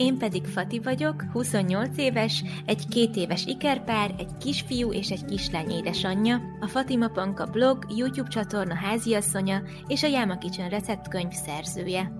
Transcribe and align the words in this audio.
Én 0.00 0.18
pedig 0.18 0.44
Fati 0.44 0.78
vagyok, 0.78 1.24
28 1.32 1.98
éves, 1.98 2.42
egy 2.66 2.88
két 2.88 3.16
éves 3.16 3.46
ikerpár, 3.46 4.14
egy 4.18 4.36
kisfiú 4.40 4.92
és 4.92 5.10
egy 5.10 5.24
kislány 5.24 5.70
édesanyja, 5.70 6.40
a 6.60 6.66
Fatima 6.66 7.08
Panka 7.08 7.46
blog, 7.46 7.86
YouTube 7.96 8.28
csatorna 8.28 8.74
háziasszonya 8.74 9.62
és 9.86 10.02
a 10.02 10.06
Jáma 10.06 10.38
Kitchen 10.38 10.68
receptkönyv 10.68 11.30
szerzője. 11.30 12.12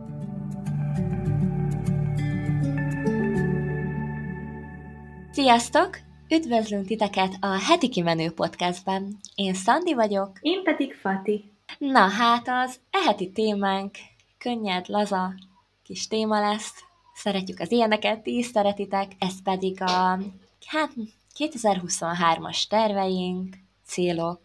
Sziasztok! 5.33 5.99
Üdvözlünk 6.29 6.87
titeket 6.87 7.37
a 7.41 7.59
Heti 7.69 7.89
Kimenő 7.89 8.31
podcastben. 8.31 9.17
Én 9.35 9.55
Szandi 9.55 9.95
vagyok. 9.95 10.39
Én 10.41 10.63
pedig 10.63 10.95
Fati. 10.95 11.53
Na 11.79 12.09
hát 12.09 12.49
az 12.49 12.81
eheti 12.91 13.31
témánk 13.31 13.95
könnyed, 14.39 14.89
laza 14.89 15.35
kis 15.83 16.09
téma 16.09 16.41
lesz, 16.41 16.89
szeretjük 17.21 17.61
az 17.61 17.73
ilyeneket, 17.73 18.23
ti 18.23 18.37
is 18.37 18.47
szeretitek, 18.47 19.13
ez 19.19 19.43
pedig 19.43 19.83
a 19.83 20.19
hát 20.67 20.93
2023-as 21.39 22.67
terveink, 22.67 23.57
célok, 23.85 24.41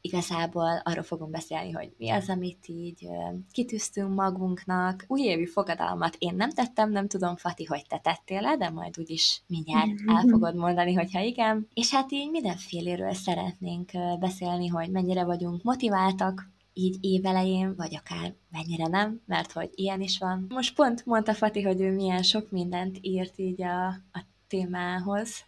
igazából 0.00 0.80
arról 0.84 1.02
fogunk 1.02 1.30
beszélni, 1.30 1.72
hogy 1.72 1.92
mi 1.98 2.10
az, 2.10 2.28
amit 2.28 2.68
így 2.68 3.08
kitűztünk 3.52 4.14
magunknak. 4.14 5.04
Újévi 5.08 5.46
fogadalmat 5.46 6.16
én 6.18 6.34
nem 6.34 6.50
tettem, 6.50 6.90
nem 6.90 7.08
tudom, 7.08 7.36
Fati, 7.36 7.64
hogy 7.64 7.84
te 7.88 7.98
tettél 7.98 8.56
de 8.56 8.70
majd 8.70 8.98
úgyis 8.98 9.42
mindjárt 9.46 9.90
el 10.06 10.24
fogod 10.30 10.54
mondani, 10.54 10.94
hogyha 10.94 11.20
igen. 11.20 11.68
És 11.74 11.90
hát 11.90 12.12
így 12.12 12.30
mindenféléről 12.30 13.14
szeretnénk 13.14 13.90
beszélni, 14.18 14.66
hogy 14.66 14.90
mennyire 14.90 15.24
vagyunk 15.24 15.62
motiváltak, 15.62 16.54
így 16.78 16.96
évelején, 17.00 17.74
vagy 17.76 17.96
akár 17.96 18.34
mennyire 18.50 18.86
nem, 18.86 19.20
mert 19.26 19.52
hogy 19.52 19.70
ilyen 19.74 20.00
is 20.00 20.18
van. 20.18 20.46
Most 20.48 20.74
pont 20.74 21.06
mondta 21.06 21.34
Fati, 21.34 21.62
hogy 21.62 21.80
ő 21.80 21.92
milyen 21.92 22.22
sok 22.22 22.50
mindent 22.50 22.98
írt 23.00 23.38
így 23.38 23.62
a, 23.62 23.86
a 23.88 24.24
témához, 24.48 25.44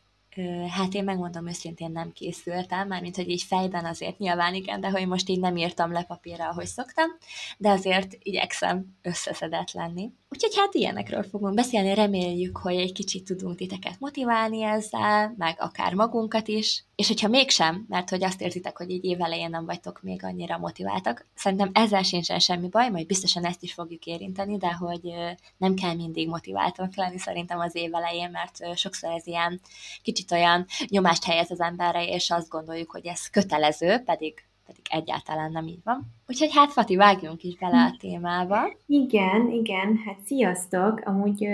Hát 0.68 0.94
én 0.94 1.04
megmondom 1.04 1.46
őszintén 1.46 1.90
nem 1.90 2.12
készültem, 2.12 2.88
mármint 2.88 3.16
hogy 3.16 3.28
így 3.28 3.42
fejben 3.42 3.84
azért 3.84 4.18
nyilván 4.18 4.54
igen, 4.54 4.80
de 4.80 4.90
hogy 4.90 5.06
most 5.06 5.28
így 5.28 5.40
nem 5.40 5.56
írtam 5.56 5.92
le 5.92 6.02
papírra, 6.02 6.48
ahogy 6.48 6.66
szoktam, 6.66 7.10
de 7.58 7.70
azért 7.70 8.16
igyekszem 8.18 8.96
összeszedett 9.02 9.72
lenni. 9.72 10.12
Úgyhogy 10.30 10.56
hát 10.56 10.74
ilyenekről 10.74 11.22
fogunk 11.22 11.54
beszélni, 11.54 11.94
reméljük, 11.94 12.56
hogy 12.56 12.76
egy 12.76 12.92
kicsit 12.92 13.24
tudunk 13.24 13.56
titeket 13.56 13.96
motiválni 13.98 14.62
ezzel, 14.62 15.34
meg 15.36 15.56
akár 15.60 15.94
magunkat 15.94 16.48
is, 16.48 16.84
és 16.94 17.08
hogyha 17.08 17.28
mégsem, 17.28 17.84
mert 17.88 18.10
hogy 18.10 18.24
azt 18.24 18.40
érzitek, 18.40 18.76
hogy 18.76 18.90
így 18.90 19.04
évelején 19.04 19.50
nem 19.50 19.64
vagytok 19.64 20.02
még 20.02 20.24
annyira 20.24 20.58
motiváltak, 20.58 21.26
szerintem 21.34 21.70
ezzel 21.72 22.02
sincsen 22.02 22.38
semmi 22.38 22.68
baj, 22.68 22.90
majd 22.90 23.06
biztosan 23.06 23.44
ezt 23.44 23.62
is 23.62 23.72
fogjuk 23.72 24.06
érinteni, 24.06 24.56
de 24.56 24.72
hogy 24.72 25.12
nem 25.56 25.74
kell 25.74 25.94
mindig 25.94 26.28
motiváltak 26.28 26.96
lenni 26.96 27.18
szerintem 27.18 27.58
az 27.58 27.74
évelején, 27.74 28.30
mert 28.30 28.78
sokszor 28.78 29.10
ez 29.10 29.26
ilyen 29.26 29.60
kicsit 30.02 30.32
olyan 30.32 30.66
nyomást 30.86 31.24
helyez 31.24 31.50
az 31.50 31.60
emberre, 31.60 32.06
és 32.06 32.30
azt 32.30 32.48
gondoljuk, 32.48 32.90
hogy 32.90 33.06
ez 33.06 33.30
kötelező, 33.30 33.98
pedig 33.98 34.47
pedig 34.68 34.84
egyáltalán 34.90 35.50
nem 35.52 35.66
így 35.66 35.82
van. 35.84 36.06
Úgyhogy 36.26 36.54
hát 36.54 36.72
Fati, 36.72 36.96
vágjunk 36.96 37.42
is 37.42 37.56
bele 37.56 37.84
a 37.84 37.96
témába. 37.98 38.76
Igen, 38.86 39.50
igen, 39.50 39.96
hát 40.04 40.18
sziasztok! 40.24 41.00
Amúgy 41.04 41.48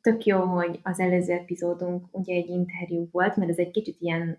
tök 0.00 0.24
jó, 0.24 0.40
hogy 0.40 0.78
az 0.82 1.00
előző 1.00 1.32
epizódunk 1.32 2.06
ugye 2.10 2.34
egy 2.34 2.48
interjú 2.48 3.08
volt, 3.12 3.36
mert 3.36 3.50
ez 3.50 3.58
egy 3.58 3.70
kicsit 3.70 3.96
ilyen 4.00 4.38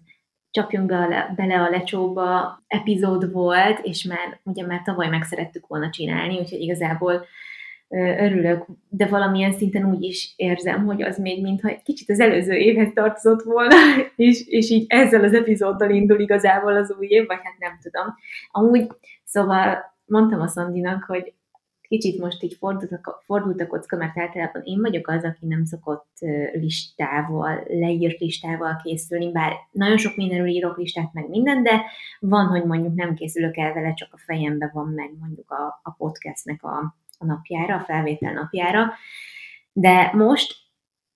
csapjunk 0.51 0.87
be, 0.87 1.33
bele 1.35 1.61
a 1.61 1.69
lecsóba 1.69 2.59
epizód 2.67 3.31
volt, 3.31 3.79
és 3.79 4.03
már 4.03 4.39
ugye 4.43 4.65
már 4.65 4.81
tavaly 4.81 5.07
meg 5.07 5.23
szerettük 5.23 5.67
volna 5.67 5.89
csinálni, 5.89 6.39
úgyhogy 6.39 6.61
igazából 6.61 7.25
örülök, 7.97 8.65
de 8.89 9.05
valamilyen 9.05 9.51
szinten 9.51 9.85
úgy 9.85 10.03
is 10.03 10.33
érzem, 10.35 10.85
hogy 10.85 11.01
az 11.01 11.17
még 11.17 11.41
mintha 11.41 11.69
egy 11.69 11.83
kicsit 11.83 12.09
az 12.09 12.19
előző 12.19 12.53
évhez 12.53 12.91
tartozott 12.93 13.43
volna, 13.43 13.75
és, 14.15 14.47
és 14.47 14.69
így 14.69 14.85
ezzel 14.87 15.23
az 15.23 15.33
epizóddal 15.33 15.89
indul 15.89 16.19
igazából 16.19 16.75
az 16.75 16.95
új 16.99 17.07
év, 17.07 17.27
vagy 17.27 17.39
hát 17.43 17.57
nem 17.59 17.77
tudom. 17.81 18.15
Amúgy, 18.51 18.87
szóval 19.23 19.77
mondtam 20.05 20.41
a 20.41 20.47
Szandinak, 20.47 21.03
hogy 21.03 21.33
kicsit 21.89 22.19
most 22.19 22.43
így 22.43 22.53
fordult 22.53 22.91
a, 22.91 23.21
fordult 23.25 23.61
a 23.61 23.67
kocka, 23.67 23.97
mert 23.97 24.17
általában 24.17 24.61
én 24.65 24.81
vagyok 24.81 25.07
az, 25.07 25.23
aki 25.23 25.45
nem 25.45 25.65
szokott 25.65 26.07
listával, 26.53 27.63
leírt 27.67 28.19
listával 28.19 28.81
készülni, 28.83 29.31
bár 29.31 29.53
nagyon 29.71 29.97
sok 29.97 30.15
mindenről 30.15 30.47
írok 30.47 30.77
listát, 30.77 31.13
meg 31.13 31.29
minden, 31.29 31.63
de 31.63 31.81
van, 32.19 32.47
hogy 32.47 32.63
mondjuk 32.63 32.95
nem 32.95 33.13
készülök 33.13 33.57
el 33.57 33.73
vele, 33.73 33.93
csak 33.93 34.09
a 34.11 34.17
fejembe 34.17 34.69
van 34.73 34.87
meg 34.87 35.11
mondjuk 35.19 35.51
a, 35.51 35.79
a 35.83 35.91
podcastnek 35.97 36.63
a, 36.63 36.95
a 37.19 37.25
napjára, 37.25 37.75
a 37.75 37.83
felvétel 37.83 38.33
napjára. 38.33 38.93
De 39.71 40.11
most, 40.13 40.55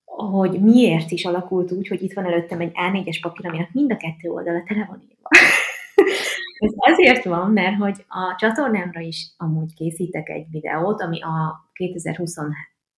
hogy 0.04 0.60
miért 0.60 1.10
is 1.10 1.24
alakult 1.24 1.72
úgy, 1.72 1.88
hogy 1.88 2.02
itt 2.02 2.12
van 2.12 2.24
előttem 2.24 2.60
egy 2.60 2.72
A4-es 2.74 3.18
papír, 3.22 3.46
aminek 3.46 3.72
mind 3.72 3.92
a 3.92 3.96
kettő 3.96 4.30
oldala 4.30 4.62
tele 4.66 4.84
van 4.88 5.02
írva. 5.02 5.28
Ez 6.58 6.72
azért 6.76 7.24
van, 7.24 7.50
mert 7.50 7.76
hogy 7.76 8.04
a 8.08 8.34
csatornámra 8.38 9.00
is 9.00 9.34
amúgy 9.36 9.74
készítek 9.74 10.28
egy 10.28 10.46
videót, 10.50 11.00
ami 11.00 11.22
a 11.22 11.68
2020 11.72 12.36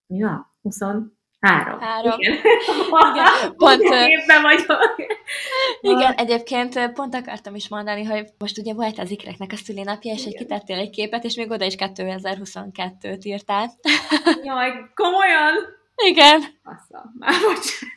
mi 0.07 0.21
van? 0.21 0.53
20 0.61 0.79
Három. 1.45 1.79
Három. 1.79 2.19
Igen. 2.19 2.33
Igen. 2.33 3.55
Pont, 3.57 3.81
évben 3.83 4.41
vagyok. 4.41 4.95
Igen, 5.81 6.13
egyébként 6.13 6.91
pont 6.91 7.15
akartam 7.15 7.55
is 7.55 7.67
mondani, 7.67 8.03
hogy 8.03 8.27
most 8.37 8.57
ugye 8.57 8.73
volt 8.73 8.99
az 8.99 9.11
ikreknek 9.11 9.51
a 9.51 9.55
szülinapja, 9.55 10.13
és 10.13 10.25
egy 10.25 10.35
kitettél 10.35 10.77
egy 10.77 10.89
képet, 10.89 11.23
és 11.23 11.35
még 11.35 11.51
oda 11.51 11.65
is 11.65 11.75
2022-t 11.77 13.21
írtál. 13.21 13.71
Jaj, 14.43 14.71
komolyan? 14.93 15.53
Igen. 15.95 16.41
Assza, 16.63 17.11
már 17.19 17.33
bocsánat. 17.41 17.93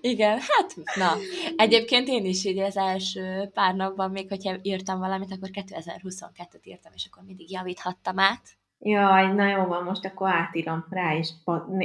Igen, 0.00 0.38
hát 0.40 0.74
na. 0.94 1.16
Egyébként 1.56 2.08
én 2.08 2.24
is 2.24 2.44
így 2.44 2.58
az 2.58 2.76
első 2.76 3.50
pár 3.54 3.74
napban, 3.74 4.10
még 4.10 4.28
hogyha 4.28 4.56
írtam 4.62 4.98
valamit, 4.98 5.32
akkor 5.32 5.48
2022-t 5.52 6.62
írtam, 6.62 6.92
és 6.94 7.08
akkor 7.10 7.22
mindig 7.22 7.50
javíthattam 7.50 8.18
át. 8.18 8.42
Jaj, 8.78 9.34
na 9.34 9.48
jó 9.48 9.64
van, 9.64 9.84
most 9.84 10.04
akkor 10.04 10.30
átírom, 10.30 10.84
rá 10.90 11.12
is, 11.12 11.28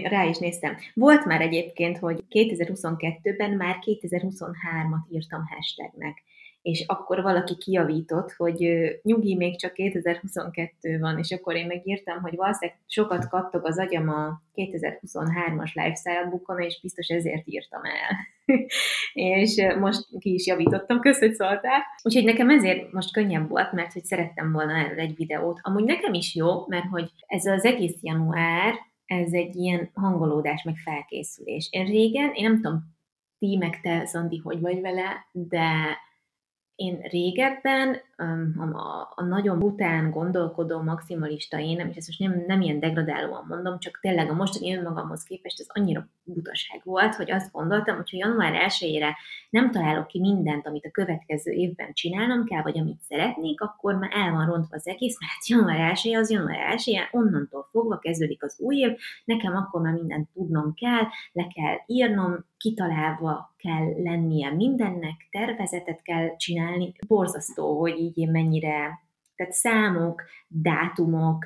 rá 0.04 0.24
is 0.24 0.38
néztem. 0.38 0.76
Volt 0.94 1.26
már 1.26 1.42
egyébként, 1.42 1.98
hogy 1.98 2.24
2022-ben 2.30 3.52
már 3.52 3.78
2023-at 3.82 5.12
írtam 5.12 5.46
hashtagnek 5.46 6.24
és 6.62 6.84
akkor 6.88 7.22
valaki 7.22 7.56
kiavított, 7.56 8.31
hogy 8.31 8.68
nyugi, 9.02 9.36
még 9.36 9.59
csak 9.59 9.74
2022 9.74 11.00
van, 11.00 11.18
és 11.18 11.31
akkor 11.31 11.56
én 11.56 11.68
megírtam, 11.68 12.22
hogy 12.22 12.36
valószínűleg 12.36 12.80
sokat 12.88 13.28
kattog 13.28 13.66
az 13.66 13.80
agyam 13.80 14.09
a 14.09 14.42
2023-as 14.56 15.74
lifestyle 15.74 16.28
bookon, 16.30 16.59
és 16.59 16.81
biztos 16.81 17.08
ezért 17.08 17.47
írtam 17.47 17.81
el. 17.84 18.18
és 19.14 19.66
most 19.80 20.08
ki 20.20 20.34
is 20.34 20.47
javítottam, 20.47 21.00
köszönöm, 21.00 21.30
hogy 21.30 21.38
szóltál. 21.38 21.81
Úgyhogy 22.03 22.24
nekem 22.24 22.50
ezért 22.50 22.91
most 22.91 23.14
könnyebb 23.14 23.50
volt, 23.50 23.72
mert 23.72 23.94
hogy 23.94 24.03
szerettem 24.03 24.52
volna 24.52 24.74
erről 24.74 25.00
egy 25.00 25.16
videót. 25.16 25.59
Amúgy 25.62 25.84
nekem 25.84 26.14
is 26.14 26.36
jó, 26.36 26.68
mert 26.68 26.86
hogy 26.86 27.12
ez 27.28 27.46
az 27.46 27.66
egész 27.66 27.97
január, 28.02 28.74
ez 29.06 29.34
egy 29.34 29.56
ilyen 29.56 29.90
hangolódás, 29.94 30.64
meg 30.64 30.76
felkészülés. 30.76 31.68
Én 31.72 31.86
régen, 31.86 32.31
én 32.34 32.44
nem 32.44 32.56
tudom, 32.62 32.97
ti 33.40 33.58
meg 33.58 33.81
te, 33.81 34.06
Szandi, 34.06 34.38
hogy 34.38 34.59
vagy 34.59 34.81
vele, 34.81 35.28
de 35.31 35.97
én 36.79 37.00
régebben 37.12 38.01
a, 38.19 39.13
a 39.16 39.24
nagyon 39.24 39.59
bután, 39.59 40.11
gondolkodó, 40.11 40.82
maximalista 40.82 41.59
én, 41.59 41.79
és 41.79 41.96
ezt 41.96 42.08
most 42.08 42.20
nem, 42.20 42.44
nem 42.47 42.61
ilyen 42.61 42.79
degradálóan 42.79 43.46
mondom, 43.47 43.79
csak 43.79 43.99
tényleg 44.02 44.29
a 44.29 44.34
mostani 44.34 44.76
önmagamhoz 44.76 45.23
képest 45.23 45.59
ez 45.59 45.66
annyira 45.70 46.08
butaság 46.23 46.82
volt, 46.84 47.16
hogy 47.16 47.32
azt 47.32 47.52
gondoltam, 47.52 47.96
hogy 47.96 48.09
ha 48.09 48.17
január 48.17 48.53
1 48.82 49.03
nem 49.49 49.72
találok 49.72 50.08
ki 50.08 50.20
mindent, 50.20 50.67
amit 50.67 50.85
a 50.85 50.91
következő 50.91 51.52
évben 51.52 51.94
csinálnom 51.94 52.46
kell, 52.46 52.61
vagy 52.61 52.79
amit 52.79 53.02
szeretnék, 53.02 53.61
akkor 53.61 53.96
már 53.96 54.11
el 54.14 54.32
van 54.32 54.46
rontva 54.46 54.76
az 54.76 54.88
egész, 54.88 55.20
mert 55.20 55.32
hát 55.32 55.47
január 55.47 55.91
1 56.03 56.16
az 56.16 56.29
január 56.29 56.72
1 56.72 57.08
onnantól 57.11 57.67
fogva 57.72 57.97
kezdődik 57.97 58.44
az 58.44 58.59
új 58.59 58.76
év, 58.76 58.97
nekem 59.26 59.55
akkor 59.55 59.82
már 59.82 59.94
mindent 59.94 60.29
tudnom 60.34 60.73
kell, 60.73 61.03
le 61.32 61.47
kell 61.55 61.76
írnom, 61.85 62.46
kitalálva 62.58 63.53
kell 63.58 64.02
lennie 64.03 64.52
mindennek, 64.52 65.28
tervezetet 65.32 66.02
kell 66.02 66.35
csinálni. 66.35 66.94
Borzasztó, 67.08 67.79
hogy 67.79 67.99
én 68.17 68.29
mennyire, 68.29 69.00
tehát 69.35 69.53
számok, 69.53 70.23
dátumok, 70.47 71.46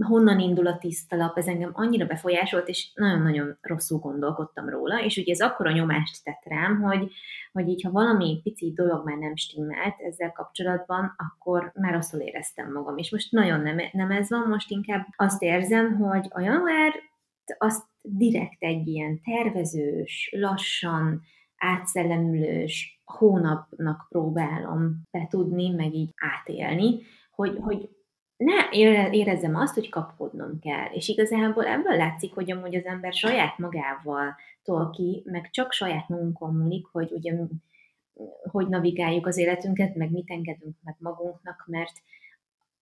honnan 0.00 0.38
indul 0.38 0.66
a 0.66 0.78
tiszta 0.78 1.16
lap, 1.16 1.38
ez 1.38 1.46
engem 1.46 1.70
annyira 1.72 2.06
befolyásolt, 2.06 2.68
és 2.68 2.90
nagyon-nagyon 2.94 3.58
rosszul 3.60 3.98
gondolkodtam 3.98 4.68
róla, 4.68 5.04
és 5.04 5.16
ugye 5.16 5.32
ez 5.32 5.40
akkora 5.40 5.70
nyomást 5.70 6.24
tett 6.24 6.42
rám, 6.44 6.80
hogy, 6.80 7.12
hogy 7.52 7.68
így, 7.68 7.82
ha 7.82 7.90
valami 7.90 8.40
pici 8.42 8.72
dolog 8.74 9.04
már 9.04 9.16
nem 9.16 9.36
stimmelt 9.36 10.00
ezzel 10.00 10.32
kapcsolatban, 10.32 11.14
akkor 11.16 11.72
már 11.74 11.92
rosszul 11.92 12.20
éreztem 12.20 12.72
magam, 12.72 12.96
és 12.96 13.10
most 13.10 13.32
nagyon 13.32 13.60
nem, 13.60 13.80
nem 13.92 14.10
ez 14.10 14.30
van, 14.30 14.48
most 14.48 14.70
inkább 14.70 15.06
azt 15.16 15.42
érzem, 15.42 15.96
hogy 15.96 16.26
a 16.28 16.40
január 16.40 16.92
azt 17.58 17.84
direkt 18.00 18.62
egy 18.62 18.86
ilyen 18.86 19.20
tervezős, 19.20 20.34
lassan, 20.36 21.22
átszellemülős 21.56 23.01
hónapnak 23.04 24.06
próbálom 24.08 25.02
betudni, 25.10 25.70
meg 25.70 25.94
így 25.94 26.14
átélni, 26.16 27.00
hogy, 27.30 27.58
hogy 27.60 27.88
ne 28.36 28.70
érezzem 29.10 29.54
azt, 29.54 29.74
hogy 29.74 29.88
kapkodnom 29.88 30.58
kell. 30.58 30.90
És 30.92 31.08
igazából 31.08 31.66
ebből 31.66 31.96
látszik, 31.96 32.34
hogy 32.34 32.50
amúgy 32.50 32.74
az 32.74 32.84
ember 32.84 33.12
saját 33.12 33.58
magával 33.58 34.34
tol 34.62 34.90
ki, 34.90 35.22
meg 35.24 35.50
csak 35.50 35.72
saját 35.72 36.08
magunkon 36.08 36.54
múlik, 36.54 36.86
hogy 36.86 37.12
ugye 37.12 37.38
hogy 38.50 38.68
navigáljuk 38.68 39.26
az 39.26 39.36
életünket, 39.36 39.94
meg 39.94 40.10
mit 40.10 40.30
engedünk 40.30 40.76
meg 40.82 40.96
magunknak, 40.98 41.64
mert 41.66 41.92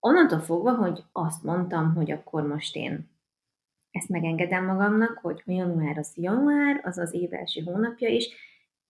onnantól 0.01 0.39
fogva, 0.39 0.75
hogy 0.75 1.05
azt 1.13 1.43
mondtam, 1.43 1.95
hogy 1.95 2.11
akkor 2.11 2.47
most 2.47 2.77
én 2.77 3.11
ezt 3.91 4.09
megengedem 4.09 4.65
magamnak, 4.65 5.19
hogy 5.23 5.43
a 5.47 5.53
január 5.53 5.99
az 5.99 6.13
január, 6.17 6.81
az 6.85 6.99
az 6.99 7.15
év 7.15 7.33
első 7.35 7.63
hónapja, 7.63 8.09
és 8.09 8.35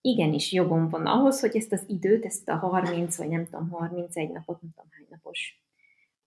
igenis 0.01 0.51
jogom 0.51 0.89
van 0.89 1.05
ahhoz, 1.05 1.39
hogy 1.39 1.55
ezt 1.55 1.71
az 1.71 1.83
időt, 1.87 2.25
ezt 2.25 2.49
a 2.49 2.55
30, 2.55 3.17
vagy 3.17 3.29
nem 3.29 3.45
tudom, 3.45 3.69
31 3.69 4.31
napot, 4.31 4.61
nem 4.61 4.71
tudom 4.75 4.91
hány 4.91 5.07
napos 5.09 5.61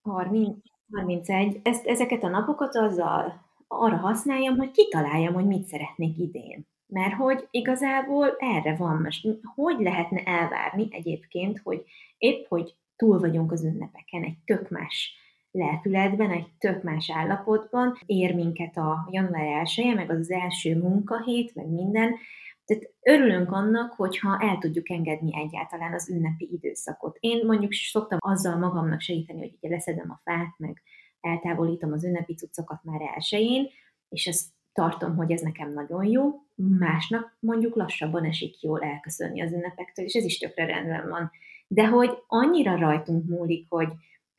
30, 0.03 0.57
31. 0.93 1.61
Ezt, 1.63 1.87
ezeket 1.87 2.23
a 2.23 2.29
napokat 2.29 2.77
azzal 2.77 3.43
arra 3.69 3.97
használjam, 3.97 4.57
hogy 4.57 4.71
kitaláljam, 4.71 5.35
hogy 5.35 5.47
mit 5.47 5.67
szeretnék 5.67 6.19
idén. 6.19 6.67
Mert 6.87 7.15
hogy 7.15 7.49
igazából 7.51 8.37
erre 8.39 8.77
van 8.77 9.03
most. 9.03 9.29
Hogy 9.55 9.77
lehetne 9.79 10.23
elvárni 10.23 10.89
egyébként, 10.91 11.61
hogy 11.65 11.85
épp, 12.19 12.47
hogy 12.49 12.75
túl 12.97 13.19
vagyunk 13.19 13.53
az 13.53 13.65
ünnepeken, 13.65 14.23
egy 14.23 14.39
tök 14.45 14.71
más 14.71 15.15
lelkületben, 15.51 16.31
egy 16.31 16.47
tök 16.59 16.83
más 16.83 17.11
állapotban, 17.11 17.99
ér 18.07 18.35
minket 18.35 18.77
a 18.77 19.09
január 19.11 19.67
1 19.77 19.95
meg 19.95 20.11
az, 20.11 20.31
első 20.31 20.79
munkahét, 20.79 21.55
meg 21.55 21.69
minden, 21.69 22.15
tehát 22.65 22.93
örülünk 23.03 23.53
annak, 23.53 23.93
hogyha 23.93 24.39
el 24.41 24.59
tudjuk 24.59 24.91
engedni 24.91 25.37
egyáltalán 25.37 25.93
az 25.93 26.11
ünnepi 26.11 26.49
időszakot. 26.53 27.17
Én 27.21 27.47
mondjuk 27.47 27.73
szoktam 27.73 28.19
azzal 28.21 28.57
magamnak 28.57 29.01
segíteni, 29.01 29.39
hogy 29.39 29.57
ugye 29.61 29.75
leszedem 29.75 30.11
a 30.11 30.21
fát, 30.25 30.55
meg 30.59 30.83
eltávolítom 31.21 31.93
az 31.93 32.05
ünnepi 32.05 32.35
cuccokat 32.35 32.85
már 32.85 33.01
elsőjén, 33.15 33.69
és 34.09 34.27
ezt 34.27 34.49
tartom, 34.73 35.17
hogy 35.17 35.33
ez 35.33 35.41
nekem 35.41 35.73
nagyon 35.73 36.05
jó. 36.05 36.31
Másnak 36.55 37.37
mondjuk 37.41 37.75
lassabban 37.75 38.25
esik 38.25 38.63
jól 38.63 38.83
elköszönni 38.83 39.43
az 39.43 39.53
ünnepektől, 39.53 40.05
és 40.05 40.15
ez 40.15 40.25
is 40.25 40.39
tökre 40.39 40.65
rendben 40.67 41.09
van. 41.09 41.31
De 41.67 41.87
hogy 41.87 42.11
annyira 42.27 42.79
rajtunk 42.79 43.29
múlik, 43.29 43.67
hogy 43.69 43.89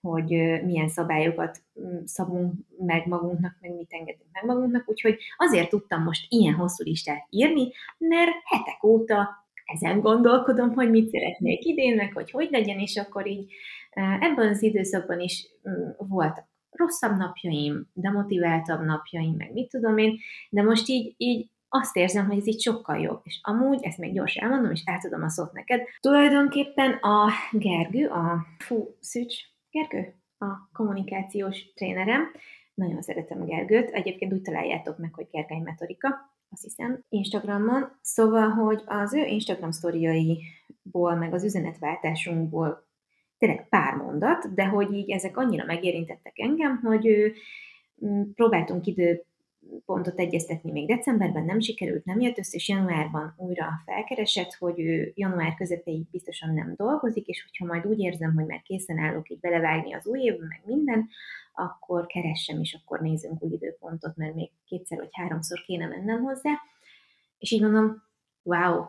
hogy 0.06 0.30
milyen 0.66 0.88
szabályokat 0.88 1.62
mm, 1.82 2.04
szabunk 2.04 2.54
meg 2.78 3.08
magunknak, 3.08 3.58
meg 3.62 3.76
mit 3.76 3.94
engedünk 3.94 4.30
meg 4.32 4.46
magunknak, 4.46 4.90
úgyhogy 4.90 5.18
azért 5.38 5.70
tudtam 5.70 6.04
most 6.04 6.26
ilyen 6.30 6.54
hosszú 6.54 6.84
listát 6.84 7.28
írni, 7.30 7.72
mert 7.98 8.32
hetek 8.44 8.84
óta 8.84 9.30
ezen 9.66 10.00
gondolkodom, 10.00 10.74
hogy 10.74 10.90
mit 10.90 11.10
szeretnék 11.10 11.66
idén, 11.66 11.96
meg 11.96 12.14
hogy 12.14 12.32
hogy 12.32 12.48
legyen, 12.52 12.80
és 12.80 12.96
akkor 12.96 13.28
így 13.28 13.52
ebben 14.20 14.48
az 14.48 14.64
időszakban 14.64 15.20
is 15.20 15.48
mm, 15.70 15.90
voltak 15.98 16.54
rosszabb 16.76 17.18
napjaim, 17.18 17.90
demotiváltabb 17.94 18.86
napjaim, 18.86 19.36
meg 19.38 19.54
mit 19.54 19.70
tudom 19.70 19.98
én, 19.98 20.18
de 20.50 20.64
most 20.64 20.88
így, 20.88 21.14
így 21.18 21.50
azt 21.70 21.96
érzem, 21.96 22.28
hogy 22.28 22.38
ez 22.38 22.48
így 22.48 22.62
sokkal 22.62 23.00
jobb. 23.00 23.22
És 23.24 23.40
amúgy, 23.44 23.84
ezt 23.84 23.98
még 23.98 24.14
gyorsan 24.14 24.44
elmondom, 24.44 24.72
és 24.72 24.82
átadom 24.86 25.24
a 25.24 25.30
szót 25.30 25.54
neked. 25.54 25.82
Tulajdonképpen 26.00 26.92
a 26.92 27.30
Gergő, 27.52 28.08
a 28.08 28.46
fú, 28.58 28.96
szücs, 29.00 29.36
Gergő, 29.76 30.14
a 30.38 30.70
kommunikációs 30.74 31.74
trénerem. 31.74 32.32
Nagyon 32.74 33.02
szeretem 33.02 33.46
Gergőt. 33.46 33.90
Egyébként 33.90 34.34
úgy 34.34 34.42
találjátok 34.42 34.98
meg, 34.98 35.14
hogy 35.14 35.28
Gergely 35.32 35.60
Metodika, 35.60 36.08
azt 36.50 36.64
hiszem, 36.64 37.04
Instagramon. 37.10 37.98
Szóval, 38.02 38.50
hogy 38.50 38.84
az 38.86 39.14
ő 39.14 39.26
Instagram 39.26 39.72
sztoriaiból, 39.72 41.16
meg 41.16 41.34
az 41.34 41.44
üzenetváltásunkból 41.44 42.88
tényleg 43.38 43.70
pár 43.70 43.94
mondat, 43.94 44.54
de 44.54 44.66
hogy 44.66 44.94
így 44.94 45.12
ezek 45.12 45.38
annyira 45.38 45.66
megérintettek 45.66 46.40
engem, 46.40 46.80
hogy 46.84 47.06
ő, 47.08 47.34
mm, 48.06 48.22
próbáltunk 48.36 48.86
idő 48.86 49.26
pontot 49.86 50.20
egyeztetni 50.20 50.72
még 50.72 50.88
decemberben, 50.88 51.46
nem 51.46 51.60
sikerült, 51.60 52.06
nem 52.06 52.20
jött 52.20 52.38
össze, 52.38 52.56
és 52.56 52.70
januárban 52.70 53.34
újra 53.38 53.70
felkeresett, 53.86 54.54
hogy 54.54 54.80
ő 54.80 55.12
január 55.16 55.54
közepéig 55.54 56.10
biztosan 56.12 56.54
nem 56.54 56.74
dolgozik, 56.76 57.26
és 57.28 57.44
hogyha 57.44 57.74
majd 57.74 57.86
úgy 57.86 58.00
érzem, 58.00 58.34
hogy 58.34 58.46
már 58.46 58.62
készen 58.62 58.98
állok 58.98 59.30
így 59.30 59.40
belevágni 59.40 59.94
az 59.94 60.08
új 60.08 60.20
évben, 60.20 60.48
meg 60.48 60.62
minden, 60.66 61.10
akkor 61.54 62.06
keressem, 62.06 62.60
és 62.62 62.80
akkor 62.82 63.00
nézzünk 63.00 63.44
új 63.44 63.52
időpontot, 63.52 64.16
mert 64.16 64.36
még 64.36 64.50
kétszer 64.66 64.98
vagy 64.98 65.10
háromszor 65.12 65.62
kéne 65.62 65.88
mennem 65.88 66.22
hozzá. 66.22 66.52
És 67.38 67.52
így 67.52 67.62
mondom, 67.62 68.04
wow, 68.44 68.84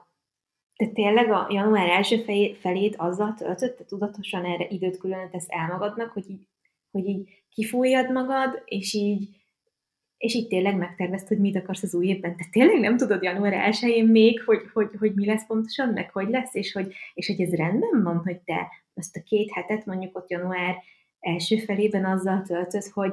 te 0.77 0.87
tényleg 0.87 1.31
a 1.31 1.47
január 1.51 1.89
első 1.89 2.25
felét 2.61 2.97
azzal 2.97 3.35
töltött, 3.35 3.77
te 3.77 3.85
tudatosan 3.85 4.45
erre 4.45 4.67
időt 4.69 4.99
különítesz 4.99 5.47
el 5.49 5.67
magadnak, 5.67 6.11
hogy 6.11 6.31
így, 6.31 6.49
hogy 6.91 7.07
így 7.07 7.45
kifújjad 7.51 8.13
magad, 8.13 8.63
és 8.65 8.95
így 8.95 9.36
és 10.27 10.35
itt 10.35 10.49
tényleg 10.49 10.77
megtervezted, 10.77 11.29
hogy 11.29 11.39
mit 11.39 11.57
akarsz 11.57 11.83
az 11.83 11.95
új 11.95 12.07
évben. 12.07 12.37
Te 12.37 12.45
tényleg 12.51 12.81
nem 12.81 12.97
tudod 12.97 13.23
január 13.23 13.53
1 13.83 14.11
még, 14.11 14.43
hogy, 14.43 14.61
hogy, 14.73 14.91
hogy 14.99 15.15
mi 15.15 15.27
lesz 15.27 15.47
pontosan, 15.47 15.89
meg 15.89 16.11
hogy 16.11 16.29
lesz, 16.29 16.55
és 16.55 16.73
hogy, 16.73 16.95
és 17.15 17.27
hogy 17.27 17.41
ez 17.41 17.55
rendben 17.55 18.03
van, 18.03 18.17
hogy 18.17 18.41
te 18.41 18.69
azt 18.95 19.17
a 19.17 19.23
két 19.23 19.53
hetet 19.53 19.87
mondjuk 19.87 20.17
ott 20.17 20.31
január 20.31 20.77
első 21.21 21.57
felében 21.57 22.05
azzal 22.05 22.43
töltöd, 22.43 22.85
hogy 22.85 23.13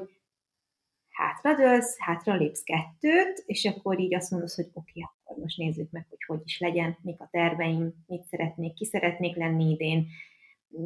hátradőlsz, 1.10 1.96
hátra 2.00 2.36
lépsz 2.36 2.64
kettőt, 2.64 3.44
és 3.46 3.66
akkor 3.66 4.00
így 4.00 4.16
azt 4.16 4.32
mondod, 4.32 4.50
hogy 4.50 4.70
oké, 4.74 5.02
akkor 5.02 5.38
most 5.38 5.58
nézzük 5.58 5.92
meg, 5.92 6.06
hogy 6.10 6.24
hogy 6.28 6.42
is 6.46 6.60
legyen, 6.60 6.98
mik 7.02 7.22
a 7.22 7.28
terveim, 7.32 7.94
mit 8.08 8.24
szeretnék, 8.24 8.74
ki 8.74 8.86
szeretnék 8.86 9.36
lenni 9.36 9.70
idén, 9.70 10.08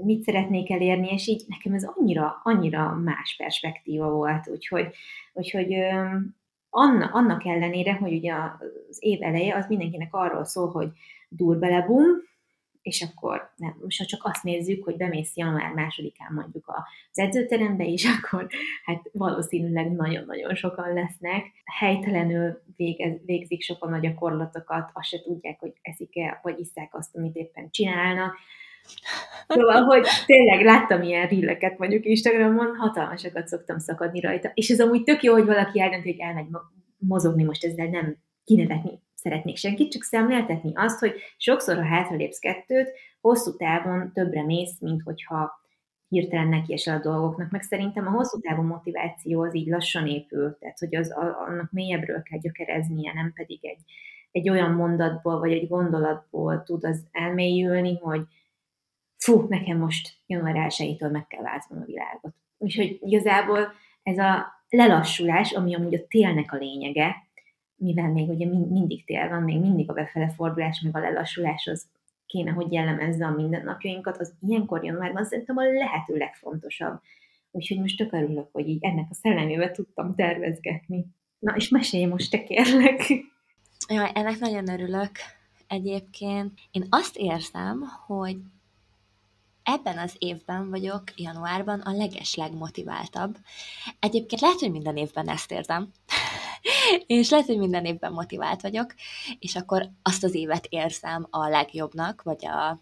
mit 0.04 0.24
szeretnék 0.24 0.72
elérni, 0.72 1.12
és 1.12 1.28
így 1.28 1.44
nekem 1.48 1.74
ez 1.74 1.84
annyira, 1.96 2.42
annyira 2.44 2.96
más 2.96 3.36
perspektíva 3.38 4.10
volt, 4.10 4.48
úgyhogy, 4.48 4.88
úgyhogy 5.34 5.74
annak, 6.70 7.14
annak 7.14 7.46
ellenére, 7.46 7.94
hogy 7.94 8.14
ugye 8.14 8.34
az 8.34 8.98
év 9.00 9.24
eleje 9.24 9.56
az 9.56 9.68
mindenkinek 9.68 10.14
arról 10.14 10.46
szól, 10.46 10.72
hogy 10.72 10.90
dur 11.30 11.58
bele 11.58 11.82
bum, 11.82 12.06
és 12.88 13.02
akkor 13.02 13.54
nem, 13.56 13.78
most 13.82 13.98
ha 13.98 14.06
csak 14.06 14.22
azt 14.24 14.44
nézzük, 14.44 14.84
hogy 14.84 14.98
bemész 14.98 15.36
január 15.36 15.74
másodikán 15.74 16.34
mondjuk 16.34 16.68
az 16.68 17.20
edzőterembe 17.20 17.84
is, 17.84 18.06
akkor 18.18 18.48
hát 18.84 19.10
valószínűleg 19.12 19.92
nagyon-nagyon 19.92 20.56
sokan 20.56 20.94
lesznek. 20.94 21.46
Helytelenül 21.66 22.62
végez, 22.76 23.20
végzik 23.26 23.62
sokan 23.62 23.94
a 23.94 24.00
gyakorlatokat, 24.00 24.90
azt 24.94 25.08
se 25.08 25.22
tudják, 25.22 25.60
hogy 25.60 25.74
eszik-e, 25.82 26.40
vagy 26.44 26.60
iszák 26.60 26.96
azt, 26.96 27.16
amit 27.16 27.36
éppen 27.36 27.70
csinálnak. 27.72 28.36
Szóval, 29.48 29.84
hogy 29.84 30.08
tényleg 30.26 30.66
láttam 30.66 31.02
ilyen 31.02 31.28
rilleket 31.28 31.78
mondjuk 31.78 32.06
Instagramon, 32.06 32.76
hatalmasakat 32.76 33.48
szoktam 33.48 33.80
szakadni 33.80 34.20
rajta. 34.20 34.52
És 34.54 34.70
ez 34.70 34.80
amúgy 34.80 35.04
tök 35.04 35.24
jó, 35.24 35.34
hogy 35.34 35.46
valaki 35.46 35.82
eldönti, 35.82 36.12
hogy 36.12 36.20
elmegy 36.20 36.48
mozogni, 36.98 37.44
most 37.44 37.66
ezzel 37.66 37.88
nem 37.88 38.18
kinevetni 38.44 39.06
szeretnék 39.14 39.58
senkit, 39.58 39.92
csak 39.92 40.04
szemléltetni 40.04 40.72
azt, 40.76 41.00
hogy 41.00 41.14
sokszor, 41.38 41.76
ha 41.76 41.84
hátralépsz 41.84 42.40
kettőt, 42.40 42.92
hosszú 43.22 43.56
távon 43.56 44.12
többre 44.14 44.44
mész, 44.44 44.80
mint 44.80 45.02
hogyha 45.02 45.66
hirtelen 46.08 46.48
nekiesel 46.48 46.98
a 46.98 47.02
dolgoknak, 47.02 47.52
meg 47.52 47.62
szerintem 47.62 48.08
a 48.08 48.10
hosszú 48.10 48.40
távú 48.40 48.62
motiváció 48.62 49.42
az 49.42 49.56
így 49.56 49.68
lassan 49.68 50.08
épül, 50.08 50.58
tehát 50.60 50.80
hogy 50.80 50.96
az, 50.96 51.12
annak 51.48 51.72
mélyebbről 51.72 52.22
kell 52.22 52.40
gyökereznie, 52.40 53.14
nem 53.14 53.34
pedig 53.36 53.66
egy, 53.66 53.82
egy 54.32 54.50
olyan 54.50 54.72
mondatból, 54.72 55.40
vagy 55.40 55.52
egy 55.52 55.68
gondolatból 55.68 56.64
tud 56.64 56.84
az 56.84 57.06
elmélyülni, 57.12 57.98
hogy 57.98 58.22
fú, 59.18 59.46
nekem 59.50 59.78
most 59.78 60.18
január 60.26 60.74
1 60.78 61.02
meg 61.12 61.28
kell 61.28 61.42
változnom 61.42 61.82
a 61.82 61.86
világot. 61.86 62.34
Úgyhogy 62.58 63.00
igazából 63.02 63.72
ez 64.04 64.18
a 64.18 64.46
lelassulás, 64.70 65.52
ami 65.52 65.76
amúgy 65.76 65.96
a 65.96 66.08
télnek 66.08 66.54
a 66.54 66.58
lényege, 66.58 67.16
mivel 67.76 68.12
még 68.12 68.30
ugye 68.30 68.46
mindig 68.46 69.06
tél 69.06 69.30
van, 69.30 69.44
még 69.44 69.60
mindig 69.60 69.90
a 69.90 69.94
befele 69.94 70.30
fordulás, 70.30 70.82
meg 70.82 70.96
a 70.96 71.00
lelassulás 71.00 71.68
az 71.68 71.86
kéne, 72.26 72.52
hogy 72.52 72.72
jellemezze 72.72 73.26
a 73.26 73.36
mindennapjainkat, 73.36 74.18
az 74.18 74.34
ilyenkor 74.48 74.84
januárban 74.84 75.26
szerintem 75.26 75.58
a 75.58 75.64
lehető 75.64 76.16
legfontosabb. 76.16 77.02
Úgyhogy 77.52 77.80
most 77.80 77.98
tök 77.98 78.14
örülök, 78.14 78.50
hogy 78.52 78.70
így 78.70 78.84
ennek 78.84 79.08
a 79.10 79.14
szellemével 79.14 79.72
tudtam 79.72 80.16
tervezgetni. 80.16 81.06
Na, 81.40 81.56
és 81.56 81.70
mesélj 81.70 82.06
most, 82.06 82.32
te 82.32 82.44
kérlek! 82.44 83.10
Ja, 83.90 84.08
ennek 84.08 84.40
nagyon 84.40 84.70
örülök 84.70 85.12
egyébként. 85.68 86.52
Én 86.72 86.86
azt 86.90 87.18
érzem, 87.18 87.84
hogy 88.06 88.38
ebben 89.68 89.98
az 89.98 90.16
évben 90.18 90.70
vagyok, 90.70 91.04
januárban 91.16 91.80
a 91.80 91.92
leges 91.92 92.36
legmotiváltabb. 92.36 93.38
Egyébként 94.00 94.42
lehet, 94.42 94.60
hogy 94.60 94.72
minden 94.72 94.98
évben 94.98 95.30
ezt 95.30 95.52
érzem, 95.52 95.92
és 97.08 97.30
lehet, 97.30 97.46
hogy 97.46 97.58
minden 97.58 97.86
évben 97.86 98.12
motivált 98.12 98.62
vagyok, 98.62 98.96
és 99.40 99.56
akkor 99.56 99.90
azt 100.02 100.24
az 100.24 100.34
évet 100.34 100.66
érzem 100.70 101.28
a 101.30 101.48
legjobbnak, 101.48 102.22
vagy, 102.22 102.46
a, 102.46 102.80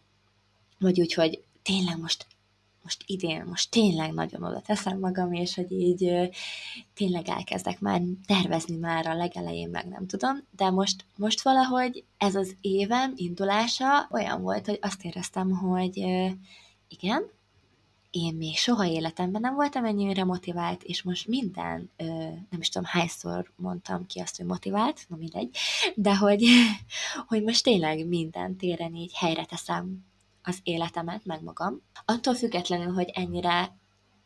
vagy 0.79 0.99
úgy, 0.99 1.13
hogy 1.13 1.43
tényleg 1.63 1.99
most 1.99 2.25
most 2.83 3.03
idén, 3.05 3.43
most 3.45 3.71
tényleg 3.71 4.13
nagyon 4.13 4.43
oda 4.43 4.61
teszem 4.61 4.99
magam, 4.99 5.33
és 5.33 5.55
hogy 5.55 5.71
így 5.71 6.29
tényleg 6.93 7.27
elkezdek 7.27 7.79
már 7.79 8.01
tervezni 8.25 8.77
már 8.77 9.07
a 9.07 9.15
legelején, 9.15 9.69
meg 9.69 9.87
nem 9.87 10.07
tudom, 10.07 10.43
de 10.51 10.69
most, 10.69 11.05
most 11.15 11.41
valahogy 11.41 12.03
ez 12.17 12.35
az 12.35 12.55
évem 12.61 13.13
indulása 13.15 14.07
olyan 14.11 14.41
volt, 14.41 14.65
hogy 14.65 14.79
azt 14.81 15.03
éreztem, 15.03 15.49
hogy 15.49 16.05
igen, 16.87 17.31
én 18.15 18.35
még 18.35 18.57
soha 18.57 18.85
életemben 18.85 19.41
nem 19.41 19.55
voltam 19.55 19.85
ennyire 19.85 20.23
motivált, 20.23 20.83
és 20.83 21.03
most 21.03 21.27
minden, 21.27 21.91
nem 22.49 22.59
is 22.59 22.69
tudom 22.69 22.87
hányszor 22.91 23.51
mondtam 23.55 24.05
ki 24.05 24.19
azt, 24.19 24.37
hogy 24.37 24.45
motivált, 24.45 25.05
na 25.07 25.15
mindegy, 25.15 25.57
de 25.95 26.15
hogy, 26.15 26.45
hogy 27.27 27.43
most 27.43 27.63
tényleg 27.63 28.07
minden 28.07 28.55
téren 28.55 28.95
így 28.95 29.13
helyre 29.13 29.45
teszem 29.45 30.05
az 30.43 30.59
életemet, 30.63 31.25
meg 31.25 31.43
magam. 31.43 31.81
Attól 32.05 32.33
függetlenül, 32.33 32.93
hogy 32.93 33.09
ennyire 33.13 33.77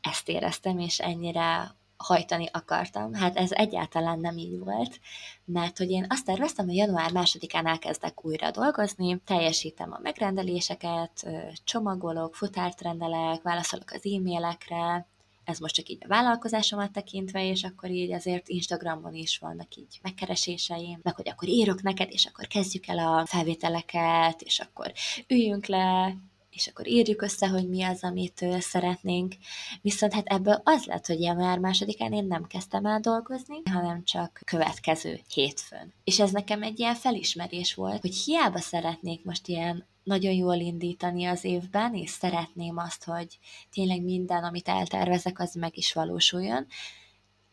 ezt 0.01 0.29
éreztem, 0.29 0.79
és 0.79 0.99
ennyire 0.99 1.75
hajtani 2.03 2.49
akartam. 2.51 3.13
Hát 3.13 3.37
ez 3.37 3.51
egyáltalán 3.51 4.19
nem 4.19 4.37
így 4.37 4.59
volt, 4.59 4.99
mert 5.45 5.77
hogy 5.77 5.89
én 5.89 6.05
azt 6.09 6.25
terveztem, 6.25 6.65
hogy 6.65 6.75
január 6.75 7.11
másodikán 7.11 7.67
elkezdek 7.67 8.25
újra 8.25 8.51
dolgozni, 8.51 9.21
teljesítem 9.25 9.91
a 9.91 9.99
megrendeléseket, 10.01 11.27
csomagolok, 11.63 12.35
futárt 12.35 12.81
rendelek, 12.81 13.41
válaszolok 13.41 13.91
az 13.91 14.05
e-mailekre, 14.05 15.07
ez 15.49 15.59
most 15.59 15.75
csak 15.75 15.89
így 15.89 16.03
a 16.03 16.07
vállalkozásomat 16.07 16.91
tekintve, 16.91 17.45
és 17.45 17.63
akkor 17.63 17.89
így 17.89 18.11
azért 18.11 18.47
Instagramon 18.47 19.13
is 19.13 19.37
vannak 19.37 19.75
így 19.75 19.99
megkereséseim, 20.01 20.99
meg 21.03 21.15
hogy 21.15 21.29
akkor 21.29 21.47
írok 21.47 21.81
neked, 21.81 22.11
és 22.11 22.25
akkor 22.25 22.47
kezdjük 22.47 22.87
el 22.87 22.97
a 22.97 23.25
felvételeket, 23.25 24.41
és 24.41 24.59
akkor 24.59 24.91
üljünk 25.27 25.65
le, 25.65 26.15
és 26.51 26.67
akkor 26.67 26.87
írjuk 26.87 27.21
össze, 27.21 27.47
hogy 27.47 27.69
mi 27.69 27.83
az, 27.83 28.03
amit 28.03 28.45
szeretnénk. 28.59 29.33
Viszont 29.81 30.13
hát 30.13 30.25
ebből 30.25 30.61
az 30.63 30.85
lett, 30.85 31.05
hogy 31.05 31.21
január 31.21 31.59
másodikán 31.59 32.13
én 32.13 32.25
nem 32.25 32.47
kezdtem 32.47 32.85
el 32.85 32.99
dolgozni, 32.99 33.61
hanem 33.71 34.03
csak 34.03 34.41
következő 34.45 35.19
hétfőn. 35.33 35.93
És 36.03 36.19
ez 36.19 36.31
nekem 36.31 36.63
egy 36.63 36.79
ilyen 36.79 36.95
felismerés 36.95 37.73
volt, 37.73 38.01
hogy 38.01 38.15
hiába 38.15 38.59
szeretnék 38.59 39.23
most 39.23 39.47
ilyen 39.47 39.85
nagyon 40.03 40.33
jól 40.33 40.55
indítani 40.55 41.25
az 41.25 41.43
évben, 41.43 41.95
és 41.95 42.09
szeretném 42.09 42.77
azt, 42.77 43.03
hogy 43.03 43.39
tényleg 43.71 44.01
minden, 44.01 44.43
amit 44.43 44.67
eltervezek, 44.67 45.39
az 45.39 45.53
meg 45.53 45.77
is 45.77 45.93
valósuljon, 45.93 46.67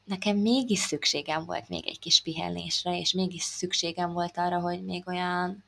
nekem 0.04 0.36
mégis 0.36 0.78
szükségem 0.78 1.44
volt 1.44 1.68
még 1.68 1.86
egy 1.86 1.98
kis 1.98 2.22
pihenésre, 2.22 2.98
és 2.98 3.12
mégis 3.12 3.42
szükségem 3.42 4.12
volt 4.12 4.38
arra, 4.38 4.60
hogy 4.60 4.84
még 4.84 5.08
olyan 5.08 5.64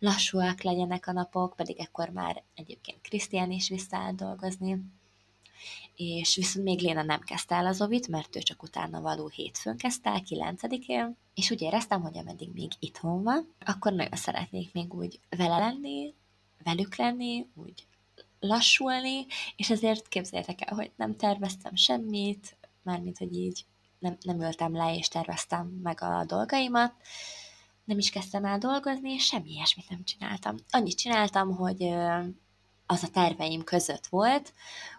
lassúak 0.00 0.62
legyenek 0.62 1.06
a 1.06 1.12
napok, 1.12 1.56
pedig 1.56 1.80
ekkor 1.80 2.08
már 2.08 2.42
egyébként 2.54 3.00
Krisztián 3.00 3.50
is 3.50 3.68
visszaállt 3.68 4.16
dolgozni, 4.16 4.84
és 5.94 6.36
viszont 6.36 6.64
még 6.64 6.80
Léna 6.80 7.02
nem 7.02 7.20
kezdte 7.20 7.54
el 7.54 7.66
az 7.66 7.82
ovit, 7.82 8.08
mert 8.08 8.36
ő 8.36 8.40
csak 8.40 8.62
utána 8.62 9.00
való 9.00 9.28
hétfőn 9.28 9.76
kezdte 9.76 10.10
el, 10.10 10.22
9-én, 10.28 11.16
és 11.34 11.50
úgy 11.50 11.60
éreztem, 11.60 12.02
hogy 12.02 12.18
ameddig 12.18 12.52
még 12.52 12.70
itthon 12.78 13.22
van, 13.22 13.54
akkor 13.64 13.92
nagyon 13.92 14.16
szeretnék 14.16 14.72
még 14.72 14.94
úgy 14.94 15.20
vele 15.36 15.58
lenni, 15.58 16.14
velük 16.64 16.96
lenni, 16.96 17.46
úgy 17.54 17.86
lassulni, 18.40 19.26
és 19.56 19.70
ezért 19.70 20.08
képzeljétek 20.08 20.70
el, 20.70 20.76
hogy 20.76 20.90
nem 20.96 21.16
terveztem 21.16 21.74
semmit, 21.74 22.56
mármint, 22.82 23.18
hogy 23.18 23.36
így 23.36 23.64
nem, 23.98 24.16
nem 24.20 24.40
ültem 24.40 24.74
le 24.76 24.94
és 24.96 25.08
terveztem 25.08 25.66
meg 25.82 26.02
a 26.02 26.24
dolgaimat, 26.24 26.92
nem 27.90 27.98
is 27.98 28.10
kezdtem 28.10 28.44
el 28.44 28.58
dolgozni, 28.58 29.12
és 29.12 29.24
semmi 29.24 29.50
ilyesmit 29.50 29.88
nem 29.88 30.04
csináltam. 30.04 30.56
Annyit 30.70 30.98
csináltam, 30.98 31.56
hogy 31.56 31.82
az 32.86 33.02
a 33.02 33.08
terveim 33.12 33.64
között 33.64 34.06
volt, 34.06 34.52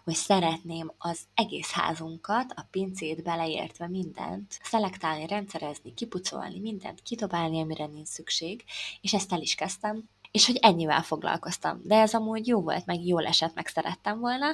hogy 0.04 0.14
szeretném 0.14 0.92
az 0.98 1.20
egész 1.34 1.70
házunkat, 1.70 2.52
a 2.56 2.66
pincét 2.70 3.22
beleértve 3.22 3.88
mindent, 3.88 4.58
szelektálni, 4.62 5.26
rendszerezni, 5.26 5.94
kipucolni, 5.94 6.58
mindent, 6.58 7.02
kidobálni, 7.02 7.60
amire 7.60 7.86
nincs 7.86 8.08
szükség, 8.08 8.64
és 9.00 9.14
ezt 9.14 9.32
el 9.32 9.40
is 9.40 9.54
kezdtem, 9.54 10.08
és 10.32 10.46
hogy 10.46 10.56
ennyivel 10.60 11.02
foglalkoztam. 11.02 11.80
De 11.84 12.00
ez 12.00 12.14
amúgy 12.14 12.46
jó 12.46 12.60
volt, 12.60 12.86
meg 12.86 13.04
jól 13.04 13.26
esett, 13.26 13.54
meg 13.54 13.66
szerettem 13.66 14.18
volna, 14.18 14.46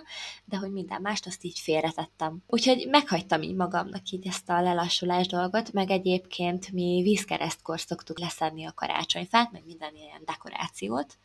de 0.44 0.56
hogy 0.56 0.72
minden 0.72 1.00
mást 1.00 1.26
azt 1.26 1.44
így 1.44 1.58
félretettem. 1.58 2.42
Úgyhogy 2.46 2.86
meghagytam 2.90 3.42
így 3.42 3.54
magamnak 3.54 4.08
így 4.10 4.26
ezt 4.26 4.48
a 4.48 4.60
lelassulás 4.60 5.26
dolgot, 5.26 5.72
meg 5.72 5.90
egyébként 5.90 6.72
mi 6.72 7.00
vízkeresztkor 7.02 7.80
szoktuk 7.80 8.18
leszedni 8.18 8.66
a 8.66 8.72
karácsonyfát, 8.72 9.52
meg 9.52 9.62
minden 9.66 9.94
ilyen 9.94 10.22
dekorációt, 10.24 11.18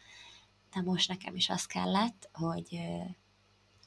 de 0.74 0.82
most 0.82 1.10
nekem 1.10 1.36
is 1.36 1.50
az 1.50 1.66
kellett, 1.66 2.30
hogy 2.34 2.80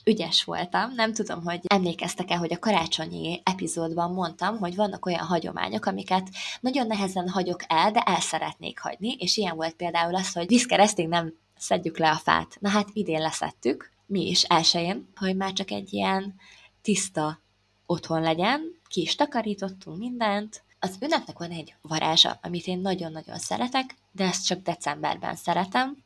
ügyes 0.06 0.44
voltam. 0.44 0.92
Nem 0.94 1.12
tudom, 1.12 1.44
hogy 1.44 1.60
emlékeztek-e, 1.66 2.36
hogy 2.36 2.52
a 2.52 2.58
karácsonyi 2.58 3.40
epizódban 3.44 4.12
mondtam, 4.12 4.58
hogy 4.58 4.76
vannak 4.76 5.06
olyan 5.06 5.26
hagyományok, 5.26 5.86
amiket 5.86 6.28
nagyon 6.60 6.86
nehezen 6.86 7.28
hagyok 7.28 7.60
el, 7.66 7.90
de 7.90 8.00
el 8.00 8.20
szeretnék 8.20 8.78
hagyni, 8.78 9.16
és 9.18 9.36
ilyen 9.36 9.56
volt 9.56 9.74
például 9.74 10.14
az, 10.14 10.32
hogy 10.32 10.46
vízkeresztig 10.46 11.08
nem 11.08 11.34
szedjük 11.56 11.98
le 11.98 12.10
a 12.10 12.16
fát. 12.16 12.56
Na 12.60 12.68
hát 12.68 12.88
idén 12.92 13.20
leszettük, 13.20 13.90
mi 14.06 14.28
is 14.28 14.42
elsőjén, 14.42 15.08
hogy 15.16 15.36
már 15.36 15.52
csak 15.52 15.70
egy 15.70 15.92
ilyen 15.92 16.34
tiszta 16.82 17.40
otthon 17.86 18.20
legyen, 18.20 18.60
ki 18.88 19.00
is 19.00 19.14
takarítottunk 19.14 19.98
mindent, 19.98 20.64
az 20.80 20.96
ünnepnek 21.00 21.38
van 21.38 21.50
egy 21.50 21.74
varázsa, 21.82 22.38
amit 22.42 22.66
én 22.66 22.78
nagyon-nagyon 22.78 23.38
szeretek, 23.38 23.94
de 24.12 24.24
ezt 24.24 24.46
csak 24.46 24.62
decemberben 24.62 25.36
szeretem, 25.36 25.96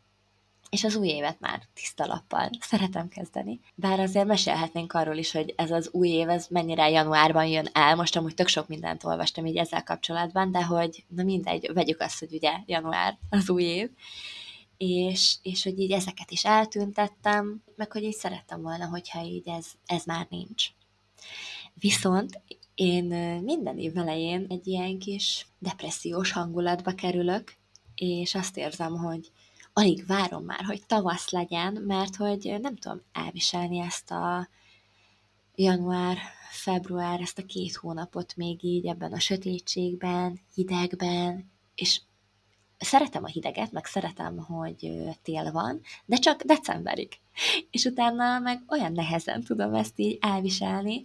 és 0.70 0.84
az 0.84 0.96
új 0.96 1.08
évet 1.08 1.40
már 1.40 1.62
tiszta 1.74 2.06
lappal 2.06 2.50
szeretem 2.60 3.08
kezdeni. 3.08 3.60
Bár 3.74 4.00
azért 4.00 4.26
mesélhetnénk 4.26 4.92
arról 4.92 5.16
is, 5.16 5.32
hogy 5.32 5.54
ez 5.56 5.70
az 5.70 5.88
új 5.92 6.08
év, 6.08 6.28
ez 6.28 6.46
mennyire 6.50 6.90
januárban 6.90 7.46
jön 7.46 7.68
el, 7.72 7.94
most 7.96 8.16
amúgy 8.16 8.34
tök 8.34 8.48
sok 8.48 8.68
mindent 8.68 9.04
olvastam 9.04 9.46
így 9.46 9.56
ezzel 9.56 9.82
kapcsolatban, 9.82 10.52
de 10.52 10.64
hogy 10.64 11.04
na 11.08 11.22
mindegy, 11.22 11.70
vegyük 11.72 12.00
azt, 12.00 12.18
hogy 12.18 12.32
ugye 12.32 12.52
január 12.66 13.18
az 13.30 13.50
új 13.50 13.62
év, 13.62 13.90
és, 14.76 15.36
és 15.42 15.62
hogy 15.62 15.78
így 15.78 15.92
ezeket 15.92 16.30
is 16.30 16.44
eltüntettem, 16.44 17.62
meg 17.76 17.92
hogy 17.92 18.02
így 18.02 18.16
szerettem 18.16 18.62
volna, 18.62 18.86
hogyha 18.86 19.22
így 19.22 19.48
ez, 19.48 19.66
ez 19.86 20.04
már 20.04 20.26
nincs. 20.30 20.66
Viszont 21.74 22.40
én 22.74 23.04
minden 23.42 23.78
év 23.78 23.96
elején 23.96 24.46
egy 24.48 24.66
ilyen 24.66 24.98
kis 24.98 25.46
depressziós 25.58 26.32
hangulatba 26.32 26.92
kerülök, 26.92 27.56
és 27.94 28.34
azt 28.34 28.56
érzem, 28.56 28.96
hogy 28.96 29.30
alig 29.80 30.06
várom 30.06 30.44
már, 30.44 30.64
hogy 30.64 30.86
tavasz 30.86 31.30
legyen, 31.30 31.72
mert 31.72 32.16
hogy 32.16 32.56
nem 32.60 32.76
tudom 32.76 33.02
elviselni 33.12 33.78
ezt 33.78 34.10
a 34.10 34.48
január, 35.54 36.18
február, 36.50 37.20
ezt 37.20 37.38
a 37.38 37.46
két 37.46 37.74
hónapot 37.74 38.36
még 38.36 38.64
így 38.64 38.86
ebben 38.86 39.12
a 39.12 39.18
sötétségben, 39.18 40.40
hidegben, 40.54 41.50
és 41.74 42.00
szeretem 42.78 43.24
a 43.24 43.26
hideget, 43.26 43.72
meg 43.72 43.84
szeretem, 43.84 44.38
hogy 44.38 44.92
tél 45.22 45.52
van, 45.52 45.80
de 46.04 46.16
csak 46.16 46.42
decemberig. 46.42 47.12
És 47.70 47.84
utána 47.84 48.38
meg 48.38 48.62
olyan 48.68 48.92
nehezen 48.92 49.42
tudom 49.42 49.74
ezt 49.74 49.98
így 49.98 50.18
elviselni, 50.20 51.04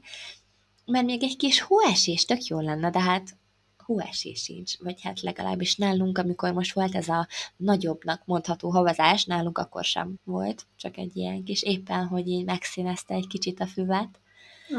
mert 0.86 1.05
még 1.05 1.24
egy 1.24 1.38
kis 1.38 1.62
hóesés 1.62 2.25
tök 2.25 2.44
jó 2.44 2.60
lenne, 2.60 2.89
de 2.89 3.01
hát 3.01 3.38
hóesés 3.86 4.42
sincs, 4.42 4.77
vagy 4.77 5.01
hát 5.01 5.22
legalábbis 5.22 5.75
nálunk, 5.75 6.18
amikor 6.18 6.54
most 6.54 6.74
volt 6.74 6.96
ez 6.96 7.08
a 7.08 7.27
nagyobbnak 7.58 8.22
mondható 8.25 8.70
havazás, 8.70 9.25
nálunk 9.25 9.58
akkor 9.58 9.84
sem 9.84 10.13
volt, 10.24 10.65
csak 10.75 10.98
egy 10.98 11.15
ilyen 11.15 11.44
kis 11.44 11.63
éppen, 11.63 12.06
hogy 12.08 12.27
így 12.27 12.46
megszínezte 12.46 13.13
egy 13.13 13.27
kicsit 13.27 13.60
a 13.60 13.65
füvet. 13.68 14.20
Ó, 14.75 14.77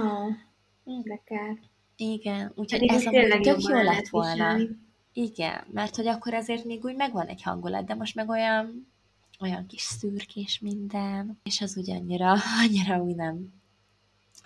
oh, 0.85 1.03
de 1.03 1.21
kár. 1.25 1.59
Igen, 1.97 2.53
úgyhogy 2.55 2.87
Pedig 2.87 2.91
ez 2.91 3.07
a 3.07 3.41
tök 3.41 3.63
jó 3.63 3.83
lett 3.83 4.09
volna. 4.09 4.55
Viselni. 4.55 4.69
Igen, 5.13 5.65
mert 5.73 5.97
hogy 5.97 6.07
akkor 6.07 6.35
azért 6.35 6.65
még 6.65 6.85
úgy 6.85 6.97
megvan 6.97 7.27
egy 7.27 7.43
hangulat, 7.43 7.87
de 7.87 7.95
most 7.95 8.15
meg 8.15 8.29
olyan 8.29 8.87
olyan 9.41 9.67
kis 9.67 9.81
szürkés 9.81 10.59
minden, 10.59 11.41
és 11.43 11.61
az 11.61 11.77
úgy 11.77 11.91
annyira, 11.91 12.35
annyira 12.65 13.03
úgy 13.03 13.15
nem, 13.15 13.53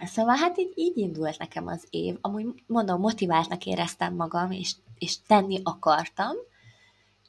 Szóval 0.06 0.36
hát 0.36 0.58
így, 0.58 0.72
így 0.74 0.96
indult 0.96 1.38
nekem 1.38 1.66
az 1.66 1.86
év. 1.90 2.16
Amúgy 2.20 2.46
mondom, 2.66 3.00
motiváltnak 3.00 3.66
éreztem 3.66 4.14
magam, 4.14 4.50
és, 4.50 4.74
és 4.98 5.22
tenni 5.26 5.60
akartam, 5.62 6.32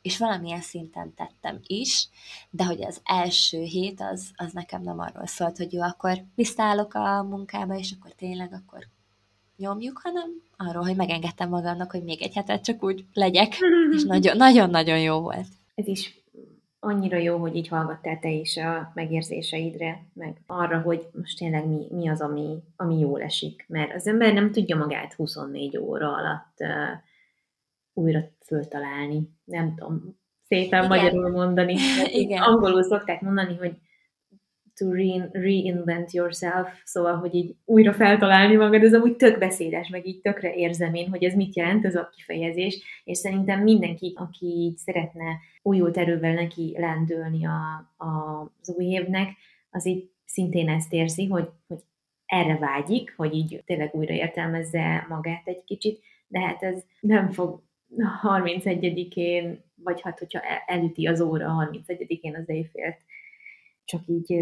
és 0.02 0.18
valamilyen 0.18 0.62
szinten 0.62 1.14
tettem 1.14 1.60
is, 1.68 2.10
de 2.50 2.66
hogy 2.66 2.84
az 2.84 3.02
első 3.04 3.62
hét 3.62 4.02
az, 4.02 4.32
az 4.36 4.52
nekem 4.52 4.82
nem 4.82 5.00
arról 5.00 5.26
szólt, 5.26 5.58
hogy 5.58 5.74
jó, 5.74 5.82
akkor 5.82 6.24
visszaállok 6.36 6.94
a 6.94 7.24
munkába, 7.24 7.76
és 7.76 7.94
akkor 8.00 8.12
tényleg 8.12 8.54
akkor 8.54 8.88
nyomjuk, 9.58 10.00
hanem 10.04 10.30
arról, 10.58 10.84
hogy 10.84 10.96
megengedtem 10.96 11.50
magamnak, 11.50 11.92
hogy 11.92 12.04
még 12.04 12.22
egy 12.22 12.34
hetet 12.34 12.64
csak 12.64 12.84
úgy 12.84 13.06
legyek, 13.14 13.58
és 13.96 14.04
nagyon-nagyon-nagyon 14.14 15.00
jó 15.00 15.20
volt. 15.20 15.48
Ez 15.76 15.88
is 15.88 16.21
annyira 16.84 17.18
jó, 17.18 17.38
hogy 17.38 17.56
így 17.56 17.68
hallgattál 17.68 18.20
te 18.20 18.30
is 18.30 18.58
a 18.58 18.92
megérzéseidre, 18.94 20.06
meg 20.14 20.42
arra, 20.46 20.82
hogy 20.82 21.08
most 21.14 21.38
tényleg 21.38 21.68
mi, 21.68 21.88
mi 21.92 22.10
az, 22.10 22.22
ami, 22.22 22.58
ami 22.76 23.00
jól 23.00 23.22
esik. 23.22 23.66
Mert 23.68 23.94
az 23.94 24.08
ember 24.08 24.34
nem 24.34 24.52
tudja 24.52 24.76
magát 24.76 25.14
24 25.14 25.78
óra 25.78 26.14
alatt 26.14 26.56
uh, 26.60 27.00
újra 27.94 28.24
föltalálni. 28.46 29.30
Nem 29.44 29.76
tudom 29.76 30.20
szépen 30.48 30.84
Igen. 30.84 30.88
magyarul 30.88 31.30
mondani. 31.30 31.76
Igen. 32.24 32.42
Angolul 32.42 32.84
szokták 32.84 33.22
mondani, 33.22 33.56
hogy 33.56 33.78
to 34.82 34.92
re- 34.92 35.30
reinvent 35.32 36.12
yourself, 36.12 36.82
szóval, 36.84 37.16
hogy 37.16 37.36
így 37.36 37.56
újra 37.66 37.94
feltalálni 37.94 38.56
magad, 38.56 38.84
ez 38.84 38.94
amúgy 38.94 39.16
tök 39.16 39.40
beszédes, 39.40 39.90
meg 39.90 40.08
így 40.08 40.22
tökre 40.22 40.54
érzem 40.56 40.94
én, 40.94 41.10
hogy 41.10 41.24
ez 41.24 41.34
mit 41.34 41.56
jelent, 41.56 41.86
ez 41.86 41.96
a 41.96 42.10
kifejezés, 42.16 43.02
és 43.04 43.18
szerintem 43.18 43.62
mindenki, 43.62 44.14
aki 44.16 44.46
így 44.46 44.78
szeretne 44.78 45.40
újult 45.62 45.98
erővel 45.98 46.34
neki 46.34 46.76
lendülni 46.78 47.46
a, 47.46 47.92
a, 48.06 48.42
az 48.62 48.76
új 48.78 48.86
évnek, 48.86 49.30
az 49.70 49.86
így 49.86 50.10
szintén 50.26 50.70
ezt 50.70 50.94
érzi, 50.94 51.28
hogy, 51.28 51.50
hogy 51.68 51.80
erre 52.26 52.58
vágyik, 52.58 53.14
hogy 53.18 53.34
így 53.34 53.64
tényleg 53.66 53.94
újra 53.94 54.14
értelmezze 54.14 55.06
magát 55.10 55.48
egy 55.48 55.64
kicsit, 55.64 56.04
de 56.28 56.40
hát 56.40 56.64
ez 56.64 56.84
nem 57.00 57.32
fog 57.32 57.62
31-én, 58.24 59.64
vagy 59.76 60.02
hát, 60.02 60.20
hogyha 60.20 60.40
elüti 60.66 61.08
az 61.08 61.22
óra 61.22 61.72
31-én 61.72 62.36
az 62.36 62.50
éjfélt, 62.50 62.98
csak 63.92 64.02
így... 64.08 64.36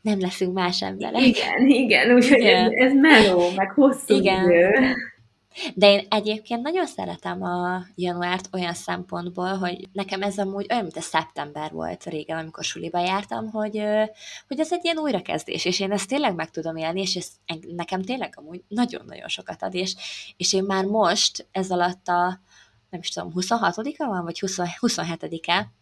Nem 0.00 0.20
leszünk 0.20 0.52
más 0.52 0.82
emberek. 0.82 1.22
Igen, 1.22 1.66
igen, 1.66 2.14
úgyhogy 2.14 2.40
ez, 2.40 2.70
ez 2.72 2.92
meló, 2.94 3.50
meg 3.56 3.70
hosszú 3.70 4.14
igen. 4.14 4.44
idő. 4.44 4.94
De 5.74 5.92
én 5.92 6.06
egyébként 6.10 6.62
nagyon 6.62 6.86
szeretem 6.86 7.42
a 7.42 7.82
januárt 7.94 8.48
olyan 8.52 8.74
szempontból, 8.74 9.56
hogy 9.56 9.88
nekem 9.92 10.22
ez 10.22 10.38
amúgy 10.38 10.66
olyan, 10.70 10.82
mint 10.82 10.96
a 10.96 11.00
szeptember 11.00 11.72
volt 11.72 12.04
régen, 12.04 12.38
amikor 12.38 12.64
suliba 12.64 13.00
jártam, 13.00 13.50
hogy, 13.50 13.82
hogy 14.48 14.60
ez 14.60 14.72
egy 14.72 14.84
ilyen 14.84 14.98
újrakezdés, 14.98 15.64
és 15.64 15.80
én 15.80 15.92
ezt 15.92 16.08
tényleg 16.08 16.34
meg 16.34 16.50
tudom 16.50 16.76
élni, 16.76 17.00
és 17.00 17.16
ez 17.16 17.28
nekem 17.76 18.02
tényleg 18.02 18.32
amúgy 18.36 18.62
nagyon-nagyon 18.68 19.28
sokat 19.28 19.62
ad, 19.62 19.74
és, 19.74 19.94
és 20.36 20.52
én 20.52 20.64
már 20.64 20.84
most 20.84 21.48
ez 21.52 21.70
alatt 21.70 22.08
a 22.08 22.40
nem 22.90 23.00
is 23.00 23.08
tudom, 23.08 23.32
26-a 23.34 24.06
van, 24.06 24.24
vagy 24.24 24.40
20, 24.40 24.58
27-e, 24.80 25.72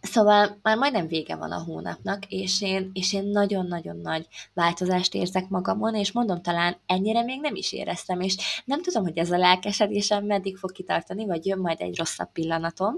Szóval 0.00 0.58
már 0.62 0.76
majdnem 0.76 1.06
vége 1.06 1.36
van 1.36 1.52
a 1.52 1.62
hónapnak, 1.62 2.26
és 2.28 2.62
én, 2.62 2.90
és 2.92 3.12
én 3.12 3.24
nagyon-nagyon 3.24 3.96
nagy 3.96 4.26
változást 4.54 5.14
érzek 5.14 5.48
magamon, 5.48 5.94
és 5.94 6.12
mondom, 6.12 6.42
talán 6.42 6.76
ennyire 6.86 7.22
még 7.22 7.40
nem 7.40 7.54
is 7.54 7.72
éreztem, 7.72 8.20
és 8.20 8.36
nem 8.64 8.82
tudom, 8.82 9.02
hogy 9.02 9.18
ez 9.18 9.30
a 9.30 9.36
lelkesedésem 9.36 10.24
meddig 10.24 10.56
fog 10.56 10.72
kitartani, 10.72 11.26
vagy 11.26 11.46
jön 11.46 11.58
majd 11.58 11.80
egy 11.80 11.98
rosszabb 11.98 12.32
pillanatom, 12.32 12.94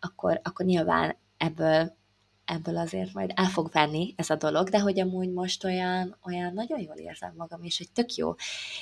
akkor, 0.00 0.40
akkor 0.42 0.66
nyilván 0.66 1.16
ebből, 1.36 1.96
ebből 2.44 2.76
azért 2.76 3.12
majd 3.12 3.32
el 3.34 3.48
fog 3.48 3.70
venni 3.72 4.14
ez 4.16 4.30
a 4.30 4.36
dolog, 4.36 4.68
de 4.68 4.80
hogy 4.80 5.00
amúgy 5.00 5.32
most 5.32 5.64
olyan, 5.64 6.16
olyan 6.24 6.52
nagyon 6.52 6.80
jól 6.80 6.96
érzem 6.96 7.32
magam, 7.36 7.62
és 7.62 7.78
hogy 7.78 7.90
tök 7.92 8.14
jó, 8.14 8.34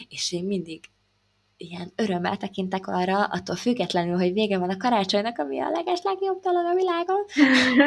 és 0.09 0.33
én 0.33 0.45
mindig 0.45 0.85
ilyen 1.57 1.93
örömmel 1.97 2.37
tekintek 2.37 2.87
arra, 2.87 3.25
attól 3.25 3.57
függetlenül, 3.57 4.17
hogy 4.17 4.33
vége 4.33 4.59
van 4.59 4.71
a 4.71 4.77
karácsonynak, 4.77 5.39
ami 5.39 5.61
a 5.61 5.71
leges 5.71 6.01
legjobb 6.03 6.41
dolog 6.41 6.67
a 6.67 6.75
világon, 6.75 7.25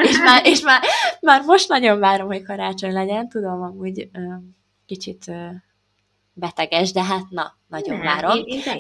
és, 0.10 0.18
már, 0.18 0.46
és 0.46 0.62
már, 0.62 0.82
már 1.22 1.42
most 1.46 1.70
nagyon 1.70 2.00
várom, 2.00 2.28
hogy 2.28 2.44
karácsony 2.44 2.94
legyen, 2.94 3.30
tudom, 3.30 3.62
amúgy 3.62 4.10
ö, 4.14 4.20
kicsit 4.86 5.28
ö, 5.28 5.48
beteges, 6.34 6.92
de 6.92 7.04
hát 7.04 7.30
na, 7.30 7.59
nagyon 7.70 7.98
Nem, 7.98 8.06
várom. 8.06 8.38
Én, 8.38 8.44
én 8.48 8.78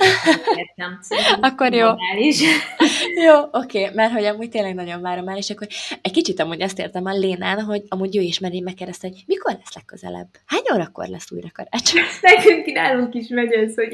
értem. 0.55 0.99
akkor 1.49 1.73
jó. 1.73 1.87
jó, 3.27 3.39
oké, 3.51 3.81
okay, 3.81 3.95
mert 3.95 4.11
hogy 4.11 4.23
amúgy 4.23 4.49
tényleg 4.49 4.75
nagyon 4.75 5.01
várom 5.01 5.23
már, 5.23 5.37
és 5.37 5.49
akkor 5.49 5.67
egy 6.01 6.11
kicsit 6.11 6.39
amúgy 6.39 6.61
azt 6.61 6.79
értem 6.79 7.05
a 7.05 7.13
Lénán, 7.13 7.63
hogy 7.63 7.83
amúgy 7.87 8.17
ő 8.17 8.21
is 8.21 8.39
meré 8.39 8.59
megkérdezte, 8.59 9.07
hogy 9.07 9.23
mikor 9.25 9.53
lesz 9.53 9.75
legközelebb? 9.75 10.27
Hány 10.45 10.63
órakor 10.73 11.07
lesz 11.07 11.31
újra 11.31 11.47
karácsony? 11.53 12.01
Nekünk 12.21 12.65
nálunk 12.65 13.13
is 13.13 13.27
megy 13.27 13.51
ez, 13.51 13.75
hogy 13.75 13.89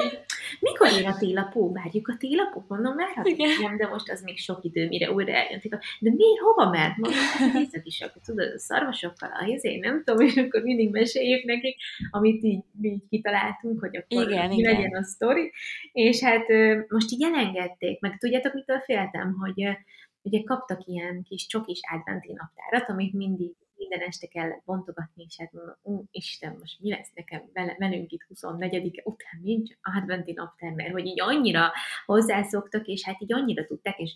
mikor 0.59 0.87
jön 0.91 1.11
a 1.11 1.17
télapó? 1.17 1.71
Várjuk 1.71 2.07
a 2.07 2.15
télapót? 2.19 2.67
Mondom, 2.67 2.95
már 2.95 3.07
igen. 3.23 3.77
de 3.77 3.87
most 3.87 4.11
az 4.11 4.21
még 4.21 4.37
sok 4.37 4.59
idő, 4.61 4.87
mire 4.87 5.11
újra 5.11 5.33
eljöntik. 5.33 5.71
De 5.99 6.09
miért 6.15 6.39
hova 6.39 6.69
ment? 6.69 6.97
Mondom, 6.97 7.19
hát 7.19 7.81
is, 7.83 8.01
akkor 8.01 8.21
tudod, 8.25 8.53
a 8.55 8.59
szarvasokkal, 8.59 9.29
a 9.29 9.57
én 9.61 9.79
nem 9.79 10.03
tudom, 10.03 10.25
és 10.27 10.35
akkor 10.35 10.61
mindig 10.61 10.89
meséljük 10.89 11.43
nekik, 11.43 11.77
amit 12.09 12.43
így, 12.43 12.63
így 12.81 13.01
kitaláltunk, 13.09 13.79
hogy 13.79 13.95
akkor 13.97 14.31
igen, 14.31 14.51
igen. 14.51 14.84
Legyen 14.85 15.01
a 15.01 15.05
sztori. 15.05 15.51
És 15.91 16.21
hát 16.23 16.47
most 16.87 17.11
így 17.11 17.23
elengedték, 17.23 17.99
meg 17.99 18.17
tudjátok, 18.17 18.53
mitől 18.53 18.79
féltem, 18.79 19.33
hogy 19.33 19.77
ugye 20.21 20.43
kaptak 20.43 20.85
ilyen 20.85 21.23
kis 21.23 21.45
csokis 21.45 21.79
adventi 21.91 22.33
naptárat, 22.33 22.89
amit 22.89 23.13
mindig 23.13 23.55
minden 23.77 23.99
este 23.99 24.27
kellett 24.27 24.61
bontogatni, 24.65 25.25
és 25.27 25.35
hát 25.37 25.51
mondom, 25.51 25.75
ú, 25.81 26.03
Isten, 26.11 26.55
most 26.59 26.79
mi 26.79 26.89
lesz 26.89 27.11
nekem 27.15 27.49
vele, 27.53 27.75
velünk 27.79 28.11
itt 28.11 28.25
24-e 28.33 29.01
után 29.03 29.39
nincs 29.41 29.71
adventi 29.81 30.31
naptár, 30.31 30.71
mert 30.71 30.91
hogy 30.91 31.05
így 31.05 31.21
annyira 31.21 31.71
hozzászoktak, 32.05 32.87
és 32.87 33.03
hát 33.03 33.21
így 33.21 33.33
annyira 33.33 33.65
tudták, 33.65 33.99
és 33.99 34.13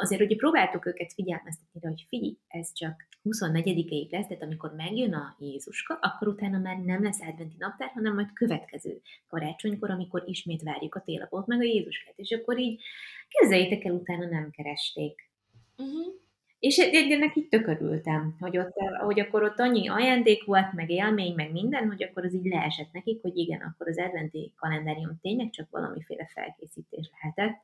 azért 0.00 0.20
ugye 0.20 0.36
próbáltuk 0.36 0.86
őket 0.86 1.12
figyelmeztetni, 1.12 1.80
hogy 1.80 2.04
figyelj, 2.08 2.36
ez 2.48 2.72
csak 2.72 3.06
24-ig 3.24 4.10
lesz, 4.10 4.26
tehát 4.26 4.42
amikor 4.42 4.74
megjön 4.74 5.14
a 5.14 5.36
Jézuska, 5.38 5.98
akkor 6.02 6.28
utána 6.28 6.58
már 6.58 6.76
nem 6.76 7.02
lesz 7.02 7.20
adventi 7.20 7.56
naptár, 7.58 7.88
hanem 7.88 8.14
majd 8.14 8.32
következő 8.32 9.00
karácsonykor, 9.28 9.90
amikor 9.90 10.22
ismét 10.26 10.62
várjuk 10.62 10.94
a 10.94 11.02
télapot, 11.02 11.46
meg 11.46 11.60
a 11.60 11.64
Jézuskát, 11.64 12.18
és 12.18 12.30
akkor 12.30 12.58
így 12.58 12.80
kezdjétek 13.28 13.84
el, 13.84 13.92
utána 13.92 14.26
nem 14.26 14.50
keresték. 14.50 15.30
Uh-huh. 15.76 16.26
És 16.58 16.76
ennek 16.76 17.36
így 17.36 17.48
tökörültem, 17.48 18.36
hogy 18.40 18.58
ott, 18.58 18.74
hogy 19.04 19.20
akkor 19.20 19.42
ott 19.42 19.58
annyi 19.58 19.88
ajándék 19.88 20.44
volt, 20.44 20.72
meg 20.72 20.90
élmény, 20.90 21.34
meg 21.34 21.52
minden, 21.52 21.86
hogy 21.86 22.02
akkor 22.02 22.24
az 22.24 22.34
így 22.34 22.44
leesett 22.44 22.92
nekik, 22.92 23.22
hogy 23.22 23.36
igen, 23.36 23.60
akkor 23.60 23.88
az 23.88 23.98
adventi 23.98 24.52
kalendárium 24.56 25.18
tényleg 25.22 25.50
csak 25.50 25.70
valamiféle 25.70 26.30
felkészítés 26.34 27.10
lehetett, 27.12 27.62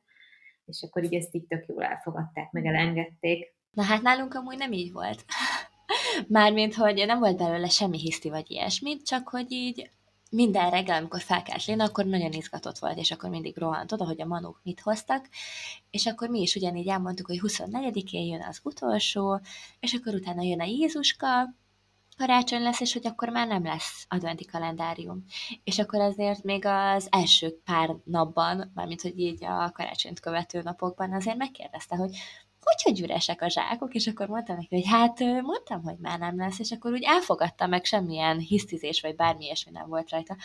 és 0.65 0.83
akkor 0.83 1.03
így 1.03 1.13
ezt 1.13 1.35
így 1.35 1.45
tök 1.47 1.65
jól 1.67 1.83
elfogadták, 1.83 2.51
meg 2.51 2.65
elengedték. 2.65 3.53
Na 3.71 3.83
hát 3.83 4.01
nálunk 4.01 4.33
amúgy 4.33 4.57
nem 4.57 4.71
így 4.71 4.91
volt. 4.91 5.25
Mármint, 6.27 6.75
hogy 6.75 7.03
nem 7.05 7.19
volt 7.19 7.37
belőle 7.37 7.69
semmi 7.69 7.97
hiszti 7.97 8.29
vagy 8.29 8.51
ilyesmit, 8.51 9.05
csak 9.05 9.27
hogy 9.27 9.51
így 9.51 9.89
minden 10.35 10.69
reggel, 10.69 10.97
amikor 10.97 11.21
felkelt 11.21 11.65
Léna, 11.65 11.83
akkor 11.83 12.05
nagyon 12.05 12.31
izgatott 12.31 12.77
volt, 12.77 12.97
és 12.97 13.11
akkor 13.11 13.29
mindig 13.29 13.57
rohant 13.57 13.91
oda, 13.91 14.05
hogy 14.05 14.21
a 14.21 14.25
manuk 14.25 14.59
mit 14.63 14.79
hoztak, 14.79 15.29
és 15.89 16.05
akkor 16.05 16.29
mi 16.29 16.41
is 16.41 16.55
ugyanígy 16.55 16.87
elmondtuk, 16.87 17.27
hogy 17.27 17.41
24-én 17.41 18.25
jön 18.25 18.45
az 18.49 18.59
utolsó, 18.63 19.39
és 19.79 19.93
akkor 19.93 20.13
utána 20.13 20.43
jön 20.43 20.61
a 20.61 20.65
Jézuska, 20.65 21.55
karácsony 22.17 22.61
lesz, 22.61 22.79
és 22.79 22.93
hogy 22.93 23.07
akkor 23.07 23.29
már 23.29 23.47
nem 23.47 23.63
lesz 23.63 24.05
adventi 24.09 24.45
kalendárium. 24.45 25.25
És 25.63 25.79
akkor 25.79 25.99
azért 25.99 26.43
még 26.43 26.65
az 26.65 27.07
első 27.11 27.59
pár 27.65 27.95
napban, 28.03 28.71
mármint 28.73 29.01
hogy 29.01 29.19
így 29.19 29.43
a 29.43 29.71
karácsonyt 29.71 30.19
követő 30.19 30.61
napokban 30.61 31.13
azért 31.13 31.37
megkérdezte, 31.37 31.95
hogy 31.95 32.17
hogy, 32.65 32.81
hogy 32.83 33.01
üresek 33.01 33.41
a 33.41 33.49
zsákok, 33.49 33.93
és 33.93 34.07
akkor 34.07 34.27
mondtam 34.27 34.55
neki, 34.55 34.75
hogy 34.75 34.87
hát 34.87 35.19
mondtam, 35.19 35.83
hogy 35.83 35.97
már 35.97 36.19
nem 36.19 36.37
lesz, 36.37 36.59
és 36.59 36.71
akkor 36.71 36.91
úgy 36.91 37.03
elfogadta 37.03 37.67
meg, 37.67 37.85
semmilyen 37.85 38.37
hisztizés, 38.39 39.01
vagy 39.01 39.15
bármi 39.15 39.43
ilyesmi 39.43 39.71
nem 39.71 39.87
volt 39.87 40.09
rajta, 40.09 40.35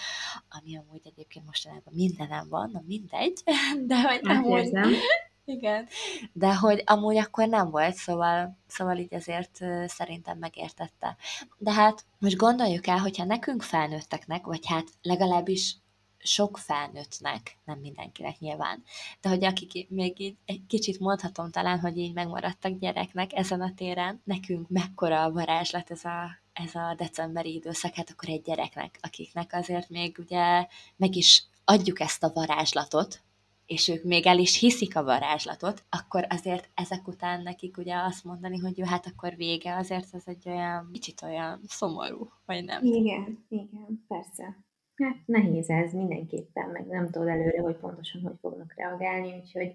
ami 0.48 0.76
amúgy 0.76 1.00
egyébként 1.04 1.46
mostanában 1.46 1.92
mindenem 1.96 2.48
van, 2.48 2.70
na 2.72 2.83
mindegy, 2.87 3.42
de 3.90 4.00
hogy 4.00 4.20
hát 4.24 4.37
amúgy, 4.37 4.59
érzem. 4.59 4.90
Igen, 5.44 5.87
de 6.33 6.54
hogy 6.54 6.83
amúgy 6.87 7.16
akkor 7.16 7.48
nem 7.48 7.70
volt, 7.70 7.94
szóval, 7.94 8.59
szóval 8.66 8.96
így 8.96 9.14
azért 9.14 9.59
szerintem 9.87 10.38
megértette. 10.38 11.16
De 11.59 11.72
hát 11.72 12.04
most 12.18 12.37
gondoljuk 12.37 12.87
el, 12.87 12.98
hogyha 12.98 13.24
nekünk 13.24 13.62
felnőtteknek, 13.62 14.44
vagy 14.44 14.66
hát 14.66 14.88
legalábbis 15.02 15.76
sok 16.22 16.59
felnőttnek, 16.59 17.56
nem 17.64 17.78
mindenkinek 17.78 18.38
nyilván, 18.38 18.83
de 19.20 19.28
hogy 19.28 19.44
akik 19.44 19.88
még 19.88 20.20
így 20.20 20.37
egy 20.44 20.62
kicsit 20.66 20.98
mondhatom 20.98 21.50
talán, 21.50 21.80
hogy 21.80 21.98
így 21.98 22.12
megmaradtak 22.12 22.78
gyereknek 22.78 23.33
ezen 23.33 23.61
a 23.61 23.74
téren, 23.74 24.20
nekünk 24.24 24.68
mekkora 24.68 25.22
a 25.22 25.33
varázslat 25.33 25.90
ez 25.90 26.04
a, 26.04 26.30
ez 26.52 26.74
a 26.74 26.94
decemberi 26.96 27.54
időszak, 27.54 27.94
hát 27.94 28.11
akkor 28.11 28.28
egy 28.28 28.42
gyereknek, 28.42 28.98
akiknek 29.00 29.52
azért 29.52 29.88
még 29.88 30.16
ugye 30.18 30.66
meg 30.96 31.16
is 31.16 31.44
adjuk 31.64 32.00
ezt 32.00 32.22
a 32.22 32.33
varázslatot, 32.35 33.22
és 33.66 33.88
ők 33.88 34.04
még 34.04 34.26
el 34.26 34.38
is 34.38 34.59
hiszik 34.59 34.96
a 34.96 35.04
varázslatot, 35.04 35.85
akkor 35.88 36.26
azért 36.28 36.70
ezek 36.74 37.09
után 37.09 37.42
nekik 37.42 37.76
ugye 37.76 37.96
azt 37.96 38.24
mondani, 38.24 38.59
hogy 38.59 38.78
jó, 38.78 38.85
hát 38.85 39.06
akkor 39.06 39.37
vége, 39.37 39.76
azért 39.76 40.14
ez 40.14 40.22
egy 40.24 40.48
olyan 40.48 40.90
kicsit 40.92 41.22
olyan 41.22 41.61
szomorú, 41.66 42.30
vagy 42.46 42.64
nem? 42.64 42.85
Igen, 42.85 43.44
igen, 43.48 44.04
persze. 44.09 44.56
Hát 45.00 45.16
nehéz 45.24 45.70
ez 45.70 45.92
mindenképpen, 45.92 46.68
meg 46.68 46.86
nem 46.86 47.10
tudod 47.10 47.28
előre, 47.28 47.60
hogy 47.60 47.76
pontosan 47.76 48.22
hogy 48.22 48.36
fognak 48.40 48.74
reagálni, 48.76 49.34
úgyhogy 49.38 49.74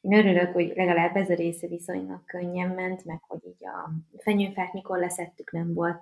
én 0.00 0.12
örülök, 0.12 0.52
hogy 0.52 0.72
legalább 0.74 1.16
ez 1.16 1.30
a 1.30 1.34
része 1.34 1.66
viszonylag 1.66 2.24
könnyen 2.24 2.68
ment, 2.70 3.04
meg 3.04 3.20
hogy 3.26 3.46
így 3.46 3.66
a 3.66 3.90
fenyőfát 4.18 4.72
mikor 4.72 4.98
leszettük, 4.98 5.52
nem 5.52 5.74
volt 5.74 6.00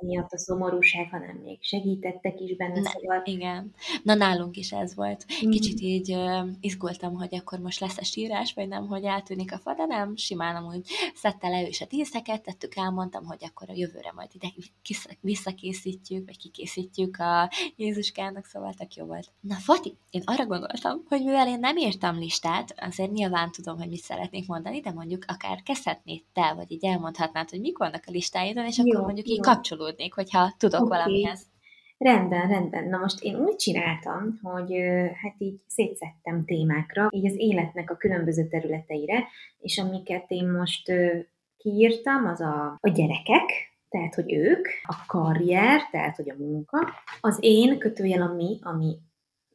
miatt 0.00 0.32
a 0.32 0.38
szomorúság, 0.38 1.10
hanem 1.10 1.36
még 1.36 1.58
segítettek 1.62 2.40
is 2.40 2.56
benne, 2.56 2.80
ne, 2.80 2.90
szóval... 2.90 3.22
Igen. 3.24 3.74
Na 4.02 4.14
nálunk 4.14 4.56
is 4.56 4.72
ez 4.72 4.94
volt. 4.94 5.24
Mhm. 5.42 5.50
Kicsit 5.50 5.80
így 5.80 6.12
uh, 6.12 6.48
izgultam, 6.60 7.14
hogy 7.14 7.34
akkor 7.34 7.58
most 7.58 7.80
lesz-e 7.80 8.02
sírás, 8.02 8.52
vagy 8.54 8.68
nem, 8.68 8.86
hogy 8.86 9.04
eltűnik 9.04 9.52
a 9.52 9.58
fa, 9.58 9.74
de 9.74 9.84
nem, 9.84 10.16
simán 10.16 10.56
amúgy 10.56 10.86
szedte 11.14 11.48
le 11.48 11.62
ő 11.62 11.66
is 11.66 11.80
a 11.80 11.86
díszeket, 11.86 12.42
tettük, 12.42 12.76
elmondtam, 12.76 13.24
hogy 13.24 13.44
akkor 13.44 13.70
a 13.70 13.76
jövőre 13.76 14.12
majd 14.14 14.30
ide 14.32 14.48
visszakészítjük, 15.20 16.26
vagy 16.26 16.38
kikészítjük 16.38 17.16
a 17.18 17.50
Jézuskának, 17.76 18.44
szóval 18.44 18.74
tök 18.74 18.94
jó 18.94 19.06
volt. 19.06 19.32
Na 19.40 19.54
Fati, 19.54 19.96
én 20.10 20.22
arra 20.24 20.46
gondoltam, 20.46 21.02
hogy 21.08 21.24
mivel 21.24 21.48
én 21.48 21.58
nem 21.58 21.76
írtam 21.76 22.18
listát, 22.18 22.74
azért 22.76 23.12
nyilván 23.12 23.52
tudom, 23.52 23.78
hogy 23.78 23.88
mit 23.88 24.02
szeretnék 24.02 24.46
mondani, 24.46 24.80
de 24.80 24.92
mondjuk 24.92 25.24
akár 25.26 25.62
kezdhetnéd 25.62 26.22
te, 26.32 26.52
vagy 26.56 26.70
így 26.70 26.84
elmondhatnád, 26.84 27.50
hogy 27.50 27.60
mik 27.60 27.78
vannak 27.78 28.02
a 28.06 28.10
listáidon, 28.10 28.66
és 28.66 28.78
jó, 28.78 28.84
akkor 28.84 29.04
mondjuk 29.04 29.28
jó. 29.28 29.34
így 29.34 29.40
kapcsolódnék, 29.68 30.14
hogyha 30.14 30.54
tudok 30.58 30.80
okay. 30.80 30.98
valamihez. 30.98 31.46
Rendben, 31.98 32.48
rendben. 32.48 32.88
Na 32.88 32.98
most 32.98 33.22
én 33.22 33.36
úgy 33.36 33.56
csináltam, 33.56 34.38
hogy 34.42 34.72
hát 35.22 35.34
így 35.38 35.60
szétszettem 35.66 36.44
témákra, 36.44 37.08
így 37.10 37.26
az 37.26 37.34
életnek 37.36 37.90
a 37.90 37.96
különböző 37.96 38.48
területeire, 38.48 39.24
és 39.58 39.78
amiket 39.78 40.24
én 40.28 40.48
most 40.48 40.92
kiírtam, 41.56 42.26
az 42.26 42.40
a, 42.40 42.78
a 42.80 42.88
gyerekek, 42.88 43.74
tehát, 43.88 44.14
hogy 44.14 44.32
ők, 44.32 44.66
a 44.82 44.94
karrier, 45.06 45.80
tehát, 45.90 46.16
hogy 46.16 46.30
a 46.30 46.34
munka, 46.38 46.92
az 47.20 47.38
én, 47.40 47.78
kötőjel 47.78 48.22
a 48.22 48.34
mi, 48.34 48.58
ami 48.62 48.96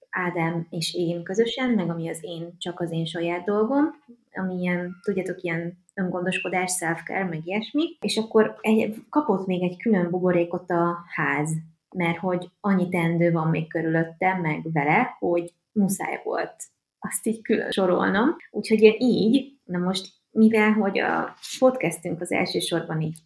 Ádám 0.09 0.67
és 0.69 0.93
én 0.93 1.23
közösen, 1.23 1.69
meg 1.69 1.89
ami 1.89 2.09
az 2.09 2.19
én, 2.21 2.57
csak 2.57 2.79
az 2.79 2.91
én 2.91 3.05
saját 3.05 3.45
dolgom, 3.45 3.85
ami 4.33 4.61
ilyen, 4.61 4.95
tudjátok, 5.03 5.41
ilyen 5.41 5.80
öngondoskodás, 5.93 6.71
self-care, 6.71 7.25
meg 7.25 7.41
ilyesmi, 7.45 7.97
és 7.99 8.17
akkor 8.17 8.57
egy, 8.61 8.95
kapott 9.09 9.45
még 9.45 9.63
egy 9.63 9.77
külön 9.77 10.09
buborékot 10.09 10.69
a 10.69 10.97
ház, 11.15 11.51
mert 11.95 12.17
hogy 12.17 12.49
annyi 12.59 12.89
tendő 12.89 13.31
van 13.31 13.47
még 13.47 13.67
körülöttem, 13.67 14.41
meg 14.41 14.71
vele, 14.71 15.15
hogy 15.19 15.53
muszáj 15.71 16.21
volt 16.23 16.55
azt 16.99 17.27
így 17.27 17.41
külön 17.41 17.71
sorolnom. 17.71 18.35
Úgyhogy 18.51 18.81
én 18.81 18.95
így, 18.99 19.59
na 19.63 19.77
most 19.77 20.07
mivel 20.31 20.71
hogy 20.71 20.99
a 20.99 21.33
podcastünk 21.59 22.21
az 22.21 22.31
elsősorban 22.31 23.01
így, 23.01 23.19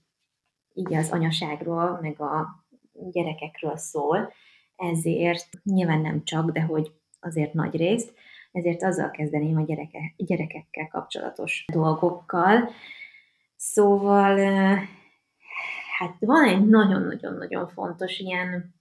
így 0.74 0.94
az 0.94 1.12
anyaságról, 1.12 2.00
meg 2.02 2.22
a 2.22 2.66
gyerekekről 3.12 3.78
szól, 3.78 4.34
ezért 4.76 5.50
nyilván 5.64 6.02
nem 6.02 6.24
csak, 6.24 6.52
de 6.52 6.62
hogy 6.62 6.92
azért 7.20 7.54
nagy 7.54 7.76
részt, 7.76 8.14
ezért 8.56 8.84
azzal 8.84 9.12
kezdeném 9.12 9.58
a 9.58 9.66
gyereke, 9.66 10.14
gyerekekkel 10.18 10.88
kapcsolatos 10.88 11.66
dolgokkal. 11.74 12.70
Szóval 13.56 14.38
hát 15.98 16.16
van 16.20 16.44
egy 16.48 16.68
nagyon-nagyon-nagyon 16.68 17.68
fontos 17.68 18.20
ilyen 18.20 18.74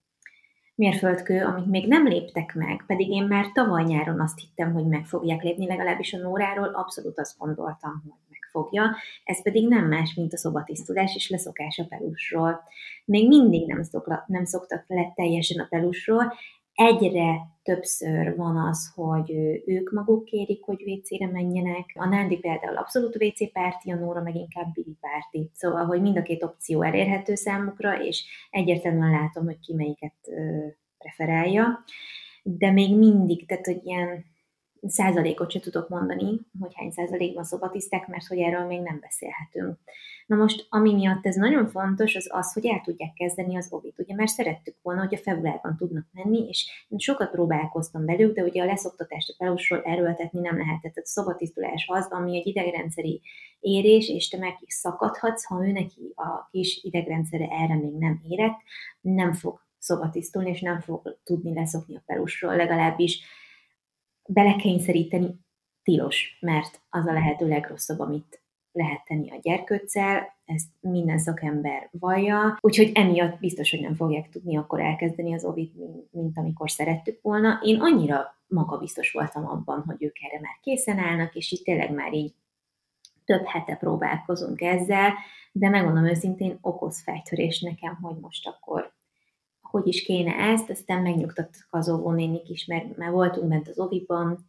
mérföldkő, 0.75 1.45
amit 1.45 1.67
még 1.67 1.89
nem 1.89 2.07
léptek 2.07 2.55
meg, 2.55 2.85
pedig 2.87 3.11
én 3.11 3.25
már 3.25 3.53
tavaly 3.53 3.83
nyáron 3.83 4.21
azt 4.21 4.41
hittem, 4.41 4.73
hogy 4.73 4.87
meg 4.87 5.05
fogják 5.05 5.43
lépni, 5.43 5.67
legalábbis 5.67 6.13
a 6.13 6.19
Nóráról 6.19 6.69
abszolút 6.69 7.19
azt 7.19 7.39
gondoltam, 7.39 8.03
hogy 8.05 8.23
fogja, 8.55 8.97
ez 9.25 9.43
pedig 9.43 9.69
nem 9.69 9.89
más, 9.89 10.15
mint 10.15 10.33
a 10.33 10.37
szobatisztulás 10.37 11.15
és 11.15 11.31
leszokás 11.31 11.79
a 11.79 11.87
pelusról. 11.89 12.63
Még 13.05 13.29
mindig 13.29 13.67
nem, 13.67 13.83
szokla, 13.83 14.25
nem 14.27 14.45
szoktak 14.45 14.85
le 14.87 15.13
teljesen 15.15 15.61
a 15.61 15.67
pelusról, 15.71 16.33
egyre 16.75 17.53
többször 17.63 18.37
van 18.37 18.57
az, 18.57 18.93
hogy 18.95 19.31
ők 19.67 19.93
maguk 19.93 20.25
kérik, 20.25 20.65
hogy 20.65 20.83
WC-re 20.87 21.27
menjenek. 21.27 21.93
A 21.95 22.09
Nándi 22.09 22.39
például 22.39 22.77
abszolút 22.77 23.23
WC 23.23 23.53
párti, 23.53 23.91
a 23.91 23.97
Nóra 23.97 24.23
meg 24.23 24.35
inkább 24.35 24.73
Bibi 24.73 24.97
párti. 25.01 25.51
Szóval, 25.53 25.85
hogy 25.85 26.01
mind 26.01 26.17
a 26.17 26.23
két 26.23 26.43
opció 26.43 26.83
elérhető 26.83 27.35
számukra, 27.35 28.03
és 28.03 28.25
egyértelműen 28.51 29.11
látom, 29.11 29.45
hogy 29.45 29.59
ki 29.61 29.75
melyiket 29.75 30.15
preferálja. 30.99 31.85
De 32.43 32.71
még 32.71 32.99
mindig, 32.99 33.47
tehát, 33.47 33.67
hogy 33.67 33.81
ilyen 33.85 34.25
százalékot 34.87 35.51
se 35.51 35.61
tudok 35.61 35.89
mondani, 35.89 36.41
hogy 36.61 36.75
hány 36.75 36.91
százalékban 36.91 37.45
szobatisztek, 37.45 38.07
mert 38.07 38.27
hogy 38.27 38.39
erről 38.39 38.67
még 38.67 38.81
nem 38.81 38.99
beszélhetünk. 39.01 39.79
Na 40.27 40.37
most, 40.37 40.67
ami 40.69 40.95
miatt 40.95 41.27
ez 41.27 41.37
nagyon 41.37 41.67
fontos, 41.67 42.15
az 42.15 42.29
az, 42.33 42.53
hogy 42.53 42.67
el 42.67 42.81
tudják 42.81 43.13
kezdeni 43.13 43.57
az 43.57 43.67
ovit. 43.71 43.99
Ugye, 43.99 44.15
mert 44.15 44.31
szerettük 44.31 44.77
volna, 44.83 45.01
hogy 45.01 45.15
a 45.15 45.19
februárban 45.19 45.77
tudnak 45.77 46.07
menni, 46.13 46.49
és 46.49 46.87
én 46.89 46.99
sokat 46.99 47.31
próbálkoztam 47.31 48.05
velük, 48.05 48.35
de 48.35 48.43
ugye 48.43 48.63
a 48.63 48.67
leszoktatást 48.67 49.29
a 49.31 49.35
pelusról 49.39 49.83
erőltetni 49.83 50.41
nem 50.41 50.57
lehetett. 50.57 50.97
A 50.97 51.01
szobatisztulás 51.05 51.87
az, 51.89 52.07
ami 52.11 52.37
egy 52.37 52.47
idegrendszeri 52.47 53.21
érés, 53.61 54.09
és 54.09 54.29
te 54.29 54.39
meg 54.39 54.55
szakadhatsz, 54.67 55.45
ha 55.45 55.67
ő 55.67 55.71
neki 55.71 56.13
a 56.15 56.49
kis 56.51 56.81
idegrendszere 56.83 57.49
erre 57.51 57.75
még 57.75 57.93
nem 57.93 58.21
érett, 58.29 58.57
nem 59.01 59.33
fog 59.33 59.63
szobatisztulni, 59.79 60.51
és 60.51 60.61
nem 60.61 60.81
fog 60.81 61.19
tudni 61.25 61.55
leszokni 61.55 61.97
a 61.97 62.03
pelusról, 62.07 62.57
legalábbis 62.57 63.23
belekényszeríteni 64.29 65.43
tilos, 65.83 66.39
mert 66.41 66.81
az 66.91 67.07
a 67.07 67.13
lehető 67.13 67.49
legrosszabb, 67.49 67.99
amit 67.99 68.43
lehet 68.73 69.05
tenni 69.05 69.31
a 69.31 69.39
gyerkőccel, 69.43 70.33
ezt 70.45 70.69
minden 70.81 71.19
szakember 71.19 71.89
vallja, 71.93 72.59
úgyhogy 72.61 72.91
emiatt 72.95 73.39
biztos, 73.39 73.71
hogy 73.71 73.81
nem 73.81 73.95
fogják 73.95 74.29
tudni 74.29 74.57
akkor 74.57 74.81
elkezdeni 74.81 75.35
az 75.35 75.45
ovit, 75.45 75.77
mint, 75.77 76.13
mint 76.13 76.39
amikor 76.39 76.71
szerettük 76.71 77.23
volna. 77.23 77.61
Én 77.63 77.81
annyira 77.81 78.37
magabiztos 78.47 79.13
voltam 79.13 79.47
abban, 79.47 79.83
hogy 79.87 79.97
ők 79.99 80.17
erre 80.23 80.41
már 80.41 80.59
készen 80.63 80.99
állnak, 80.99 81.35
és 81.35 81.53
itt 81.53 81.65
tényleg 81.65 81.91
már 81.91 82.13
így 82.13 82.35
több 83.25 83.45
hete 83.45 83.75
próbálkozunk 83.75 84.61
ezzel, 84.61 85.13
de 85.53 85.69
megmondom 85.69 86.07
őszintén, 86.07 86.59
okoz 86.61 87.03
fejtörés 87.03 87.61
nekem, 87.61 87.99
hogy 88.03 88.17
most 88.21 88.47
akkor 88.47 88.93
hogy 89.75 89.87
is 89.87 90.03
kéne 90.03 90.35
ezt, 90.35 90.71
aztán 90.71 91.03
megnyugtattak 91.03 91.67
az 91.71 91.89
óvónénik 91.89 92.49
is, 92.49 92.67
mert 92.67 92.97
már 92.97 93.11
voltunk 93.11 93.49
bent 93.49 93.69
az 93.69 93.79
oviban, 93.79 94.45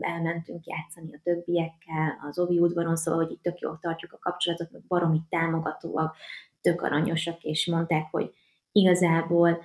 elmentünk 0.00 0.66
játszani 0.66 1.14
a 1.14 1.20
többiekkel, 1.22 2.18
az 2.28 2.38
ovi 2.38 2.58
udvaron, 2.58 2.96
szóval, 2.96 3.24
hogy 3.24 3.32
itt 3.32 3.42
tök 3.42 3.58
jól 3.58 3.78
tartjuk 3.80 4.12
a 4.12 4.18
kapcsolatot, 4.18 4.70
meg 4.70 4.82
baromi 4.88 5.20
támogatóak, 5.28 6.16
tök 6.60 6.82
aranyosak, 6.82 7.42
és 7.42 7.66
mondták, 7.66 8.06
hogy 8.10 8.32
igazából 8.72 9.64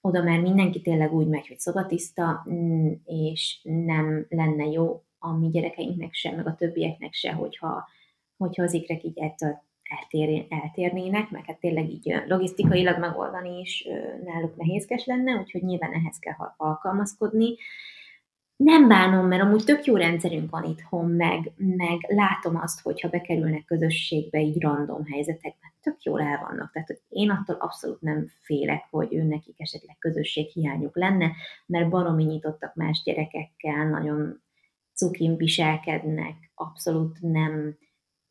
oda 0.00 0.22
már 0.22 0.40
mindenki 0.40 0.80
tényleg 0.80 1.12
úgy 1.14 1.26
megy, 1.26 1.46
hogy 1.46 1.58
szobatiszta, 1.58 2.46
mm, 2.50 2.92
és 3.04 3.60
nem 3.62 4.26
lenne 4.28 4.64
jó 4.64 5.02
a 5.18 5.32
mi 5.32 5.48
gyerekeinknek 5.48 6.12
se, 6.12 6.32
meg 6.36 6.46
a 6.46 6.54
többieknek 6.54 7.12
se, 7.12 7.32
hogyha, 7.32 7.88
hogyha 8.36 8.62
az 8.62 8.72
ikrek 8.72 9.04
így 9.04 9.18
ettől 9.18 9.62
eltér, 9.84 10.46
eltérnének, 10.48 11.30
meg 11.30 11.44
hát 11.44 11.60
tényleg 11.60 11.90
így 11.90 12.14
logisztikailag 12.26 12.98
megoldani 12.98 13.60
is 13.60 13.88
náluk 14.24 14.56
nehézkes 14.56 15.04
lenne, 15.04 15.36
úgyhogy 15.36 15.62
nyilván 15.62 15.92
ehhez 15.92 16.18
kell 16.18 16.34
alkalmazkodni. 16.56 17.54
Nem 18.56 18.88
bánom, 18.88 19.26
mert 19.26 19.42
amúgy 19.42 19.64
tök 19.64 19.84
jó 19.84 19.96
rendszerünk 19.96 20.50
van 20.50 20.64
itthon, 20.64 21.10
meg, 21.10 21.52
meg 21.56 21.98
látom 22.08 22.56
azt, 22.56 22.80
hogyha 22.80 23.08
bekerülnek 23.08 23.64
közösségbe 23.64 24.40
így 24.40 24.60
random 24.60 25.04
helyzetekben, 25.04 25.72
tök 25.80 26.02
jól 26.02 26.20
el 26.20 26.38
vannak. 26.48 26.72
Tehát 26.72 26.88
hogy 26.88 27.00
én 27.08 27.30
attól 27.30 27.56
abszolút 27.58 28.00
nem 28.00 28.26
félek, 28.40 28.84
hogy 28.90 29.14
ő 29.14 29.22
nekik 29.22 29.60
esetleg 29.60 29.96
közösség 29.98 30.46
hiányuk 30.46 30.96
lenne, 30.96 31.32
mert 31.66 31.88
baromi 31.88 32.24
nyitottak 32.24 32.74
más 32.74 33.02
gyerekekkel, 33.04 33.88
nagyon 33.88 34.42
cukin 34.94 35.36
viselkednek, 35.36 36.50
abszolút 36.54 37.18
nem 37.20 37.76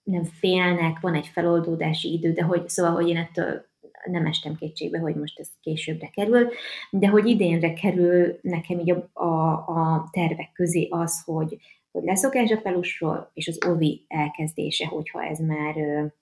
nem 0.03 0.23
félnek, 0.23 0.99
van 0.99 1.13
egy 1.15 1.27
feloldódási 1.27 2.13
idő, 2.13 2.31
de 2.31 2.43
hogy, 2.43 2.69
szóval, 2.69 2.91
hogy 2.91 3.07
én 3.07 3.17
ettől 3.17 3.65
nem 4.05 4.25
estem 4.25 4.55
kétségbe, 4.55 4.99
hogy 4.99 5.15
most 5.15 5.39
ez 5.39 5.47
későbbre 5.61 6.07
kerül, 6.07 6.49
de 6.91 7.07
hogy 7.07 7.27
idénre 7.27 7.73
kerül 7.73 8.37
nekem 8.41 8.79
így 8.79 8.91
a, 8.91 9.09
a, 9.13 9.51
a 9.51 10.09
tervek 10.11 10.51
közé 10.53 10.87
az, 10.89 11.23
hogy, 11.25 11.57
hogy 11.91 12.03
leszokás 12.03 12.51
a 12.51 12.61
pelusról, 12.61 13.31
és 13.33 13.47
az 13.47 13.65
ovi 13.67 14.05
elkezdése, 14.07 14.85
hogyha 14.85 15.23
ez 15.23 15.39
már 15.39 15.75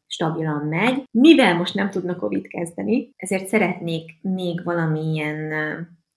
stabilan 0.08 0.68
megy. 0.68 1.04
Mivel 1.12 1.58
most 1.58 1.74
nem 1.74 1.90
tudnak 1.90 2.24
ovit 2.24 2.48
kezdeni, 2.48 3.14
ezért 3.16 3.48
szeretnék 3.48 4.22
még 4.22 4.64
valamilyen 4.64 5.54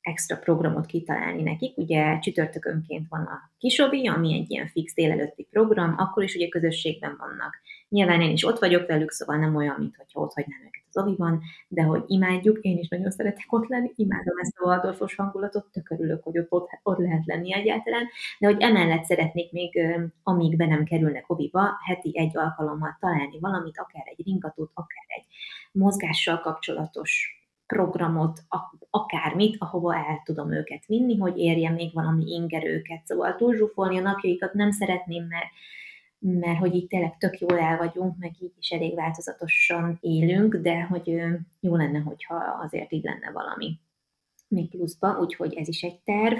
extra 0.04 0.36
programot 0.36 0.86
kitalálni 0.86 1.42
nekik. 1.42 1.76
Ugye 1.76 2.18
csütörtökönként 2.18 3.06
van 3.08 3.20
a 3.20 3.50
kisobi, 3.58 4.08
ami 4.08 4.34
egy 4.34 4.50
ilyen 4.50 4.66
fix 4.66 4.94
délelőtti 4.94 5.46
program, 5.50 5.94
akkor 5.98 6.22
is 6.22 6.34
ugye 6.34 6.48
közösségben 6.48 7.16
vannak. 7.18 7.54
Nyilván 7.88 8.20
én 8.20 8.30
is 8.30 8.44
ott 8.44 8.58
vagyok 8.58 8.86
velük, 8.86 9.10
szóval 9.10 9.36
nem 9.36 9.56
olyan, 9.56 9.76
mintha 9.78 10.20
ott 10.20 10.32
hagynám 10.32 10.60
őket 10.60 10.82
az 10.92 11.02
oviban, 11.02 11.42
de 11.68 11.82
hogy 11.82 12.04
imádjuk, 12.06 12.58
én 12.60 12.78
is 12.78 12.88
nagyon 12.88 13.10
szeretek 13.10 13.52
ott 13.52 13.68
lenni, 13.68 13.92
imádom 13.96 14.38
ezt 14.38 14.58
a 14.58 14.66
Waldorfos 14.66 15.14
hangulatot, 15.14 15.66
tök 15.72 15.90
örülök, 15.90 16.22
hogy 16.22 16.38
ott, 16.38 16.52
ott, 16.52 16.68
ott 16.82 16.98
lehet 16.98 17.26
lenni 17.26 17.54
egyáltalán, 17.54 18.06
de 18.38 18.46
hogy 18.46 18.60
emellett 18.60 19.04
szeretnék 19.04 19.52
még, 19.52 19.80
amíg 20.22 20.56
be 20.56 20.66
nem 20.66 20.84
kerülnek 20.84 21.30
oviba, 21.30 21.78
heti 21.84 22.18
egy 22.18 22.36
alkalommal 22.36 22.96
találni 23.00 23.38
valamit, 23.40 23.78
akár 23.78 24.04
egy 24.16 24.24
ringatót, 24.24 24.70
akár 24.74 25.04
egy 25.06 25.26
mozgással 25.72 26.40
kapcsolatos 26.40 27.43
programot, 27.66 28.40
akármit, 28.90 29.56
ahova 29.58 29.94
el 29.94 30.20
tudom 30.24 30.52
őket 30.52 30.86
vinni, 30.86 31.18
hogy 31.18 31.38
érjen 31.38 31.72
még 31.72 31.92
valami 31.92 32.24
inger 32.24 32.66
őket. 32.66 33.06
Szóval 33.06 33.36
túlzsúfolni 33.36 33.98
a 33.98 34.02
napjaikat 34.02 34.52
nem 34.52 34.70
szeretném, 34.70 35.26
mert 35.26 35.48
mert 36.26 36.58
hogy 36.58 36.74
így 36.74 36.86
tényleg 36.86 37.16
tök 37.18 37.38
jól 37.38 37.58
el 37.58 37.76
vagyunk, 37.76 38.18
meg 38.18 38.32
így 38.40 38.52
is 38.58 38.70
elég 38.70 38.94
változatosan 38.94 39.98
élünk, 40.00 40.56
de 40.56 40.82
hogy 40.82 41.22
jó 41.60 41.76
lenne, 41.76 41.98
hogyha 41.98 42.34
azért 42.34 42.92
így 42.92 43.04
lenne 43.04 43.30
valami 43.30 43.78
még 44.48 44.70
pluszba, 44.70 45.18
úgyhogy 45.20 45.54
ez 45.54 45.68
is 45.68 45.82
egy 45.82 46.00
terv. 46.00 46.38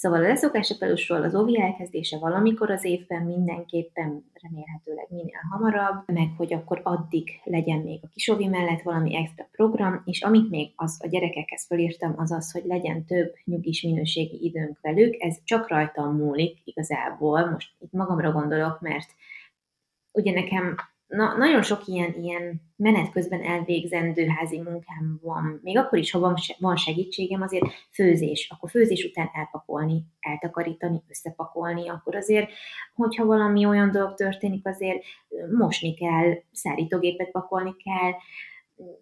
Szóval 0.00 0.24
a 0.24 0.28
leszokásapelősről 0.28 1.22
az 1.22 1.34
OVI 1.34 1.60
elkezdése 1.60 2.18
valamikor 2.18 2.70
az 2.70 2.84
évben 2.84 3.22
mindenképpen 3.22 4.30
remélhetőleg 4.42 5.06
minél 5.08 5.40
hamarabb, 5.50 6.02
meg 6.06 6.28
hogy 6.36 6.52
akkor 6.52 6.80
addig 6.82 7.40
legyen 7.44 7.78
még 7.78 8.00
a 8.02 8.08
kisovi 8.08 8.46
mellett 8.46 8.82
valami 8.82 9.16
extra 9.16 9.48
program, 9.52 10.02
és 10.04 10.22
amit 10.22 10.50
még 10.50 10.72
az 10.76 11.00
a 11.04 11.08
gyerekekhez 11.08 11.66
felírtam, 11.66 12.14
az 12.16 12.32
az, 12.32 12.52
hogy 12.52 12.64
legyen 12.64 13.04
több 13.04 13.34
nyugis 13.44 13.82
minőségi 13.82 14.44
időnk 14.44 14.78
velük, 14.80 15.22
ez 15.22 15.36
csak 15.44 15.68
rajtam 15.68 16.16
múlik 16.16 16.58
igazából, 16.64 17.50
most 17.50 17.70
itt 17.78 17.92
magamra 17.92 18.32
gondolok, 18.32 18.80
mert 18.80 19.08
ugye 20.12 20.32
nekem 20.32 20.76
na, 21.08 21.36
nagyon 21.36 21.62
sok 21.62 21.86
ilyen, 21.86 22.14
ilyen 22.14 22.60
menet 22.76 23.10
közben 23.10 23.42
elvégzendő 23.42 24.26
házi 24.26 24.60
munkám 24.60 25.18
van. 25.22 25.60
Még 25.62 25.78
akkor 25.78 25.98
is, 25.98 26.10
ha 26.10 26.34
van, 26.58 26.76
segítségem, 26.76 27.42
azért 27.42 27.64
főzés. 27.92 28.48
Akkor 28.50 28.70
főzés 28.70 29.04
után 29.04 29.30
elpakolni, 29.32 30.04
eltakarítani, 30.20 31.02
összepakolni. 31.08 31.88
Akkor 31.88 32.16
azért, 32.16 32.50
hogyha 32.94 33.24
valami 33.24 33.64
olyan 33.64 33.90
dolog 33.90 34.14
történik, 34.14 34.66
azért 34.66 35.04
mosni 35.58 35.94
kell, 35.94 36.32
szárítógépet 36.52 37.30
pakolni 37.30 37.76
kell, 37.76 38.12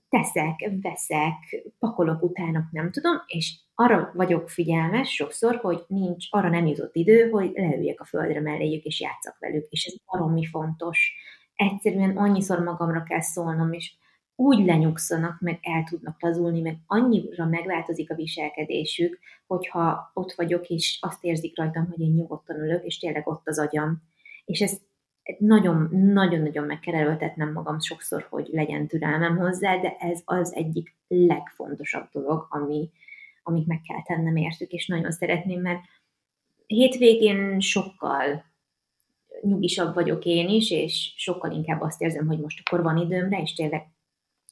teszek, 0.09 0.71
veszek, 0.83 1.65
pakolok 1.79 2.23
utána, 2.23 2.69
nem 2.71 2.91
tudom, 2.91 3.23
és 3.27 3.59
arra 3.75 4.11
vagyok 4.15 4.51
figyelmes 4.51 5.15
sokszor, 5.15 5.57
hogy 5.57 5.85
nincs, 5.89 6.27
arra 6.31 6.49
nem 6.49 6.67
jutott 6.67 6.97
idő, 6.97 7.29
hogy 7.31 7.51
leüljek 7.55 8.01
a 8.01 8.05
földre 8.05 8.41
melléjük, 8.41 8.85
és 8.85 9.01
játszak 9.01 9.39
velük, 9.39 9.67
és 9.69 9.85
ez 9.85 9.95
baromi 10.05 10.47
fontos 10.47 11.15
egyszerűen 11.57 12.17
annyiszor 12.17 12.59
magamra 12.59 13.03
kell 13.03 13.21
szólnom, 13.21 13.73
és 13.73 13.95
úgy 14.37 14.65
lenyugszanak, 14.65 15.41
meg 15.41 15.59
el 15.63 15.85
tudnak 15.85 16.23
lazulni, 16.23 16.61
meg 16.61 16.79
annyira 16.87 17.47
megváltozik 17.47 18.11
a 18.11 18.15
viselkedésük, 18.15 19.19
hogyha 19.47 20.11
ott 20.15 20.33
vagyok, 20.33 20.69
és 20.69 20.99
azt 21.01 21.25
érzik 21.25 21.59
rajtam, 21.59 21.87
hogy 21.91 22.01
én 22.01 22.13
nyugodtan 22.13 22.57
ülök, 22.57 22.85
és 22.85 22.99
tényleg 22.99 23.29
ott 23.29 23.49
az 23.49 23.59
agyam. 23.59 24.03
És 24.45 24.61
ez 24.61 24.81
nagyon-nagyon 25.39 26.65
meg 26.65 26.79
kell 26.79 26.95
erőltetnem 26.95 27.53
magam 27.53 27.81
sokszor, 27.81 28.27
hogy 28.31 28.49
legyen 28.53 28.87
türelmem 28.87 29.37
hozzá, 29.37 29.77
de 29.77 29.97
ez 29.99 30.21
az 30.25 30.55
egyik 30.55 30.97
legfontosabb 31.07 32.09
dolog, 32.13 32.47
ami, 32.51 32.91
amit 33.43 33.67
meg 33.67 33.81
kell 33.81 34.03
tennem 34.03 34.37
értük, 34.37 34.71
és 34.71 34.87
nagyon 34.87 35.11
szeretném, 35.11 35.61
mert 35.61 35.81
hétvégén 36.67 37.61
sokkal 37.61 38.45
nyugisabb 39.43 39.95
vagyok 39.95 40.25
én 40.25 40.49
is, 40.49 40.71
és 40.71 41.13
sokkal 41.17 41.51
inkább 41.51 41.81
azt 41.81 42.03
érzem, 42.03 42.27
hogy 42.27 42.39
most 42.39 42.61
akkor 42.65 42.83
van 42.83 42.97
időmre, 42.97 43.41
és 43.41 43.55
tényleg 43.55 43.87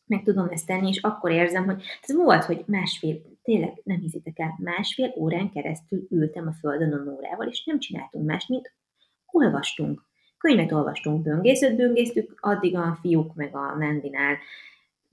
meg 0.07 0.23
tudom 0.23 0.49
ezt 0.49 0.67
tenni, 0.67 0.89
és 0.89 0.99
akkor 1.03 1.31
érzem, 1.31 1.65
hogy 1.65 1.83
ez 2.03 2.15
volt, 2.15 2.45
hogy 2.45 2.65
másfél, 2.67 3.21
tényleg 3.43 3.81
nem 3.85 3.99
hiszitek 4.01 4.39
el, 4.39 4.59
másfél 4.59 5.15
órán 5.17 5.51
keresztül 5.51 6.07
ültem 6.11 6.47
a 6.47 6.53
földön 6.53 6.93
a 6.93 7.03
Nórával, 7.03 7.49
és 7.49 7.65
nem 7.65 7.79
csináltunk 7.79 8.27
más, 8.27 8.47
mint 8.47 8.73
olvastunk. 9.27 10.03
Könyvet 10.39 10.73
olvastunk, 10.73 11.23
böngészőt 11.23 11.77
böngésztük, 11.77 12.39
addig 12.41 12.77
a 12.77 12.99
fiúk 13.01 13.35
meg 13.35 13.57
a 13.57 13.77
Nandinál 13.79 14.37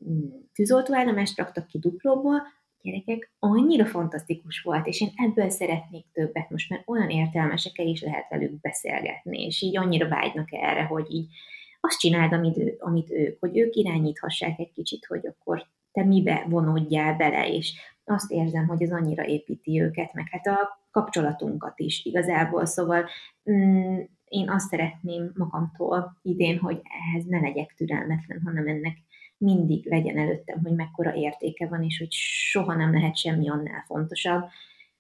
mm, 0.10 0.28
tűzoltóállomást 0.54 1.38
raktak 1.38 1.68
ki 1.68 1.80
duplóból, 1.80 2.42
gyerekek, 2.82 3.32
annyira 3.40 3.86
fantasztikus 3.86 4.62
volt, 4.62 4.88
és 4.88 5.02
én 5.02 5.12
ebből 5.16 5.50
szeretnék 5.50 6.06
többet 6.12 6.50
most, 6.50 6.70
mert 6.70 6.90
olyan 6.90 7.10
értelmesekkel 7.10 7.88
is 7.88 8.02
lehet 8.02 8.30
velük 8.30 8.60
beszélgetni, 8.62 9.46
és 9.46 9.62
így 9.62 9.78
annyira 9.78 10.08
vágynak 10.08 10.52
erre, 10.52 10.84
hogy 10.84 11.06
így 11.10 11.28
azt 11.82 12.00
csináld, 12.00 12.34
amit, 12.34 12.58
ő, 12.58 12.76
amit 12.80 13.12
ők, 13.12 13.40
hogy 13.40 13.58
ők 13.58 13.76
irányíthassák 13.76 14.60
egy 14.60 14.72
kicsit, 14.72 15.06
hogy 15.06 15.28
akkor 15.28 15.66
te 15.92 16.04
mibe 16.04 16.46
vonódjál 16.50 17.16
bele, 17.16 17.48
és 17.48 17.74
azt 18.04 18.32
érzem, 18.32 18.68
hogy 18.68 18.82
ez 18.82 18.92
annyira 18.92 19.26
építi 19.26 19.82
őket, 19.82 20.14
meg 20.14 20.28
hát 20.32 20.48
a 20.48 20.80
kapcsolatunkat 20.92 21.80
is 21.80 22.06
igazából, 22.06 22.66
szóval 22.66 23.06
mm, 23.52 24.00
én 24.26 24.50
azt 24.50 24.70
szeretném 24.70 25.32
magamtól 25.36 26.18
idén, 26.22 26.58
hogy 26.58 26.82
ehhez 26.84 27.26
ne 27.26 27.40
legyek 27.40 27.74
türelmetlen, 27.78 28.42
hanem 28.46 28.68
ennek 28.68 28.98
mindig 29.42 29.86
legyen 29.86 30.18
előttem, 30.18 30.60
hogy 30.64 30.76
mekkora 30.76 31.16
értéke 31.16 31.68
van, 31.68 31.84
és 31.84 31.98
hogy 31.98 32.12
soha 32.12 32.76
nem 32.76 32.94
lehet 32.94 33.18
semmi 33.18 33.50
annál 33.50 33.84
fontosabb, 33.88 34.44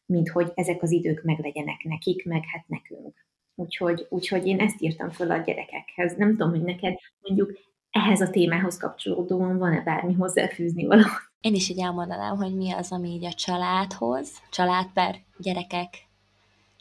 mint 0.05 0.29
hogy 0.29 0.51
ezek 0.55 0.81
az 0.81 0.91
idők 0.91 1.23
meglegyenek 1.23 1.83
nekik, 1.83 2.25
meg 2.25 2.43
hát 2.45 2.67
nekünk. 2.67 3.25
Úgyhogy, 3.55 4.05
úgyhogy 4.09 4.47
én 4.47 4.59
ezt 4.59 4.81
írtam 4.81 5.09
föl 5.09 5.31
a 5.31 5.37
gyerekekhez. 5.37 6.15
Nem 6.15 6.29
tudom, 6.29 6.49
hogy 6.49 6.61
neked 6.63 6.97
mondjuk 7.21 7.57
ehhez 7.89 8.21
a 8.21 8.29
témához 8.29 8.77
kapcsolódóan 8.77 9.57
van-e 9.57 9.81
bármi 9.81 10.13
hozzáfűzni 10.13 10.85
való. 10.85 11.03
Én 11.41 11.53
is 11.53 11.69
így 11.69 11.79
elmondanám, 11.79 12.35
hogy 12.35 12.55
mi 12.55 12.71
az, 12.71 12.91
ami 12.91 13.09
így 13.09 13.25
a 13.25 13.33
családhoz, 13.33 14.31
család 14.51 14.87
per 14.93 15.15
gyerekek 15.37 15.89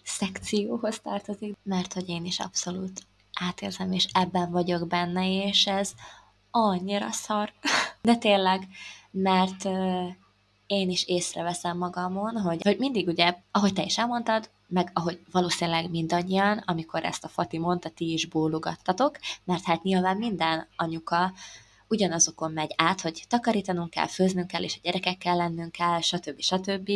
szekcióhoz 0.03 1.01
tartozik, 1.01 1.57
mert 1.63 1.93
hogy 1.93 2.09
én 2.09 2.25
is 2.25 2.39
abszolút 2.39 3.01
átérzem, 3.41 3.93
és 3.93 4.07
ebben 4.13 4.51
vagyok 4.51 4.89
benne, 4.89 5.47
és 5.47 5.67
ez 5.67 5.95
annyira 6.51 7.11
szar. 7.11 7.53
De 8.03 8.17
tényleg, 8.17 8.69
mert 9.11 9.65
én 10.67 10.91
is 10.91 11.05
észreveszem 11.05 11.77
magamon, 11.77 12.41
hogy, 12.41 12.63
hogy 12.63 12.79
mindig 12.79 13.09
ugye, 13.09 13.35
ahogy 13.51 13.73
te 13.73 13.83
is 13.83 13.99
elmondtad, 13.99 14.51
meg 14.69 14.91
ahogy 14.95 15.21
valószínűleg 15.31 15.91
mindannyian, 15.91 16.63
amikor 16.67 17.05
ezt 17.05 17.25
a 17.25 17.29
Fati 17.29 17.59
mondta, 17.59 17.89
ti 17.89 18.13
is 18.13 18.27
bólogattatok, 18.27 19.19
mert 19.45 19.65
hát 19.65 19.83
nyilván 19.83 20.17
minden 20.17 20.67
anyuka 20.77 21.33
ugyanazokon 21.89 22.53
megy 22.53 22.75
át, 22.77 23.01
hogy 23.01 23.25
takarítanunk 23.29 23.91
kell, 23.91 24.07
főznünk 24.07 24.47
kell, 24.47 24.63
és 24.63 24.75
a 24.77 24.81
gyerekekkel 24.83 25.37
lennünk 25.37 25.73
kell, 25.73 26.01
stb. 26.01 26.41
stb. 26.41 26.91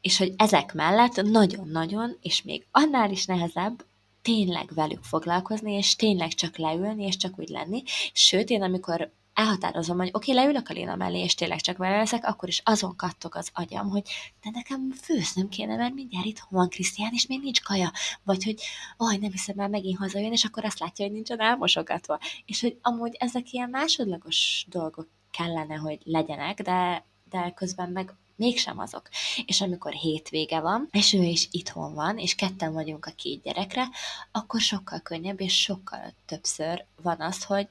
És 0.00 0.18
hogy 0.18 0.32
ezek 0.36 0.74
mellett 0.74 1.22
nagyon-nagyon, 1.22 2.16
és 2.22 2.42
még 2.42 2.66
annál 2.70 3.10
is 3.10 3.26
nehezebb 3.26 3.84
tényleg 4.24 4.70
velük 4.74 5.02
foglalkozni, 5.02 5.72
és 5.72 5.96
tényleg 5.96 6.32
csak 6.32 6.56
leülni, 6.56 7.04
és 7.04 7.16
csak 7.16 7.38
úgy 7.38 7.48
lenni. 7.48 7.82
Sőt, 8.12 8.50
én 8.50 8.62
amikor 8.62 9.12
elhatározom, 9.34 9.96
hogy 9.96 10.10
oké, 10.12 10.30
okay, 10.30 10.44
leülök 10.44 10.68
a 10.68 10.72
Léna 10.72 10.96
mellé, 10.96 11.22
és 11.22 11.34
tényleg 11.34 11.60
csak 11.60 11.76
vele 11.76 11.96
leszek, 11.96 12.24
akkor 12.24 12.48
is 12.48 12.60
azon 12.64 12.96
kattog 12.96 13.36
az 13.36 13.50
agyam, 13.52 13.88
hogy 13.88 14.02
de 14.42 14.50
nekem 14.52 14.90
főznöm 14.90 15.48
kéne, 15.48 15.76
mert 15.76 15.94
mindjárt 15.94 16.26
itt 16.26 16.42
van 16.48 16.68
Krisztián, 16.68 17.12
és 17.12 17.26
még 17.26 17.40
nincs 17.40 17.62
kaja. 17.62 17.92
Vagy 18.22 18.44
hogy, 18.44 18.62
oj, 18.96 19.16
nem 19.16 19.30
hiszem 19.30 19.54
már 19.56 19.68
megint 19.68 19.98
hazajön, 19.98 20.32
és 20.32 20.44
akkor 20.44 20.64
azt 20.64 20.78
látja, 20.78 21.04
hogy 21.04 21.14
nincsen 21.14 21.40
elmosogatva. 21.40 22.18
És 22.44 22.60
hogy 22.60 22.78
amúgy 22.82 23.16
ezek 23.18 23.52
ilyen 23.52 23.70
másodlagos 23.70 24.66
dolgok 24.68 25.08
kellene, 25.30 25.74
hogy 25.74 25.98
legyenek, 26.04 26.62
de, 26.62 27.04
de 27.30 27.50
közben 27.50 27.90
meg 27.90 28.14
mégsem 28.36 28.78
azok. 28.78 29.08
És 29.46 29.60
amikor 29.60 29.92
hétvége 29.92 30.60
van, 30.60 30.88
és 30.90 31.12
ő 31.12 31.22
is 31.22 31.48
itthon 31.50 31.94
van, 31.94 32.18
és 32.18 32.34
ketten 32.34 32.72
vagyunk 32.72 33.06
a 33.06 33.12
két 33.16 33.42
gyerekre, 33.42 33.88
akkor 34.32 34.60
sokkal 34.60 35.00
könnyebb, 35.00 35.40
és 35.40 35.60
sokkal 35.60 36.12
többször 36.26 36.84
van 37.02 37.20
az, 37.20 37.44
hogy 37.44 37.68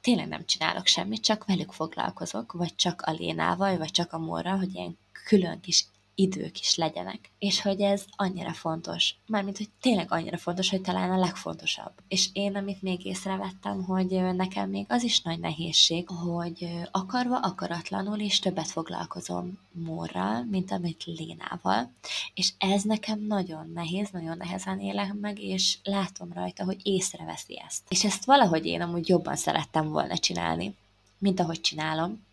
tényleg 0.00 0.28
nem 0.28 0.46
csinálok 0.46 0.86
semmit, 0.86 1.24
csak 1.24 1.44
velük 1.44 1.72
foglalkozok, 1.72 2.52
vagy 2.52 2.74
csak 2.74 3.02
a 3.02 3.10
Lénával, 3.10 3.78
vagy 3.78 3.90
csak 3.90 4.12
a 4.12 4.18
Morra, 4.18 4.56
hogy 4.56 4.74
ilyen 4.74 4.98
külön 5.24 5.60
kis 5.60 5.86
idők 6.20 6.60
is 6.60 6.76
legyenek. 6.76 7.30
És 7.38 7.62
hogy 7.62 7.80
ez 7.80 8.04
annyira 8.16 8.52
fontos, 8.52 9.14
mármint, 9.26 9.56
hogy 9.56 9.68
tényleg 9.80 10.12
annyira 10.12 10.38
fontos, 10.38 10.70
hogy 10.70 10.80
talán 10.80 11.10
a 11.10 11.18
legfontosabb. 11.18 11.92
És 12.08 12.28
én, 12.32 12.56
amit 12.56 12.82
még 12.82 13.04
észrevettem, 13.04 13.84
hogy 13.84 14.34
nekem 14.34 14.70
még 14.70 14.86
az 14.88 15.02
is 15.02 15.20
nagy 15.20 15.38
nehézség, 15.38 16.08
hogy 16.08 16.68
akarva, 16.90 17.38
akaratlanul 17.38 18.18
is 18.18 18.38
többet 18.38 18.66
foglalkozom 18.66 19.58
Morral, 19.72 20.44
mint 20.44 20.70
amit 20.70 21.04
Lénával. 21.04 21.90
És 22.34 22.52
ez 22.58 22.82
nekem 22.82 23.20
nagyon 23.26 23.70
nehéz, 23.74 24.08
nagyon 24.10 24.36
nehezen 24.36 24.80
élek 24.80 25.14
meg, 25.14 25.38
és 25.42 25.78
látom 25.82 26.32
rajta, 26.32 26.64
hogy 26.64 26.80
észreveszi 26.82 27.62
ezt. 27.66 27.82
És 27.88 28.04
ezt 28.04 28.24
valahogy 28.24 28.66
én 28.66 28.80
amúgy 28.80 29.08
jobban 29.08 29.36
szerettem 29.36 29.88
volna 29.88 30.18
csinálni, 30.18 30.74
mint 31.18 31.40
ahogy 31.40 31.60
csinálom 31.60 32.28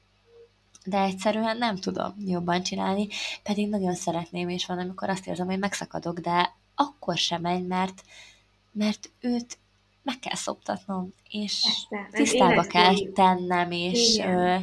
de 0.87 1.01
egyszerűen 1.01 1.57
nem 1.57 1.75
tudom 1.75 2.13
jobban 2.25 2.63
csinálni, 2.63 3.07
pedig 3.43 3.69
nagyon 3.69 3.95
szeretném, 3.95 4.49
és 4.49 4.65
van, 4.65 4.79
amikor 4.79 5.09
azt 5.09 5.27
érzem, 5.27 5.47
hogy 5.47 5.59
megszakadok, 5.59 6.19
de 6.19 6.55
akkor 6.75 7.17
sem 7.17 7.41
megy, 7.41 7.67
mert, 7.67 8.03
mert 8.71 9.11
őt 9.19 9.57
meg 10.03 10.19
kell 10.19 10.35
szoptatnom, 10.35 11.13
és 11.29 11.63
Persze, 11.89 12.17
tisztába 12.17 12.61
kell 12.61 12.95
tennem, 13.13 13.71
és, 13.71 14.17
ö, 14.17 14.55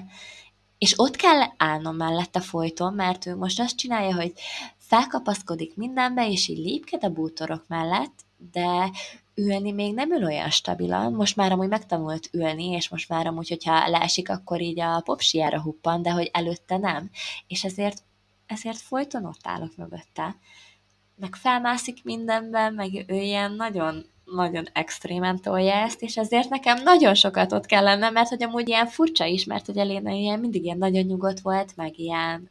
és 0.79 0.95
ott 0.97 1.17
kell 1.17 1.41
állnom 1.57 1.97
mellette 1.97 2.41
folyton, 2.41 2.95
mert 2.95 3.27
ő 3.27 3.37
most 3.37 3.61
azt 3.61 3.77
csinálja, 3.77 4.15
hogy 4.15 4.33
felkapaszkodik 4.79 5.77
mindenbe, 5.77 6.29
és 6.29 6.49
így 6.49 6.59
lépked 6.59 7.05
a 7.05 7.09
bútorok 7.09 7.65
mellett, 7.69 8.15
de 8.53 8.91
ülni 9.35 9.73
még 9.73 9.95
nem 9.95 10.13
ül 10.13 10.25
olyan 10.25 10.51
stabilan, 10.51 11.13
most 11.13 11.37
már 11.37 11.53
amúgy 11.53 11.69
megtanult 11.69 12.29
ülni, 12.33 12.71
és 12.71 12.89
most 12.89 13.09
már 13.09 13.27
amúgy, 13.27 13.49
hogyha 13.49 13.89
leesik, 13.89 14.29
akkor 14.31 14.61
így 14.61 14.81
a 14.81 15.01
popsiára 15.05 15.63
huppan, 15.63 16.03
de 16.03 16.11
hogy 16.11 16.31
előtte 16.33 16.77
nem. 16.77 17.11
És 17.47 17.65
ezért, 17.65 18.03
ezért 18.47 18.79
folyton 18.79 19.25
ott 19.25 19.47
állok 19.47 19.77
mögötte. 19.77 20.37
meg 21.17 21.35
felmászik 21.35 22.05
mindenben, 22.05 22.75
meg 22.75 23.05
ő 23.07 23.15
ilyen 23.15 23.53
nagyon 23.53 24.13
nagyon 24.25 24.67
extrémen 24.73 25.41
tolja 25.41 25.73
ezt, 25.73 26.03
és 26.03 26.17
ezért 26.17 26.49
nekem 26.49 26.83
nagyon 26.83 27.15
sokat 27.15 27.53
ott 27.53 27.67
kell 27.67 27.83
lennem, 27.83 28.13
mert 28.13 28.29
hogy 28.29 28.43
amúgy 28.43 28.69
ilyen 28.69 28.87
furcsa 28.87 29.25
is, 29.25 29.45
mert 29.45 29.67
hogy 29.67 29.77
Eléna 29.77 30.11
ilyen 30.11 30.41
mindig 30.41 30.65
ilyen 30.65 30.79
nagyon 30.79 31.05
nyugodt 31.05 31.41
volt, 31.41 31.77
meg 31.77 31.99
ilyen, 31.99 32.49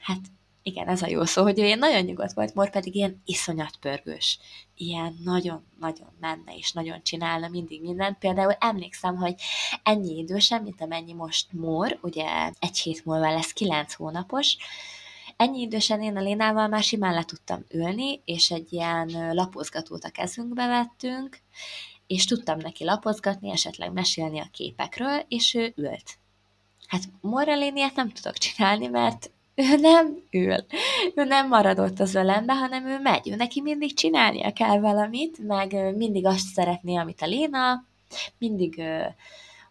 hát 0.00 0.20
igen, 0.62 0.88
ez 0.88 1.02
a 1.02 1.08
jó 1.08 1.24
szó, 1.24 1.42
hogy 1.42 1.58
ő 1.58 1.64
ilyen 1.64 1.78
nagyon 1.78 2.02
nyugodt 2.02 2.32
volt, 2.32 2.54
Mor 2.54 2.70
pedig 2.70 2.94
ilyen 2.94 3.22
iszonyat 3.24 3.76
pörgős, 3.80 4.38
ilyen 4.76 5.18
nagyon-nagyon 5.24 6.12
menne 6.20 6.56
és 6.56 6.72
nagyon 6.72 7.02
csinálna 7.02 7.48
mindig 7.48 7.80
mindent. 7.80 8.18
Például 8.18 8.52
emlékszem, 8.52 9.16
hogy 9.16 9.34
ennyi 9.82 10.18
idősen, 10.18 10.62
mint 10.62 10.80
amennyi 10.80 11.12
most 11.12 11.52
Mor, 11.52 11.98
ugye 12.02 12.50
egy 12.58 12.78
hét 12.78 13.04
múlva 13.04 13.30
lesz 13.30 13.52
kilenc 13.52 13.94
hónapos, 13.94 14.56
ennyi 15.36 15.60
idősen 15.60 16.02
én 16.02 16.16
a 16.16 16.20
Lénával 16.20 16.68
már 16.68 16.82
simán 16.82 17.14
le 17.14 17.24
tudtam 17.24 17.64
ülni, 17.70 18.20
és 18.24 18.50
egy 18.50 18.72
ilyen 18.72 19.34
lapozgatót 19.34 20.04
a 20.04 20.10
kezünkbe 20.10 20.66
vettünk, 20.66 21.38
és 22.06 22.24
tudtam 22.24 22.58
neki 22.58 22.84
lapozgatni, 22.84 23.50
esetleg 23.50 23.92
mesélni 23.92 24.40
a 24.40 24.48
képekről, 24.52 25.24
és 25.28 25.54
ő 25.54 25.72
ült. 25.76 26.18
Hát 26.86 27.02
Moreléniát 27.20 27.94
nem 27.94 28.10
tudok 28.10 28.36
csinálni, 28.36 28.86
mert 28.86 29.30
ő 29.62 29.76
nem 29.76 30.22
ül. 30.30 30.64
Ő 31.14 31.24
nem 31.24 31.48
maradott 31.48 32.00
az 32.00 32.14
ölembe, 32.14 32.54
hanem 32.54 32.86
ő 32.86 32.98
megy. 33.02 33.28
Ő 33.30 33.34
neki 33.34 33.60
mindig 33.60 33.94
csinálnia 33.94 34.52
kell 34.52 34.78
valamit, 34.78 35.38
meg 35.46 35.96
mindig 35.96 36.26
azt 36.26 36.46
szeretné, 36.54 36.96
amit 36.96 37.22
a 37.22 37.26
Léna, 37.26 37.84
mindig 38.38 38.82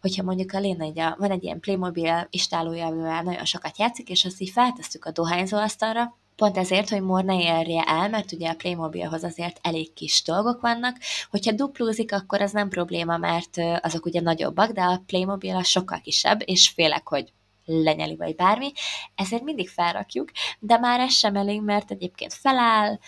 hogyha 0.00 0.22
mondjuk 0.22 0.52
a 0.52 0.58
Léna 0.58 0.84
egy 0.84 1.02
van 1.18 1.30
egy 1.30 1.44
ilyen 1.44 1.60
Playmobil 1.60 2.26
istálója, 2.30 2.86
amivel 2.86 3.22
nagyon 3.22 3.44
sokat 3.44 3.78
játszik, 3.78 4.08
és 4.08 4.24
azt 4.24 4.40
így 4.40 4.50
feltesszük 4.50 5.04
a 5.04 5.10
dohányzóasztalra, 5.10 6.16
Pont 6.36 6.56
ezért, 6.56 6.88
hogy 6.88 7.02
Mor 7.02 7.24
ne 7.24 7.40
érje 7.40 7.82
el, 7.82 8.08
mert 8.08 8.32
ugye 8.32 8.48
a 8.48 8.54
Playmobilhoz 8.54 9.24
azért 9.24 9.58
elég 9.62 9.92
kis 9.92 10.22
dolgok 10.22 10.60
vannak. 10.60 10.96
Hogyha 11.30 11.52
duplózik, 11.52 12.12
akkor 12.12 12.40
az 12.40 12.52
nem 12.52 12.68
probléma, 12.68 13.16
mert 13.16 13.56
azok 13.80 14.06
ugye 14.06 14.20
nagyobbak, 14.20 14.70
de 14.70 14.82
a 14.82 15.02
Playmobil 15.06 15.56
az 15.56 15.66
sokkal 15.66 16.00
kisebb, 16.00 16.40
és 16.44 16.68
félek, 16.68 17.08
hogy 17.08 17.32
lenyeli 17.70 18.16
vagy 18.16 18.34
bármi, 18.34 18.72
ezért 19.14 19.42
mindig 19.42 19.68
felrakjuk, 19.68 20.30
de 20.58 20.78
már 20.78 21.00
ez 21.00 21.12
sem 21.12 21.36
elég, 21.36 21.62
mert 21.62 21.90
egyébként 21.90 22.32
feláll, 22.32 22.98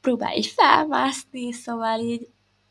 próbál 0.00 0.36
így 0.36 0.46
felmászni, 0.46 1.52
szóval 1.52 2.00
így 2.00 2.28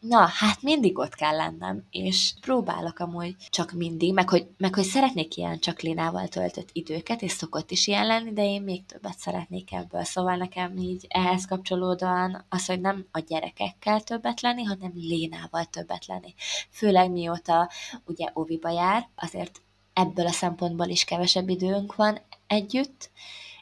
Na, 0.08 0.26
hát 0.26 0.62
mindig 0.62 0.98
ott 0.98 1.16
kell 1.16 1.36
lennem, 1.36 1.84
és 1.90 2.34
próbálok 2.42 3.00
amúgy 3.00 3.36
csak 3.50 3.72
mindig, 3.72 4.14
meg 4.14 4.30
hogy, 4.30 4.48
meg 4.58 4.74
hogy 4.76 4.84
szeretnék 4.84 5.38
ilyen 5.38 5.60
csak 5.60 5.82
Lénával 5.82 6.28
töltött 6.28 6.70
időket, 6.72 7.22
és 7.22 7.32
szokott 7.32 7.72
is 7.72 7.88
ilyen 7.88 8.06
lenni, 8.06 8.34
de 8.34 8.44
én 8.44 8.62
még 8.62 8.86
többet 8.86 9.18
szeretnék 9.18 9.74
ebből. 9.74 10.04
Szóval 10.04 10.36
nekem 10.36 10.78
így 10.78 11.06
ehhez 11.10 11.46
kapcsolódóan 11.46 12.46
az, 12.50 12.66
hogy 12.66 12.82
nem 12.82 13.06
a 13.12 13.20
gyerekekkel 13.20 14.02
többet 14.02 14.42
lenni, 14.42 14.64
hanem 14.64 14.92
Lénával 14.96 15.66
többet 15.66 16.06
lenni. 16.06 16.34
Főleg 16.70 17.12
mióta 17.12 17.70
ugye 18.06 18.30
Oviba 18.34 18.70
jár, 18.70 19.10
azért 19.16 19.62
ebből 19.96 20.28
a 20.28 20.32
szempontból 20.32 20.88
is 20.88 21.04
kevesebb 21.04 21.50
időnk 21.50 21.96
van 21.96 22.20
együtt, 22.48 23.10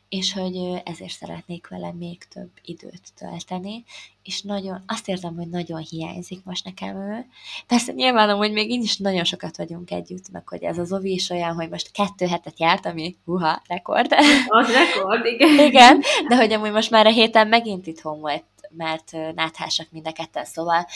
és 0.10 0.34
hogy 0.34 0.82
ezért 0.84 1.12
szeretnék 1.12 1.68
vele 1.68 1.92
még 1.92 2.24
több 2.28 2.50
időt 2.64 3.14
tölteni, 3.16 3.84
és 4.24 4.42
nagyon, 4.42 4.84
azt 4.88 5.08
érzem, 5.08 5.36
hogy 5.36 5.50
nagyon 5.50 5.80
hiányzik 5.80 6.44
most 6.44 6.66
nekem 6.66 6.96
ő. 6.96 7.26
Persze 7.68 7.92
nyilván 7.92 8.36
hogy 8.36 8.52
még 8.52 8.72
így 8.72 8.84
is 8.84 8.98
nagyon 8.98 9.24
sokat 9.24 9.58
vagyunk 9.58 9.92
együtt, 9.92 10.32
meg 10.32 10.48
hogy 10.48 10.64
ez 10.64 10.78
az 10.78 10.94
Ovi 10.94 11.12
is 11.12 11.30
olyan, 11.30 11.54
hogy 11.54 11.70
most 11.70 11.92
kettő 11.92 12.26
hetet 12.26 12.60
járt, 12.60 12.86
ami 12.86 13.16
huha, 13.26 13.62
rekord. 13.68 14.12
Az 14.48 14.72
rekord, 14.72 15.26
igen. 15.26 15.60
igen, 15.68 16.02
de 16.28 16.36
hogy 16.36 16.54
amúgy 16.54 16.72
most 16.72 16.90
már 16.90 17.06
a 17.06 17.12
héten 17.12 17.48
megint 17.48 17.88
itthon 17.88 18.20
volt, 18.20 18.46
mert 18.70 19.12
náthásak 19.36 19.88
mind 19.92 20.08
a 20.08 20.12
ketten, 20.12 20.46
szóval 20.46 20.88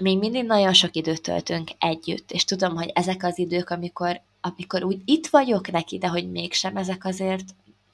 még 0.00 0.18
mindig 0.18 0.44
nagyon 0.44 0.72
sok 0.72 0.94
időt 0.94 1.22
töltünk 1.22 1.70
együtt, 1.78 2.32
és 2.32 2.44
tudom, 2.44 2.76
hogy 2.76 2.90
ezek 2.94 3.22
az 3.22 3.38
idők, 3.38 3.70
amikor, 3.70 4.20
amikor 4.40 4.84
úgy 4.84 5.02
itt 5.04 5.26
vagyok 5.26 5.70
neki, 5.70 5.98
de 5.98 6.08
hogy 6.08 6.30
mégsem, 6.30 6.76
ezek 6.76 7.04
azért 7.04 7.44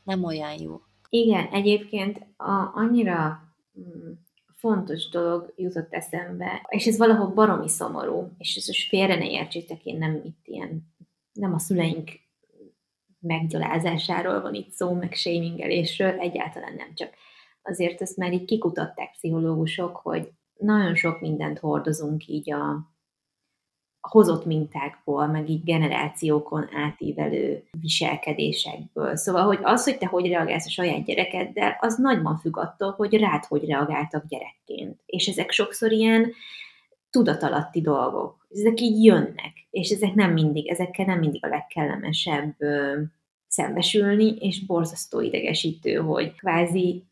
nem 0.04 0.24
olyan 0.24 0.60
jó. 0.62 0.80
Igen, 1.08 1.46
egyébként 1.46 2.26
a, 2.36 2.70
annyira 2.74 3.40
mm, 3.78 4.12
fontos 4.54 5.08
dolog 5.08 5.52
jutott 5.56 5.92
eszembe, 5.92 6.66
és 6.68 6.86
ez 6.86 6.98
valahol 6.98 7.26
baromi 7.26 7.68
szomorú, 7.68 8.30
és 8.38 8.56
ez 8.56 8.66
most 8.66 8.88
félre 8.88 9.16
ne 9.16 9.30
értsétek, 9.30 9.84
én 9.84 9.98
nem 9.98 10.20
itt 10.24 10.40
ilyen, 10.44 10.94
nem 11.32 11.54
a 11.54 11.58
szüleink 11.58 12.10
meggyalázásáról 13.20 14.40
van 14.40 14.54
itt 14.54 14.70
szó, 14.70 14.92
meg 14.92 15.14
shamingelésről, 15.14 16.18
egyáltalán 16.18 16.74
nem 16.74 16.94
csak. 16.94 17.14
Azért 17.62 18.00
ezt 18.00 18.16
már 18.16 18.32
így 18.32 18.44
kikutatták 18.44 19.10
pszichológusok, 19.10 19.96
hogy 19.96 20.28
nagyon 20.58 20.94
sok 20.94 21.20
mindent 21.20 21.58
hordozunk 21.58 22.26
így 22.26 22.52
a, 22.52 22.94
hozott 24.08 24.44
mintákból, 24.44 25.26
meg 25.26 25.48
így 25.48 25.64
generációkon 25.64 26.68
átívelő 26.72 27.64
viselkedésekből. 27.80 29.16
Szóval, 29.16 29.44
hogy 29.44 29.58
az, 29.62 29.84
hogy 29.84 29.98
te 29.98 30.06
hogy 30.06 30.28
reagálsz 30.28 30.66
a 30.66 30.70
saját 30.70 31.04
gyerekeddel, 31.04 31.76
az 31.80 31.96
nagyban 31.96 32.38
függ 32.38 32.56
attól, 32.56 32.90
hogy 32.96 33.14
rád 33.14 33.44
hogy 33.44 33.64
reagáltak 33.64 34.26
gyerekként. 34.28 35.00
És 35.06 35.26
ezek 35.26 35.50
sokszor 35.50 35.92
ilyen 35.92 36.32
tudatalatti 37.10 37.80
dolgok. 37.80 38.46
Ezek 38.50 38.80
így 38.80 39.04
jönnek, 39.04 39.66
és 39.70 39.90
ezek 39.90 40.14
nem 40.14 40.32
mindig, 40.32 40.68
ezekkel 40.68 41.06
nem 41.06 41.18
mindig 41.18 41.44
a 41.44 41.48
legkellemesebb 41.48 42.54
ö, 42.58 43.00
szembesülni, 43.48 44.36
és 44.38 44.66
borzasztó 44.66 45.20
idegesítő, 45.20 45.94
hogy 45.94 46.34
kvázi 46.34 47.04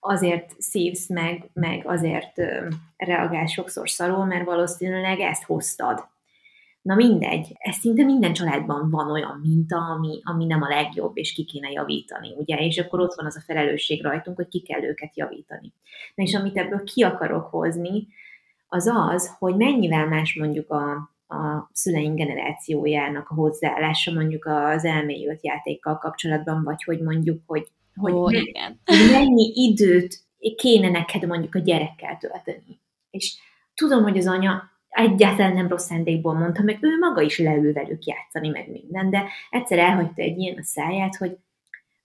azért 0.00 0.54
szívsz 0.58 1.08
meg, 1.08 1.50
meg 1.52 1.86
azért 1.86 2.38
ö, 2.38 2.68
reagálsz 2.96 3.52
sokszor 3.52 3.90
szarul, 3.90 4.24
mert 4.24 4.44
valószínűleg 4.44 5.20
ezt 5.20 5.44
hoztad 5.44 6.10
Na 6.82 6.94
mindegy, 6.94 7.52
ez 7.58 7.76
szinte 7.76 8.04
minden 8.04 8.32
családban 8.32 8.90
van 8.90 9.10
olyan 9.10 9.40
minta, 9.42 9.76
ami, 9.76 10.20
ami 10.22 10.46
nem 10.46 10.62
a 10.62 10.68
legjobb, 10.68 11.16
és 11.16 11.32
ki 11.32 11.44
kéne 11.44 11.70
javítani, 11.70 12.34
ugye? 12.36 12.56
És 12.56 12.78
akkor 12.78 13.00
ott 13.00 13.14
van 13.14 13.26
az 13.26 13.36
a 13.36 13.42
felelősség 13.46 14.02
rajtunk, 14.02 14.36
hogy 14.36 14.48
ki 14.48 14.60
kell 14.60 14.82
őket 14.82 15.16
javítani. 15.16 15.72
Na 16.14 16.22
és 16.22 16.34
amit 16.34 16.56
ebből 16.56 16.82
ki 16.84 17.02
akarok 17.02 17.46
hozni, 17.46 18.06
az 18.66 18.90
az, 18.94 19.36
hogy 19.38 19.56
mennyivel 19.56 20.06
más 20.06 20.34
mondjuk 20.34 20.70
a, 20.70 20.92
a 21.34 21.70
szüleink 21.72 22.16
generációjának 22.16 23.28
a 23.28 23.34
hozzáállása 23.34 24.12
mondjuk 24.12 24.44
az 24.44 24.84
elmélyült 24.84 25.44
játékkal 25.44 25.98
kapcsolatban, 25.98 26.64
vagy 26.64 26.82
hogy 26.82 27.00
mondjuk, 27.00 27.42
hogy, 27.46 27.66
hogy, 27.94 28.12
Ó, 28.12 28.30
igen. 28.30 28.80
hogy 28.84 29.10
mennyi 29.10 29.52
időt 29.54 30.20
kéne 30.56 30.90
neked 30.90 31.26
mondjuk 31.26 31.54
a 31.54 31.58
gyerekkel 31.58 32.16
tölteni. 32.16 32.80
És 33.10 33.36
tudom, 33.74 34.02
hogy 34.02 34.18
az 34.18 34.26
anya 34.26 34.71
egyáltalán 34.92 35.52
nem 35.52 35.68
rossz 35.68 35.86
szándékból 35.86 36.34
mondta, 36.34 36.62
meg 36.62 36.78
ő 36.80 36.98
maga 36.98 37.20
is 37.20 37.38
leül 37.38 37.72
velük 37.72 38.04
játszani, 38.04 38.48
meg 38.48 38.70
minden, 38.70 39.10
de 39.10 39.24
egyszer 39.50 39.78
elhagyta 39.78 40.22
egy 40.22 40.38
ilyen 40.38 40.58
a 40.58 40.62
száját, 40.62 41.16
hogy 41.16 41.36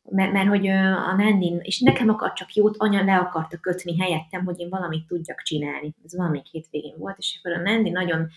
mert, 0.10 0.32
mert 0.32 0.48
hogy 0.48 0.68
a 0.68 1.16
Nandin, 1.16 1.60
és 1.62 1.80
nekem 1.80 2.10
akar 2.10 2.34
csak 2.34 2.54
jót, 2.54 2.76
anya 2.78 3.04
le 3.04 3.16
akarta 3.16 3.58
kötni 3.58 4.00
helyettem, 4.00 4.46
hogy 4.46 4.60
én 4.60 4.70
valamit 4.70 5.08
tudjak 5.08 5.42
csinálni. 5.42 5.94
Ez 6.06 6.16
valamelyik 6.16 6.46
hétvégén 6.46 6.96
volt, 6.98 7.18
és 7.18 7.40
akkor 7.40 7.58
a 7.58 7.62
Nandi 7.62 7.90
nagyon 7.90 8.28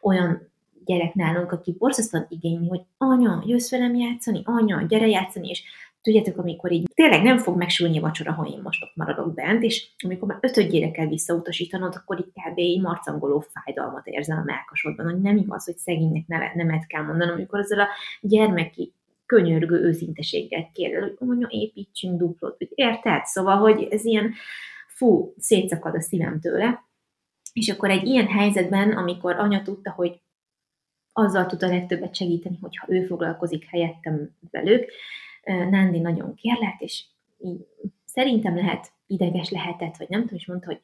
olyan 0.00 0.50
gyerek 0.84 1.14
nálunk, 1.14 1.52
aki 1.52 1.74
borzasztóan 1.78 2.26
igényli, 2.28 2.68
hogy 2.68 2.82
anya, 2.98 3.42
jössz 3.46 3.70
velem 3.70 3.94
játszani, 3.94 4.40
anya, 4.44 4.82
gyere 4.82 5.06
játszani, 5.06 5.48
és 5.48 5.62
tudjátok, 6.02 6.36
amikor 6.36 6.72
így 6.72 6.90
tényleg 6.94 7.22
nem 7.22 7.38
fog 7.38 7.56
megsülni 7.56 7.98
a 7.98 8.00
vacsora, 8.00 8.32
ha 8.32 8.44
én 8.44 8.60
most 8.62 8.82
ott 8.82 8.96
maradok 8.96 9.34
bent, 9.34 9.62
és 9.62 9.88
amikor 10.04 10.28
már 10.28 10.38
ötödjére 10.40 10.90
kell 10.90 11.06
visszautasítanod, 11.06 11.94
akkor 11.96 12.18
itt 12.18 12.32
kb. 12.32 12.58
így 12.58 12.80
marcangoló 12.80 13.40
fájdalmat 13.40 14.06
érzel 14.06 14.38
a 14.38 14.44
melkasodban, 14.44 15.06
hogy 15.06 15.20
nem 15.20 15.36
igaz, 15.36 15.64
hogy 15.64 15.76
szegénynek 15.76 16.26
neve, 16.26 16.52
nemet 16.54 16.86
kell 16.86 17.02
mondanom, 17.02 17.34
amikor 17.34 17.58
ezzel 17.58 17.80
a 17.80 17.88
gyermeki 18.20 18.94
könyörgő 19.26 19.76
őszinteséggel 19.76 20.70
kér, 20.72 21.00
hogy 21.00 21.16
mondja, 21.18 21.46
építsünk 21.50 22.18
duplót, 22.18 22.56
érted? 22.58 23.24
Szóval, 23.24 23.56
hogy 23.56 23.88
ez 23.90 24.04
ilyen, 24.04 24.32
fú, 24.86 25.34
szétszakad 25.38 25.94
a 25.94 26.00
szívem 26.00 26.40
tőle. 26.40 26.84
És 27.52 27.68
akkor 27.68 27.90
egy 27.90 28.06
ilyen 28.06 28.26
helyzetben, 28.26 28.92
amikor 28.92 29.34
anya 29.34 29.62
tudta, 29.62 29.90
hogy 29.90 30.20
azzal 31.12 31.46
tud 31.46 31.62
a 31.62 31.66
legtöbbet 31.66 32.14
segíteni, 32.14 32.58
hogyha 32.60 32.86
ő 32.88 33.04
foglalkozik 33.04 33.64
helyettem 33.64 34.36
velük, 34.50 34.92
Nándi 35.54 35.98
nagyon 35.98 36.34
kérlelt, 36.34 36.80
és 36.80 37.04
így 37.38 37.66
szerintem 38.04 38.56
lehet 38.56 38.92
ideges 39.06 39.50
lehetett, 39.50 39.96
vagy 39.96 40.08
nem 40.08 40.20
tudom, 40.20 40.36
és 40.36 40.46
mondta, 40.46 40.66
hogy 40.66 40.80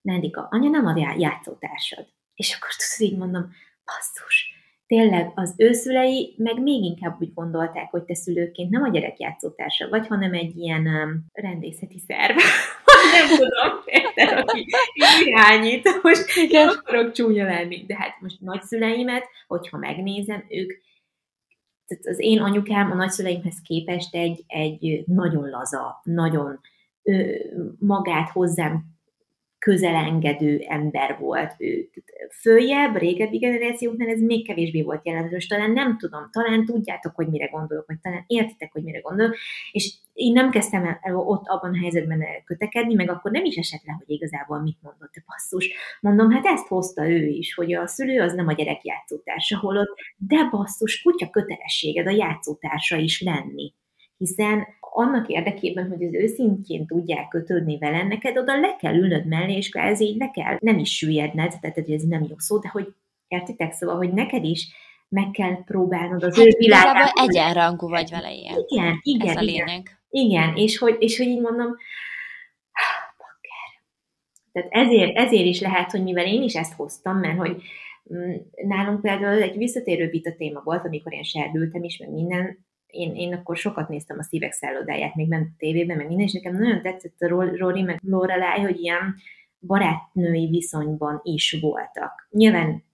Nándika, 0.00 0.48
anya 0.50 0.68
nem 0.68 0.86
a 0.86 1.14
játszótársad. 1.18 2.06
És 2.34 2.54
akkor 2.54 2.68
tudod, 2.70 3.12
így 3.12 3.18
mondom, 3.18 3.52
basszus, 3.84 4.52
tényleg 4.86 5.32
az 5.34 5.54
őszülei 5.56 6.34
meg 6.36 6.62
még 6.62 6.82
inkább 6.82 7.20
úgy 7.20 7.34
gondolták, 7.34 7.90
hogy 7.90 8.02
te 8.02 8.14
szülőként 8.14 8.70
nem 8.70 8.82
a 8.82 8.88
gyerek 8.88 9.18
játszótársa 9.18 9.88
vagy, 9.88 10.06
hanem 10.06 10.32
egy 10.32 10.56
ilyen 10.56 10.86
um, 10.86 11.26
rendészeti 11.32 11.98
szerv. 12.06 12.36
nem 13.14 13.28
tudom, 13.28 13.82
érted, 13.84 14.38
aki 14.38 14.66
irányít, 15.24 16.02
most 16.02 16.36
Igen. 16.36 16.68
akarok 16.68 17.12
csúnya 17.12 17.44
lenni. 17.44 17.84
De 17.86 17.96
hát 17.96 18.20
most 18.20 18.40
nagyszüleimet, 18.40 19.28
hogyha 19.46 19.78
megnézem, 19.78 20.44
ők 20.48 20.70
tehát 21.88 22.06
az 22.06 22.18
én 22.18 22.40
anyukám 22.40 22.90
a 22.90 22.94
nagyszüleimhez 22.94 23.60
képest 23.62 24.14
egy, 24.14 24.44
egy 24.46 25.04
nagyon 25.06 25.48
laza, 25.48 26.00
nagyon 26.02 26.60
magát 27.78 28.30
hozzám 28.30 28.97
közelengedő 29.58 30.64
ember 30.68 31.18
volt 31.18 31.54
ő. 31.58 31.88
Följebb, 32.40 32.96
régebbi 32.96 33.38
generációknál 33.38 34.08
ez 34.08 34.20
még 34.20 34.46
kevésbé 34.46 34.82
volt 34.82 35.06
jelentős, 35.06 35.46
talán 35.46 35.70
nem 35.70 35.98
tudom, 35.98 36.28
talán 36.32 36.64
tudjátok, 36.64 37.14
hogy 37.14 37.28
mire 37.28 37.46
gondolok, 37.46 37.86
vagy 37.86 38.00
talán 38.00 38.24
értitek, 38.26 38.72
hogy 38.72 38.82
mire 38.82 39.00
gondolok, 39.00 39.36
és 39.72 39.94
én 40.12 40.32
nem 40.32 40.50
kezdtem 40.50 40.98
el 41.00 41.16
ott 41.16 41.46
abban 41.46 41.74
a 41.74 41.78
helyzetben 41.78 42.24
kötekedni, 42.44 42.94
meg 42.94 43.10
akkor 43.10 43.30
nem 43.30 43.44
is 43.44 43.56
esett 43.56 43.84
le, 43.84 43.92
hogy 43.98 44.10
igazából 44.10 44.60
mit 44.62 44.78
mondott 44.82 45.14
a 45.14 45.22
basszus. 45.26 45.70
Mondom, 46.00 46.30
hát 46.30 46.46
ezt 46.46 46.66
hozta 46.66 47.08
ő 47.08 47.26
is, 47.26 47.54
hogy 47.54 47.74
a 47.74 47.86
szülő 47.86 48.20
az 48.20 48.32
nem 48.32 48.48
a 48.48 48.52
gyerek 48.52 48.84
játszótársa, 48.84 49.58
holott, 49.58 49.98
de 50.16 50.48
basszus, 50.50 51.02
kutya 51.02 51.30
kötelességed 51.30 52.06
a 52.06 52.10
játszótársa 52.10 52.96
is 52.96 53.20
lenni 53.20 53.74
hiszen 54.18 54.66
annak 54.80 55.28
érdekében, 55.28 55.88
hogy 55.88 56.04
az 56.04 56.14
őszintjén 56.14 56.86
tudják 56.86 57.28
kötődni 57.28 57.78
vele, 57.78 58.02
neked 58.02 58.36
oda 58.38 58.60
le 58.60 58.76
kell 58.76 58.94
ülnöd 58.94 59.26
mellé, 59.26 59.56
és 59.56 59.70
ez 59.70 60.00
így 60.00 60.16
le 60.16 60.30
kell, 60.30 60.56
nem 60.60 60.78
is 60.78 60.96
süllyedned, 60.96 61.54
tehát 61.60 61.78
ez 61.88 62.02
nem 62.02 62.26
jó 62.28 62.38
szó, 62.38 62.58
de 62.58 62.68
hogy 62.68 62.94
értitek, 63.28 63.72
szóval, 63.72 63.96
hogy 63.96 64.12
neked 64.12 64.44
is 64.44 64.68
meg 65.08 65.30
kell 65.30 65.64
próbálnod 65.64 66.22
az 66.22 66.36
hát, 66.36 66.46
ő 66.46 66.54
világát. 66.58 67.12
egyenrangú 67.14 67.88
vagy 67.88 68.10
vele 68.10 68.32
ilyen. 68.32 68.64
Igen, 68.66 69.00
igen. 69.02 69.28
Ez 69.28 69.36
a 69.36 69.40
lényeg. 69.40 69.98
Igen, 70.10 70.44
igen 70.44 70.56
és, 70.56 70.78
hogy, 70.78 70.96
és 70.98 71.18
hogy 71.18 71.26
így 71.26 71.40
mondom, 71.40 71.66
tehát 74.52 74.68
ezért, 74.70 75.16
ezért 75.16 75.44
is 75.44 75.60
lehet, 75.60 75.90
hogy 75.90 76.02
mivel 76.02 76.26
én 76.26 76.42
is 76.42 76.54
ezt 76.54 76.72
hoztam, 76.72 77.18
mert 77.18 77.38
hogy 77.38 77.62
mm, 78.14 78.34
nálunk 78.66 79.00
például 79.00 79.42
egy 79.42 79.56
visszatérő 79.56 80.08
vita 80.08 80.34
téma 80.36 80.60
volt, 80.64 80.84
amikor 80.84 81.12
én 81.12 81.22
serdültem 81.22 81.82
is, 81.82 81.98
meg 81.98 82.10
minden, 82.10 82.66
én, 82.90 83.14
én 83.14 83.34
akkor 83.34 83.56
sokat 83.56 83.88
néztem 83.88 84.18
a 84.18 84.22
szívek 84.22 84.52
szállodáját, 84.52 85.14
még 85.14 85.28
ment 85.28 85.48
a 85.48 85.56
tévében, 85.58 85.96
meg 85.96 86.06
minden, 86.06 86.26
és 86.26 86.32
nekem 86.32 86.54
nagyon 86.54 86.82
tetszett 86.82 87.20
a 87.20 87.28
Rory 87.56 87.82
meg 87.82 87.98
Lorelai, 88.02 88.60
hogy 88.60 88.80
ilyen 88.80 89.14
barátnői 89.60 90.48
viszonyban 90.48 91.20
is 91.22 91.58
voltak. 91.60 92.28
Nyilván 92.30 92.84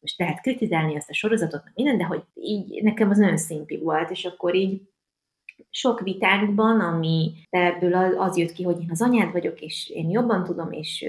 most 0.00 0.18
lehet 0.18 0.40
kritizálni 0.40 0.96
azt 0.96 1.10
a 1.10 1.14
sorozatot, 1.14 1.64
meg 1.64 1.72
minden, 1.74 1.98
de 1.98 2.04
hogy 2.04 2.22
így 2.34 2.82
nekem 2.82 3.10
az 3.10 3.18
nagyon 3.18 3.36
szimpi 3.36 3.78
volt, 3.78 4.10
és 4.10 4.24
akkor 4.24 4.54
így 4.54 4.82
sok 5.70 6.00
vitánkban, 6.00 6.80
ami 6.80 7.32
ebből 7.50 7.94
az 8.18 8.36
jött 8.36 8.52
ki, 8.52 8.62
hogy 8.62 8.80
én 8.80 8.90
az 8.90 9.02
anyád 9.02 9.32
vagyok, 9.32 9.60
és 9.60 9.90
én 9.90 10.10
jobban 10.10 10.44
tudom, 10.44 10.72
és 10.72 11.06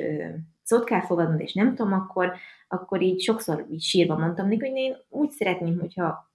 szót 0.63 0.83
kell 0.83 1.01
fogadnod, 1.01 1.39
és 1.39 1.53
nem 1.53 1.75
tudom, 1.75 1.93
akkor, 1.93 2.33
akkor 2.67 3.01
így 3.01 3.21
sokszor 3.21 3.65
így 3.71 3.81
sírva 3.81 4.17
mondtam 4.17 4.47
neki, 4.47 4.67
hogy 4.67 4.77
én 4.77 4.95
úgy 5.09 5.29
szeretném, 5.29 5.79
hogyha 5.79 6.32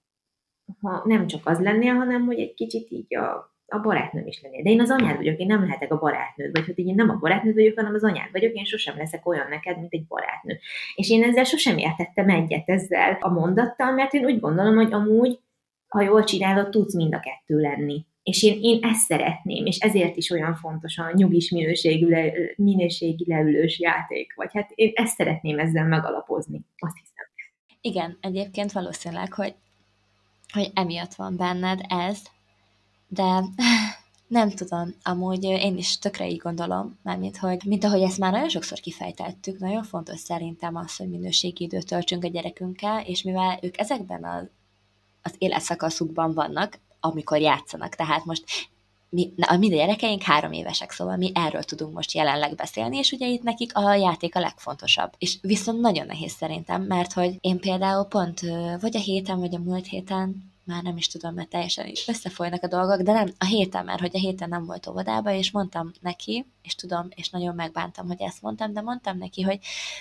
ha 0.81 1.01
nem 1.05 1.27
csak 1.27 1.47
az 1.47 1.59
lennél, 1.59 1.93
hanem 1.93 2.25
hogy 2.25 2.39
egy 2.39 2.53
kicsit 2.53 2.91
így 2.91 3.15
a, 3.15 3.53
a 3.67 3.79
barátnőm 3.79 4.27
is 4.27 4.41
lennél. 4.41 4.63
De 4.63 4.69
én 4.69 4.81
az 4.81 4.89
anyád 4.89 5.15
vagyok, 5.15 5.39
én 5.39 5.47
nem 5.47 5.61
lehetek 5.61 5.91
a 5.91 5.99
barátnőd, 5.99 6.51
vagy 6.51 6.65
hogy 6.65 6.79
én 6.79 6.95
nem 6.95 7.09
a 7.09 7.17
barátnőd 7.19 7.53
vagyok, 7.53 7.75
hanem 7.75 7.93
az 7.93 8.03
anyád 8.03 8.31
vagyok, 8.31 8.53
én 8.53 8.65
sosem 8.65 8.97
leszek 8.97 9.27
olyan 9.27 9.47
neked, 9.49 9.79
mint 9.79 9.93
egy 9.93 10.07
barátnő. 10.07 10.59
És 10.95 11.09
én 11.09 11.23
ezzel 11.23 11.43
sosem 11.43 11.77
értettem 11.77 12.29
egyet 12.29 12.69
ezzel 12.69 13.17
a 13.19 13.29
mondattal, 13.29 13.91
mert 13.91 14.13
én 14.13 14.25
úgy 14.25 14.39
gondolom, 14.39 14.75
hogy 14.75 14.93
amúgy, 14.93 15.39
ha 15.87 16.01
jól 16.01 16.23
csinálod, 16.23 16.69
tudsz 16.69 16.95
mind 16.95 17.13
a 17.13 17.19
kettő 17.19 17.59
lenni. 17.59 18.05
És 18.23 18.43
én, 18.43 18.57
én 18.61 18.79
ezt 18.83 19.05
szeretném, 19.05 19.65
és 19.65 19.77
ezért 19.77 20.15
is 20.15 20.29
olyan 20.29 20.55
fontos 20.55 20.97
a 20.97 21.11
nyugis 21.13 21.51
minőségű, 21.51 22.09
le, 22.09 22.31
minőségi 22.55 23.25
leülős 23.27 23.79
játék. 23.79 24.33
Vagy 24.35 24.49
hát 24.53 24.71
én 24.75 24.91
ezt 24.93 25.15
szeretném 25.15 25.59
ezzel 25.59 25.85
megalapozni, 25.85 26.61
azt 26.77 26.97
hiszem. 26.97 27.27
Igen, 27.81 28.17
egyébként 28.21 28.71
valószínűleg, 28.71 29.33
hogy 29.33 29.55
hogy 30.53 30.71
emiatt 30.73 31.13
van 31.13 31.35
benned 31.35 31.81
ez, 31.87 32.19
de 33.07 33.43
nem 34.27 34.49
tudom, 34.49 34.95
amúgy 35.03 35.43
én 35.43 35.77
is 35.77 35.99
tökre 35.99 36.29
így 36.29 36.37
gondolom, 36.37 36.99
mármint, 37.03 37.37
hogy 37.37 37.61
mint 37.65 37.83
ahogy 37.83 38.01
ezt 38.01 38.17
már 38.17 38.31
nagyon 38.31 38.49
sokszor 38.49 38.79
kifejtettük, 38.79 39.59
nagyon 39.59 39.83
fontos 39.83 40.19
szerintem 40.19 40.75
az, 40.75 40.95
hogy 40.95 41.09
minőségi 41.09 41.63
időt 41.63 41.87
töltsünk 41.87 42.23
a 42.23 42.27
gyerekünkkel, 42.27 43.01
és 43.05 43.23
mivel 43.23 43.59
ők 43.61 43.79
ezekben 43.79 44.23
az, 44.23 44.49
az 45.21 45.35
életszakaszukban 45.37 46.33
vannak, 46.33 46.79
amikor 46.99 47.39
játszanak, 47.39 47.95
tehát 47.95 48.25
most 48.25 48.43
mi, 49.09 49.33
a 49.47 49.55
mi 49.55 49.67
gyerekeink 49.67 50.21
három 50.21 50.51
évesek, 50.51 50.91
szóval 50.91 51.17
mi 51.17 51.31
erről 51.33 51.63
tudunk 51.63 51.93
most 51.93 52.13
jelenleg 52.13 52.55
beszélni, 52.55 52.97
és 52.97 53.11
ugye 53.11 53.27
itt 53.27 53.43
nekik 53.43 53.75
a 53.77 53.93
játék 53.93 54.35
a 54.35 54.39
legfontosabb. 54.39 55.13
És 55.17 55.37
viszont 55.41 55.79
nagyon 55.79 56.05
nehéz 56.05 56.31
szerintem, 56.31 56.81
mert 56.81 57.13
hogy 57.13 57.37
én 57.39 57.59
például 57.59 58.03
pont 58.03 58.39
vagy 58.81 58.95
a 58.95 58.99
héten, 58.99 59.39
vagy 59.39 59.55
a 59.55 59.59
múlt 59.59 59.87
héten 59.87 60.48
már 60.69 60.83
nem 60.83 60.97
is 60.97 61.07
tudom, 61.07 61.33
mert 61.33 61.49
teljesen 61.49 61.91
összefolynak 62.07 62.63
a 62.63 62.67
dolgok, 62.67 63.01
de 63.01 63.11
nem, 63.11 63.33
a 63.37 63.45
héten, 63.45 63.85
mert 63.85 63.99
hogy 63.99 64.15
a 64.15 64.19
héten 64.19 64.49
nem 64.49 64.65
volt 64.65 64.87
óvodába, 64.87 65.31
és 65.31 65.51
mondtam 65.51 65.91
neki, 65.99 66.45
és 66.61 66.75
tudom, 66.75 67.07
és 67.15 67.29
nagyon 67.29 67.55
megbántam, 67.55 68.07
hogy 68.07 68.21
ezt 68.21 68.41
mondtam, 68.41 68.73
de 68.73 68.81
mondtam 68.81 69.17
neki, 69.17 69.41
hogy 69.41 69.59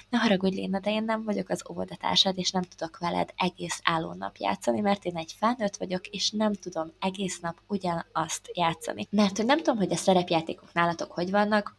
ne 0.09 0.19
haragudj, 0.19 0.57
Léna, 0.57 0.81
de 0.81 0.91
én 0.91 1.05
nem 1.05 1.25
vagyok 1.25 1.49
az 1.49 1.63
óvodatársad, 1.71 2.39
és 2.39 2.51
nem 2.51 2.63
tudok 2.63 2.99
veled 2.99 3.33
egész 3.37 3.81
álló 3.85 4.13
nap 4.13 4.37
játszani, 4.37 4.81
mert 4.81 5.05
én 5.05 5.17
egy 5.17 5.35
felnőtt 5.39 5.77
vagyok, 5.77 6.07
és 6.07 6.31
nem 6.31 6.53
tudom 6.53 6.93
egész 7.01 7.41
nap 7.41 7.61
ugyanazt 7.67 8.51
játszani. 8.53 9.07
Mert 9.11 9.37
hogy 9.37 9.47
nem 9.47 9.57
tudom, 9.57 9.77
hogy 9.77 9.93
a 9.93 9.97
szerepjátékok 9.97 10.73
nálatok 10.73 11.13
hogy 11.13 11.31
vannak, 11.31 11.77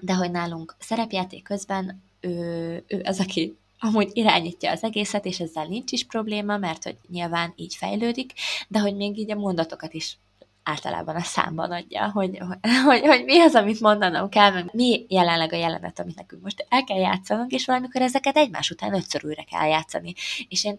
de 0.00 0.14
hogy 0.14 0.30
nálunk 0.30 0.76
szerepjáték 0.78 1.42
közben 1.42 2.02
ő, 2.20 2.84
ő 2.86 3.00
az, 3.04 3.20
aki 3.20 3.58
amúgy 3.78 4.10
irányítja 4.12 4.70
az 4.70 4.82
egészet, 4.82 5.24
és 5.24 5.40
ezzel 5.40 5.66
nincs 5.66 5.92
is 5.92 6.04
probléma, 6.04 6.56
mert 6.56 6.82
hogy 6.82 6.96
nyilván 7.08 7.52
így 7.56 7.74
fejlődik, 7.74 8.32
de 8.68 8.78
hogy 8.78 8.96
még 8.96 9.18
így 9.18 9.30
a 9.30 9.34
mondatokat 9.34 9.94
is 9.94 10.18
általában 10.62 11.16
a 11.16 11.20
számban 11.20 11.70
adja, 11.70 12.10
hogy, 12.10 12.38
hogy, 12.84 13.00
hogy 13.00 13.24
mi 13.24 13.40
az, 13.40 13.54
amit 13.54 13.80
mondanom 13.80 14.28
kell, 14.28 14.52
meg 14.52 14.68
mi 14.72 15.06
jelenleg 15.08 15.52
a 15.52 15.56
jelenet, 15.56 16.00
amit 16.00 16.16
nekünk 16.16 16.42
most 16.42 16.66
el 16.68 16.84
kell 16.84 16.98
játszanunk, 16.98 17.52
és 17.52 17.66
valamikor 17.66 18.02
ezeket 18.02 18.36
egymás 18.36 18.70
után 18.70 18.94
ötször 18.94 19.24
újra 19.24 19.44
kell 19.50 19.68
játszani. 19.68 20.14
És 20.48 20.64
én, 20.64 20.78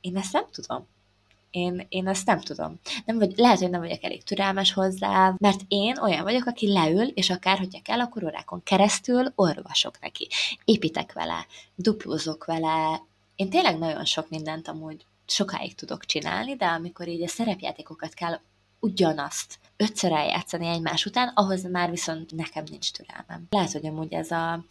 én 0.00 0.16
ezt 0.16 0.32
nem 0.32 0.44
tudom. 0.50 0.86
Én, 1.54 1.86
én 1.88 2.08
ezt 2.08 2.26
nem 2.26 2.40
tudom. 2.40 2.80
Nem 3.04 3.18
vagy, 3.18 3.32
lehet, 3.36 3.58
hogy 3.58 3.70
nem 3.70 3.80
vagyok 3.80 4.02
elég 4.02 4.22
türelmes 4.24 4.72
hozzá, 4.72 5.34
mert 5.38 5.60
én 5.68 5.98
olyan 5.98 6.22
vagyok, 6.22 6.46
aki 6.46 6.72
leül, 6.72 7.06
és 7.06 7.30
akár, 7.30 7.58
hogyha 7.58 7.82
kell, 7.82 8.00
akkor 8.00 8.24
órákon 8.24 8.62
keresztül 8.62 9.32
orvosok 9.34 10.00
neki. 10.00 10.28
Építek 10.64 11.12
vele, 11.12 11.46
duplózok 11.74 12.44
vele. 12.44 13.02
Én 13.36 13.50
tényleg 13.50 13.78
nagyon 13.78 14.04
sok 14.04 14.28
mindent 14.28 14.68
amúgy 14.68 15.04
sokáig 15.26 15.74
tudok 15.74 16.04
csinálni, 16.04 16.56
de 16.56 16.66
amikor 16.66 17.08
így 17.08 17.22
a 17.22 17.28
szerepjátékokat 17.28 18.14
kell 18.14 18.40
ugyanazt 18.80 19.58
ötször 19.76 20.12
eljátszani 20.12 20.66
egymás 20.66 21.06
után, 21.06 21.32
ahhoz 21.34 21.70
már 21.70 21.90
viszont 21.90 22.32
nekem 22.32 22.64
nincs 22.70 22.92
türelmem. 22.92 23.46
Lehet, 23.50 23.72
hogy 23.72 23.86
amúgy 23.86 24.12
ez 24.12 24.30
a 24.30 24.64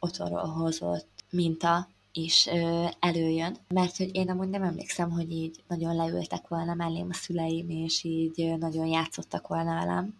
otthonról 0.00 0.46
hozott 0.46 1.08
minta 1.30 1.88
is 2.16 2.46
előjön, 3.00 3.56
mert 3.68 3.96
hogy 3.96 4.14
én 4.14 4.30
amúgy 4.30 4.48
nem 4.48 4.62
emlékszem, 4.62 5.10
hogy 5.10 5.32
így 5.32 5.62
nagyon 5.68 5.96
leültek 5.96 6.48
volna 6.48 6.74
mellém 6.74 7.08
a 7.10 7.14
szüleim, 7.14 7.70
és 7.70 8.04
így 8.04 8.58
nagyon 8.58 8.86
játszottak 8.86 9.48
volna 9.48 9.74
velem. 9.74 10.14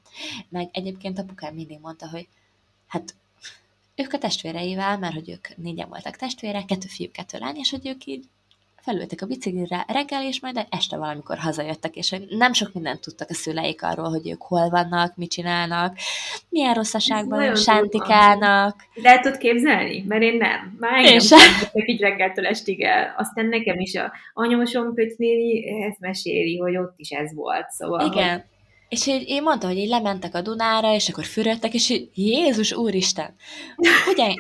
Meg 0.49 0.69
egyébként 0.73 1.19
apukám 1.19 1.55
mindig 1.55 1.81
mondta, 1.81 2.09
hogy 2.09 2.29
hát 2.87 3.15
ők 3.95 4.13
a 4.13 4.19
testvéreivel, 4.19 4.99
mert 4.99 5.15
hogy 5.15 5.31
ők 5.31 5.57
négyen 5.57 5.89
voltak 5.89 6.17
testvérek, 6.17 6.65
kettő 6.65 6.89
fiú, 6.89 7.11
kettő 7.11 7.39
lány, 7.39 7.57
és 7.57 7.71
hogy 7.71 7.87
ők 7.87 8.07
így 8.07 8.29
felültek 8.87 9.23
a 9.23 9.27
biciklire 9.27 9.85
reggel, 9.89 10.25
és 10.25 10.41
majd 10.41 10.67
este 10.71 10.97
valamikor 10.97 11.39
hazajöttek, 11.39 11.97
és 11.97 12.17
nem 12.29 12.53
sok 12.53 12.73
mindent 12.73 13.01
tudtak 13.01 13.31
a 13.31 13.35
szüleik 13.35 13.83
arról, 13.83 14.09
hogy 14.09 14.31
ők 14.31 14.43
hol 14.43 14.69
vannak, 14.69 15.17
mit 15.17 15.31
csinálnak, 15.31 15.97
milyen 16.49 16.75
rosszaságban 16.75 17.55
sántikálnak. 17.55 18.75
De 19.03 19.21
tudod 19.21 19.39
képzelni? 19.39 20.05
Mert 20.09 20.23
én 20.23 20.37
nem. 20.37 20.77
Már 20.79 21.05
engem 21.05 21.19
sem 21.19 21.39
így 21.75 22.01
reggeltől 22.01 22.47
estig 22.47 22.83
el. 22.83 23.15
Aztán 23.17 23.47
nekem 23.47 23.79
is 23.79 23.95
a 23.95 24.13
anyósom 24.35 24.95
Pöcsnéni 24.95 25.83
ezt 25.83 26.01
meséli, 26.01 26.59
hogy 26.59 26.77
ott 26.77 26.95
is 26.97 27.11
ez 27.11 27.35
volt. 27.35 27.71
Szóval, 27.71 28.07
Igen. 28.07 28.33
Hogy 28.33 28.56
és 28.89 29.07
így, 29.07 29.29
én 29.29 29.43
mondta, 29.43 29.67
hogy 29.67 29.77
így 29.77 29.89
lementek 29.89 30.35
a 30.35 30.41
Dunára, 30.41 30.95
és 30.95 31.09
akkor 31.09 31.25
fürödtek, 31.25 31.75
és 31.75 31.89
így, 31.89 32.11
Jézus 32.15 32.73
Úristen! 32.73 33.35
Ugye? 34.13 34.35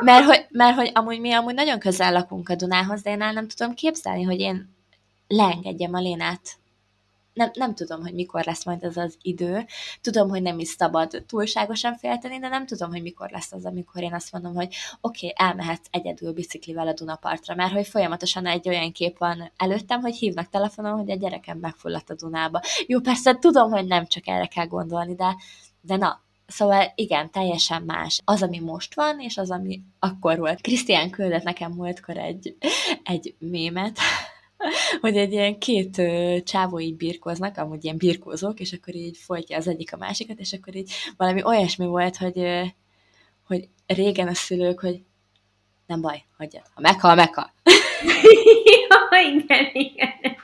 Mert 0.00 0.24
hogy, 0.24 0.46
mert 0.50 0.76
hogy 0.76 0.90
amúgy 0.94 1.20
mi 1.20 1.32
amúgy 1.32 1.54
nagyon 1.54 1.78
közel 1.78 2.12
lakunk 2.12 2.48
a 2.48 2.54
Dunához, 2.54 3.02
de 3.02 3.10
én 3.10 3.22
el 3.22 3.32
nem 3.32 3.48
tudom 3.48 3.74
képzelni, 3.74 4.22
hogy 4.22 4.40
én 4.40 4.76
leengedjem 5.26 5.94
a 5.94 6.00
Lénát 6.00 6.59
nem, 7.40 7.50
nem 7.54 7.74
tudom, 7.74 8.02
hogy 8.02 8.14
mikor 8.14 8.44
lesz 8.44 8.64
majd 8.64 8.84
ez 8.84 8.96
az 8.96 9.16
idő. 9.22 9.66
Tudom, 10.00 10.28
hogy 10.28 10.42
nem 10.42 10.58
is 10.58 10.68
szabad 10.68 11.24
túlságosan 11.26 11.96
félteni, 11.96 12.38
de 12.38 12.48
nem 12.48 12.66
tudom, 12.66 12.90
hogy 12.90 13.02
mikor 13.02 13.30
lesz 13.30 13.52
az, 13.52 13.64
amikor 13.64 14.02
én 14.02 14.14
azt 14.14 14.32
mondom, 14.32 14.54
hogy 14.54 14.74
oké, 15.00 15.26
okay, 15.26 15.46
elmehetsz 15.46 15.86
egyedül 15.90 16.32
biciklivel 16.32 16.88
a 16.88 16.92
Dunapartra, 16.92 17.54
mert 17.54 17.72
hogy 17.72 17.86
folyamatosan 17.86 18.46
egy 18.46 18.68
olyan 18.68 18.92
kép 18.92 19.18
van 19.18 19.52
előttem, 19.56 20.00
hogy 20.00 20.16
hívnak 20.16 20.48
telefonon, 20.48 20.98
hogy 20.98 21.10
a 21.10 21.16
gyerekem 21.16 21.58
megfulladt 21.58 22.10
a 22.10 22.14
Dunába. 22.14 22.60
Jó, 22.86 23.00
persze 23.00 23.38
tudom, 23.38 23.70
hogy 23.70 23.86
nem 23.86 24.06
csak 24.06 24.28
erre 24.28 24.46
kell 24.46 24.66
gondolni, 24.66 25.14
de, 25.14 25.36
de 25.80 25.96
na, 25.96 26.20
Szóval 26.46 26.92
igen, 26.94 27.30
teljesen 27.30 27.82
más. 27.82 28.20
Az, 28.24 28.42
ami 28.42 28.58
most 28.58 28.94
van, 28.94 29.20
és 29.20 29.36
az, 29.36 29.50
ami 29.50 29.80
akkor 29.98 30.38
volt. 30.38 30.60
Krisztián 30.60 31.10
küldött 31.10 31.42
nekem 31.42 31.72
múltkor 31.72 32.16
egy, 32.16 32.56
egy 33.02 33.34
mémet, 33.38 33.98
hogy 35.00 35.16
egy 35.16 35.32
ilyen 35.32 35.58
két 35.58 35.98
ö, 35.98 36.36
csávó 36.44 36.80
így 36.80 36.96
birkóznak, 36.96 37.56
amúgy 37.56 37.84
ilyen 37.84 37.96
birkózók, 37.96 38.60
és 38.60 38.72
akkor 38.72 38.94
így 38.94 39.16
folytja 39.16 39.56
az 39.56 39.68
egyik 39.68 39.92
a 39.92 39.96
másikat, 39.96 40.38
és 40.38 40.52
akkor 40.52 40.76
így 40.76 40.92
valami 41.16 41.44
olyasmi 41.44 41.86
volt, 41.86 42.16
hogy, 42.16 42.38
ö, 42.38 42.62
hogy 43.46 43.68
régen 43.86 44.28
a 44.28 44.34
szülők, 44.34 44.80
hogy 44.80 45.02
nem 45.86 46.00
baj, 46.00 46.22
hagyjad, 46.36 46.62
ha 46.74 46.80
meghal, 46.80 47.14
meghal. 47.14 47.52
ja, 48.88 49.20
igen, 49.32 49.70
igen. 49.72 50.36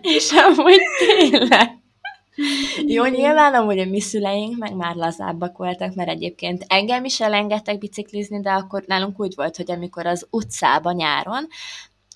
és 0.00 0.30
amúgy 0.32 0.80
tényleg. 0.98 1.76
Jó, 2.86 3.04
nyilván 3.04 3.54
amúgy 3.54 3.78
a 3.78 3.84
mi 3.84 4.00
szüleink 4.00 4.58
meg 4.58 4.74
már 4.74 4.94
lazábbak 4.94 5.56
voltak, 5.56 5.94
mert 5.94 6.08
egyébként 6.08 6.64
engem 6.68 7.04
is 7.04 7.20
elengedtek 7.20 7.78
biciklizni, 7.78 8.40
de 8.40 8.50
akkor 8.50 8.84
nálunk 8.86 9.20
úgy 9.20 9.32
volt, 9.36 9.56
hogy 9.56 9.70
amikor 9.70 10.06
az 10.06 10.26
utcába 10.30 10.92
nyáron, 10.92 11.46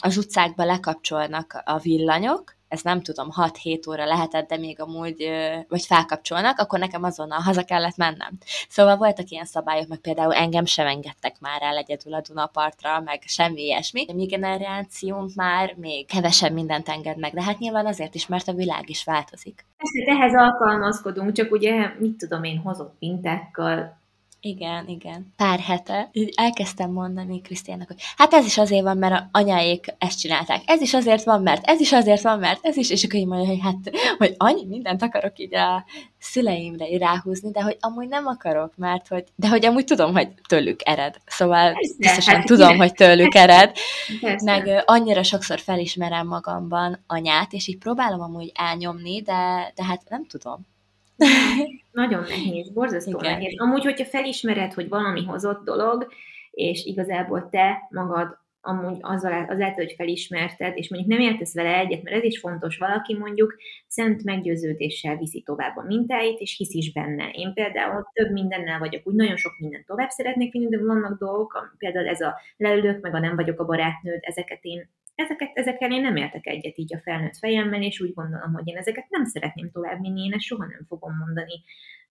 az 0.03 0.17
utcákba 0.17 0.65
lekapcsolnak 0.65 1.63
a 1.65 1.79
villanyok, 1.79 2.57
ez 2.69 2.83
nem 2.83 3.03
tudom, 3.03 3.29
6-7 3.37 3.89
óra 3.89 4.05
lehetett, 4.05 4.49
de 4.49 4.57
még 4.57 4.81
amúgy, 4.81 5.31
vagy 5.69 5.87
felkapcsolnak, 5.87 6.59
akkor 6.59 6.79
nekem 6.79 7.03
azonnal 7.03 7.41
haza 7.41 7.65
kellett 7.65 7.97
mennem. 7.97 8.39
Szóval 8.69 8.97
voltak 8.97 9.29
ilyen 9.29 9.45
szabályok, 9.45 9.89
meg 9.89 9.99
például 9.99 10.33
engem 10.35 10.65
sem 10.65 10.87
engedtek 10.87 11.37
már 11.41 11.63
el 11.63 11.77
egyedül 11.77 12.15
a 12.15 12.21
Dunapartra, 12.29 13.01
meg 13.01 13.23
semmi 13.27 13.63
ilyesmi. 13.63 14.05
A 14.09 14.13
mi 14.13 14.25
generációnk 14.25 15.35
már 15.35 15.75
még 15.77 16.07
kevesebb 16.07 16.53
mindent 16.53 16.89
enged 16.89 17.19
meg, 17.19 17.33
de 17.33 17.43
hát 17.43 17.59
nyilván 17.59 17.87
azért 17.87 18.15
is, 18.15 18.27
mert 18.27 18.49
a 18.49 18.53
világ 18.53 18.89
is 18.89 19.05
változik. 19.05 19.67
Persze, 19.77 20.21
ehhez 20.21 20.35
alkalmazkodunk, 20.35 21.33
csak 21.33 21.53
ugye, 21.53 21.93
mit 21.99 22.17
tudom 22.17 22.45
én, 22.45 22.59
hozott 22.59 22.95
mintákkal, 22.99 24.01
igen, 24.45 24.88
igen. 24.88 25.32
Pár 25.36 25.59
hete 25.59 26.09
így 26.12 26.32
elkezdtem 26.36 26.90
mondani 26.90 27.40
Krisztiának, 27.40 27.86
hogy 27.86 28.01
hát 28.16 28.32
ez 28.32 28.45
is 28.45 28.59
azért 28.59 28.82
van, 28.82 28.97
mert 28.97 29.14
a 29.14 29.28
anyáik 29.32 29.95
ezt 29.99 30.18
csinálták. 30.18 30.62
Ez 30.66 30.80
is 30.80 30.95
azért 30.95 31.24
van, 31.24 31.43
mert 31.43 31.66
ez 31.66 31.80
is 31.80 31.93
azért 31.93 32.22
van, 32.22 32.38
mert 32.38 32.59
ez 32.62 32.76
is, 32.76 32.90
és 32.90 33.05
akkor 33.05 33.18
így 33.18 33.26
mondja, 33.26 33.49
hogy 33.49 33.61
hát, 33.62 33.76
hogy 34.18 34.34
annyi 34.36 34.64
mindent 34.64 35.03
akarok 35.03 35.38
így 35.38 35.55
a 35.55 35.84
szüleimre 36.18 36.99
ráhúzni, 36.99 37.51
de 37.51 37.62
hogy 37.62 37.76
amúgy 37.80 38.09
nem 38.09 38.26
akarok, 38.26 38.76
mert 38.76 39.09
hogy, 39.09 39.24
de 39.34 39.49
hogy 39.49 39.66
amúgy 39.66 39.84
tudom, 39.84 40.12
hogy 40.12 40.28
tőlük 40.49 40.80
ered. 40.84 41.16
Szóval 41.26 41.72
Persze, 41.72 41.95
biztosan 41.99 42.34
hát 42.34 42.47
tudom, 42.47 42.76
hogy 42.76 42.93
tőlük 42.93 43.34
ered. 43.34 43.76
Persze. 44.20 44.45
Meg 44.45 44.82
annyira 44.86 45.22
sokszor 45.22 45.61
felismerem 45.61 46.26
magamban 46.26 47.05
anyát, 47.07 47.53
és 47.53 47.68
így 47.68 47.78
próbálom 47.78 48.20
amúgy 48.20 48.53
elnyomni, 48.55 49.22
de, 49.22 49.72
de 49.74 49.84
hát 49.84 50.03
nem 50.09 50.26
tudom. 50.26 50.70
Nagyon 51.93 52.23
nehéz, 52.23 52.71
borzasztó 52.71 53.19
Igen. 53.19 53.33
nehéz. 53.33 53.61
Amúgy, 53.61 53.85
hogyha 53.85 54.05
felismered, 54.05 54.73
hogy 54.73 54.89
valami 54.89 55.25
hozott 55.25 55.65
dolog, 55.65 56.07
és 56.51 56.85
igazából 56.85 57.49
te 57.49 57.89
magad 57.91 58.41
amúgy 58.65 58.97
azzal, 59.01 59.33
azáltal, 59.33 59.85
hogy 59.85 59.95
felismerted, 59.97 60.77
és 60.77 60.89
mondjuk 60.89 61.11
nem 61.11 61.21
értesz 61.21 61.55
vele 61.55 61.79
egyet, 61.79 62.03
mert 62.03 62.17
ez 62.17 62.23
is 62.23 62.39
fontos, 62.39 62.79
valaki 62.79 63.17
mondjuk 63.19 63.57
szent 63.87 64.25
meggyőződéssel 64.25 65.17
viszi 65.17 65.43
tovább 65.43 65.77
a 65.77 65.83
mintáit, 65.83 66.39
és 66.39 66.57
hisz 66.57 66.75
is 66.75 66.93
benne. 66.93 67.31
Én 67.33 67.53
például 67.53 68.11
több 68.13 68.31
mindennel 68.31 68.79
vagyok, 68.79 69.07
úgy 69.07 69.15
nagyon 69.15 69.37
sok 69.37 69.53
mindent 69.59 69.87
tovább 69.87 70.09
szeretnék 70.09 70.53
vinni, 70.53 70.69
de 70.69 70.85
vannak 70.85 71.19
dolgok, 71.19 71.75
például 71.79 72.09
ez 72.09 72.21
a 72.21 72.41
leülök, 72.57 73.01
meg 73.01 73.15
a 73.15 73.19
nem 73.19 73.37
vagyok 73.37 73.61
a 73.61 73.65
barátnőd, 73.65 74.19
ezeket 74.21 74.59
én 74.63 74.91
ezeket, 75.15 75.51
ezekkel 75.55 75.93
én 75.93 76.01
nem 76.01 76.17
értek 76.17 76.47
egyet 76.47 76.79
így 76.79 76.95
a 76.95 77.01
felnőtt 77.01 77.37
fejemmel, 77.37 77.83
és 77.83 78.01
úgy 78.01 78.15
gondolom, 78.15 78.53
hogy 78.53 78.69
én 78.69 78.77
ezeket 78.77 79.07
nem 79.09 79.25
szeretném 79.25 79.71
továbbvinni, 79.71 80.25
én 80.25 80.33
ezt 80.33 80.45
soha 80.45 80.67
nem 80.67 80.85
fogom 80.89 81.17
mondani 81.17 81.63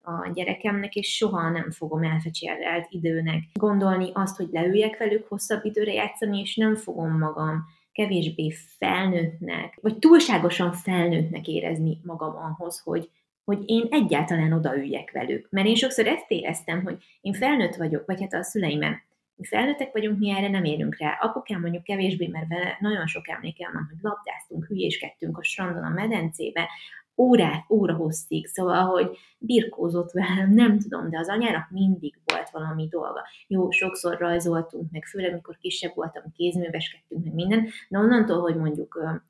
a 0.02 0.32
gyerekemnek, 0.34 0.96
és 0.96 1.16
soha 1.16 1.50
nem 1.50 1.72
fogom 1.72 2.04
elfecsérelt 2.04 2.88
időnek 2.90 3.44
gondolni 3.54 4.10
azt, 4.14 4.38
hogy 4.38 4.48
leüljek 4.52 4.98
velük 4.98 5.28
hosszabb 5.28 5.66
időre 5.66 5.94
játszani, 5.94 6.40
és 6.40 6.56
nem 6.56 6.76
fogom 6.76 7.18
magam 7.18 7.66
kevésbé 7.92 8.52
felnőttnek, 8.78 9.78
vagy 9.82 9.98
túlságosan 9.98 10.74
felnőttnek 10.74 11.48
érezni 11.48 12.00
magam 12.04 12.36
ahhoz, 12.36 12.80
hogy, 12.80 13.10
hogy 13.44 13.64
én 13.66 13.88
egyáltalán 13.90 14.54
odaüljek 14.54 15.12
velük. 15.12 15.48
Mert 15.50 15.68
én 15.68 15.76
sokszor 15.76 16.08
ezt 16.08 16.26
éreztem, 16.32 16.84
hogy 16.84 17.04
én 17.22 17.34
felnőtt 17.34 17.76
vagyok, 17.76 18.06
vagy 18.06 18.22
hát 18.22 18.34
a 18.34 18.44
szüleimen 18.44 19.02
mi 19.42 19.48
felnőttek 19.48 19.92
vagyunk, 19.92 20.20
mi 20.20 20.30
erre 20.30 20.50
nem 20.50 20.64
érünk 20.64 20.98
rá. 20.98 21.18
Apukám 21.22 21.62
mondjuk 21.62 21.84
kevésbé, 21.84 22.28
mert 22.28 22.48
vele 22.48 22.78
nagyon 22.80 23.08
sok 23.08 23.30
emlékem 23.30 23.72
van, 23.74 23.88
hogy 23.90 23.98
labdáztunk, 24.02 24.66
hülyéskedtünk 24.66 25.38
a 25.38 25.44
strandon, 25.44 25.84
a 25.84 25.90
medencébe, 25.90 26.70
órák, 27.18 27.70
óra 27.70 27.96
hosszig, 27.96 28.46
szóval, 28.46 28.86
hogy 28.86 29.18
birkózott 29.38 30.12
velem, 30.12 30.52
nem 30.54 30.80
tudom, 30.80 31.10
de 31.10 31.18
az 31.18 31.30
anyának 31.30 31.70
mindig 31.70 32.20
volt 32.26 32.50
valami 32.50 32.88
dolga. 32.88 33.22
Jó, 33.48 33.72
sokszor 33.72 34.18
rajzoltunk, 34.18 34.92
meg 34.92 35.06
főleg, 35.06 35.34
mikor 35.34 35.58
kisebb 35.58 35.96
voltam, 35.96 36.24
kézműveskedtünk, 36.36 37.24
meg 37.24 37.34
minden, 37.34 37.68
de 37.90 37.98
onnantól, 37.98 38.42
hogy 38.42 38.56
mondjuk 38.56 39.22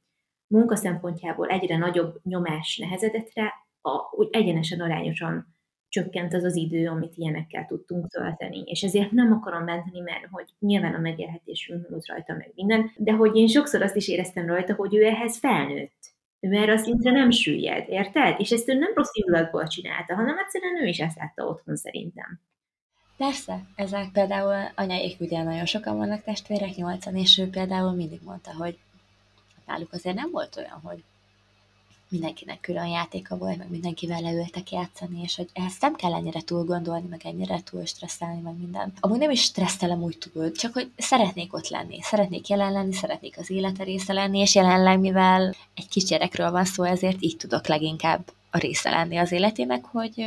munka 0.47 0.75
szempontjából 0.75 1.47
egyre 1.47 1.77
nagyobb 1.77 2.19
nyomás 2.23 2.77
nehezedett 2.77 3.31
rá, 3.33 3.53
a, 3.81 4.15
úgy 4.15 4.27
egyenesen 4.31 4.79
arányosan 4.79 5.55
csökkent 5.91 6.33
az 6.33 6.43
az 6.43 6.55
idő, 6.55 6.87
amit 6.87 7.13
ilyenekkel 7.15 7.65
tudtunk 7.65 8.07
tölteni. 8.07 8.63
És 8.65 8.83
ezért 8.83 9.11
nem 9.11 9.31
akarom 9.31 9.63
menteni, 9.63 9.99
mert 9.99 10.25
hogy 10.31 10.45
nyilván 10.59 10.93
a 10.93 10.99
megélhetésünk 10.99 11.89
múlt 11.89 12.07
rajta 12.07 12.33
meg 12.33 12.51
minden, 12.55 12.91
de 12.97 13.11
hogy 13.11 13.35
én 13.35 13.47
sokszor 13.47 13.81
azt 13.81 13.95
is 13.95 14.07
éreztem 14.07 14.45
rajta, 14.45 14.73
hogy 14.73 14.95
ő 14.95 15.05
ehhez 15.05 15.37
felnőtt. 15.37 15.99
Ő 16.39 16.53
erre 16.53 16.73
a 16.73 16.77
szintre 16.77 17.11
nem 17.11 17.29
süllyed, 17.29 17.89
érted? 17.89 18.39
És 18.39 18.51
ezt 18.51 18.69
ő 18.69 18.73
nem 18.73 18.91
rossz 18.95 19.13
indulatból 19.13 19.67
csinálta, 19.67 20.15
hanem 20.15 20.37
egyszerűen 20.37 20.83
ő 20.83 20.87
is 20.87 20.99
ezt 20.99 21.17
látta 21.17 21.45
otthon 21.45 21.75
szerintem. 21.75 22.39
Persze, 23.17 23.61
ezek 23.75 24.11
például 24.13 24.71
anyáik 24.75 25.19
ugye 25.19 25.43
nagyon 25.43 25.65
sokan 25.65 25.97
vannak 25.97 26.23
testvérek, 26.23 26.75
nyolcan, 26.75 27.15
és 27.15 27.37
ő 27.37 27.49
például 27.49 27.91
mindig 27.91 28.19
mondta, 28.23 28.53
hogy 28.53 28.79
náluk 29.65 29.93
azért 29.93 30.15
nem 30.15 30.31
volt 30.31 30.57
olyan, 30.57 30.79
hogy 30.83 31.03
mindenkinek 32.11 32.59
külön 32.59 32.87
játéka 32.87 33.37
volt, 33.37 33.57
meg 33.57 33.69
mindenkivel 33.69 34.21
leültek 34.21 34.71
játszani, 34.71 35.21
és 35.23 35.35
hogy 35.35 35.49
ezt 35.53 35.81
nem 35.81 35.95
kell 35.95 36.13
ennyire 36.13 36.41
túl 36.41 36.63
gondolni, 36.63 37.07
meg 37.09 37.21
ennyire 37.23 37.63
túl 37.63 37.85
stresszelni, 37.85 38.41
meg 38.41 38.57
minden. 38.57 38.93
Amúgy 38.99 39.19
nem 39.19 39.31
is 39.31 39.41
stresszelem 39.41 40.03
úgy 40.03 40.17
túl, 40.17 40.51
csak 40.51 40.73
hogy 40.73 40.91
szeretnék 40.97 41.53
ott 41.53 41.69
lenni, 41.69 42.01
szeretnék 42.01 42.47
jelen 42.47 42.71
lenni, 42.71 42.93
szeretnék 42.93 43.37
az 43.37 43.49
élete 43.49 43.83
része 43.83 44.13
lenni, 44.13 44.39
és 44.39 44.55
jelenleg, 44.55 44.99
mivel 44.99 45.55
egy 45.75 45.87
kisgyerekről 45.87 46.51
van 46.51 46.65
szó, 46.65 46.83
ezért 46.83 47.21
így 47.21 47.37
tudok 47.37 47.67
leginkább 47.67 48.31
a 48.49 48.57
része 48.57 48.89
lenni 48.89 49.17
az 49.17 49.31
életének, 49.31 49.85
hogy 49.85 50.17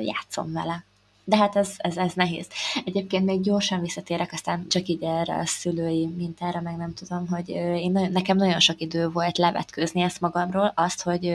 játszom 0.00 0.52
vele. 0.52 0.84
De 1.24 1.36
hát 1.36 1.56
ez, 1.56 1.70
ez, 1.76 1.96
ez 1.96 2.12
nehéz. 2.12 2.46
Egyébként 2.84 3.24
még 3.24 3.40
gyorsan 3.40 3.80
visszatérek, 3.80 4.32
aztán 4.32 4.68
csak 4.68 4.86
így 4.86 5.02
erre 5.02 5.34
a 5.34 5.46
szülői 5.46 6.06
mintára, 6.06 6.60
meg 6.60 6.76
nem 6.76 6.94
tudom, 6.94 7.28
hogy 7.28 7.48
én 7.48 7.92
nagyon, 7.92 8.12
nekem 8.12 8.36
nagyon 8.36 8.60
sok 8.60 8.80
idő 8.80 9.08
volt 9.08 9.38
levetkőzni 9.38 10.00
ezt 10.00 10.20
magamról, 10.20 10.72
azt, 10.74 11.02
hogy, 11.02 11.34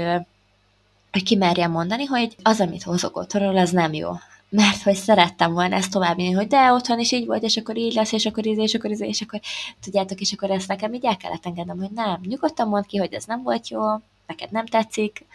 hogy 1.12 1.24
kimerjem 1.24 1.72
mondani, 1.72 2.06
hogy 2.06 2.36
az, 2.42 2.62
amit 2.62 2.84
hozok 2.84 3.18
otthonról, 3.18 3.58
az 3.58 3.72
nem 3.72 3.94
jó. 3.94 4.12
Mert 4.50 4.82
hogy 4.82 4.96
szerettem 4.96 5.54
volna 5.54 5.76
ezt 5.76 5.92
továbbvinni, 5.92 6.32
hogy 6.32 6.48
de 6.48 6.72
otthon 6.72 7.00
is 7.00 7.12
így 7.12 7.26
volt, 7.26 7.44
és 7.44 7.58
akkor 7.58 7.78
így 7.78 7.94
lesz, 7.94 8.12
és 8.12 8.26
akkor 8.26 8.46
így, 8.46 8.58
és 8.58 8.74
akkor 8.74 8.92
így, 8.92 9.00
és 9.00 9.22
akkor 9.22 9.40
tudjátok, 9.82 10.20
és 10.20 10.34
akkor 10.34 10.52
ezt 10.52 10.68
nekem 10.68 10.94
így 10.94 11.06
el 11.06 11.18
kellett 11.18 11.46
engednem, 11.46 11.78
hogy 11.78 11.92
nem, 11.92 12.20
nyugodtan 12.24 12.68
mond 12.68 12.86
ki, 12.86 12.98
hogy 12.98 13.14
ez 13.14 13.24
nem 13.24 13.44
volt 13.44 13.68
jó, 13.68 13.82
neked 14.28 14.52
nem 14.52 14.66
tetszik, 14.66 15.26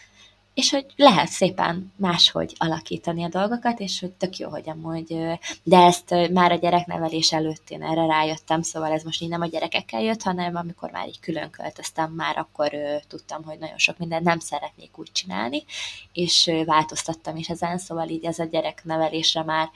és 0.55 0.71
hogy 0.71 0.87
lehet 0.97 1.29
szépen 1.29 1.93
máshogy 1.97 2.55
alakítani 2.59 3.25
a 3.25 3.29
dolgokat, 3.29 3.81
és 3.81 4.01
hogy 4.01 4.11
tök 4.11 4.37
jó, 4.37 4.49
hogy 4.49 4.69
amúgy, 4.71 5.17
de 5.63 5.77
ezt 5.77 6.15
már 6.33 6.53
a 6.53 6.57
gyereknevelés 6.57 7.33
előtt 7.33 7.71
én 7.71 7.83
erre 7.83 8.07
rájöttem, 8.07 8.63
szóval 8.63 8.93
ez 8.93 9.03
most 9.03 9.23
így 9.23 9.29
nem 9.29 9.41
a 9.41 9.47
gyerekekkel 9.47 10.03
jött, 10.03 10.23
hanem 10.23 10.57
amikor 10.57 10.91
már 10.91 11.09
így 11.09 11.21
külön 11.21 11.51
költöztem, 11.51 12.11
már 12.11 12.39
akkor 12.39 12.71
tudtam, 13.09 13.45
hogy 13.45 13.59
nagyon 13.59 13.79
sok 13.79 13.99
mindent 13.99 14.25
nem 14.25 14.39
szeretnék 14.39 14.99
úgy 14.99 15.13
csinálni, 15.13 15.65
és 16.13 16.51
változtattam 16.65 17.37
is 17.37 17.49
ezen, 17.49 17.79
szóval 17.79 18.09
így 18.09 18.25
ez 18.25 18.39
a 18.39 18.45
gyereknevelésre 18.45 19.43
már 19.43 19.69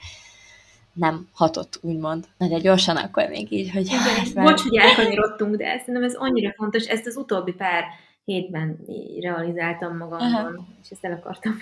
nem 0.93 1.27
hatott, 1.33 1.79
úgymond. 1.81 2.25
Na 2.37 2.47
de 2.47 2.59
gyorsan 2.59 2.95
akkor 2.95 3.27
még 3.27 3.51
így, 3.51 3.71
hogy... 3.71 3.85
Igen, 3.85 3.99
hát, 3.99 4.33
mert... 4.33 4.47
Bocs, 4.47 4.61
hogy 4.61 4.75
elkanyarodtunk, 4.75 5.55
de 5.55 5.77
szerintem 5.77 6.03
ez 6.03 6.15
annyira 6.15 6.53
fontos, 6.57 6.85
ezt 6.85 7.05
az 7.05 7.15
utóbbi 7.15 7.51
pár 7.51 7.83
hétben 8.29 8.79
realizáltam 9.19 9.97
magamban, 9.97 10.33
Aha. 10.33 10.65
és 10.83 10.89
ezt 10.89 11.05
el 11.05 11.11
akartam 11.11 11.61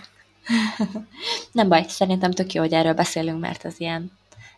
Nem 1.52 1.68
baj, 1.68 1.86
szerintem 1.88 2.32
tök 2.32 2.54
jó, 2.54 2.62
hogy 2.62 2.74
erről 2.74 2.94
beszélünk, 2.94 3.40
mert 3.40 3.66
ez 3.66 3.80
ilyen, 3.80 4.12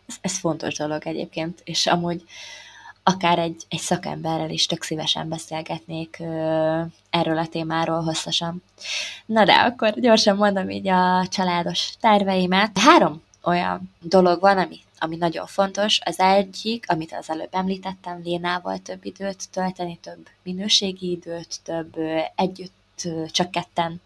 ez, 0.06 0.14
ez 0.20 0.38
fontos 0.38 0.76
dolog 0.76 1.06
egyébként, 1.06 1.60
és 1.64 1.86
amúgy 1.86 2.22
akár 3.02 3.38
egy, 3.38 3.62
egy 3.68 3.78
szakemberrel 3.78 4.50
is 4.50 4.66
tök 4.66 4.82
szívesen 4.82 5.28
beszélgetnék 5.28 6.16
ö, 6.20 6.80
erről 7.10 7.38
a 7.38 7.46
témáról 7.46 8.00
hosszasan. 8.00 8.62
Na 9.26 9.44
de 9.44 9.52
akkor 9.52 10.00
gyorsan 10.00 10.36
mondom 10.36 10.70
így 10.70 10.88
a 10.88 11.26
családos 11.28 11.92
terveimet. 12.00 12.78
Három 12.78 13.22
olyan 13.42 13.94
dolog 14.00 14.40
van, 14.40 14.58
ami 14.58 14.78
ami 15.00 15.16
nagyon 15.16 15.46
fontos. 15.46 16.00
Az 16.04 16.18
egyik, 16.18 16.84
amit 16.88 17.12
az 17.12 17.30
előbb 17.30 17.54
említettem, 17.54 18.20
Lénával 18.24 18.78
több 18.78 19.04
időt 19.04 19.50
tölteni, 19.50 19.98
több 20.02 20.28
minőségi 20.42 21.10
időt, 21.10 21.60
több 21.62 21.96
együtt 22.34 23.08
csak 23.30 23.50
ketten 23.50 24.00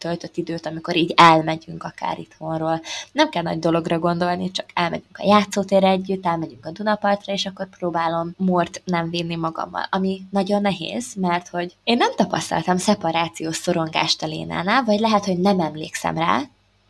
töltött 0.00 0.36
időt, 0.36 0.66
amikor 0.66 0.96
így 0.96 1.12
elmegyünk 1.16 1.84
akár 1.84 2.18
itthonról. 2.18 2.80
Nem 3.12 3.28
kell 3.28 3.42
nagy 3.42 3.58
dologra 3.58 3.98
gondolni, 3.98 4.50
csak 4.50 4.66
elmegyünk 4.74 5.18
a 5.18 5.26
játszótérre 5.26 5.88
együtt, 5.88 6.26
elmegyünk 6.26 6.66
a 6.66 6.70
Dunapartra, 6.70 7.32
és 7.32 7.46
akkor 7.46 7.68
próbálom 7.68 8.34
mort 8.36 8.82
nem 8.84 9.10
vinni 9.10 9.36
magammal, 9.36 9.86
ami 9.90 10.22
nagyon 10.30 10.60
nehéz, 10.60 11.14
mert 11.14 11.48
hogy 11.48 11.74
én 11.84 11.96
nem 11.96 12.14
tapasztaltam 12.16 12.76
szeparációs 12.76 13.56
szorongást 13.56 14.22
a 14.22 14.26
Lénánál, 14.26 14.84
vagy 14.84 15.00
lehet, 15.00 15.24
hogy 15.24 15.38
nem 15.38 15.60
emlékszem 15.60 16.18
rá, 16.18 16.42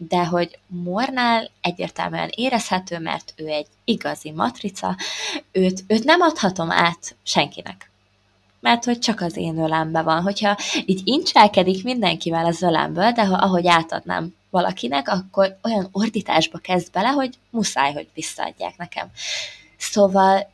de 0.09 0.25
hogy 0.25 0.59
Mornál 0.67 1.51
egyértelműen 1.61 2.31
érezhető, 2.35 2.99
mert 2.99 3.33
ő 3.37 3.47
egy 3.47 3.67
igazi 3.85 4.31
matrica, 4.31 4.97
őt, 5.53 5.85
őt 5.87 6.05
nem 6.05 6.21
adhatom 6.21 6.71
át 6.71 7.17
senkinek. 7.23 7.91
Mert 8.61 8.85
hogy 8.85 8.99
csak 8.99 9.21
az 9.21 9.37
én 9.37 9.59
ölemben 9.59 10.05
van. 10.05 10.23
Hogyha 10.23 10.57
így 10.85 11.01
incselkedik 11.05 11.85
mindenkivel 11.85 12.47
az 12.47 12.63
ölemből, 12.63 13.11
de 13.11 13.27
ha 13.27 13.35
ahogy 13.37 13.67
átadnám 13.67 14.35
valakinek, 14.51 15.09
akkor 15.09 15.59
olyan 15.63 15.89
ordításba 15.93 16.59
kezd 16.59 16.93
bele, 16.93 17.09
hogy 17.09 17.35
muszáj, 17.51 17.93
hogy 17.93 18.09
visszaadják 18.15 18.77
nekem. 18.77 19.11
Szóval 19.77 20.51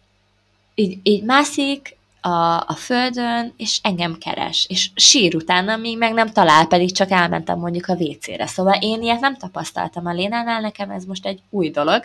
így, 0.75 0.99
így 1.03 1.23
mászik, 1.23 1.96
a, 2.27 2.65
a 2.67 2.75
földön, 2.75 3.53
és 3.57 3.79
engem 3.83 4.19
keres, 4.19 4.67
és 4.69 4.91
sír 4.95 5.35
utána, 5.35 5.77
míg 5.77 5.99
meg 5.99 6.13
nem 6.13 6.31
talál, 6.33 6.67
pedig 6.67 6.93
csak 6.93 7.11
elmentem 7.11 7.59
mondjuk 7.59 7.87
a 7.87 7.95
WC-re. 7.95 8.47
Szóval 8.47 8.79
én 8.81 9.03
ilyet 9.03 9.21
nem 9.21 9.37
tapasztaltam 9.37 10.07
a 10.07 10.13
Lénánál, 10.13 10.61
nekem 10.61 10.91
ez 10.91 11.05
most 11.05 11.27
egy 11.27 11.41
új 11.51 11.71
dolog, 11.71 12.05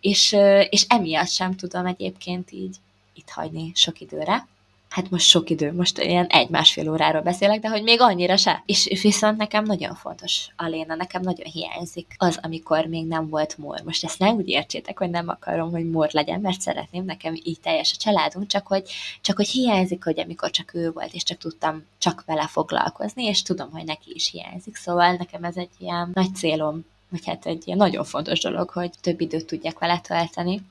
és, 0.00 0.36
és 0.68 0.86
emiatt 0.88 1.28
sem 1.28 1.54
tudom 1.54 1.86
egyébként 1.86 2.52
így 2.52 2.76
itt 3.14 3.30
hagyni 3.30 3.72
sok 3.74 4.00
időre 4.00 4.46
hát 4.88 5.10
most 5.10 5.26
sok 5.26 5.50
idő, 5.50 5.72
most 5.72 5.98
ilyen 5.98 6.26
egy-másfél 6.26 6.90
óráról 6.90 7.22
beszélek, 7.22 7.60
de 7.60 7.68
hogy 7.68 7.82
még 7.82 8.00
annyira 8.00 8.36
se. 8.36 8.62
És 8.66 9.00
viszont 9.02 9.36
nekem 9.36 9.64
nagyon 9.64 9.94
fontos, 9.94 10.48
Aléna, 10.56 10.94
nekem 10.94 11.22
nagyon 11.22 11.46
hiányzik 11.46 12.14
az, 12.16 12.38
amikor 12.42 12.84
még 12.86 13.06
nem 13.06 13.28
volt 13.28 13.58
mor. 13.58 13.80
Most 13.84 14.04
ezt 14.04 14.18
nem 14.18 14.36
úgy 14.36 14.48
értsétek, 14.48 14.98
hogy 14.98 15.10
nem 15.10 15.28
akarom, 15.28 15.70
hogy 15.70 15.90
mor 15.90 16.08
legyen, 16.12 16.40
mert 16.40 16.60
szeretném, 16.60 17.04
nekem 17.04 17.34
így 17.42 17.60
teljes 17.60 17.92
a 17.94 18.00
családunk, 18.00 18.46
csak 18.46 18.66
hogy, 18.66 18.90
csak 19.20 19.36
hogy 19.36 19.48
hiányzik, 19.48 20.04
hogy 20.04 20.20
amikor 20.20 20.50
csak 20.50 20.74
ő 20.74 20.90
volt, 20.92 21.12
és 21.14 21.22
csak 21.22 21.38
tudtam 21.38 21.84
csak 21.98 22.22
vele 22.26 22.46
foglalkozni, 22.46 23.24
és 23.24 23.42
tudom, 23.42 23.70
hogy 23.70 23.84
neki 23.84 24.10
is 24.14 24.30
hiányzik. 24.30 24.76
Szóval 24.76 25.12
nekem 25.12 25.44
ez 25.44 25.56
egy 25.56 25.70
ilyen 25.78 26.10
nagy 26.14 26.34
célom, 26.34 26.84
vagy 27.08 27.26
hát 27.26 27.46
egy 27.46 27.62
ilyen 27.66 27.78
nagyon 27.78 28.04
fontos 28.04 28.40
dolog, 28.40 28.70
hogy 28.70 28.90
több 29.00 29.20
időt 29.20 29.46
tudjak 29.46 29.78
vele 29.78 30.00
tölteni. 30.00 30.62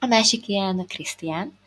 A 0.00 0.06
másik 0.06 0.48
ilyen 0.48 0.86
Krisztián, 0.88 1.58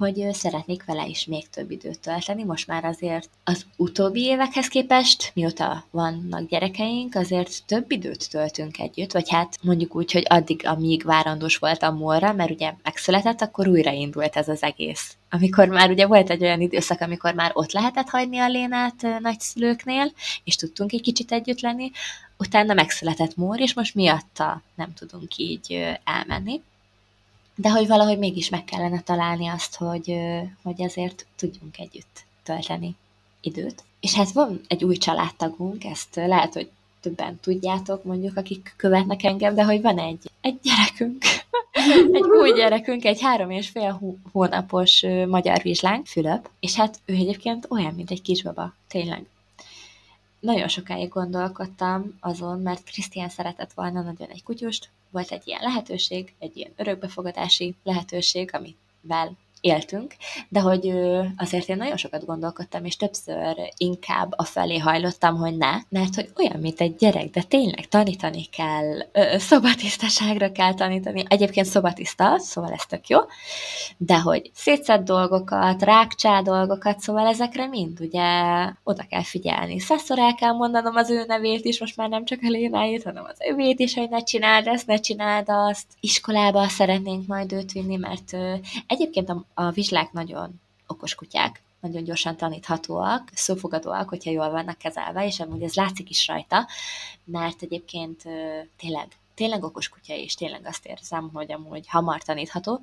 hogy 0.00 0.26
szeretnék 0.32 0.84
vele 0.84 1.06
is 1.06 1.24
még 1.24 1.48
több 1.48 1.70
időt 1.70 2.00
tölteni. 2.00 2.44
Most 2.44 2.66
már 2.66 2.84
azért 2.84 3.28
az 3.44 3.66
utóbbi 3.76 4.22
évekhez 4.22 4.68
képest, 4.68 5.30
mióta 5.34 5.84
vannak 5.90 6.48
gyerekeink, 6.48 7.14
azért 7.14 7.64
több 7.66 7.90
időt 7.90 8.30
töltünk 8.30 8.78
együtt, 8.78 9.12
vagy 9.12 9.30
hát 9.30 9.58
mondjuk 9.62 9.94
úgy, 9.94 10.12
hogy 10.12 10.26
addig, 10.28 10.66
amíg 10.66 11.04
várandós 11.04 11.56
voltam 11.56 11.96
morra, 11.96 12.32
mert 12.32 12.50
ugye 12.50 12.72
megszületett, 12.82 13.40
akkor 13.40 13.68
újraindult 13.68 14.36
ez 14.36 14.48
az 14.48 14.62
egész. 14.62 15.16
Amikor 15.30 15.68
már 15.68 15.90
ugye 15.90 16.06
volt 16.06 16.30
egy 16.30 16.42
olyan 16.42 16.60
időszak, 16.60 17.00
amikor 17.00 17.34
már 17.34 17.50
ott 17.54 17.72
lehetett 17.72 18.08
hagyni 18.08 18.38
a 18.38 18.48
Lénát 18.48 19.06
nagyszülőknél, 19.18 20.12
és 20.44 20.56
tudtunk 20.56 20.92
egy 20.92 21.02
kicsit 21.02 21.32
együtt 21.32 21.60
lenni, 21.60 21.90
utána 22.38 22.74
megszületett 22.74 23.36
Mór, 23.36 23.60
és 23.60 23.74
most 23.74 23.94
miatta 23.94 24.62
nem 24.74 24.94
tudunk 24.94 25.36
így 25.36 25.96
elmenni 26.04 26.60
de 27.60 27.70
hogy 27.70 27.86
valahogy 27.86 28.18
mégis 28.18 28.48
meg 28.48 28.64
kellene 28.64 29.00
találni 29.00 29.48
azt, 29.48 29.76
hogy, 29.76 30.16
hogy 30.62 30.82
azért 30.82 31.26
tudjunk 31.36 31.78
együtt 31.78 32.24
tölteni 32.42 32.94
időt. 33.40 33.84
És 34.00 34.14
hát 34.14 34.32
van 34.32 34.60
egy 34.68 34.84
új 34.84 34.96
családtagunk, 34.96 35.84
ezt 35.84 36.14
lehet, 36.14 36.52
hogy 36.52 36.70
többen 37.00 37.38
tudjátok, 37.40 38.04
mondjuk, 38.04 38.36
akik 38.36 38.74
követnek 38.76 39.24
engem, 39.24 39.54
de 39.54 39.64
hogy 39.64 39.80
van 39.80 39.98
egy, 39.98 40.30
egy 40.40 40.58
gyerekünk, 40.62 41.22
egy 42.16 42.24
új 42.40 42.52
gyerekünk, 42.52 43.04
egy 43.04 43.20
három 43.20 43.50
és 43.50 43.68
fél 43.68 44.18
hónapos 44.32 45.04
magyar 45.28 45.62
vizslánk, 45.62 46.06
Fülöp, 46.06 46.50
és 46.60 46.74
hát 46.74 47.00
ő 47.04 47.14
egyébként 47.14 47.66
olyan, 47.68 47.94
mint 47.94 48.10
egy 48.10 48.22
kisbaba, 48.22 48.74
tényleg. 48.88 49.24
Nagyon 50.40 50.68
sokáig 50.68 51.08
gondolkodtam 51.08 52.16
azon, 52.20 52.60
mert 52.60 52.84
Krisztián 52.84 53.28
szeretett 53.28 53.72
volna 53.72 54.02
nagyon 54.02 54.28
egy 54.28 54.42
kutyust, 54.42 54.88
volt 55.10 55.30
egy 55.30 55.42
ilyen 55.44 55.60
lehetőség, 55.62 56.34
egy 56.38 56.56
ilyen 56.56 56.72
örökbefogadási 56.76 57.74
lehetőség, 57.82 58.50
amivel 58.52 59.36
éltünk, 59.60 60.14
de 60.48 60.60
hogy 60.60 60.92
azért 61.36 61.68
én 61.68 61.76
nagyon 61.76 61.96
sokat 61.96 62.26
gondolkodtam, 62.26 62.84
és 62.84 62.96
többször 62.96 63.56
inkább 63.76 64.32
a 64.36 64.44
felé 64.44 64.78
hajlottam, 64.78 65.36
hogy 65.36 65.56
ne, 65.56 65.72
mert 65.88 66.14
hogy 66.14 66.30
olyan, 66.36 66.60
mint 66.60 66.80
egy 66.80 66.96
gyerek, 66.96 67.30
de 67.30 67.42
tényleg 67.42 67.88
tanítani 67.88 68.44
kell, 68.44 68.98
szobatisztaságra 69.38 70.52
kell 70.52 70.74
tanítani. 70.74 71.24
Egyébként 71.28 71.66
szobatiszta, 71.66 72.38
szóval 72.38 72.72
ez 72.72 72.86
tök 72.86 73.08
jó, 73.08 73.18
de 73.96 74.18
hogy 74.20 74.50
szétszett 74.54 75.04
dolgokat, 75.04 75.82
rákcsá 75.82 76.40
dolgokat, 76.40 77.00
szóval 77.00 77.26
ezekre 77.26 77.66
mind 77.66 78.00
ugye 78.00 78.22
oda 78.84 79.04
kell 79.08 79.22
figyelni. 79.22 79.78
Szeszor 79.78 80.18
el 80.18 80.34
kell 80.34 80.52
mondanom 80.52 80.96
az 80.96 81.10
ő 81.10 81.24
nevét 81.26 81.64
is, 81.64 81.80
most 81.80 81.96
már 81.96 82.08
nem 82.08 82.24
csak 82.24 82.38
a 82.42 82.48
Lénáit, 82.48 83.02
hanem 83.02 83.24
az 83.24 83.38
övét 83.48 83.78
is, 83.80 83.94
hogy 83.94 84.08
ne 84.08 84.22
csináld 84.22 84.66
ezt, 84.66 84.86
ne 84.86 84.96
csináld 84.96 85.46
azt. 85.48 85.86
Iskolába 86.00 86.68
szeretnénk 86.68 87.26
majd 87.26 87.52
őt 87.52 87.72
vinni, 87.72 87.96
mert 87.96 88.36
egyébként 88.86 89.28
a 89.28 89.46
a 89.60 89.70
vizslák 89.70 90.12
nagyon 90.12 90.60
okos 90.86 91.14
kutyák, 91.14 91.62
nagyon 91.80 92.04
gyorsan 92.04 92.36
taníthatóak, 92.36 93.30
szófogadóak, 93.34 94.08
hogyha 94.08 94.30
jól 94.30 94.50
vannak 94.50 94.78
kezelve, 94.78 95.26
és 95.26 95.40
amúgy 95.40 95.62
ez 95.62 95.74
látszik 95.74 96.10
is 96.10 96.26
rajta, 96.26 96.68
mert 97.24 97.62
egyébként 97.62 98.22
tényleg, 98.76 99.08
tényleg 99.34 99.64
okos 99.64 99.88
kutya, 99.88 100.14
és 100.14 100.34
tényleg 100.34 100.66
azt 100.66 100.86
érzem, 100.86 101.30
hogy 101.32 101.52
amúgy 101.52 101.88
hamar 101.88 102.22
tanítható, 102.22 102.80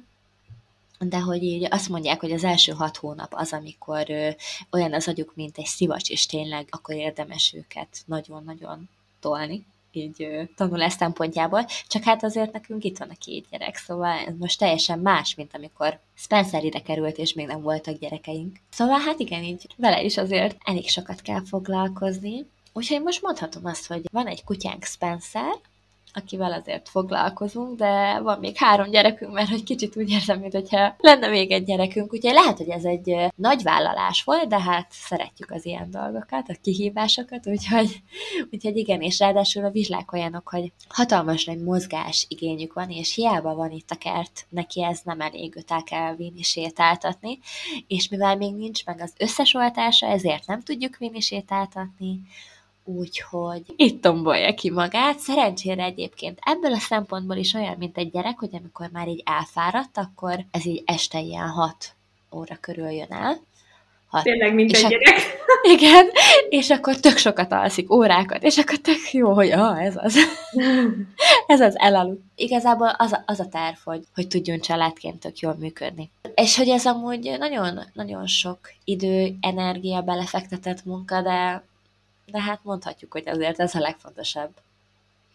de 1.00 1.20
hogy 1.20 1.44
így 1.44 1.68
azt 1.70 1.90
mondják, 1.90 2.20
hogy 2.20 2.32
az 2.32 2.44
első 2.44 2.72
hat 2.72 2.98
hónap 2.98 3.34
az, 3.34 3.54
amikor 3.54 4.10
ö, 4.10 4.30
olyan 4.72 4.94
az 4.94 5.08
agyuk, 5.08 5.36
mint 5.36 5.58
egy 5.58 5.66
szivacs, 5.66 6.10
és 6.10 6.26
tényleg 6.26 6.68
akkor 6.72 6.96
érdemes 6.96 7.54
őket 7.54 7.98
nagyon-nagyon 8.06 8.90
tolni 9.20 9.66
így 9.98 10.28
tanulás 10.56 10.94
szempontjából, 10.94 11.66
csak 11.88 12.04
hát 12.04 12.24
azért 12.24 12.52
nekünk 12.52 12.84
itt 12.84 12.98
van 12.98 13.10
a 13.10 13.18
két 13.20 13.46
gyerek, 13.52 13.76
szóval 13.76 14.18
ez 14.28 14.34
most 14.40 14.60
teljesen 14.60 15.00
más, 15.00 15.36
mint 15.36 15.56
amikor 15.56 16.00
Spencer 16.16 16.64
ide 16.64 16.80
került, 16.80 17.18
és 17.18 17.34
még 17.34 17.48
nem 17.48 17.62
voltak 17.62 18.00
gyerekeink. 18.00 18.58
Szóval 18.70 19.00
hát 19.00 19.20
igen, 19.20 19.44
így 19.44 19.68
vele 19.78 20.04
is 20.04 20.18
azért 20.18 20.58
elég 20.64 20.90
sokat 20.90 21.22
kell 21.22 21.42
foglalkozni, 21.46 22.46
Úgyhogy 22.78 23.02
most 23.02 23.22
mondhatom 23.22 23.66
azt, 23.66 23.88
hogy 23.88 24.02
van 24.12 24.28
egy 24.28 24.44
kutyánk 24.44 24.84
Spencer, 24.84 25.56
akivel 26.18 26.52
azért 26.52 26.90
foglalkozunk, 26.90 27.78
de 27.78 28.20
van 28.20 28.40
még 28.40 28.58
három 28.58 28.90
gyerekünk, 28.90 29.34
mert 29.34 29.50
hogy 29.50 29.64
kicsit 29.64 29.98
úgy 29.98 30.10
érzem, 30.10 30.40
mintha 30.40 30.96
lenne 30.98 31.28
még 31.28 31.52
egy 31.52 31.64
gyerekünk, 31.64 32.14
úgyhogy 32.14 32.34
lehet, 32.34 32.58
hogy 32.58 32.70
ez 32.70 32.84
egy 32.84 33.16
nagy 33.36 33.64
vállalás 33.64 34.24
volt, 34.24 34.48
de 34.48 34.62
hát 34.62 34.88
szeretjük 34.90 35.52
az 35.52 35.66
ilyen 35.66 35.92
dolgokat, 35.92 36.50
a 36.50 36.56
kihívásokat, 36.62 37.48
úgyhogy, 37.48 38.02
úgyhogy 38.52 38.78
igen, 38.78 39.02
és 39.02 39.20
ráadásul 39.20 39.66
a 39.66 39.70
vizslák 39.70 40.12
olyanok, 40.14 40.50
hogy 40.50 40.72
hatalmas 40.88 41.46
nagy 41.46 41.64
mozgás 41.64 42.26
igényük 42.30 42.74
van, 42.74 42.90
és 42.90 43.16
hiába 43.16 43.56
van 43.56 43.72
itt 43.72 43.92
a 43.92 43.96
kert, 43.96 44.46
neki 44.50 44.84
ez 44.84 45.00
nem 45.04 45.22
elég, 45.22 45.56
őt 45.56 45.72
el 45.72 45.84
kell 45.84 46.16
vinni 46.16 46.42
sétáltatni, 46.42 47.40
és 47.88 48.08
mivel 48.08 48.36
még 48.36 48.56
nincs 48.56 48.86
meg 48.86 49.02
az 49.02 49.14
összes 49.18 49.54
oltása, 49.54 50.08
ezért 50.08 50.48
nem 50.48 50.62
tudjuk 50.62 50.98
vinni 50.98 51.20
sétáltatni, 51.20 52.22
úgyhogy 52.88 53.62
itt 53.76 54.02
tombolja 54.02 54.54
ki 54.54 54.72
magát. 54.72 55.20
Szerencsére 55.20 55.84
egyébként 55.84 56.40
ebből 56.42 56.74
a 56.74 56.80
szempontból 56.80 57.36
is 57.36 57.54
olyan, 57.54 57.76
mint 57.78 57.98
egy 57.98 58.12
gyerek, 58.12 58.40
hogy 58.40 58.50
amikor 58.52 58.90
már 58.92 59.08
így 59.08 59.24
elfáradt, 59.26 59.98
akkor 59.98 60.46
ez 60.52 60.66
így 60.66 60.84
este 60.86 61.20
ilyen 61.20 61.50
hat 61.50 61.96
óra 62.32 62.58
körül 62.62 62.90
jön 62.90 63.12
el. 63.12 63.40
Hat. 64.08 64.24
Tényleg, 64.24 64.54
mint 64.54 64.72
és 64.72 64.84
egy 64.84 64.90
gyerek. 64.90 65.20
Igen, 65.76 66.06
és 66.50 66.70
akkor 66.70 67.00
tök 67.00 67.18
sokat 67.18 67.52
alszik, 67.52 67.92
órákat, 67.92 68.44
és 68.44 68.58
akkor 68.58 68.78
tök 68.78 69.12
jó, 69.12 69.34
hogy 69.34 69.52
ah, 69.52 69.84
ez 69.84 69.96
az. 69.96 70.18
ez 71.48 71.62
az 71.62 71.78
elaludt. 71.78 72.22
Igazából 72.36 72.88
az 72.88 73.12
a, 73.12 73.24
az 73.26 73.40
a 73.40 73.48
terv, 73.48 73.78
hogy, 73.84 74.04
hogy 74.16 74.28
tudjon 74.28 74.60
családként 74.60 75.20
tök 75.20 75.40
jól 75.40 75.56
működni. 75.60 76.12
És 76.36 76.58
hogy 76.58 76.70
ez 76.70 76.86
amúgy 76.86 77.36
nagyon, 77.40 77.80
nagyon 77.94 78.28
sok 78.28 78.60
idő, 78.84 79.36
energia 79.42 80.02
belefektetett 80.02 80.86
munka, 80.86 81.22
de 81.22 81.64
de 82.32 82.42
hát 82.42 82.64
mondhatjuk, 82.64 83.12
hogy 83.12 83.28
azért 83.28 83.60
ez 83.60 83.76
a 83.76 83.80
legfontosabb. 83.80 84.52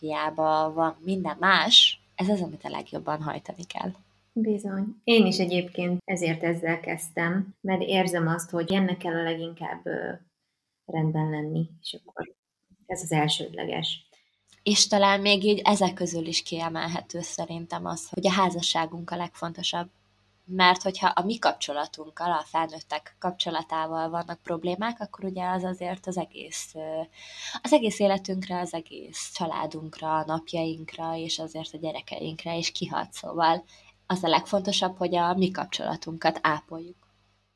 Hiába 0.01 0.73
van 0.73 0.97
minden 0.99 1.37
más, 1.41 2.01
ez 2.15 2.29
az, 2.29 2.41
amit 2.41 2.65
a 2.65 2.69
legjobban 2.69 3.23
hajtani 3.23 3.65
kell. 3.65 3.93
Bizony. 4.33 5.01
Én 5.05 5.27
is 5.27 5.39
egyébként 5.39 6.03
ezért 6.05 6.43
ezzel 6.43 6.81
kezdtem, 6.81 7.55
mert 7.61 7.83
érzem 7.83 8.29
azt, 8.29 8.51
hogy 8.51 8.73
ennek 8.73 8.97
kell 8.97 9.15
a 9.15 9.23
leginkább 9.23 9.85
rendben 10.87 11.31
lenni, 11.31 11.69
és 11.83 11.99
akkor 12.05 12.33
ez 12.87 13.03
az 13.03 13.13
elsődleges. 13.13 14.07
És 14.63 14.87
talán 14.87 15.21
még 15.21 15.45
így 15.45 15.61
ezek 15.65 15.95
közül 15.95 16.27
is 16.27 16.43
kiemelhető 16.43 17.21
szerintem 17.21 17.87
az, 17.87 18.09
hogy 18.09 18.27
a 18.27 18.31
házasságunk 18.31 19.11
a 19.11 19.17
legfontosabb. 19.17 19.89
Mert 20.45 20.83
hogyha 20.83 21.07
a 21.07 21.25
mi 21.25 21.39
kapcsolatunkkal, 21.39 22.33
a 22.33 22.45
felnőttek 22.47 23.17
kapcsolatával 23.19 24.11
vannak 24.11 24.43
problémák, 24.43 25.01
akkor 25.01 25.25
ugye 25.25 25.49
az 25.49 25.65
azért 25.65 26.07
az 26.07 26.19
egész, 26.19 26.75
az 27.63 27.73
egész 27.73 27.99
életünkre, 27.99 28.59
az 28.61 28.75
egész 28.75 29.33
családunkra, 29.35 30.19
a 30.19 30.25
napjainkra, 30.25 31.17
és 31.17 31.39
azért 31.39 31.75
a 31.75 31.79
gyerekeinkre 31.79 32.57
is 32.57 32.73
kihat. 32.73 33.13
Szóval 33.13 33.65
az 34.07 34.25
a 34.25 34.29
legfontosabb, 34.29 34.97
hogy 34.97 35.15
a 35.15 35.35
mi 35.35 35.51
kapcsolatunkat 35.51 36.39
ápoljuk. 36.43 36.97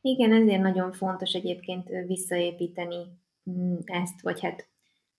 Igen, 0.01 0.33
ezért 0.33 0.63
nagyon 0.63 0.93
fontos 0.93 1.33
egyébként 1.33 1.89
visszaépíteni 2.07 3.05
mm, 3.51 3.77
ezt, 3.85 4.21
vagy 4.21 4.41
hát 4.41 4.69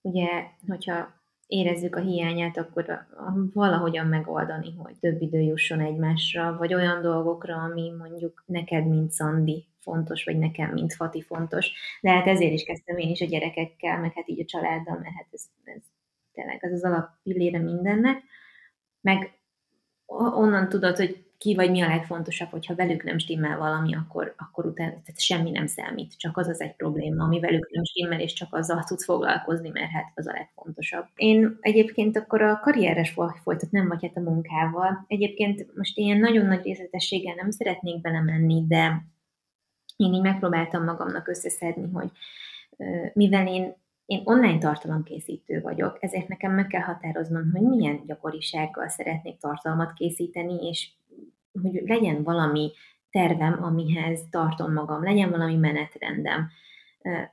ugye, 0.00 0.28
hogyha 0.68 1.17
érezzük 1.48 1.96
a 1.96 2.00
hiányát, 2.00 2.56
akkor 2.56 3.06
valahogyan 3.52 4.06
megoldani, 4.06 4.74
hogy 4.76 4.98
több 5.00 5.22
idő 5.22 5.40
jusson 5.40 5.80
egymásra, 5.80 6.56
vagy 6.56 6.74
olyan 6.74 7.02
dolgokra, 7.02 7.54
ami 7.54 7.92
mondjuk 7.98 8.42
neked, 8.46 8.86
mint 8.86 9.10
Szandi 9.10 9.66
fontos, 9.80 10.24
vagy 10.24 10.38
nekem, 10.38 10.72
mint 10.72 10.94
Fati 10.94 11.22
fontos. 11.22 11.72
De 12.00 12.10
hát 12.10 12.26
ezért 12.26 12.52
is 12.52 12.64
kezdtem 12.64 12.96
én 12.96 13.10
is 13.10 13.20
a 13.20 13.26
gyerekekkel, 13.26 14.00
meg 14.00 14.12
hát 14.12 14.28
így 14.28 14.40
a 14.40 14.44
családdal, 14.44 14.98
mert 14.98 15.14
hát 15.14 15.28
ez, 15.30 15.42
ez 15.64 15.82
tényleg 16.32 16.64
ez 16.64 16.72
az 16.72 16.84
alappillére 16.84 17.58
mindennek. 17.58 18.22
Meg 19.00 19.38
onnan 20.06 20.68
tudod, 20.68 20.96
hogy 20.96 21.27
ki 21.38 21.54
vagy 21.54 21.70
mi 21.70 21.80
a 21.80 21.88
legfontosabb, 21.88 22.48
hogyha 22.48 22.74
velük 22.74 23.02
nem 23.02 23.18
stimmel 23.18 23.58
valami, 23.58 23.94
akkor, 23.94 24.34
akkor 24.36 24.66
utána 24.66 24.90
tehát 24.90 25.20
semmi 25.20 25.50
nem 25.50 25.66
számít, 25.66 26.18
csak 26.18 26.36
az 26.36 26.48
az 26.48 26.60
egy 26.60 26.76
probléma, 26.76 27.24
ami 27.24 27.40
velük 27.40 27.70
nem 27.70 27.84
stimmel, 27.84 28.20
és 28.20 28.32
csak 28.32 28.54
azzal 28.54 28.84
tudsz 28.84 29.04
foglalkozni, 29.04 29.68
mert 29.68 29.90
hát 29.90 30.12
az 30.14 30.26
a 30.26 30.32
legfontosabb. 30.32 31.06
Én 31.14 31.58
egyébként 31.60 32.16
akkor 32.16 32.42
a 32.42 32.60
karrieres 32.60 33.14
folytatnám, 33.42 33.88
vagy 33.88 34.02
hát 34.02 34.16
a 34.16 34.20
munkával. 34.30 35.04
Egyébként 35.06 35.76
most 35.76 35.96
ilyen 35.96 36.18
nagyon 36.18 36.46
nagy 36.46 36.62
részletességgel 36.62 37.34
nem 37.34 37.50
szeretnék 37.50 38.00
belemenni, 38.00 38.64
de 38.66 39.02
én 39.96 40.12
így 40.12 40.22
megpróbáltam 40.22 40.84
magamnak 40.84 41.28
összeszedni, 41.28 41.90
hogy 41.92 42.10
mivel 43.12 43.46
én 43.46 43.74
én 44.08 44.20
online 44.24 44.58
tartalomkészítő 44.58 45.60
vagyok, 45.60 45.96
ezért 46.00 46.28
nekem 46.28 46.52
meg 46.52 46.66
kell 46.66 46.80
határoznom, 46.80 47.50
hogy 47.52 47.62
milyen 47.62 48.02
gyakorisággal 48.06 48.88
szeretnék 48.88 49.38
tartalmat 49.38 49.92
készíteni, 49.92 50.68
és 50.68 50.90
hogy 51.62 51.82
legyen 51.86 52.22
valami 52.22 52.70
tervem, 53.10 53.62
amihez 53.62 54.20
tartom 54.30 54.72
magam, 54.72 55.02
legyen 55.02 55.30
valami 55.30 55.56
menetrendem. 55.56 56.48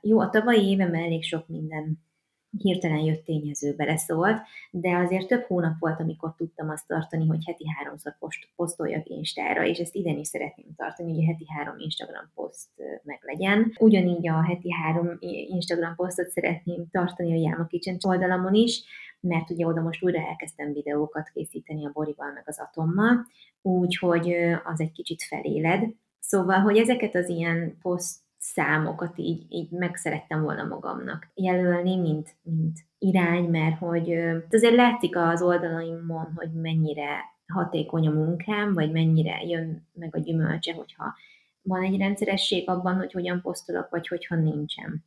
Jó, 0.00 0.20
a 0.20 0.30
tavalyi 0.30 0.68
évemben 0.68 1.02
elég 1.02 1.24
sok 1.24 1.48
minden 1.48 2.04
hirtelen 2.58 2.98
jött 2.98 3.24
tényező 3.24 3.74
beleszólt, 3.74 4.42
de 4.70 4.96
azért 4.96 5.26
több 5.26 5.42
hónap 5.42 5.78
volt, 5.78 6.00
amikor 6.00 6.34
tudtam 6.36 6.68
azt 6.70 6.86
tartani, 6.86 7.26
hogy 7.26 7.44
heti 7.46 7.64
háromszor 7.68 8.18
post, 8.18 8.48
posztoljak 8.56 9.08
Instára, 9.08 9.64
és 9.64 9.78
ezt 9.78 9.94
idén 9.94 10.18
is 10.18 10.26
szeretném 10.26 10.66
tartani, 10.76 11.14
hogy 11.14 11.22
a 11.22 11.26
heti 11.26 11.44
három 11.48 11.78
Instagram 11.78 12.30
poszt 12.34 12.70
meg 13.02 13.18
legyen. 13.22 13.72
Ugyanígy 13.78 14.28
a 14.28 14.42
heti 14.42 14.72
három 14.72 15.16
Instagram 15.48 15.94
posztot 15.94 16.28
szeretném 16.28 16.86
tartani 16.90 17.32
a 17.32 17.50
Yama 17.50 17.66
Kitchen 17.66 17.96
oldalamon 18.06 18.54
is, 18.54 18.82
mert 19.20 19.50
ugye 19.50 19.66
oda 19.66 19.80
most 19.80 20.02
újra 20.02 20.18
elkezdtem 20.18 20.72
videókat 20.72 21.28
készíteni 21.28 21.86
a 21.86 21.90
Borival 21.92 22.32
meg 22.32 22.44
az 22.46 22.60
Atommal, 22.60 23.26
úgyhogy 23.66 24.36
az 24.64 24.80
egy 24.80 24.92
kicsit 24.92 25.22
feléled. 25.22 25.84
Szóval, 26.20 26.58
hogy 26.58 26.76
ezeket 26.76 27.14
az 27.14 27.28
ilyen 27.28 27.78
poszt 27.82 28.20
számokat 28.38 29.18
így, 29.18 29.46
így 29.48 29.70
meg 29.70 29.96
szerettem 29.96 30.42
volna 30.42 30.64
magamnak 30.64 31.30
jelölni, 31.34 31.96
mint, 31.96 32.36
mint 32.42 32.78
irány, 32.98 33.44
mert 33.44 33.78
hogy 33.78 34.12
azért 34.50 34.74
látszik 34.74 35.16
az 35.16 35.42
oldalaimon, 35.42 36.32
hogy 36.34 36.52
mennyire 36.52 37.34
hatékony 37.46 38.06
a 38.06 38.10
munkám, 38.10 38.74
vagy 38.74 38.92
mennyire 38.92 39.42
jön 39.42 39.88
meg 39.92 40.16
a 40.16 40.18
gyümölcse, 40.18 40.74
hogyha 40.74 41.14
van 41.62 41.82
egy 41.82 41.98
rendszeresség 41.98 42.68
abban, 42.68 42.96
hogy 42.96 43.12
hogyan 43.12 43.40
posztolok, 43.40 43.90
vagy 43.90 44.08
hogyha 44.08 44.34
nincsen. 44.34 45.04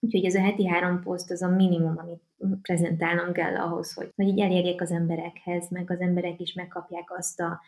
Úgyhogy 0.00 0.24
ez 0.24 0.34
a 0.34 0.40
heti 0.40 0.66
három 0.66 1.00
poszt 1.00 1.30
az 1.30 1.42
a 1.42 1.48
minimum, 1.48 1.98
amit 1.98 2.22
prezentálnom 2.62 3.32
kell 3.32 3.56
ahhoz, 3.56 3.92
hogy, 3.92 4.12
hogy 4.16 4.26
így 4.26 4.40
elérjek 4.40 4.80
az 4.80 4.90
emberekhez, 4.90 5.70
meg 5.70 5.90
az 5.90 6.00
emberek 6.00 6.40
is 6.40 6.52
megkapják 6.52 7.12
azt 7.18 7.40
a 7.40 7.60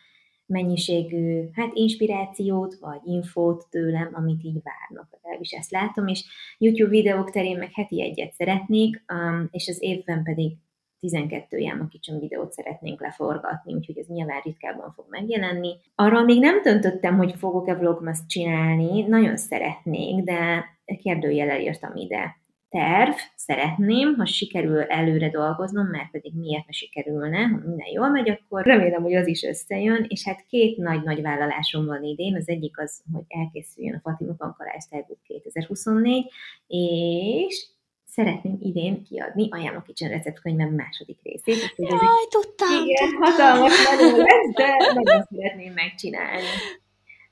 mennyiségű 0.53 1.49
hát 1.53 1.71
inspirációt, 1.73 2.75
vagy 2.79 2.99
infót 3.05 3.67
tőlem, 3.69 4.09
amit 4.13 4.43
így 4.43 4.61
várnak. 4.63 5.07
Legalábbis 5.11 5.51
ezt 5.51 5.71
látom, 5.71 6.07
és 6.07 6.25
YouTube 6.57 6.89
videók 6.89 7.31
terén 7.31 7.57
meg 7.57 7.71
heti 7.73 8.01
egyet 8.01 8.33
szeretnék, 8.33 9.03
um, 9.13 9.47
és 9.51 9.67
az 9.67 9.77
évben 9.81 10.23
pedig 10.23 10.51
12 10.99 11.57
Jáma 11.57 11.87
kicsim 11.87 12.19
videót 12.19 12.51
szeretnénk 12.51 13.01
leforgatni, 13.01 13.73
úgyhogy 13.73 13.97
ez 13.97 14.07
nyilván 14.07 14.41
ritkábban 14.43 14.91
fog 14.95 15.05
megjelenni. 15.09 15.75
Arról 15.95 16.23
még 16.23 16.39
nem 16.39 16.61
döntöttem, 16.61 17.17
hogy 17.17 17.33
fogok-e 17.37 17.75
vlogmas 17.75 18.19
csinálni, 18.27 19.01
nagyon 19.01 19.37
szeretnék, 19.37 20.23
de 20.23 20.65
kérdőjelel 21.01 21.61
írtam 21.61 21.95
ide 21.95 22.42
terv, 22.73 23.13
szeretném, 23.35 24.15
ha 24.15 24.25
sikerül 24.25 24.81
előre 24.81 25.29
dolgoznom, 25.29 25.87
mert 25.87 26.11
pedig 26.11 26.33
miért 26.35 26.65
ne 26.65 26.71
sikerülne, 26.71 27.37
ha 27.37 27.57
minden 27.65 27.87
jól 27.93 28.09
megy, 28.09 28.29
akkor 28.29 28.65
remélem, 28.65 29.01
hogy 29.01 29.15
az 29.15 29.27
is 29.27 29.43
összejön, 29.43 30.05
és 30.07 30.25
hát 30.25 30.45
két 30.45 30.77
nagy-nagy 30.77 31.21
vállalásom 31.21 31.85
van 31.85 32.03
idén, 32.03 32.35
az 32.35 32.49
egyik 32.49 32.79
az, 32.79 33.01
hogy 33.13 33.23
elkészüljön 33.27 33.95
a 33.95 33.99
Fatima 33.99 34.33
Pankalás 34.33 34.83
Stylebook 34.83 35.21
2024, 35.23 36.31
és 36.67 37.67
szeretném 38.05 38.57
idén 38.59 39.03
kiadni 39.03 39.47
a 39.51 39.57
Yama 39.57 39.81
Kitchen 39.81 40.09
receptkönyvem 40.09 40.73
második 40.73 41.19
részét. 41.23 41.73
Jaj, 41.75 41.89
egy, 41.91 42.27
tudtam! 42.29 42.85
Igen, 42.85 43.09
tudtam. 43.09 43.21
hatalmas 43.21 43.89
nagyon 43.89 44.17
lesz, 44.17 44.53
de 44.55 44.93
nagyon 44.93 45.23
szeretném 45.31 45.73
megcsinálni. 45.73 46.47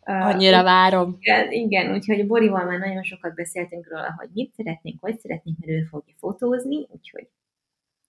Annyira 0.04 0.58
uh, 0.58 0.64
várom. 0.64 1.18
Igen, 1.20 1.52
igen, 1.52 1.94
úgyhogy 1.94 2.28
Borival 2.28 2.66
már 2.66 2.80
nagyon 2.80 3.04
sokat 3.04 3.36
beszéltünk 3.36 3.90
róla, 3.90 4.14
hogy 4.18 4.30
mit 4.34 4.54
szeretnénk, 4.54 5.00
hogy 5.00 5.20
szeretnénk, 5.20 5.58
mert 5.60 5.72
ő 5.72 5.84
fogja 5.84 6.14
fotózni, 6.18 6.88
úgyhogy 6.90 7.28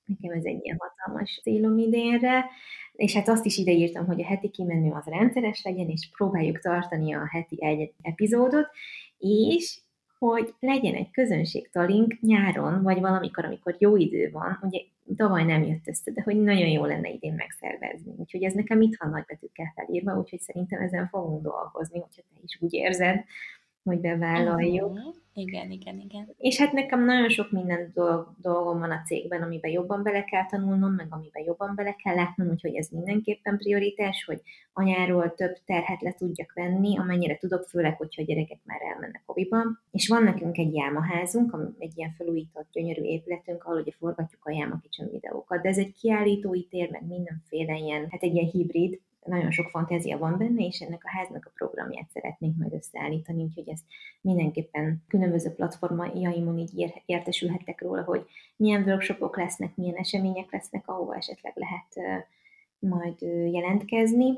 nekem 0.04 0.38
ez 0.38 0.44
egy 0.44 0.64
ilyen 0.64 0.76
hatalmas 0.78 1.40
célom 1.42 1.78
idénre, 1.78 2.44
és 2.92 3.14
hát 3.14 3.28
azt 3.28 3.44
is 3.44 3.56
ideírtam, 3.56 4.06
hogy 4.06 4.20
a 4.22 4.26
heti 4.26 4.50
kimenő 4.50 4.90
az 4.90 5.06
rendszeres 5.06 5.62
legyen, 5.64 5.88
és 5.88 6.08
próbáljuk 6.16 6.58
tartani 6.58 7.14
a 7.14 7.28
heti 7.30 7.64
egy 7.64 7.92
epizódot, 8.02 8.68
és 9.18 9.80
hogy 10.28 10.54
legyen 10.60 10.94
egy 10.94 11.10
közönségtalink 11.10 12.20
nyáron, 12.20 12.82
vagy 12.82 13.00
valamikor, 13.00 13.44
amikor 13.44 13.76
jó 13.78 13.96
idő 13.96 14.30
van, 14.30 14.58
ugye 14.62 14.80
tavaly 15.16 15.44
nem 15.44 15.62
jött 15.62 15.88
össze, 15.88 16.10
de 16.10 16.22
hogy 16.22 16.42
nagyon 16.42 16.68
jó 16.68 16.84
lenne 16.84 17.08
idén 17.08 17.34
megszervezni. 17.34 18.14
Úgyhogy 18.16 18.42
ez 18.42 18.52
nekem 18.52 18.80
itt 18.80 18.96
van 18.96 19.10
nagybetűkkel 19.10 19.72
felírva, 19.74 20.18
úgyhogy 20.18 20.40
szerintem 20.40 20.80
ezen 20.80 21.08
fogunk 21.08 21.42
dolgozni, 21.42 22.00
hogyha 22.00 22.22
te 22.34 22.40
is 22.44 22.58
úgy 22.60 22.72
érzed, 22.72 23.24
hogy 23.82 24.00
bevállaljuk. 24.00 24.90
Uh-huh. 24.90 25.14
Igen, 25.34 25.70
igen, 25.70 25.98
igen. 25.98 26.34
És 26.38 26.58
hát 26.58 26.72
nekem 26.72 27.04
nagyon 27.04 27.28
sok 27.28 27.50
minden 27.50 27.90
dolg, 27.94 28.28
dolgom 28.40 28.78
van 28.78 28.90
a 28.90 29.02
cégben, 29.04 29.42
amiben 29.42 29.70
jobban 29.70 30.02
bele 30.02 30.24
kell 30.24 30.46
tanulnom, 30.46 30.92
meg 30.92 31.06
amiben 31.10 31.42
jobban 31.42 31.74
bele 31.74 31.92
kell 31.92 32.14
látnom, 32.14 32.48
úgyhogy 32.48 32.74
ez 32.74 32.88
mindenképpen 32.88 33.58
prioritás, 33.58 34.24
hogy 34.24 34.40
anyáról 34.72 35.34
több 35.34 35.54
terhet 35.64 36.00
le 36.00 36.12
tudjak 36.12 36.52
venni, 36.54 36.98
amennyire 36.98 37.36
tudok, 37.36 37.64
főleg, 37.68 37.96
hogyha 37.96 38.22
a 38.22 38.24
gyerekek 38.24 38.60
már 38.64 38.80
elmennek 38.82 39.22
hoviba. 39.26 39.62
És 39.90 40.08
van 40.08 40.22
nekünk 40.22 40.58
egy 40.58 40.74
jámaházunk, 40.74 41.56
egy 41.78 41.92
ilyen 41.96 42.14
felújított, 42.16 42.68
gyönyörű 42.72 43.02
épületünk, 43.02 43.64
ahol 43.64 43.80
ugye 43.80 43.92
forgatjuk 43.98 44.44
a 44.44 44.52
jáma 44.52 44.80
kicsim 44.82 45.08
videókat, 45.10 45.62
de 45.62 45.68
ez 45.68 45.78
egy 45.78 45.92
kiállítói 45.92 46.64
tér, 46.64 46.90
meg 46.90 47.06
mindenféle 47.06 47.76
ilyen, 47.76 48.06
hát 48.10 48.22
egy 48.22 48.34
ilyen 48.34 48.50
hibrid, 48.50 49.00
nagyon 49.24 49.50
sok 49.50 49.68
fantázia 49.68 50.18
van 50.18 50.38
benne, 50.38 50.66
és 50.66 50.80
ennek 50.80 51.04
a 51.04 51.10
háznak 51.10 51.46
a 51.46 51.52
programját 51.54 52.10
szeretnénk 52.12 52.56
majd 52.56 52.72
összeállítani, 52.72 53.42
úgyhogy 53.42 53.68
ezt 53.68 53.84
mindenképpen 54.20 55.04
különböző 55.08 55.50
platformjaimon 55.50 56.58
így 56.58 56.92
értesülhettek 57.06 57.80
róla, 57.80 58.02
hogy 58.02 58.24
milyen 58.56 58.82
workshopok 58.82 59.36
lesznek, 59.36 59.76
milyen 59.76 59.96
események 59.96 60.52
lesznek, 60.52 60.88
ahova 60.88 61.16
esetleg 61.16 61.52
lehet 61.54 62.22
majd 62.78 63.20
jelentkezni, 63.52 64.32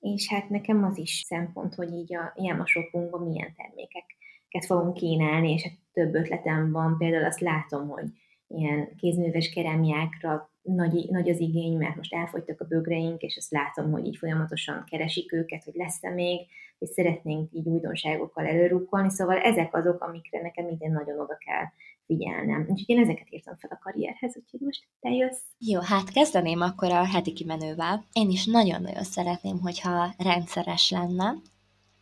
és 0.00 0.28
hát 0.28 0.48
nekem 0.48 0.84
az 0.84 0.98
is 0.98 1.22
szempont, 1.26 1.74
hogy 1.74 1.92
így 1.92 2.14
a 2.14 2.32
jámashopunkban 2.36 3.22
milyen 3.22 3.54
termékeket 3.56 4.64
fogunk 4.66 4.94
kínálni, 4.94 5.52
és 5.52 5.62
hát 5.62 5.78
több 5.92 6.14
ötletem 6.14 6.72
van, 6.72 6.96
például 6.98 7.24
azt 7.24 7.40
látom, 7.40 7.88
hogy 7.88 8.04
ilyen 8.46 8.96
kézműves 8.96 9.48
kerámiákra 9.48 10.50
nagy, 10.66 11.06
nagy 11.08 11.28
az 11.28 11.40
igény, 11.40 11.76
mert 11.76 11.96
most 11.96 12.14
elfogytak 12.14 12.60
a 12.60 12.64
bögreink, 12.64 13.20
és 13.20 13.36
azt 13.36 13.50
látom, 13.50 13.90
hogy 13.92 14.06
így 14.06 14.16
folyamatosan 14.16 14.84
keresik 14.90 15.32
őket, 15.32 15.64
hogy 15.64 15.74
lesz-e 15.74 16.10
még, 16.10 16.40
és 16.78 16.88
szeretnénk 16.88 17.52
így 17.52 17.66
újdonságokkal 17.66 18.46
előrukkolni, 18.46 19.10
szóval 19.10 19.38
ezek 19.38 19.74
azok, 19.74 20.00
amikre 20.02 20.40
nekem 20.40 20.64
minden 20.64 20.90
nagyon 20.90 21.20
oda 21.20 21.36
kell 21.36 21.64
figyelnem. 22.06 22.60
Úgyhogy 22.60 22.96
én 22.96 22.98
ezeket 22.98 23.26
írtam 23.30 23.56
fel 23.56 23.70
a 23.70 23.78
karrierhez, 23.82 24.36
úgyhogy 24.36 24.60
most 24.60 24.86
te 25.00 25.10
jössz. 25.10 25.42
Jó, 25.58 25.80
hát 25.80 26.10
kezdeném 26.10 26.60
akkor 26.60 26.90
a 26.90 27.04
heti 27.04 27.32
kimenővel. 27.32 28.04
Én 28.12 28.30
is 28.30 28.46
nagyon-nagyon 28.46 29.04
szeretném, 29.04 29.60
hogyha 29.60 30.14
rendszeres 30.18 30.90
lenne, 30.90 31.34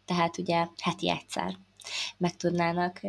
tehát 0.05 0.39
ugye 0.39 0.67
heti 0.83 1.11
egyszer 1.11 1.55
meg 2.19 2.37
tudnának 2.37 3.01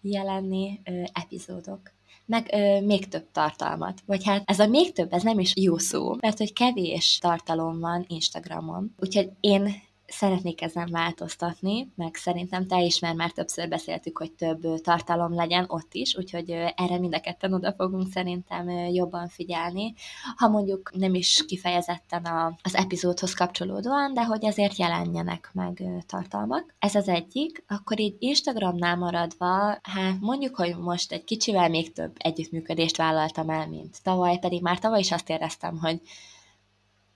jelenni 0.00 0.80
epizódok 1.12 1.80
meg 2.28 2.48
ö, 2.52 2.80
még 2.80 3.08
több 3.08 3.26
tartalmat. 3.32 4.02
Vagy 4.06 4.24
hát 4.24 4.42
ez 4.44 4.58
a 4.58 4.66
még 4.66 4.92
több, 4.92 5.12
ez 5.12 5.22
nem 5.22 5.38
is 5.38 5.52
jó 5.56 5.78
szó, 5.78 6.16
mert 6.20 6.38
hogy 6.38 6.52
kevés 6.52 7.18
tartalom 7.20 7.80
van 7.80 8.04
Instagramon. 8.08 8.94
Úgyhogy 8.98 9.30
én 9.40 9.74
szeretnék 10.08 10.62
ezen 10.62 10.88
változtatni, 10.90 11.92
meg 11.94 12.14
szerintem 12.14 12.66
te 12.66 12.82
is, 12.82 12.98
mert 12.98 13.16
már 13.16 13.30
többször 13.30 13.68
beszéltük, 13.68 14.18
hogy 14.18 14.32
több 14.32 14.80
tartalom 14.80 15.34
legyen 15.34 15.64
ott 15.68 15.94
is, 15.94 16.16
úgyhogy 16.16 16.50
erre 16.50 16.98
mind 16.98 17.14
a 17.14 17.20
ketten 17.20 17.52
oda 17.52 17.72
fogunk 17.72 18.10
szerintem 18.12 18.68
jobban 18.70 19.28
figyelni. 19.28 19.94
Ha 20.36 20.48
mondjuk 20.48 20.90
nem 20.94 21.14
is 21.14 21.44
kifejezetten 21.46 22.24
a, 22.24 22.58
az 22.62 22.74
epizódhoz 22.74 23.34
kapcsolódóan, 23.34 24.14
de 24.14 24.24
hogy 24.24 24.46
azért 24.46 24.76
jelenjenek 24.76 25.50
meg 25.52 25.82
tartalmak. 26.06 26.74
Ez 26.78 26.94
az 26.94 27.08
egyik. 27.08 27.64
Akkor 27.68 28.00
így 28.00 28.16
Instagramnál 28.18 28.96
maradva, 28.96 29.78
hát 29.82 30.20
mondjuk, 30.20 30.56
hogy 30.56 30.76
most 30.76 31.12
egy 31.12 31.24
kicsivel 31.24 31.68
még 31.68 31.92
több 31.92 32.12
együttműködést 32.18 32.96
vállaltam 32.96 33.50
el, 33.50 33.68
mint 33.68 34.02
tavaly, 34.02 34.38
pedig 34.38 34.62
már 34.62 34.78
tavaly 34.78 35.00
is 35.00 35.12
azt 35.12 35.30
éreztem, 35.30 35.78
hogy 35.78 36.00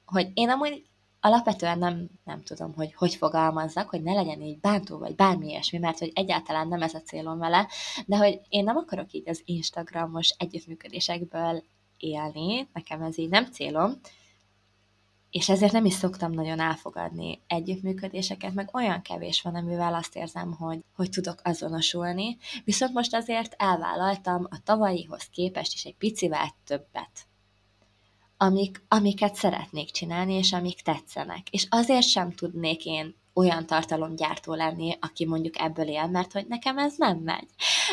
hogy 0.04 0.30
én 0.34 0.50
amúgy 0.50 0.82
alapvetően 1.24 1.78
nem, 1.78 2.08
nem 2.24 2.42
tudom, 2.42 2.74
hogy 2.74 2.94
hogy 2.94 3.14
fogalmazzak, 3.14 3.88
hogy 3.88 4.02
ne 4.02 4.12
legyen 4.12 4.40
így 4.40 4.58
bántó, 4.58 4.98
vagy 4.98 5.14
bármi 5.14 5.48
ilyesmi, 5.48 5.78
mert 5.78 5.98
hogy 5.98 6.12
egyáltalán 6.14 6.68
nem 6.68 6.82
ez 6.82 6.94
a 6.94 7.00
célom 7.00 7.38
vele, 7.38 7.68
de 8.06 8.16
hogy 8.16 8.40
én 8.48 8.64
nem 8.64 8.76
akarok 8.76 9.12
így 9.12 9.28
az 9.28 9.42
Instagramos 9.44 10.34
együttműködésekből 10.38 11.62
élni, 11.96 12.68
nekem 12.72 13.02
ez 13.02 13.18
így 13.18 13.28
nem 13.28 13.44
célom, 13.44 14.00
és 15.30 15.48
ezért 15.48 15.72
nem 15.72 15.84
is 15.84 15.94
szoktam 15.94 16.32
nagyon 16.32 16.60
elfogadni 16.60 17.40
együttműködéseket, 17.46 18.54
meg 18.54 18.68
olyan 18.72 19.02
kevés 19.02 19.42
van, 19.42 19.54
amivel 19.54 19.94
azt 19.94 20.16
érzem, 20.16 20.52
hogy, 20.52 20.84
hogy 20.94 21.10
tudok 21.10 21.40
azonosulni, 21.44 22.36
viszont 22.64 22.92
most 22.92 23.14
azért 23.14 23.54
elvállaltam 23.58 24.46
a 24.50 24.62
tavalyihoz 24.64 25.24
képest 25.24 25.74
is 25.74 25.84
egy 25.84 25.96
picivel 25.96 26.54
többet 26.64 27.26
amik, 28.42 28.82
amiket 28.88 29.34
szeretnék 29.34 29.90
csinálni, 29.90 30.34
és 30.34 30.52
amik 30.52 30.80
tetszenek. 30.80 31.48
És 31.50 31.66
azért 31.70 32.06
sem 32.06 32.32
tudnék 32.32 32.86
én 32.86 33.14
olyan 33.34 33.66
tartalomgyártó 33.66 34.54
lenni, 34.54 34.96
aki 35.00 35.26
mondjuk 35.26 35.58
ebből 35.58 35.88
él, 35.88 36.06
mert 36.06 36.32
hogy 36.32 36.46
nekem 36.48 36.78
ez 36.78 36.94
nem 36.96 37.18
megy. 37.18 37.48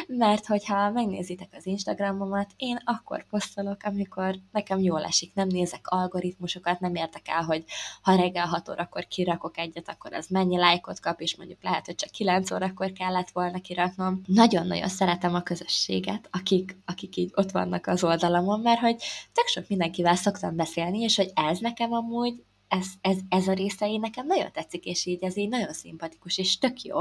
Mert 0.07 0.45
hogyha 0.45 0.91
megnézitek 0.91 1.49
az 1.57 1.65
Instagramomat, 1.65 2.51
én 2.57 2.79
akkor 2.83 3.25
posztolok, 3.29 3.77
amikor 3.83 4.35
nekem 4.51 4.79
jól 4.79 5.03
esik, 5.03 5.33
nem 5.33 5.47
nézek 5.47 5.87
algoritmusokat, 5.87 6.79
nem 6.79 6.95
értek 6.95 7.27
el, 7.27 7.43
hogy 7.43 7.63
ha 8.01 8.15
reggel 8.15 8.45
6 8.45 8.69
órakor 8.69 9.07
kirakok 9.07 9.57
egyet, 9.57 9.89
akkor 9.89 10.13
az 10.13 10.27
mennyi 10.27 10.57
lájkot 10.57 10.99
kap, 10.99 11.21
és 11.21 11.35
mondjuk 11.35 11.63
lehet, 11.63 11.85
hogy 11.85 11.95
csak 11.95 12.09
9 12.09 12.51
órakor 12.51 12.91
kellett 12.91 13.29
volna 13.29 13.61
kiraknom. 13.61 14.21
Nagyon-nagyon 14.25 14.89
szeretem 14.89 15.35
a 15.35 15.41
közösséget, 15.41 16.27
akik, 16.31 16.77
akik 16.85 17.15
így 17.15 17.31
ott 17.35 17.51
vannak 17.51 17.87
az 17.87 18.03
oldalamon, 18.03 18.59
mert 18.59 18.79
hogy 18.79 18.95
tök 19.33 19.47
sok 19.47 19.67
mindenkivel 19.67 20.15
szoktam 20.15 20.55
beszélni, 20.55 20.99
és 20.99 21.15
hogy 21.15 21.31
ez 21.33 21.59
nekem 21.59 21.93
amúgy 21.93 22.43
ez, 22.69 22.87
ez, 23.01 23.17
ez 23.29 23.47
a 23.47 23.53
része 23.53 23.89
én 23.89 23.99
nekem 23.99 24.25
nagyon 24.25 24.51
tetszik, 24.51 24.85
és 24.85 25.05
így 25.05 25.23
ez 25.23 25.37
így 25.37 25.49
nagyon 25.49 25.73
szimpatikus, 25.73 26.37
és 26.37 26.57
tök 26.57 26.81
jó, 26.81 26.97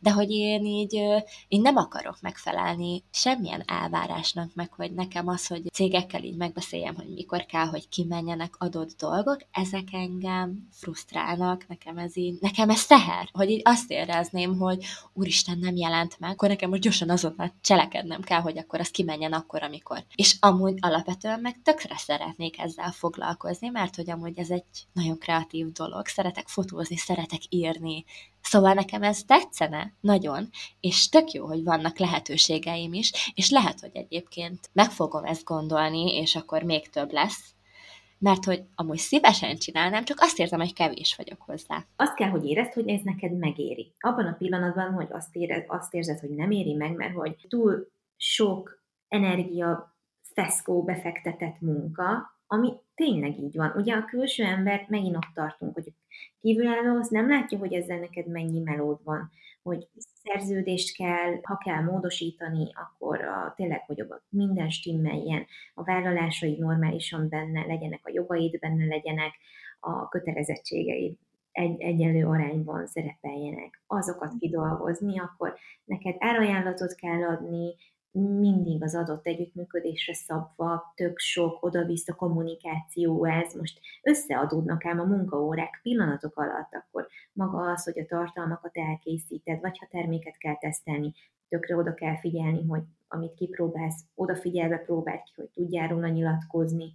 de 0.00 0.10
hogy 0.10 0.30
én 0.30 0.64
így 0.64 0.94
én 1.48 1.60
nem 1.60 1.76
akarok 1.76 2.20
megfelelni 2.20 3.02
semmilyen 3.10 3.62
elvárásnak, 3.66 4.54
meg 4.54 4.72
hogy 4.72 4.92
nekem 4.92 5.28
az, 5.28 5.46
hogy 5.46 5.62
cégekkel 5.72 6.22
így 6.22 6.36
megbeszéljem, 6.36 6.94
hogy 6.94 7.08
mikor 7.08 7.46
kell, 7.46 7.66
hogy 7.66 7.88
kimenjenek 7.88 8.54
adott 8.58 8.96
dolgok, 8.98 9.46
ezek 9.50 9.88
engem 9.92 10.68
frusztrálnak, 10.72 11.68
nekem 11.68 11.98
ez 11.98 12.16
így, 12.16 12.38
nekem 12.40 12.70
ez 12.70 12.86
teher, 12.86 13.28
hogy 13.32 13.50
így 13.50 13.62
azt 13.64 13.90
érezném, 13.90 14.58
hogy 14.58 14.84
úristen 15.12 15.58
nem 15.58 15.76
jelent 15.76 16.18
meg, 16.18 16.30
akkor 16.30 16.48
nekem 16.48 16.70
most 16.70 16.82
gyorsan 16.82 17.10
azonnal 17.10 17.54
cselekednem 17.60 18.22
kell, 18.22 18.40
hogy 18.40 18.58
akkor 18.58 18.80
az 18.80 18.90
kimenjen 18.90 19.32
akkor, 19.32 19.62
amikor. 19.62 20.04
És 20.14 20.36
amúgy 20.40 20.74
alapvetően 20.80 21.40
meg 21.40 21.62
tökre 21.62 21.96
szeretnék 21.96 22.58
ezzel 22.58 22.90
foglalkozni, 22.90 23.68
mert 23.68 23.96
hogy 23.96 24.10
amúgy 24.10 24.38
ez 24.38 24.50
egy 24.50 24.85
nagyon 24.92 25.18
kreatív 25.18 25.72
dolog, 25.72 26.06
szeretek 26.06 26.48
fotózni, 26.48 26.96
szeretek 26.96 27.40
írni, 27.48 28.04
szóval 28.40 28.72
nekem 28.72 29.02
ez 29.02 29.22
tetszene 29.22 29.92
nagyon, 30.00 30.48
és 30.80 31.08
tök 31.08 31.30
jó, 31.30 31.46
hogy 31.46 31.64
vannak 31.64 31.98
lehetőségeim 31.98 32.92
is, 32.92 33.32
és 33.34 33.50
lehet, 33.50 33.80
hogy 33.80 33.90
egyébként 33.92 34.70
meg 34.72 34.90
fogom 34.90 35.24
ezt 35.24 35.44
gondolni, 35.44 36.16
és 36.16 36.36
akkor 36.36 36.62
még 36.62 36.90
több 36.90 37.12
lesz, 37.12 37.54
mert 38.18 38.44
hogy 38.44 38.62
amúgy 38.74 38.98
szívesen 38.98 39.56
csinálnám, 39.56 40.04
csak 40.04 40.20
azt 40.20 40.38
érzem, 40.38 40.58
hogy 40.58 40.72
kevés 40.72 41.16
vagyok 41.16 41.42
hozzá. 41.42 41.84
Azt 41.96 42.14
kell, 42.14 42.28
hogy 42.28 42.44
érezd, 42.44 42.72
hogy 42.72 42.88
ez 42.88 43.00
neked 43.04 43.38
megéri. 43.38 43.92
Abban 43.98 44.26
a 44.26 44.36
pillanatban, 44.38 44.92
hogy 44.92 45.08
azt, 45.10 45.36
érez, 45.36 45.64
azt 45.66 45.94
érzed, 45.94 46.18
hogy 46.18 46.30
nem 46.30 46.50
éri 46.50 46.74
meg, 46.74 46.96
mert 46.96 47.14
hogy 47.14 47.46
túl 47.48 47.88
sok 48.16 48.82
energia, 49.08 49.96
feszkó 50.22 50.82
befektetett 50.82 51.60
munka, 51.60 52.34
ami 52.46 52.72
tényleg 52.96 53.38
így 53.38 53.56
van. 53.56 53.72
Ugye 53.76 53.94
a 53.94 54.04
külső 54.04 54.44
ember, 54.44 54.86
megint 54.88 55.16
ott 55.16 55.34
tartunk, 55.34 55.74
hogy 55.74 55.92
kívülálló 56.40 56.98
az 56.98 57.08
nem 57.08 57.28
látja, 57.28 57.58
hogy 57.58 57.72
ezzel 57.72 57.98
neked 57.98 58.26
mennyi 58.26 58.60
melód 58.60 59.00
van, 59.04 59.30
hogy 59.62 59.88
szerződést 59.94 60.96
kell, 60.96 61.38
ha 61.42 61.56
kell 61.56 61.82
módosítani, 61.82 62.72
akkor 62.74 63.20
a, 63.20 63.52
tényleg, 63.56 63.82
hogy 63.86 64.00
a, 64.00 64.22
minden 64.28 64.70
stimmeljen, 64.70 65.46
a 65.74 65.82
vállalásai 65.82 66.56
normálisan 66.58 67.28
benne 67.28 67.66
legyenek, 67.66 68.00
a 68.02 68.10
jogaid 68.12 68.58
benne 68.58 68.84
legyenek, 68.84 69.32
a 69.80 70.08
kötelezettségeid 70.08 71.16
egy, 71.52 71.80
egyenlő 71.80 72.26
arányban 72.26 72.86
szerepeljenek, 72.86 73.82
azokat 73.86 74.32
kidolgozni, 74.38 75.18
akkor 75.18 75.54
neked 75.84 76.16
árajánlatot 76.18 76.94
kell 76.94 77.22
adni, 77.22 77.74
mindig 78.16 78.82
az 78.82 78.94
adott 78.94 79.26
együttműködésre 79.26 80.14
szabva, 80.14 80.92
tök 80.94 81.18
sok 81.18 81.64
oda-vissza 81.64 82.14
kommunikáció 82.14 83.24
ez, 83.24 83.54
most 83.54 83.80
összeadódnak 84.02 84.84
ám 84.84 85.00
a 85.00 85.04
munkaórák 85.04 85.78
pillanatok 85.82 86.36
alatt, 86.36 86.72
akkor 86.72 87.06
maga 87.32 87.70
az, 87.70 87.84
hogy 87.84 87.98
a 87.98 88.06
tartalmakat 88.06 88.76
elkészíted, 88.76 89.60
vagy 89.60 89.78
ha 89.78 89.86
terméket 89.90 90.36
kell 90.36 90.56
tesztelni, 90.56 91.12
tökre 91.48 91.76
oda 91.76 91.94
kell 91.94 92.18
figyelni, 92.18 92.66
hogy 92.66 92.82
amit 93.08 93.34
kipróbálsz, 93.34 94.04
odafigyelve 94.14 94.78
próbáld 94.78 95.22
ki, 95.22 95.32
hogy 95.36 95.50
tudjál 95.50 95.88
róla 95.88 96.08
nyilatkozni, 96.08 96.94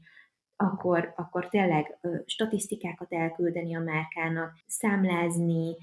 akkor, 0.56 1.14
akkor 1.16 1.50
tényleg 1.50 1.98
statisztikákat 2.26 3.14
elküldeni 3.14 3.76
a 3.76 3.80
márkának, 3.80 4.54
számlázni, 4.68 5.76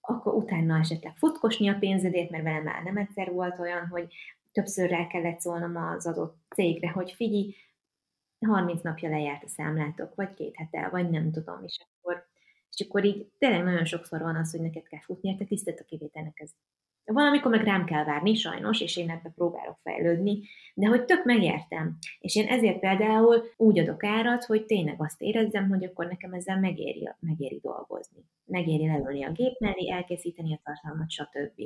akkor 0.00 0.34
utána 0.34 0.78
esetleg 0.78 1.16
futkosni 1.16 1.68
a 1.68 1.78
pénzedét, 1.78 2.30
mert 2.30 2.44
velem 2.44 2.62
már 2.62 2.82
nem 2.82 2.96
egyszer 2.96 3.32
volt 3.32 3.58
olyan, 3.58 3.86
hogy 3.86 4.14
többször 4.52 4.90
rá 4.90 5.06
kellett 5.06 5.40
szólnom 5.40 5.76
az 5.76 6.06
adott 6.06 6.36
cégre, 6.54 6.90
hogy 6.90 7.12
figyelj, 7.12 7.54
30 8.46 8.82
napja 8.82 9.08
lejárt 9.08 9.44
a 9.44 9.48
számlátok, 9.48 10.14
vagy 10.14 10.34
két 10.34 10.56
hete, 10.56 10.88
vagy 10.88 11.10
nem 11.10 11.32
tudom, 11.32 11.64
és 11.64 11.80
akkor, 11.80 12.26
és 12.76 12.86
akkor 12.86 13.04
így 13.04 13.32
tényleg 13.38 13.64
nagyon 13.64 13.84
sokszor 13.84 14.20
van 14.20 14.36
az, 14.36 14.50
hogy 14.50 14.60
neked 14.60 14.88
kell 14.88 15.00
futni, 15.00 15.36
te 15.36 15.44
tisztelt 15.44 15.80
a 15.80 15.84
kivételnek 15.84 16.40
ez. 16.40 16.50
Valamikor 17.04 17.50
meg 17.50 17.64
rám 17.64 17.84
kell 17.84 18.04
várni, 18.04 18.34
sajnos, 18.34 18.80
és 18.80 18.96
én 18.96 19.10
ebbe 19.10 19.32
próbálok 19.34 19.78
fejlődni, 19.82 20.38
de 20.74 20.86
hogy 20.86 21.04
tök 21.04 21.24
megértem. 21.24 21.98
És 22.18 22.36
én 22.36 22.46
ezért 22.46 22.78
például 22.78 23.42
úgy 23.56 23.78
adok 23.78 24.04
árat, 24.04 24.44
hogy 24.44 24.64
tényleg 24.66 24.94
azt 24.98 25.22
érezzem, 25.22 25.68
hogy 25.68 25.84
akkor 25.84 26.06
nekem 26.06 26.32
ezzel 26.32 26.60
megéri, 26.60 27.08
megéri 27.20 27.60
dolgozni. 27.62 28.24
Megéri 28.44 28.86
leülni 28.86 29.24
a 29.24 29.32
gép 29.32 29.58
mellé, 29.58 29.90
elkészíteni 29.90 30.54
a 30.54 30.60
tartalmat, 30.64 31.10
stb. 31.10 31.60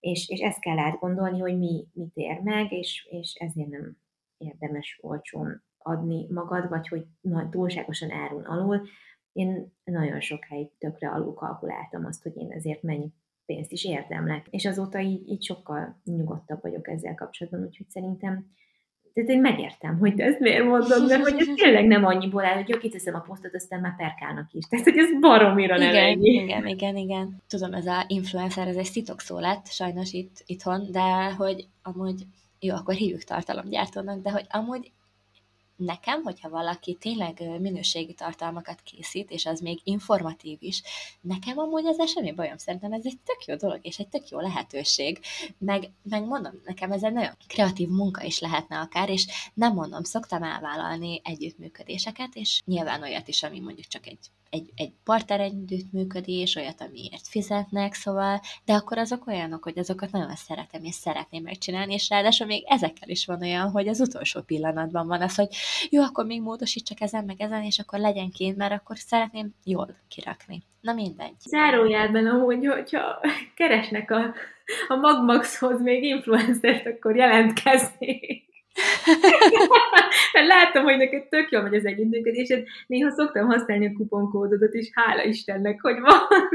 És, 0.00 0.28
és 0.28 0.40
ezt 0.40 0.60
kell 0.60 0.78
átgondolni, 0.78 1.38
hogy 1.38 1.58
mi 1.58 1.86
mit 1.92 2.14
ér 2.14 2.40
meg, 2.40 2.72
és, 2.72 3.08
és 3.10 3.34
ezért 3.34 3.68
nem 3.68 3.96
érdemes 4.38 4.98
olcsón 5.02 5.62
adni 5.78 6.26
magad, 6.30 6.68
vagy 6.68 6.88
hogy 6.88 7.06
na, 7.20 7.48
túlságosan 7.48 8.10
árun 8.10 8.44
alul. 8.44 8.86
Én 9.32 9.72
nagyon 9.84 10.20
sokáig 10.20 10.70
tökre 10.78 11.10
alul 11.10 11.34
kalkuláltam 11.34 12.04
azt, 12.04 12.22
hogy 12.22 12.36
én 12.36 12.50
ezért 12.50 12.82
mennyi 12.82 13.12
pénzt 13.54 13.72
is 13.72 13.84
érdemlek. 13.84 14.46
És 14.50 14.64
azóta 14.64 15.00
így, 15.00 15.28
így 15.28 15.42
sokkal 15.42 16.00
nyugodtabb 16.04 16.62
vagyok 16.62 16.88
ezzel 16.88 17.14
kapcsolatban, 17.14 17.64
úgyhogy 17.66 17.88
szerintem 17.88 18.46
tehát 19.12 19.30
én 19.30 19.40
megértem, 19.40 19.98
hogy 19.98 20.14
te 20.14 20.24
ezt 20.24 20.38
miért 20.38 20.64
mondod, 20.64 21.08
mert 21.08 21.22
hogy 21.22 21.40
ez 21.40 21.46
tényleg 21.62 21.86
nem 21.86 22.04
annyiból 22.04 22.44
áll, 22.44 22.54
hogy 22.54 22.68
jó, 22.68 22.78
kiteszem 22.78 23.14
a 23.14 23.20
posztot, 23.20 23.54
aztán 23.54 23.80
már 23.80 23.96
perkálnak 23.96 24.52
is. 24.52 24.64
Tehát, 24.64 24.84
hogy 24.84 24.98
ez 24.98 25.20
baromira 25.20 25.78
nem 25.78 25.90
igen, 25.90 26.04
ennyi. 26.04 26.30
Igen, 26.30 26.66
igen, 26.66 26.96
igen. 26.96 27.42
Tudom, 27.48 27.74
ez 27.74 27.86
a 27.86 28.04
influencer, 28.06 28.68
ez 28.68 28.76
egy 28.76 29.04
szó 29.16 29.38
lett 29.38 29.66
sajnos 29.66 30.12
itt, 30.12 30.42
itthon, 30.46 30.86
de 30.90 31.32
hogy 31.32 31.66
amúgy, 31.82 32.22
jó, 32.60 32.74
akkor 32.74 32.94
hívjuk 32.94 33.24
tartalomgyártónak, 33.24 34.22
de 34.22 34.30
hogy 34.30 34.46
amúgy 34.50 34.90
nekem, 35.80 36.22
hogyha 36.22 36.48
valaki 36.48 36.94
tényleg 36.94 37.60
minőségi 37.60 38.14
tartalmakat 38.14 38.80
készít, 38.80 39.30
és 39.30 39.46
az 39.46 39.60
még 39.60 39.80
informatív 39.84 40.58
is, 40.60 40.82
nekem 41.20 41.58
amúgy 41.58 41.84
ezzel 41.86 42.06
semmi 42.06 42.32
bajom, 42.32 42.56
szerintem 42.56 42.92
ez 42.92 43.04
egy 43.04 43.18
tök 43.24 43.44
jó 43.46 43.54
dolog, 43.54 43.78
és 43.82 43.98
egy 43.98 44.08
tök 44.08 44.28
jó 44.28 44.40
lehetőség. 44.40 45.20
Meg, 45.58 45.90
meg 46.02 46.24
mondom, 46.24 46.52
nekem 46.64 46.92
ez 46.92 47.02
egy 47.02 47.12
nagyon 47.12 47.36
kreatív 47.46 47.88
munka 47.88 48.22
is 48.22 48.38
lehetne 48.38 48.78
akár, 48.78 49.08
és 49.08 49.26
nem 49.54 49.74
mondom, 49.74 50.02
szoktam 50.02 50.42
elvállalni 50.42 51.20
együttműködéseket, 51.24 52.34
és 52.34 52.62
nyilván 52.64 53.02
olyat 53.02 53.28
is, 53.28 53.42
ami 53.42 53.60
mondjuk 53.60 53.86
csak 53.86 54.06
egy 54.06 54.18
egy, 54.50 54.70
egy 54.76 54.92
partner 55.04 55.40
együttműködés, 55.40 56.56
olyat, 56.56 56.80
amiért 56.80 57.28
fizetnek, 57.28 57.94
szóval, 57.94 58.40
de 58.64 58.72
akkor 58.72 58.98
azok 58.98 59.26
olyanok, 59.26 59.62
hogy 59.62 59.78
azokat 59.78 60.10
nagyon 60.10 60.34
szeretem, 60.34 60.84
és 60.84 60.94
szeretném 60.94 61.42
megcsinálni, 61.42 61.92
és 61.92 62.08
ráadásul 62.08 62.46
még 62.46 62.64
ezekkel 62.66 63.08
is 63.08 63.26
van 63.26 63.42
olyan, 63.42 63.70
hogy 63.70 63.88
az 63.88 64.00
utolsó 64.00 64.40
pillanatban 64.40 65.06
van 65.06 65.22
az, 65.22 65.34
hogy 65.34 65.48
jó, 65.90 66.02
akkor 66.02 66.24
még 66.24 66.42
módosítsak 66.42 67.00
ezen, 67.00 67.24
meg 67.24 67.40
ezen, 67.40 67.62
és 67.62 67.78
akkor 67.78 67.98
legyen 67.98 68.30
kint, 68.30 68.56
mert 68.56 68.72
akkor 68.72 68.96
szeretném 68.98 69.54
jól 69.64 69.96
kirakni. 70.08 70.62
Na 70.80 70.92
mindegy. 70.92 71.34
Zárójelben 71.40 72.26
amúgy, 72.26 72.66
hogyha 72.66 73.20
keresnek 73.56 74.10
a, 74.10 74.34
a 74.88 74.94
Magmaxhoz 74.94 75.82
még 75.82 76.04
influencert, 76.04 76.86
akkor 76.86 77.16
jelentkeznék. 77.16 78.49
Mert 80.32 80.46
látom, 80.46 80.84
hogy 80.84 80.96
neked 80.96 81.28
tök 81.28 81.50
jól 81.50 81.62
megy 81.62 81.74
az 81.74 81.86
együttműködésed. 81.86 82.64
Néha 82.86 83.10
szoktam 83.10 83.46
használni 83.46 83.86
a 83.86 83.92
kuponkódodat 83.96 84.74
is, 84.74 84.90
hála 84.92 85.22
Istennek, 85.22 85.80
hogy 85.80 86.00
van. 86.00 86.48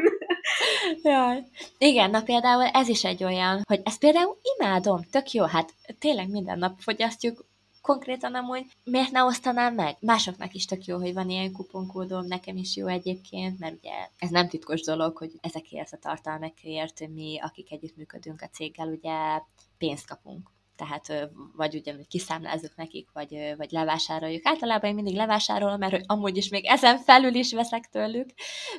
Jaj. 1.14 1.44
Igen, 1.78 2.10
na 2.10 2.22
például 2.22 2.64
ez 2.64 2.88
is 2.88 3.04
egy 3.04 3.24
olyan, 3.24 3.62
hogy 3.68 3.82
ezt 3.84 4.00
például 4.00 4.38
imádom, 4.58 5.02
tök 5.12 5.32
jó, 5.32 5.44
hát 5.44 5.74
tényleg 6.00 6.30
minden 6.30 6.58
nap 6.58 6.80
fogyasztjuk, 6.80 7.46
konkrétan 7.82 8.36
amúgy 8.36 8.66
miért 8.84 9.12
ne 9.12 9.24
osztanám 9.24 9.74
meg? 9.74 9.96
Másoknak 10.00 10.54
is 10.54 10.66
tök 10.66 10.86
jó, 10.86 10.98
hogy 10.98 11.14
van 11.14 11.30
ilyen 11.30 11.52
kuponkódom, 11.52 12.26
nekem 12.26 12.58
is 12.58 12.76
jó 12.76 12.88
egyébként, 12.88 13.60
mert 13.60 13.76
ugye 13.76 13.94
ez 14.18 14.30
nem 14.30 14.48
titkos 14.48 14.82
dolog, 14.82 15.18
hogy 15.18 15.32
ezekért 15.42 15.94
a 15.94 15.98
tartalmakért 15.98 17.08
mi, 17.08 17.40
akik 17.42 17.72
együttműködünk 17.72 18.42
a 18.42 18.48
céggel, 18.48 18.88
ugye 18.88 19.42
pénzt 19.78 20.08
kapunk 20.08 20.55
tehát 20.76 21.30
vagy 21.56 21.76
ugyanúgy 21.76 22.08
kiszámlázzuk 22.08 22.76
nekik, 22.76 23.10
vagy, 23.14 23.54
vagy 23.58 23.72
levásároljuk. 23.72 24.48
Általában 24.48 24.90
én 24.90 24.96
mindig 24.96 25.16
levásárolom, 25.16 25.80
mert 25.80 25.92
hogy 25.92 26.04
amúgy 26.06 26.38
is 26.38 26.50
még 26.50 26.66
ezen 26.66 26.98
felül 26.98 27.34
is 27.34 27.54
veszek 27.54 27.90
tőlük, 27.90 28.30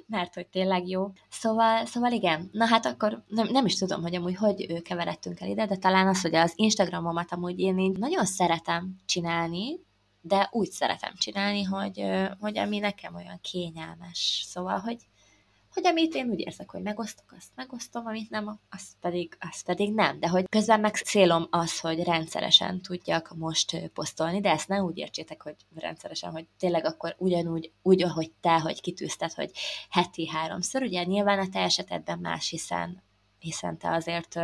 mert 0.06 0.34
hogy 0.34 0.46
tényleg 0.46 0.88
jó. 0.88 1.10
Szóval, 1.30 1.86
szóval 1.86 2.12
igen, 2.12 2.48
na 2.52 2.66
hát 2.66 2.86
akkor 2.86 3.24
nem, 3.26 3.48
nem 3.50 3.66
is 3.66 3.74
tudom, 3.74 4.02
hogy 4.02 4.14
amúgy 4.14 4.36
hogy 4.36 4.82
keveredtünk 4.82 5.40
el 5.40 5.48
ide, 5.48 5.66
de 5.66 5.76
talán 5.76 6.08
az, 6.08 6.20
hogy 6.22 6.34
az 6.34 6.52
Instagramomat 6.56 7.32
amúgy 7.32 7.58
én 7.58 7.78
így 7.78 7.98
nagyon 7.98 8.24
szeretem 8.24 8.96
csinálni, 9.06 9.84
de 10.20 10.48
úgy 10.52 10.70
szeretem 10.70 11.14
csinálni, 11.14 11.62
hogy, 11.62 12.04
hogy 12.40 12.58
ami 12.58 12.78
nekem 12.78 13.14
olyan 13.14 13.40
kényelmes. 13.42 14.44
Szóval, 14.46 14.78
hogy 14.78 14.96
hogy 15.76 15.86
amit 15.86 16.14
én 16.14 16.28
úgy 16.28 16.40
érzek, 16.40 16.70
hogy 16.70 16.82
megosztok, 16.82 17.34
azt 17.36 17.50
megosztom, 17.54 18.06
amit 18.06 18.30
nem, 18.30 18.60
azt 18.70 18.92
pedig, 19.00 19.36
azt 19.50 19.64
pedig 19.64 19.94
nem. 19.94 20.20
De 20.20 20.28
hogy 20.28 20.44
közben 20.48 20.80
meg 20.80 20.94
célom 20.94 21.46
az, 21.50 21.80
hogy 21.80 22.02
rendszeresen 22.02 22.80
tudjak 22.80 23.34
most 23.36 23.90
posztolni, 23.94 24.40
de 24.40 24.50
ezt 24.50 24.68
ne 24.68 24.82
úgy 24.82 24.98
értsétek, 24.98 25.42
hogy 25.42 25.56
rendszeresen, 25.74 26.30
hogy 26.30 26.46
tényleg 26.58 26.84
akkor 26.84 27.14
ugyanúgy, 27.18 27.72
úgy, 27.82 28.02
ahogy 28.02 28.32
te, 28.40 28.60
hogy 28.60 28.80
kitűzted, 28.80 29.32
hogy 29.32 29.50
heti 29.90 30.28
háromszor. 30.28 30.82
Ugye 30.82 31.04
nyilván 31.04 31.38
a 31.38 31.48
te 31.48 31.60
esetedben 31.60 32.18
más, 32.18 32.48
hiszen, 32.48 33.02
hiszen 33.38 33.78
te 33.78 33.90
azért 33.90 34.40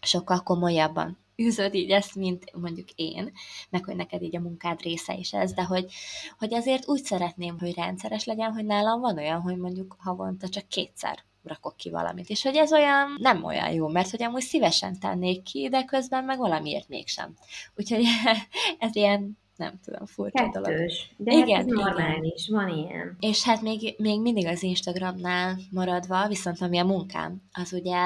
sokkal 0.00 0.42
komolyabban 0.42 1.18
űzöd 1.42 1.74
így 1.74 1.90
ezt, 1.90 2.14
mint 2.14 2.54
mondjuk 2.54 2.88
én, 2.94 3.32
meg 3.70 3.84
hogy 3.84 3.96
neked 3.96 4.22
így 4.22 4.36
a 4.36 4.40
munkád 4.40 4.82
része 4.82 5.14
is 5.14 5.32
ez, 5.32 5.52
de 5.52 5.62
hogy, 5.62 5.92
hogy 6.38 6.54
azért 6.54 6.88
úgy 6.88 7.02
szeretném, 7.02 7.58
hogy 7.58 7.74
rendszeres 7.74 8.24
legyen, 8.24 8.52
hogy 8.52 8.64
nálam 8.64 9.00
van 9.00 9.18
olyan, 9.18 9.40
hogy 9.40 9.56
mondjuk 9.56 9.96
havonta 9.98 10.48
csak 10.48 10.68
kétszer 10.68 11.26
rakok 11.42 11.76
ki 11.76 11.90
valamit, 11.90 12.28
és 12.28 12.42
hogy 12.42 12.56
ez 12.56 12.72
olyan 12.72 13.16
nem 13.20 13.44
olyan 13.44 13.70
jó, 13.72 13.88
mert 13.88 14.10
hogy 14.10 14.22
amúgy 14.22 14.42
szívesen 14.42 14.98
tennék 14.98 15.42
ki, 15.42 15.68
de 15.68 15.84
közben 15.84 16.24
meg 16.24 16.38
valamiért 16.38 16.88
mégsem. 16.88 17.34
Úgyhogy 17.74 18.04
ez 18.78 18.96
ilyen 18.96 19.38
nem 19.58 19.80
tudom, 19.84 20.06
furcsa 20.06 20.48
dolog. 20.52 20.90
De 21.16 21.32
igen, 21.32 21.56
hát 21.56 21.66
ez 21.66 21.72
normális, 21.72 22.48
igen. 22.48 22.64
van 22.64 22.76
ilyen. 22.76 23.16
És 23.20 23.44
hát 23.44 23.62
még, 23.62 23.94
még 23.98 24.20
mindig 24.20 24.46
az 24.46 24.62
Instagramnál 24.62 25.56
maradva, 25.70 26.28
viszont 26.28 26.60
ami 26.60 26.78
a 26.78 26.84
munkám, 26.84 27.42
az 27.52 27.72
ugye 27.72 27.96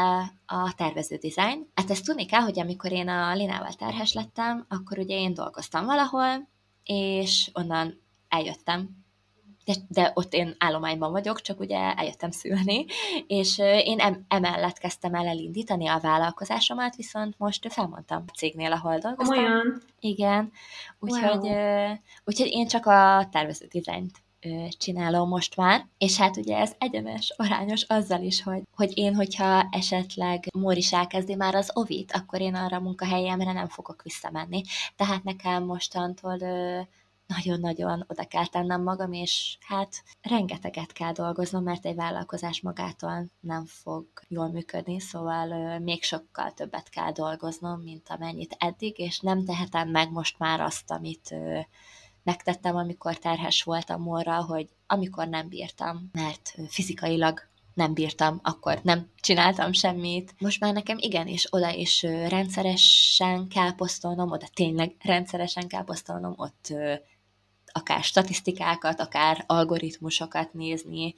a 0.46 0.74
tervező 0.76 1.16
design. 1.16 1.66
Hát 1.74 1.90
ezt 1.90 2.04
tudni 2.04 2.26
kell, 2.26 2.40
hogy 2.40 2.60
amikor 2.60 2.92
én 2.92 3.08
a 3.08 3.34
Linával 3.34 3.72
terhes 3.72 4.12
lettem, 4.12 4.66
akkor 4.68 4.98
ugye 4.98 5.16
én 5.16 5.34
dolgoztam 5.34 5.84
valahol, 5.84 6.48
és 6.84 7.50
onnan 7.52 8.00
eljöttem 8.28 9.01
de, 9.64 9.74
de 9.88 10.10
ott 10.14 10.32
én 10.32 10.54
állományban 10.58 11.10
vagyok, 11.10 11.40
csak 11.40 11.60
ugye 11.60 11.78
eljöttem 11.94 12.30
szülni, 12.30 12.84
és 13.26 13.58
én 13.58 13.98
em, 13.98 14.24
emellett 14.28 14.78
kezdtem 14.78 15.14
el 15.14 15.26
elindítani 15.26 15.86
a 15.86 15.98
vállalkozásomat, 15.98 16.96
viszont 16.96 17.34
most 17.38 17.72
felmondtam 17.72 18.24
a 18.26 18.30
cégnél, 18.36 18.72
ahol 18.72 18.98
dolgoztam. 18.98 19.38
Olyan? 19.38 19.82
Igen, 20.00 20.52
úgyhogy, 20.98 21.48
wow. 21.48 21.94
úgyhogy 22.24 22.50
én 22.50 22.66
csak 22.66 22.86
a 22.86 23.28
tervező 23.30 23.66
dizájnt 23.66 24.22
csinálom 24.78 25.28
most 25.28 25.56
már, 25.56 25.86
és 25.98 26.16
hát 26.16 26.36
ugye 26.36 26.56
ez 26.56 26.72
egyenes, 26.78 27.34
arányos 27.36 27.82
azzal 27.82 28.22
is, 28.22 28.42
hogy, 28.42 28.62
hogy 28.76 28.98
én, 28.98 29.14
hogyha 29.14 29.68
esetleg 29.70 30.44
Mór 30.58 30.76
is 30.76 30.92
elkezdi 30.92 31.34
már 31.34 31.54
az 31.54 31.70
ovit, 31.74 32.12
akkor 32.12 32.40
én 32.40 32.54
arra 32.54 32.76
a 32.76 32.80
munkahelyemre 32.80 33.52
nem 33.52 33.68
fogok 33.68 34.02
visszamenni. 34.02 34.62
Tehát 34.96 35.24
nekem 35.24 35.64
mostantól 35.64 36.38
nagyon-nagyon 37.36 38.04
oda 38.08 38.24
kell 38.24 38.46
tennem 38.46 38.82
magam, 38.82 39.12
és 39.12 39.58
hát 39.60 40.02
rengeteget 40.22 40.92
kell 40.92 41.12
dolgoznom, 41.12 41.62
mert 41.62 41.86
egy 41.86 41.94
vállalkozás 41.94 42.60
magától 42.60 43.26
nem 43.40 43.64
fog 43.66 44.06
jól 44.28 44.48
működni, 44.48 45.00
szóval 45.00 45.78
még 45.78 46.02
sokkal 46.02 46.52
többet 46.52 46.88
kell 46.88 47.12
dolgoznom, 47.12 47.80
mint 47.80 48.08
amennyit 48.08 48.56
eddig, 48.58 48.98
és 48.98 49.20
nem 49.20 49.44
tehetem 49.44 49.88
meg 49.88 50.10
most 50.10 50.38
már 50.38 50.60
azt, 50.60 50.90
amit 50.90 51.34
megtettem, 52.22 52.76
amikor 52.76 53.18
terhes 53.18 53.62
voltam 53.62 54.02
morra, 54.02 54.44
hogy 54.44 54.68
amikor 54.86 55.28
nem 55.28 55.48
bírtam, 55.48 56.10
mert 56.12 56.54
fizikailag 56.68 57.50
nem 57.74 57.94
bírtam, 57.94 58.40
akkor 58.42 58.80
nem 58.82 59.10
csináltam 59.20 59.72
semmit. 59.72 60.34
Most 60.38 60.60
már 60.60 60.72
nekem 60.72 60.96
igenis 61.00 61.46
oda 61.50 61.70
is 61.70 62.02
rendszeresen 62.02 63.48
kell 63.48 63.74
posztolnom, 63.74 64.30
oda 64.30 64.46
tényleg 64.54 64.94
rendszeresen 64.98 65.68
kell 65.68 65.84
posztolnom, 65.84 66.34
ott 66.36 66.72
akár 67.72 68.02
statisztikákat, 68.02 69.00
akár 69.00 69.44
algoritmusokat 69.46 70.52
nézni, 70.52 71.14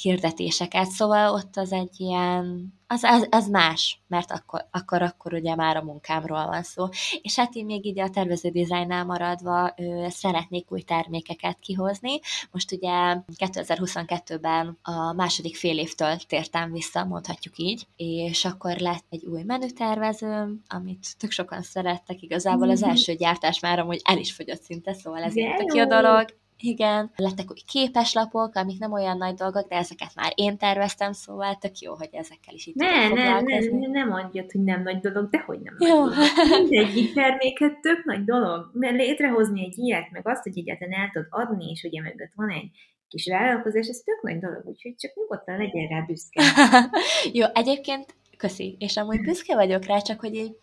hirdetéseket, 0.00 0.86
szóval 0.86 1.32
ott 1.32 1.56
az 1.56 1.72
egy 1.72 2.00
ilyen, 2.00 2.74
az, 2.86 3.02
az, 3.02 3.26
az 3.30 3.48
más, 3.48 4.00
mert 4.06 4.30
akkor, 4.30 4.66
akkor, 4.70 5.02
akkor 5.02 5.32
ugye 5.32 5.54
már 5.54 5.76
a 5.76 5.82
munkámról 5.82 6.46
van 6.46 6.62
szó. 6.62 6.88
És 7.22 7.36
hát 7.36 7.54
én 7.54 7.64
még 7.64 7.86
így 7.86 8.00
a 8.00 8.10
tervező 8.10 8.48
dizájnnál 8.48 9.04
maradva 9.04 9.72
ö, 9.76 10.06
szeretnék 10.08 10.72
új 10.72 10.80
termékeket 10.80 11.58
kihozni. 11.60 12.20
Most 12.50 12.72
ugye 12.72 13.16
2022-ben 13.36 14.78
a 14.82 15.12
második 15.12 15.56
fél 15.56 15.78
évtől 15.78 16.16
tértem 16.16 16.72
vissza, 16.72 17.04
mondhatjuk 17.04 17.58
így, 17.58 17.86
és 17.96 18.44
akkor 18.44 18.76
lett 18.76 19.04
egy 19.10 19.24
új 19.24 19.42
menütervezőm, 19.42 20.62
amit 20.68 21.16
tök 21.18 21.30
sokan 21.30 21.62
szerettek, 21.62 22.22
igazából 22.22 22.70
az 22.70 22.80
mhm. 22.80 22.90
első 22.90 23.14
gyártás 23.14 23.60
már 23.60 23.78
amúgy 23.78 24.00
el 24.04 24.18
is 24.18 24.32
fogyott 24.32 24.62
szinte, 24.62 24.92
szóval 24.92 25.22
ez 25.22 25.32
egy 25.36 25.74
jó 25.74 25.84
dolog 25.84 26.24
igen, 26.60 27.10
lettek 27.16 27.50
új 27.50 27.60
képeslapok, 27.66 28.54
amik 28.54 28.78
nem 28.78 28.92
olyan 28.92 29.16
nagy 29.16 29.34
dolgok, 29.34 29.68
de 29.68 29.76
ezeket 29.76 30.14
már 30.14 30.32
én 30.34 30.56
terveztem, 30.56 31.12
szóval 31.12 31.54
tök 31.54 31.78
jó, 31.78 31.94
hogy 31.94 32.08
ezekkel 32.12 32.54
is 32.54 32.66
itt 32.66 32.74
ne, 32.74 33.08
ne, 33.08 33.40
ne, 33.40 33.58
ne, 33.58 33.86
ne 33.86 34.04
mondjad, 34.04 34.50
hogy 34.50 34.60
nem 34.60 34.82
nagy 34.82 34.98
dolog, 35.00 35.30
de 35.30 35.42
hogy 35.46 35.60
nem 35.60 35.76
jó. 35.78 36.04
nagy 36.04 36.14
dolog. 36.14 36.28
Mindegyik 36.68 37.14
terméket 37.14 37.80
tök 37.80 38.04
nagy 38.04 38.24
dolog. 38.24 38.70
Mert 38.72 38.96
létrehozni 38.96 39.64
egy 39.64 39.78
ilyet, 39.78 40.10
meg 40.10 40.28
azt, 40.28 40.42
hogy 40.42 40.58
egyáltalán 40.58 41.00
el 41.00 41.10
tudod 41.12 41.28
adni, 41.30 41.70
és 41.70 41.82
ugye 41.82 42.02
mögött 42.02 42.32
van 42.34 42.50
egy 42.50 42.70
kis 43.08 43.26
vállalkozás, 43.26 43.86
ez 43.88 43.98
tök 44.04 44.22
nagy 44.22 44.38
dolog, 44.38 44.62
úgyhogy 44.66 44.94
csak 44.96 45.14
nyugodtan 45.14 45.56
legyen 45.56 45.86
rá 45.88 46.00
büszke. 46.00 46.42
jó, 47.38 47.46
egyébként 47.54 48.14
köszi, 48.36 48.76
és 48.78 48.96
amúgy 48.96 49.20
büszke 49.28 49.54
vagyok 49.54 49.84
rá, 49.84 49.98
csak 49.98 50.20
hogy 50.20 50.34
így 50.34 50.56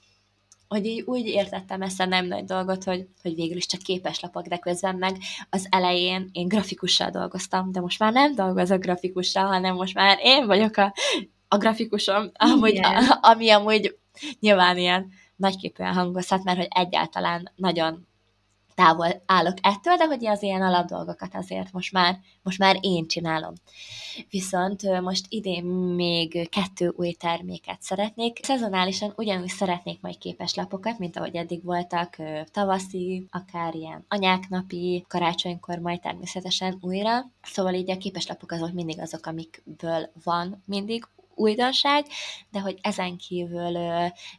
hogy 0.68 0.86
így 0.86 1.01
úgy 1.01 1.26
értettem 1.26 1.82
ezt 1.82 1.99
a 1.99 2.05
nem 2.05 2.26
nagy 2.26 2.43
dolgot, 2.43 2.84
hogy, 2.84 3.07
hogy 3.22 3.36
végül 3.36 3.57
is 3.57 3.66
csak 3.66 3.82
képeslapok, 3.82 4.47
de 4.47 4.57
közben 4.57 4.95
meg 4.95 5.18
az 5.49 5.68
elején 5.70 6.30
én 6.32 6.47
grafikussal 6.47 7.09
dolgoztam, 7.09 7.72
de 7.72 7.80
most 7.80 7.99
már 7.99 8.13
nem 8.13 8.36
dolgozok 8.36 8.80
grafikussal, 8.80 9.45
hanem 9.45 9.76
most 9.76 9.93
már 9.93 10.18
én 10.22 10.45
vagyok 10.45 10.78
a, 10.78 10.93
a 11.47 11.57
grafikusom, 11.57 12.32
amúgy, 12.34 12.78
a, 12.78 13.18
ami 13.22 13.49
amúgy 13.49 13.97
nyilván 14.39 14.78
ilyen 14.78 15.11
nagyképűen 15.36 15.93
hangozhat, 15.93 16.43
mert 16.43 16.57
hogy 16.57 16.68
egyáltalán 16.70 17.51
nagyon 17.55 18.07
távol 18.76 19.21
állok 19.26 19.57
ettől, 19.61 19.95
de 19.95 20.05
hogy 20.05 20.26
az 20.26 20.43
ilyen 20.43 20.61
alapdolgokat 20.61 21.36
azért 21.36 21.71
most 21.71 21.91
már, 21.91 22.19
most 22.43 22.59
már 22.59 22.78
én 22.82 23.07
csinálom. 23.07 23.53
Viszont 24.30 25.01
most 25.01 25.26
idén 25.30 25.65
még 25.65 26.49
kettő 26.49 26.93
új 26.97 27.11
terméket 27.11 27.82
szeretnék. 27.82 28.39
Szezonálisan 28.43 29.13
ugyanúgy 29.15 29.47
szeretnék 29.47 30.01
majd 30.01 30.17
képeslapokat, 30.17 30.99
mint 30.99 31.17
ahogy 31.17 31.36
eddig 31.36 31.63
voltak, 31.63 32.15
tavaszi, 32.51 33.26
akár 33.30 33.76
ilyen 33.76 34.05
anyáknapi, 34.07 35.05
karácsonykor 35.07 35.78
majd 35.78 35.99
természetesen 35.99 36.78
újra. 36.82 37.32
Szóval 37.41 37.73
így 37.73 37.91
a 37.91 37.97
képeslapok 37.97 38.51
azok 38.51 38.71
mindig 38.71 38.99
azok, 38.99 39.26
amikből 39.26 40.11
van 40.23 40.63
mindig 40.65 41.07
újdonság, 41.36 42.05
de 42.51 42.59
hogy 42.59 42.78
ezen 42.82 43.17
kívül 43.17 43.78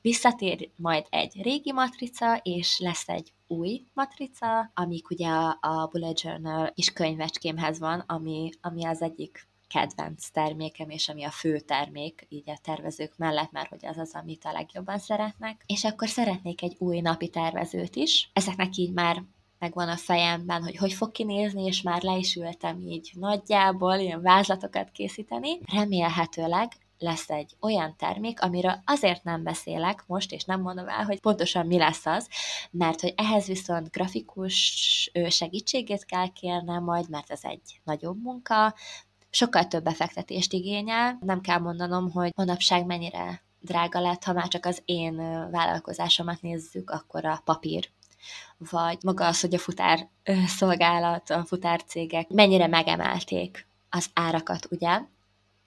visszatér 0.03 0.70
majd 0.76 1.07
egy 1.11 1.43
régi 1.43 1.72
matrica, 1.72 2.41
és 2.43 2.78
lesz 2.78 3.09
egy 3.09 3.32
új 3.47 3.84
matrica, 3.94 4.70
amik 4.74 5.11
ugye 5.11 5.28
a, 5.28 5.59
a 5.61 5.88
Bullet 5.92 6.20
Journal 6.20 6.72
is 6.74 6.92
könyvecskémhez 6.92 7.78
van, 7.78 8.05
ami, 8.07 8.51
ami 8.61 8.84
az 8.84 9.03
egyik 9.03 9.47
kedvenc 9.68 10.28
termékem, 10.28 10.90
és 10.90 11.09
ami 11.09 11.24
a 11.24 11.30
fő 11.30 11.61
termék, 11.61 12.26
így 12.28 12.51
a 12.51 12.59
tervezők 12.62 13.12
mellett, 13.16 13.51
mert 13.51 13.68
hogy 13.68 13.86
az 13.86 13.99
az, 13.99 14.14
amit 14.14 14.44
a 14.44 14.53
legjobban 14.53 14.99
szeretnek. 14.99 15.64
És 15.66 15.84
akkor 15.84 16.09
szeretnék 16.09 16.62
egy 16.62 16.76
új 16.78 17.01
napi 17.01 17.28
tervezőt 17.28 17.97
is. 17.97 18.30
Ezeknek 18.32 18.76
így 18.76 18.92
már 18.92 19.22
megvan 19.59 19.88
a 19.88 19.97
fejemben, 19.97 20.62
hogy 20.62 20.76
hogy 20.76 20.92
fog 20.92 21.12
kinézni, 21.12 21.64
és 21.64 21.82
már 21.82 22.03
le 22.03 22.16
is 22.16 22.34
ültem 22.34 22.80
így 22.80 23.11
nagyjából 23.14 23.94
ilyen 23.94 24.22
vázlatokat 24.22 24.90
készíteni. 24.90 25.59
Remélhetőleg 25.72 26.72
lesz 26.99 27.30
egy 27.30 27.57
olyan 27.61 27.94
termék, 27.97 28.40
amiről 28.40 28.82
azért 28.84 29.24
nem 29.24 29.42
beszélek 29.42 30.05
most, 30.07 30.32
és 30.32 30.44
nem 30.44 30.61
mondom 30.61 30.88
el, 30.88 31.05
hogy 31.05 31.20
pontosan 31.20 31.66
mi 31.66 31.78
lesz 31.78 32.07
az, 32.07 32.28
mert 32.70 33.01
hogy 33.01 33.14
ehhez 33.16 33.47
viszont 33.47 33.90
grafikus 33.90 35.11
segítségét 35.28 36.05
kell 36.05 36.32
kérnem 36.32 36.82
majd, 36.82 37.09
mert 37.11 37.30
ez 37.30 37.40
egy 37.42 37.80
nagyobb 37.84 38.22
munka, 38.22 38.74
sokkal 39.30 39.66
több 39.66 39.82
befektetést 39.82 40.53
igényel. 40.53 41.18
Nem 41.20 41.40
kell 41.40 41.59
mondanom, 41.59 42.11
hogy 42.11 42.32
manapság 42.36 42.86
mennyire 42.86 43.42
drága 43.61 44.01
lett, 44.01 44.24
ha 44.24 44.32
már 44.32 44.49
csak 44.49 44.66
az 44.66 44.82
én 44.84 45.16
vállalkozásomat 45.51 46.42
nézzük, 46.42 46.90
akkor 46.90 47.24
a 47.24 47.40
papír 47.44 47.90
vagy 48.59 48.99
maga 49.03 49.26
az, 49.26 49.40
hogy 49.40 49.55
a 49.55 49.59
futár 49.59 50.09
szolgálat, 50.47 51.30
a 51.30 51.44
futárcégek 51.44 52.28
mennyire 52.28 52.66
megemelték 52.66 53.66
az 53.90 54.11
árakat, 54.12 54.66
ugye? 54.70 55.01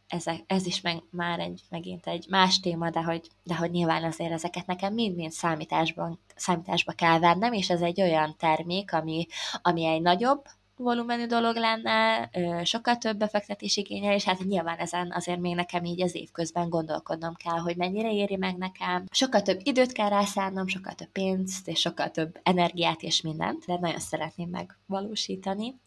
Ez, 0.10 0.26
ez 0.48 0.66
is 0.66 0.82
meg, 0.82 1.04
már 1.12 1.40
egy, 1.40 1.62
megint 1.70 2.08
egy 2.08 2.26
más 2.30 2.60
téma, 2.60 2.90
de 2.90 3.04
hogy, 3.04 3.30
de 3.44 3.56
hogy 3.56 3.72
nyilván 3.72 4.04
azért 4.04 4.32
ezeket 4.32 4.66
nekem 4.66 4.94
mind-mind 4.94 5.32
számításban, 5.32 6.20
számításba 6.36 6.92
kell 6.92 7.20
vennem, 7.20 7.54
és 7.54 7.70
ez 7.70 7.82
egy 7.82 8.02
olyan 8.02 8.36
termék, 8.38 8.94
ami, 8.94 9.28
ami 9.62 9.86
egy 9.86 10.02
nagyobb 10.02 10.46
volumenű 10.80 11.26
dolog 11.26 11.56
lenne, 11.56 12.30
sokkal 12.64 12.98
több 12.98 13.18
befektetés 13.18 13.78
igényel, 13.78 14.14
és 14.14 14.24
hát 14.24 14.44
nyilván 14.44 14.78
ezen 14.78 15.12
azért 15.12 15.40
még 15.40 15.56
nekem 15.56 15.84
így 15.84 16.02
az 16.02 16.16
év 16.16 16.32
közben 16.32 16.70
gondolkodnom 16.70 17.34
kell, 17.34 17.58
hogy 17.58 17.76
mennyire 17.76 18.12
éri 18.12 18.36
meg 18.36 18.58
nekem. 18.58 19.06
Sokkal 19.12 19.42
több 19.42 19.60
időt 19.64 19.92
kell 19.92 20.10
rászánnom, 20.10 20.68
sokkal 20.68 20.94
több 20.94 21.12
pénzt, 21.12 21.68
és 21.68 21.80
sokkal 21.80 22.12
több 22.12 22.40
energiát 22.44 23.02
és 23.02 23.22
mindent, 23.22 23.66
de 23.66 23.78
nagyon 23.80 24.00
szeretném 24.00 24.50
megvalósítani. 24.50 25.80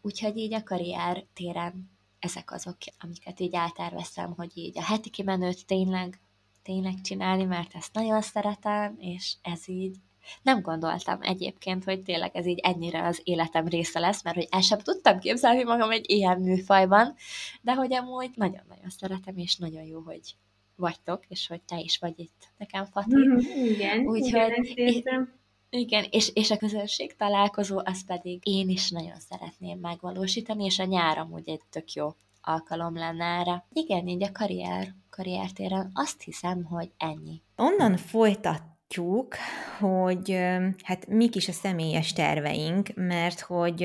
Úgyhogy 0.00 0.36
így 0.36 0.54
a 0.54 0.62
karrier 0.62 1.24
téren 1.34 1.93
ezek 2.24 2.52
azok, 2.52 2.76
amiket 2.98 3.40
így 3.40 3.54
elterveztem, 3.54 4.32
hogy 4.36 4.50
így 4.54 4.78
a 4.78 4.84
heti 4.84 5.10
kimenőt 5.10 5.66
tényleg, 5.66 6.20
tényleg 6.62 7.00
csinálni, 7.00 7.44
mert 7.44 7.74
ezt 7.74 7.94
nagyon 7.94 8.22
szeretem, 8.22 8.94
és 8.98 9.34
ez 9.42 9.68
így 9.68 9.96
nem 10.42 10.60
gondoltam 10.60 11.18
egyébként, 11.22 11.84
hogy 11.84 12.02
tényleg 12.02 12.36
ez 12.36 12.46
így 12.46 12.58
ennyire 12.58 13.06
az 13.06 13.20
életem 13.24 13.66
része 13.66 13.98
lesz, 13.98 14.22
mert 14.22 14.36
hogy 14.36 14.48
el 14.50 14.60
sem 14.60 14.78
tudtam 14.78 15.18
képzelni 15.18 15.62
magam 15.62 15.90
egy 15.90 16.10
ilyen 16.10 16.40
műfajban, 16.40 17.14
de 17.62 17.74
hogy 17.74 17.94
amúgy 17.94 18.30
nagyon-nagyon 18.34 18.90
szeretem, 18.90 19.36
és 19.36 19.56
nagyon 19.56 19.82
jó, 19.82 20.00
hogy 20.00 20.36
vagytok, 20.76 21.24
és 21.28 21.46
hogy 21.46 21.62
te 21.62 21.78
is 21.78 21.98
vagy 21.98 22.18
itt 22.18 22.48
nekem, 22.58 22.84
Fati. 22.84 23.16
Mm, 23.16 23.38
igen, 23.64 24.06
Úgyhogy, 24.06 24.72
igen, 24.74 25.32
igen, 25.78 26.06
és, 26.10 26.30
és 26.34 26.50
a 26.50 26.56
közönség 26.56 27.16
találkozó, 27.16 27.80
az 27.84 28.04
pedig 28.06 28.40
én 28.42 28.68
is 28.68 28.90
nagyon 28.90 29.18
szeretném 29.28 29.78
megvalósítani, 29.78 30.64
és 30.64 30.78
a 30.78 30.84
nyár 30.84 31.18
amúgy 31.18 31.48
egy 31.48 31.62
tök 31.70 31.92
jó 31.92 32.14
alkalom 32.40 32.96
lenne 32.96 33.24
erre. 33.24 33.66
Igen, 33.72 34.08
így 34.08 34.22
a 34.22 34.32
karrier, 34.32 34.94
karriertéren 35.10 35.90
azt 35.94 36.22
hiszem, 36.22 36.64
hogy 36.64 36.90
ennyi. 36.96 37.42
Onnan 37.56 37.96
folytat 37.96 38.62
látjuk, 38.94 39.36
hogy 39.78 40.38
hát 40.82 41.06
mik 41.06 41.34
is 41.34 41.48
a 41.48 41.52
személyes 41.52 42.12
terveink, 42.12 42.88
mert 42.94 43.40
hogy 43.40 43.82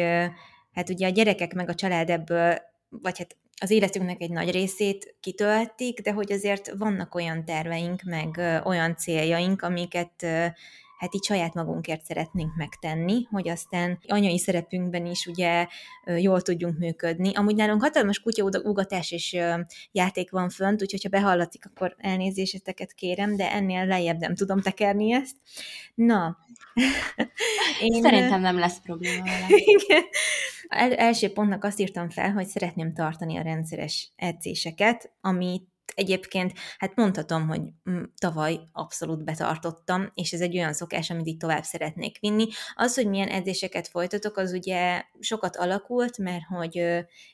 hát 0.74 0.90
ugye 0.90 1.08
a 1.08 1.12
gyerekek 1.12 1.54
meg 1.54 1.70
a 1.70 1.76
család 1.76 2.10
ebből, 2.10 2.58
vagy 2.90 3.18
hát 3.18 3.38
az 3.62 3.70
életünknek 3.70 4.22
egy 4.22 4.30
nagy 4.30 4.52
részét 4.52 5.16
kitöltik, 5.20 6.02
de 6.02 6.12
hogy 6.12 6.32
azért 6.32 6.72
vannak 6.78 7.16
olyan 7.16 7.46
terveink, 7.46 8.02
meg 8.04 8.42
olyan 8.66 8.96
céljaink, 8.98 9.62
amiket 9.62 10.26
hát 11.00 11.16
így 11.16 11.24
saját 11.24 11.54
magunkért 11.54 12.04
szeretnénk 12.04 12.56
megtenni, 12.56 13.24
hogy 13.24 13.50
aztán 13.50 14.00
anyai 14.08 14.38
szerepünkben 14.38 15.06
is 15.06 15.26
ugye 15.26 15.68
jól 16.18 16.42
tudjunk 16.42 16.78
működni. 16.78 17.34
Amúgy 17.34 17.56
nálunk 17.56 17.82
hatalmas 17.82 18.22
ugatás 18.64 19.12
és 19.12 19.38
játék 19.92 20.32
van 20.32 20.50
fönt, 20.50 20.82
úgyhogy 20.82 21.04
ha 21.04 21.10
behallatik, 21.10 21.66
akkor 21.66 21.96
elnézéseteket 21.98 22.94
kérem, 22.94 23.36
de 23.36 23.52
ennél 23.52 23.86
lejjebb 23.86 24.20
nem 24.20 24.36
tudom 24.36 24.62
tekerni 24.62 25.14
ezt. 25.14 25.36
Na. 25.96 26.38
Én, 27.82 28.02
Szerintem 28.02 28.42
nem 28.42 28.60
lesz 28.60 28.82
probléma 28.88 29.24
vele. 29.24 29.46
Igen. 29.50 30.04
El, 30.68 30.94
első 30.94 31.32
pontnak 31.32 31.64
azt 31.64 31.80
írtam 31.80 32.10
fel, 32.10 32.32
hogy 32.32 32.48
szeretném 32.48 32.94
tartani 32.94 33.38
a 33.38 33.42
rendszeres 33.42 34.12
edzéseket, 34.16 35.12
amit 35.22 35.68
egyébként, 35.96 36.54
hát 36.78 36.96
mondhatom, 36.96 37.48
hogy 37.48 37.62
mm, 37.90 38.04
tavaly 38.18 38.60
abszolút 38.72 39.24
betartottam, 39.24 40.12
és 40.14 40.34
ez 40.34 40.42
egy 40.42 40.58
olyan 40.58 40.74
szokás, 40.74 41.10
amit 41.10 41.28
így 41.28 41.38
tovább 41.38 41.64
szeretnék 41.64 42.20
vinni. 42.20 42.48
Az, 42.76 42.96
hogy 42.96 43.08
milyen 43.08 43.28
edzéseket 43.28 43.88
folytatok, 43.88 44.38
az 44.38 44.52
ugye 44.52 45.04
sokat 45.20 45.56
alakult, 45.56 46.18
mert 46.18 46.44
hogy 46.44 46.78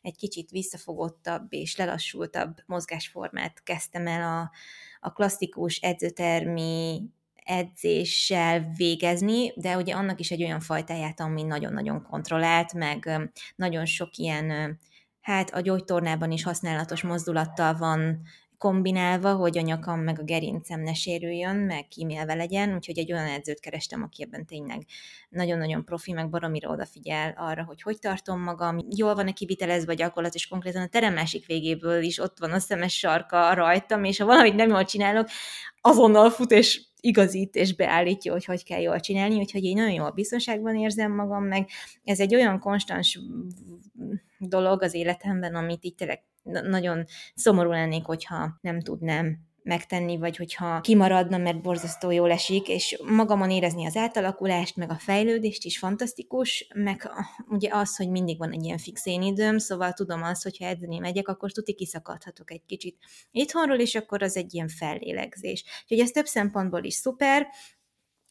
egy 0.02 0.16
kicsit 0.18 0.50
visszafogottabb 0.50 1.46
és 1.50 1.76
lelassultabb 1.76 2.58
mozgásformát 2.66 3.64
kezdtem 3.64 4.08
el 4.08 4.22
a, 4.22 4.52
a 5.00 5.12
klasszikus 5.12 5.78
edzőtermi 5.78 7.02
edzéssel 7.46 8.72
végezni, 8.78 9.54
de 9.56 9.78
ugye 9.78 9.94
annak 9.94 10.20
is 10.20 10.32
egy 10.32 10.44
olyan 10.44 10.60
fajtáját, 10.60 11.20
ami 11.20 11.44
nagyon-nagyon 11.44 12.04
kontrollált, 12.10 12.74
meg 12.74 13.10
nagyon 13.56 13.86
sok 13.86 14.16
ilyen 14.16 14.80
hát 15.22 15.50
a 15.50 15.60
gyógytornában 15.60 16.32
is 16.32 16.44
használatos 16.44 17.02
mozdulattal 17.02 17.74
van 17.74 18.22
kombinálva, 18.58 19.34
hogy 19.34 19.58
a 19.58 19.62
nyakam 19.62 20.00
meg 20.00 20.20
a 20.20 20.24
gerincem 20.24 20.82
ne 20.82 20.94
sérüljön, 20.94 21.56
meg 21.56 21.88
kímélve 21.88 22.34
legyen, 22.34 22.74
úgyhogy 22.74 22.98
egy 22.98 23.12
olyan 23.12 23.26
edzőt 23.26 23.60
kerestem, 23.60 24.04
aki 24.04 24.24
ebben 24.24 24.46
tényleg 24.46 24.86
nagyon-nagyon 25.30 25.86
profi, 25.86 26.12
meg 26.12 26.30
baromira 26.30 26.70
odafigyel 26.70 27.34
arra, 27.38 27.64
hogy 27.64 27.82
hogy 27.82 28.00
tartom 28.00 28.42
magam, 28.42 28.78
jól 28.96 29.16
van-e 29.16 29.32
kivitelezve 29.32 29.92
a 29.92 29.96
gyakorlat, 29.96 30.34
és 30.34 30.48
konkrétan 30.48 30.82
a 30.82 30.88
terem 30.88 31.14
másik 31.14 31.46
végéből 31.46 32.04
is 32.04 32.20
ott 32.20 32.40
van 32.40 32.52
a 32.52 32.60
szemes 32.60 32.98
sarka 32.98 33.54
rajtam, 33.54 34.04
és 34.04 34.18
ha 34.18 34.26
valamit 34.26 34.56
nem 34.56 34.70
jól 34.70 34.86
csinálok, 34.86 35.28
azonnal 35.82 36.30
fut, 36.30 36.52
és 36.52 36.82
igazít 37.00 37.56
és 37.56 37.76
beállítja, 37.76 38.32
hogy 38.32 38.46
hogy 38.46 38.64
kell 38.64 38.82
jól 38.82 39.00
csinálni, 39.00 39.36
úgyhogy 39.36 39.64
én 39.64 39.76
nagyon 39.76 39.94
jól 39.94 40.12
biztonságban 40.12 40.76
érzem 40.76 41.12
magam, 41.12 41.44
meg 41.44 41.70
ez 42.04 42.20
egy 42.20 42.36
olyan 42.36 42.60
konstans 42.60 43.20
dolog 44.38 44.82
az 44.82 44.94
életemben, 44.94 45.56
amit 45.56 45.84
így 45.84 45.96
tényleg 45.96 46.24
nagyon 46.46 47.06
szomorú 47.36 47.70
lennék, 47.70 48.06
hogyha 48.06 48.58
nem 48.62 48.82
tudnám 48.82 49.38
megtenni, 49.66 50.18
vagy 50.18 50.38
hogyha 50.38 50.82
kimaradna, 50.82 51.38
mert 51.38 51.62
borzasztó 51.62 52.12
jól 52.12 52.32
esik, 52.32 52.68
és 52.68 53.02
magamon 53.04 53.50
érezni 53.50 53.86
az 53.86 53.96
átalakulást, 53.96 54.76
meg 54.76 54.90
a 54.90 54.98
fejlődést 55.00 55.64
is 55.64 55.78
fantasztikus, 55.78 56.68
meg 56.74 57.10
ugye 57.48 57.70
az, 57.72 57.96
hogy 57.96 58.10
mindig 58.10 58.38
van 58.38 58.52
egy 58.52 58.64
ilyen 58.64 58.78
fix 58.78 59.06
én 59.06 59.22
időm, 59.22 59.58
szóval 59.58 59.94
tudom 59.94 60.24
azt, 60.24 60.44
hogyha 60.44 60.66
edzeni 60.66 60.98
megyek, 60.98 61.28
akkor 61.28 61.52
tuti 61.52 61.74
kiszakadhatok 61.74 62.52
egy 62.52 62.66
kicsit 62.66 62.98
itthonról, 63.32 63.80
és 63.80 63.96
akkor 63.96 64.24
az 64.24 64.38
egy 64.38 64.54
ilyen 64.54 64.68
fellélegzés. 64.68 65.64
Úgyhogy 65.82 66.00
ez 66.00 66.12
több 66.12 66.26
szempontból 66.26 66.84
is 66.84 66.94
szuper, 66.94 67.48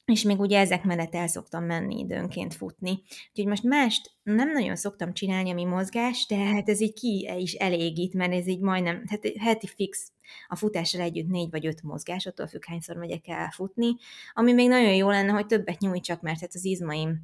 és 0.05 0.23
még 0.23 0.41
ugye 0.41 0.59
ezek 0.59 0.85
mellett 0.85 1.15
el 1.15 1.27
szoktam 1.27 1.65
menni 1.65 1.99
időnként 1.99 2.55
futni. 2.55 3.03
Úgyhogy 3.29 3.47
most 3.47 3.63
mást 3.63 4.11
nem 4.23 4.51
nagyon 4.53 4.77
szoktam 4.77 5.13
csinálni, 5.13 5.51
ami 5.51 5.65
mozgás, 5.65 6.27
de 6.27 6.37
hát 6.37 6.69
ez 6.69 6.81
így 6.81 6.93
ki 6.93 7.31
is 7.39 7.53
elégít, 7.53 8.15
mert 8.15 8.33
ez 8.33 8.47
így 8.47 8.61
majdnem, 8.61 9.03
hát 9.07 9.33
heti 9.39 9.67
fix 9.67 10.13
a 10.49 10.57
futással 10.57 11.01
együtt 11.01 11.29
négy 11.29 11.51
vagy 11.51 11.67
öt 11.67 11.83
mozgás, 11.83 12.27
attól 12.27 12.47
függ, 12.47 12.65
hányszor 12.67 12.97
megyek 12.97 13.29
el 13.29 13.51
futni, 13.51 13.97
ami 14.33 14.53
még 14.53 14.69
nagyon 14.69 14.95
jó 14.95 15.11
lenne, 15.11 15.33
hogy 15.33 15.47
többet 15.47 15.79
nyújtsak, 15.79 16.21
mert 16.21 16.41
hát 16.41 16.55
az 16.55 16.65
izmaim 16.65 17.23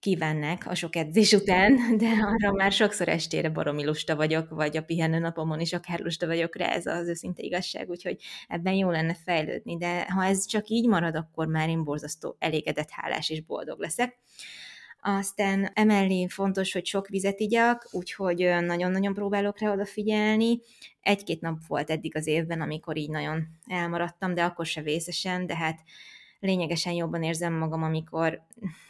kívánnak 0.00 0.66
a 0.66 0.74
sok 0.74 0.96
edzés 0.96 1.32
után, 1.32 1.76
de 1.98 2.06
arra 2.06 2.52
már 2.52 2.72
sokszor 2.72 3.08
estére 3.08 3.48
baromi 3.48 3.84
lusta 3.84 4.16
vagyok, 4.16 4.48
vagy 4.48 4.76
a 4.76 4.82
pihenő 4.82 5.18
napomon 5.18 5.60
is 5.60 5.72
akár 5.72 6.00
lusta 6.00 6.26
vagyok 6.26 6.56
rá, 6.56 6.66
ez 6.66 6.86
az 6.86 7.08
őszinte 7.08 7.42
igazság, 7.42 7.88
úgyhogy 7.88 8.16
ebben 8.48 8.74
jó 8.74 8.90
lenne 8.90 9.14
fejlődni, 9.14 9.76
de 9.76 10.06
ha 10.10 10.24
ez 10.24 10.46
csak 10.46 10.68
így 10.68 10.88
marad, 10.88 11.14
akkor 11.16 11.46
már 11.46 11.68
én 11.68 11.84
borzasztó 11.84 12.36
elégedett, 12.38 12.90
hálás 12.90 13.30
és 13.30 13.42
boldog 13.42 13.80
leszek. 13.80 14.18
Aztán 15.08 15.70
emellé 15.74 16.26
fontos, 16.26 16.72
hogy 16.72 16.86
sok 16.86 17.08
vizet 17.08 17.40
igyak, 17.40 17.88
úgyhogy 17.90 18.38
nagyon-nagyon 18.60 19.14
próbálok 19.14 19.60
rá 19.60 19.72
odafigyelni. 19.72 20.60
Egy-két 21.00 21.40
nap 21.40 21.58
volt 21.66 21.90
eddig 21.90 22.16
az 22.16 22.26
évben, 22.26 22.60
amikor 22.60 22.96
így 22.96 23.10
nagyon 23.10 23.46
elmaradtam, 23.66 24.34
de 24.34 24.44
akkor 24.44 24.66
se 24.66 24.82
vészesen, 24.82 25.46
de 25.46 25.56
hát 25.56 25.80
lényegesen 26.46 26.92
jobban 26.92 27.22
érzem 27.22 27.52
magam, 27.52 27.82
amikor, 27.82 28.42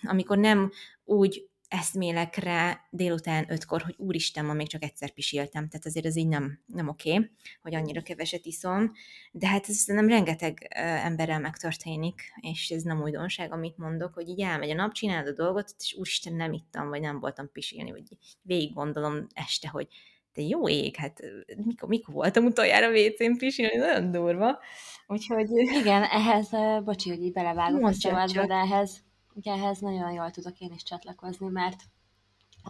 amikor 0.02 0.38
nem 0.38 0.70
úgy 1.04 1.48
eszmélek 1.68 2.36
rá 2.36 2.80
délután 2.90 3.44
ötkor, 3.48 3.82
hogy 3.82 3.94
úristen, 3.98 4.44
ma 4.44 4.52
még 4.52 4.68
csak 4.68 4.82
egyszer 4.82 5.10
pisiltem, 5.10 5.68
tehát 5.68 5.86
azért 5.86 6.06
ez 6.06 6.16
így 6.16 6.28
nem, 6.28 6.60
nem 6.66 6.88
oké, 6.88 7.30
hogy 7.62 7.74
annyira 7.74 8.02
keveset 8.02 8.46
iszom, 8.46 8.92
de 9.32 9.46
hát 9.46 9.68
ez 9.68 9.84
nem 9.86 10.08
rengeteg 10.08 10.66
emberrel 10.78 11.40
megtörténik, 11.40 12.22
és 12.40 12.70
ez 12.70 12.82
nem 12.82 13.02
újdonság, 13.02 13.52
amit 13.52 13.76
mondok, 13.76 14.14
hogy 14.14 14.28
így 14.28 14.40
elmegy 14.40 14.70
a 14.70 14.74
nap, 14.74 14.92
csinálod 14.92 15.26
a 15.26 15.42
dolgot, 15.42 15.74
és 15.78 15.94
úristen, 15.98 16.32
nem 16.34 16.52
ittam, 16.52 16.88
vagy 16.88 17.00
nem 17.00 17.20
voltam 17.20 17.52
pisilni, 17.52 17.90
vagy 17.90 18.02
végig 18.42 18.72
gondolom 18.72 19.26
este, 19.32 19.68
hogy 19.68 19.88
de 20.36 20.42
jó 20.42 20.68
ég, 20.68 20.96
hát 20.96 21.20
mikor, 21.64 21.88
mikor 21.88 22.14
voltam 22.14 22.44
utoljára 22.44 22.90
WC-n 22.90 23.36
pisilni, 23.36 23.76
nagyon 23.76 24.10
durva. 24.10 24.58
Úgyhogy... 25.06 25.50
Igen, 25.80 26.02
ehhez, 26.02 26.48
bocsi, 26.84 27.08
hogy 27.08 27.22
így 27.22 27.32
belevágok 27.32 27.86
a 27.86 27.92
szabadba, 27.92 28.46
de 28.46 28.54
ehhez 28.54 29.04
ugye 29.34 29.52
ehhez 29.52 29.78
nagyon 29.78 30.12
jól 30.12 30.30
tudok 30.30 30.58
én 30.58 30.72
is 30.74 30.82
csatlakozni, 30.82 31.48
mert 31.48 31.82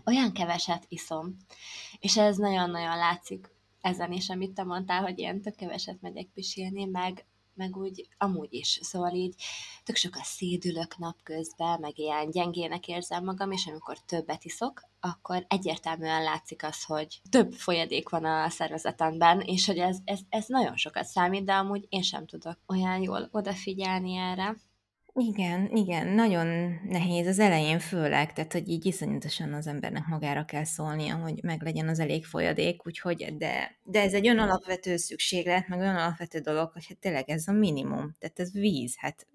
olyan 0.04 0.32
keveset 0.32 0.84
iszom, 0.88 1.36
és 2.00 2.16
ez 2.16 2.36
nagyon-nagyon 2.36 2.96
látszik 2.96 3.50
ezen 3.80 4.12
is, 4.12 4.28
amit 4.28 4.54
te 4.54 4.62
mondtál, 4.62 5.02
hogy 5.02 5.18
én 5.18 5.42
tök 5.42 5.54
keveset 5.54 6.00
megyek 6.00 6.26
pisilni, 6.34 6.84
meg, 6.84 7.24
meg 7.56 7.76
úgy 7.76 8.08
amúgy 8.18 8.54
is. 8.54 8.78
Szóval 8.82 9.14
így 9.14 9.34
tök 9.84 9.96
sokat 9.96 10.24
szédülök 10.24 10.98
napközben, 10.98 11.80
meg 11.80 11.98
ilyen 11.98 12.30
gyengének 12.30 12.88
érzem 12.88 13.24
magam, 13.24 13.50
és 13.50 13.66
amikor 13.66 13.98
többet 13.98 14.44
iszok, 14.44 14.82
akkor 15.00 15.44
egyértelműen 15.48 16.22
látszik 16.22 16.64
az, 16.64 16.84
hogy 16.84 17.20
több 17.30 17.52
folyadék 17.52 18.08
van 18.08 18.24
a 18.24 18.48
szervezetemben, 18.48 19.40
és 19.40 19.66
hogy 19.66 19.78
ez, 19.78 19.98
ez, 20.04 20.20
ez 20.28 20.44
nagyon 20.46 20.76
sokat 20.76 21.04
számít, 21.04 21.44
de 21.44 21.52
amúgy 21.52 21.86
én 21.88 22.02
sem 22.02 22.26
tudok 22.26 22.58
olyan 22.66 23.02
jól 23.02 23.28
odafigyelni 23.30 24.16
erre. 24.16 24.56
Igen, 25.18 25.70
igen, 25.74 26.08
nagyon 26.08 26.46
nehéz 26.88 27.26
az 27.26 27.38
elején 27.38 27.78
főleg, 27.78 28.32
tehát 28.32 28.52
hogy 28.52 28.68
így 28.68 28.86
iszonyatosan 28.86 29.52
az 29.52 29.66
embernek 29.66 30.06
magára 30.06 30.44
kell 30.44 30.64
szólnia, 30.64 31.14
hogy 31.14 31.42
meg 31.42 31.62
legyen 31.62 31.88
az 31.88 31.98
elég 31.98 32.24
folyadék, 32.24 32.86
úgyhogy, 32.86 33.36
de, 33.36 33.78
de 33.84 34.00
ez 34.00 34.12
egy 34.12 34.26
olyan 34.26 34.38
alapvető 34.38 34.96
szükséglet, 34.96 35.68
meg 35.68 35.78
olyan 35.78 35.96
alapvető 35.96 36.38
dolog, 36.38 36.70
hogy 36.72 36.86
hát 36.88 36.98
tényleg 36.98 37.30
ez 37.30 37.48
a 37.48 37.52
minimum, 37.52 38.14
tehát 38.18 38.40
ez 38.40 38.52
víz, 38.52 38.94
hát 38.98 39.26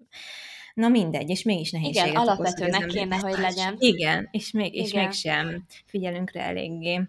na 0.74 0.88
mindegy, 0.88 1.30
és 1.30 1.42
mégis 1.42 1.70
nehézséget 1.70 2.06
Igen, 2.06 2.20
alapvetőnek 2.20 2.86
kéne, 2.86 3.16
hogy 3.16 3.38
legyen. 3.38 3.76
Igen, 3.78 4.28
és, 4.30 4.50
még, 4.50 4.74
és 4.74 4.88
Igen. 4.88 5.02
mégsem 5.02 5.64
figyelünk 5.86 6.30
rá 6.30 6.42
eléggé. 6.42 7.00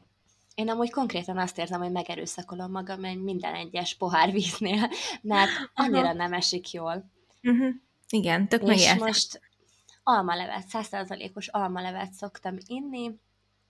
Én 0.55 0.69
amúgy 0.69 0.91
konkrétan 0.91 1.37
azt 1.37 1.57
érzem, 1.57 1.81
hogy 1.81 1.91
megerőszakolom 1.91 2.71
magam 2.71 3.03
egy 3.03 3.21
minden 3.21 3.53
egyes 3.53 3.95
pohár 3.95 4.31
víznél, 4.31 4.89
mert 5.21 5.51
annyira 5.73 6.07
Aha. 6.07 6.13
nem 6.13 6.33
esik 6.33 6.71
jól. 6.71 7.09
Uh-huh. 7.43 7.73
Igen, 8.13 8.47
tök 8.47 8.67
És 8.67 8.93
most 8.93 9.41
almalevet, 10.03 10.67
százszázalékos 10.67 11.47
almalevet 11.47 12.11
szoktam 12.11 12.57
inni, 12.65 13.19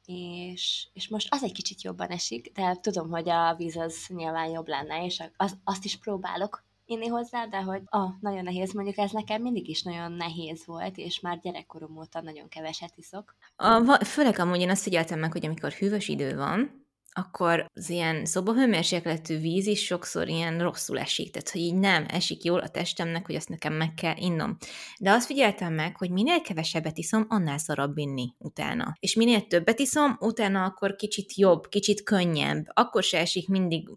és, 0.06 0.88
és 0.94 1.08
most 1.08 1.28
az 1.30 1.44
egy 1.44 1.52
kicsit 1.52 1.82
jobban 1.82 2.10
esik, 2.10 2.52
de 2.54 2.78
tudom, 2.82 3.10
hogy 3.10 3.30
a 3.30 3.56
víz 3.58 3.76
az 3.76 4.06
nyilván 4.08 4.50
jobb 4.50 4.68
lenne, 4.68 5.06
és 5.06 5.24
az, 5.38 5.58
azt 5.64 5.86
is 5.86 5.98
próbálok 5.98 6.64
inni 6.86 7.08
hozzá, 7.08 7.46
de 7.46 7.62
hogy 7.62 7.82
ah, 7.86 8.10
nagyon 8.20 8.44
nehéz, 8.44 8.74
mondjuk 8.74 8.98
ez 8.98 9.12
nekem 9.12 9.42
mindig 9.42 9.70
is 9.70 9.82
nagyon 9.82 10.12
nehéz 10.12 10.66
volt, 10.66 10.98
és 10.98 11.20
már 11.20 11.40
gyerekkorom 11.40 11.98
óta 11.98 12.22
nagyon 12.22 12.48
keveset 12.48 12.94
iszok. 12.96 13.36
A, 13.56 14.04
főleg 14.06 14.40
amúgy 14.40 14.60
én 14.60 14.70
azt 14.70 14.84
figyeltem 14.84 15.20
meg, 15.20 15.32
hogy 15.32 15.46
amikor 15.46 15.72
hűvös 15.72 16.08
idő 16.08 16.36
van, 16.36 16.83
akkor 17.14 17.66
az 17.74 17.90
ilyen 17.90 18.26
szobahőmérsékletű 18.26 19.40
víz 19.40 19.68
is 19.68 19.86
sokszor 19.86 20.28
ilyen 20.28 20.60
rosszul 20.60 21.00
esik, 21.00 21.32
tehát 21.32 21.50
hogy 21.50 21.62
így 21.62 21.76
nem 21.76 22.06
esik 22.08 22.44
jól 22.44 22.60
a 22.60 22.68
testemnek, 22.68 23.26
hogy 23.26 23.36
azt 23.36 23.50
nekem 23.50 23.74
meg 23.74 23.94
kell 23.94 24.16
innom. 24.18 24.58
De 25.00 25.12
azt 25.12 25.26
figyeltem 25.26 25.74
meg, 25.74 25.98
hogy 25.98 26.10
minél 26.10 26.42
kevesebbet 26.42 26.98
iszom, 26.98 27.26
annál 27.30 27.58
szarabb 27.58 27.98
inni 27.98 28.34
utána. 28.38 28.94
És 29.00 29.16
minél 29.16 29.48
többet 29.48 29.80
iszom, 29.80 30.18
utána 30.20 30.64
akkor 30.64 30.96
kicsit 30.96 31.36
jobb, 31.36 31.68
kicsit 31.68 32.04
könnyebb. 32.04 32.66
Akkor 32.74 33.04
se 33.04 33.20
esik 33.20 33.48
mindig 33.48 33.90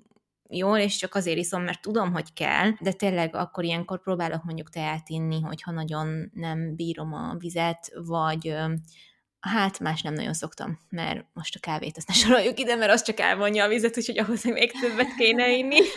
jól, 0.48 0.78
és 0.78 0.96
csak 0.96 1.14
azért 1.14 1.38
iszom, 1.38 1.62
mert 1.62 1.82
tudom, 1.82 2.12
hogy 2.12 2.32
kell, 2.32 2.70
de 2.80 2.92
tényleg 2.92 3.34
akkor 3.34 3.64
ilyenkor 3.64 4.00
próbálok 4.02 4.44
mondjuk 4.44 4.70
teát 4.70 5.08
inni, 5.08 5.40
hogyha 5.40 5.72
nagyon 5.72 6.30
nem 6.34 6.74
bírom 6.74 7.12
a 7.12 7.34
vizet, 7.38 7.90
vagy 8.06 8.54
Hát 9.46 9.78
más 9.78 10.02
nem 10.02 10.14
nagyon 10.14 10.32
szoktam, 10.32 10.78
mert 10.88 11.26
most 11.32 11.56
a 11.56 11.60
kávét 11.60 11.96
azt 11.96 12.08
ne 12.08 12.14
soroljuk 12.14 12.58
ide, 12.58 12.74
mert 12.74 12.92
az 12.92 13.02
csak 13.02 13.20
elvonja 13.20 13.64
a 13.64 13.68
vizet, 13.68 13.96
úgyhogy 13.96 14.18
ahhoz 14.18 14.44
még 14.44 14.72
többet 14.80 15.14
kéne 15.14 15.50
inni. 15.50 15.78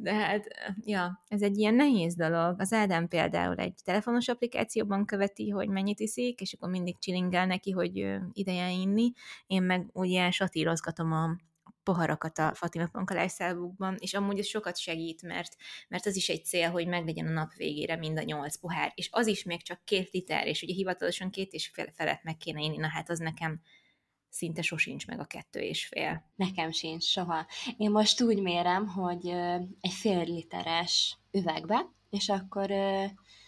De 0.00 0.14
hát, 0.14 0.46
ja, 0.84 1.22
ez 1.28 1.42
egy 1.42 1.58
ilyen 1.58 1.74
nehéz 1.74 2.14
dolog. 2.14 2.60
Az 2.60 2.72
Ádám 2.72 3.08
például 3.08 3.54
egy 3.54 3.74
telefonos 3.84 4.28
applikációban 4.28 5.04
követi, 5.06 5.48
hogy 5.48 5.68
mennyit 5.68 6.00
iszik, 6.00 6.40
és 6.40 6.52
akkor 6.52 6.70
mindig 6.70 6.98
csilingel 6.98 7.46
neki, 7.46 7.70
hogy 7.70 8.18
ideje 8.32 8.70
inni. 8.70 9.12
Én 9.46 9.62
meg 9.62 9.86
ugye 9.92 10.30
satírozgatom 10.30 11.12
a 11.12 11.36
poharakat 11.88 12.38
a 12.38 12.54
Fatima 12.54 12.86
Panka 12.86 13.14
lifestyle 13.14 13.94
és 13.98 14.14
amúgy 14.14 14.38
ez 14.38 14.46
sokat 14.46 14.78
segít, 14.78 15.22
mert, 15.22 15.56
mert 15.88 16.06
az 16.06 16.16
is 16.16 16.28
egy 16.28 16.44
cél, 16.44 16.70
hogy 16.70 16.86
meglegyen 16.86 17.26
a 17.26 17.30
nap 17.30 17.54
végére 17.54 17.96
mind 17.96 18.18
a 18.18 18.22
nyolc 18.22 18.56
pohár, 18.56 18.92
és 18.94 19.08
az 19.12 19.26
is 19.26 19.42
még 19.44 19.62
csak 19.62 19.84
két 19.84 20.10
liter, 20.10 20.46
és 20.46 20.62
ugye 20.62 20.74
hivatalosan 20.74 21.30
két 21.30 21.52
és 21.52 21.70
fél 21.72 21.90
felett 21.92 22.22
meg 22.22 22.36
kéne 22.36 22.60
inni, 22.60 22.76
na 22.76 22.88
hát 22.88 23.10
az 23.10 23.18
nekem 23.18 23.60
szinte 24.28 24.62
sosincs 24.62 25.06
meg 25.06 25.20
a 25.20 25.24
kettő 25.24 25.60
és 25.60 25.86
fél. 25.86 26.30
Nekem 26.36 26.70
sincs, 26.70 27.04
soha. 27.04 27.46
Én 27.76 27.90
most 27.90 28.22
úgy 28.22 28.42
mérem, 28.42 28.86
hogy 28.86 29.28
egy 29.80 29.92
fél 29.92 30.24
literes 30.24 31.18
üvegbe, 31.30 31.90
és 32.10 32.28
akkor 32.28 32.70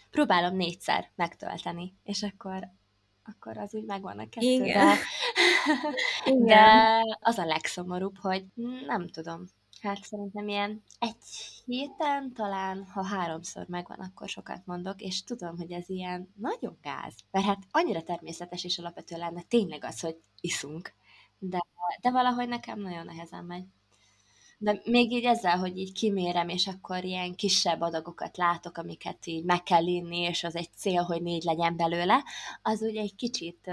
próbálom 0.09 0.55
négyszer 0.55 1.11
megtölteni, 1.15 1.95
és 2.03 2.23
akkor 2.23 2.71
akkor 3.31 3.57
az 3.57 3.73
úgy 3.73 3.85
megvan 3.85 4.19
a 4.19 4.29
kettő, 4.29 4.47
Igen. 4.47 4.85
De, 4.87 4.95
Igen. 6.25 6.45
de 6.45 7.17
az 7.19 7.37
a 7.37 7.45
legszomorúbb, 7.45 8.17
hogy 8.17 8.45
nem 8.85 9.07
tudom, 9.07 9.45
hát 9.81 10.03
szerintem 10.03 10.47
ilyen 10.47 10.83
egy 10.99 11.15
héten 11.65 12.33
talán, 12.33 12.85
ha 12.85 13.03
háromszor 13.03 13.65
megvan, 13.67 13.99
akkor 13.99 14.29
sokat 14.29 14.65
mondok, 14.65 15.01
és 15.01 15.23
tudom, 15.23 15.57
hogy 15.57 15.71
ez 15.71 15.89
ilyen 15.89 16.33
nagyon 16.35 16.77
gáz. 16.81 17.15
Mert 17.31 17.45
hát 17.45 17.63
annyira 17.71 18.03
természetes 18.03 18.63
és 18.63 18.77
alapvető 18.79 19.17
lenne 19.17 19.41
tényleg 19.41 19.83
az, 19.83 19.99
hogy 19.99 20.17
iszunk. 20.41 20.93
De, 21.37 21.59
de 22.01 22.11
valahogy 22.11 22.47
nekem 22.47 22.79
nagyon 22.79 23.05
nehezen 23.05 23.45
megy. 23.45 23.65
De 24.63 24.81
még 24.85 25.11
így 25.11 25.23
ezzel, 25.23 25.57
hogy 25.57 25.77
így 25.77 25.91
kimérem, 25.91 26.49
és 26.49 26.67
akkor 26.67 27.03
ilyen 27.03 27.35
kisebb 27.35 27.81
adagokat 27.81 28.37
látok, 28.37 28.77
amiket 28.77 29.25
így 29.25 29.43
meg 29.43 29.63
kell 29.63 29.85
inni, 29.85 30.17
és 30.17 30.43
az 30.43 30.55
egy 30.55 30.69
cél, 30.75 31.01
hogy 31.01 31.21
négy 31.21 31.43
legyen 31.43 31.75
belőle, 31.75 32.23
az 32.61 32.81
ugye 32.81 33.01
egy 33.01 33.15
kicsit 33.15 33.71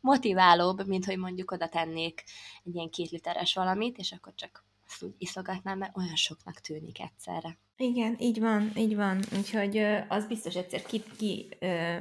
motiválóbb, 0.00 0.86
mint 0.86 1.04
hogy 1.04 1.16
mondjuk 1.16 1.50
oda 1.50 1.68
tennék 1.68 2.24
egy 2.64 2.74
ilyen 2.74 2.90
két 2.90 3.10
literes 3.10 3.54
valamit, 3.54 3.98
és 3.98 4.12
akkor 4.12 4.34
csak 4.34 4.64
azt 4.86 5.02
úgy 5.02 5.14
iszogatnám, 5.18 5.78
mert 5.78 5.96
olyan 5.96 6.16
soknak 6.16 6.60
tűnik 6.60 7.00
egyszerre. 7.00 7.58
Igen, 7.80 8.16
így 8.18 8.40
van, 8.40 8.70
így 8.76 8.96
van. 8.96 9.20
Úgyhogy 9.36 9.78
az 10.08 10.26
biztos 10.26 10.54
egyszer 10.54 10.82
ki, 10.82 11.02
ki 11.18 11.48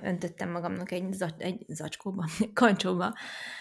öntöttem 0.01 0.51
magamnak 0.51 0.91
egy, 0.91 1.13
zac, 1.13 1.33
egy 1.37 1.65
zacskóba, 1.67 2.25
kancsóba, 2.53 3.13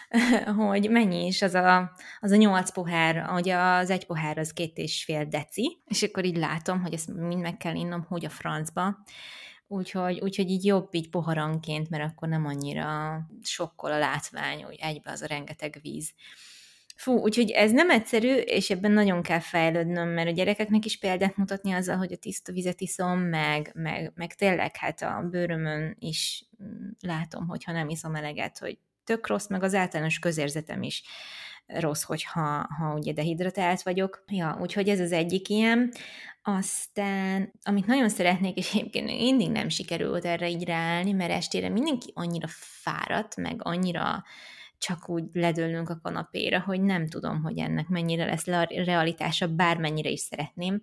hogy 0.57 0.91
mennyi 0.91 1.27
is 1.27 1.43
az 1.43 1.55
a, 1.55 1.93
az 2.21 2.31
a 2.31 2.37
nyolc 2.37 2.71
pohár, 2.71 3.23
hogy 3.23 3.49
az 3.49 3.91
egy 3.91 4.07
pohár 4.07 4.39
az 4.39 4.53
két 4.53 4.77
és 4.77 5.05
fél 5.05 5.25
deci, 5.25 5.83
és 5.87 6.03
akkor 6.03 6.25
így 6.25 6.37
látom, 6.37 6.83
hogy 6.83 6.93
ezt 6.93 7.15
mind 7.15 7.41
meg 7.41 7.57
kell 7.57 7.75
innom, 7.75 8.05
hogy 8.09 8.25
a 8.25 8.31
francba. 8.31 8.97
Úgyhogy, 9.69 10.21
úgyhogy 10.21 10.51
így 10.51 10.65
jobb 10.65 10.95
így 10.95 11.11
poharanként, 11.11 11.91
mert 11.91 12.13
akkor 12.13 12.29
nem 12.29 12.47
annyira 12.47 13.21
sokkol 13.43 13.93
a 13.93 13.99
látvány, 13.99 14.65
hogy 14.65 14.77
egybe 14.81 15.11
az 15.11 15.23
a 15.23 15.27
rengeteg 15.27 15.79
víz. 15.83 16.13
Fú, 16.97 17.19
úgyhogy 17.19 17.51
ez 17.51 17.73
nem 17.73 17.91
egyszerű, 17.91 18.35
és 18.35 18.71
ebben 18.71 18.93
nagyon 18.93 19.23
kell 19.23 19.41
fejlődnöm, 19.41 20.09
mert 20.09 20.29
a 20.29 20.33
gyerekeknek 20.33 20.85
is 20.85 20.99
példát 20.99 21.37
mutatni 21.37 21.73
azzal, 21.73 21.97
hogy 21.97 22.13
a 22.13 22.17
tiszta 22.17 22.53
vizet 22.53 22.81
iszom, 22.81 23.19
meg, 23.21 23.71
meg, 23.75 24.13
meg 24.15 24.35
tényleg 24.35 24.77
hát 24.77 25.03
a 25.03 25.27
bőrömön 25.31 25.97
is 25.99 26.45
mm, 26.63 26.89
látom, 27.01 27.47
hogyha 27.47 27.73
nem 27.73 27.89
iszom 27.89 28.15
eleget, 28.15 28.59
hogy 28.59 28.79
tök 29.05 29.27
rossz, 29.27 29.49
meg 29.49 29.63
az 29.63 29.75
általános 29.75 30.19
közérzetem 30.19 30.83
is 30.83 31.03
rossz, 31.67 32.03
hogyha 32.03 32.67
ha 32.79 32.95
ugye 32.95 33.13
dehidratált 33.13 33.83
vagyok. 33.83 34.25
Ja, 34.27 34.59
úgyhogy 34.61 34.89
ez 34.89 35.01
az 35.01 35.13
egyik 35.13 35.49
ilyen. 35.49 35.93
Aztán, 36.43 37.53
amit 37.63 37.87
nagyon 37.87 38.09
szeretnék, 38.09 38.57
és 38.57 38.75
egyébként 38.75 39.07
mindig 39.07 39.51
nem 39.51 39.69
sikerült 39.69 40.25
erre 40.25 40.49
így 40.49 40.65
ráállni, 40.65 41.13
mert 41.13 41.31
estére 41.31 41.69
mindenki 41.69 42.11
annyira 42.15 42.47
fáradt, 42.51 43.37
meg 43.37 43.57
annyira 43.59 44.25
csak 44.79 45.09
úgy 45.09 45.25
ledőlünk 45.33 45.89
a 45.89 46.01
kanapéra, 46.03 46.61
hogy 46.61 46.81
nem 46.81 47.07
tudom, 47.09 47.43
hogy 47.43 47.59
ennek 47.59 47.89
mennyire 47.89 48.25
lesz 48.25 48.47
realitása, 48.69 49.47
bármennyire 49.49 50.09
is 50.09 50.21
szeretném, 50.21 50.83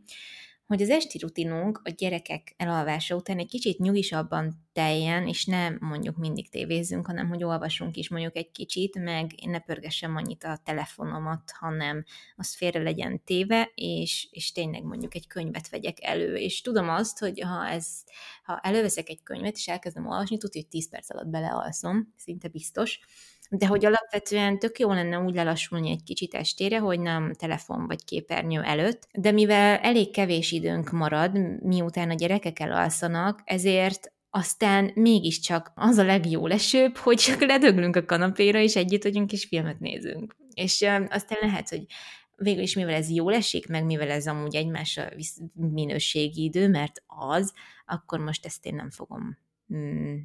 hogy 0.66 0.82
az 0.82 0.90
esti 0.90 1.18
rutinunk 1.18 1.82
a 1.84 1.90
gyerekek 1.90 2.54
elalvása 2.58 3.16
után 3.16 3.38
egy 3.38 3.48
kicsit 3.48 3.78
nyugisabban 3.78 4.68
teljen, 4.74 5.28
és 5.28 5.46
nem 5.46 5.78
mondjuk 5.80 6.18
mindig 6.18 6.50
tévézzünk, 6.50 7.08
hanem 7.08 7.28
hogy 7.28 7.44
olvasunk 7.44 7.96
is 7.98 8.10
mondjuk 8.10 8.36
egy 8.36 8.52
kicsit, 8.52 9.00
meg 9.00 9.44
én 9.44 9.50
ne 9.50 9.60
pörgessem 9.60 10.16
annyit 10.16 10.44
a 10.44 10.60
telefonomat, 10.64 11.52
hanem 11.60 12.04
az 12.36 12.56
félre 12.56 12.82
legyen 12.82 13.24
téve, 13.24 13.72
és, 13.76 14.28
és 14.32 14.52
tényleg 14.52 14.84
mondjuk 14.84 15.16
egy 15.16 15.28
könyvet 15.28 15.70
vegyek 15.70 15.98
elő. 16.02 16.36
És 16.36 16.62
tudom 16.62 16.90
azt, 16.90 17.20
hogy 17.20 17.40
ha, 17.40 17.68
ez, 17.68 17.88
ha 18.44 18.60
előveszek 18.60 19.10
egy 19.10 19.24
könyvet, 19.24 19.56
és 19.56 19.68
elkezdem 19.68 20.08
olvasni, 20.08 20.38
tudja, 20.38 20.62
hogy 20.62 20.70
10 20.70 20.90
perc 20.90 21.10
alatt 21.10 21.28
belealszom, 21.28 22.14
szinte 22.18 22.48
biztos, 22.48 23.00
de 23.50 23.68
hogy 23.68 23.86
alapvetően 23.86 24.60
tök 24.60 24.80
jó 24.80 24.92
lenne 24.94 25.20
úgy 25.20 25.36
lelassulni 25.36 25.90
egy 25.90 26.04
kicsit 26.04 26.34
estére, 26.34 26.80
hogy 26.80 27.00
nem 27.00 27.34
telefon 27.34 27.88
vagy 27.88 28.04
képernyő 28.04 28.62
előtt, 28.62 29.08
de 29.14 29.32
mivel 29.32 29.78
elég 29.78 30.12
kevés 30.12 30.52
időnk 30.52 30.92
marad, 30.92 31.62
miután 31.64 32.10
a 32.10 32.14
gyerekek 32.14 32.60
elalszanak, 32.60 33.42
ezért 33.44 34.14
aztán 34.30 34.92
mégiscsak 34.96 35.72
az 35.76 35.98
a 35.98 36.04
legjó 36.04 36.48
lesőbb, 36.48 36.98
hogy 36.98 37.18
csak 37.18 37.42
ledöglünk 37.42 37.96
a 37.96 38.06
kanapéra, 38.06 38.60
és 38.60 38.76
együtt 38.76 39.04
vagyunk, 39.04 39.32
és 39.32 39.46
filmet 39.46 39.80
nézünk. 39.80 40.36
És 40.54 40.86
aztán 41.10 41.38
lehet, 41.42 41.70
hogy 41.70 41.86
végül 42.36 42.62
is 42.62 42.76
mivel 42.76 42.94
ez 42.94 43.10
jól 43.10 43.34
esik, 43.34 43.68
meg 43.68 43.86
mivel 43.86 44.10
ez 44.10 44.28
amúgy 44.28 44.56
egymásra 44.56 45.10
minőségi 45.54 46.44
idő, 46.44 46.70
mert 46.70 47.04
az, 47.06 47.54
akkor 47.86 48.20
most 48.20 48.46
ezt 48.46 48.66
én 48.66 48.76
nem 48.76 48.90
fogom 48.90 49.38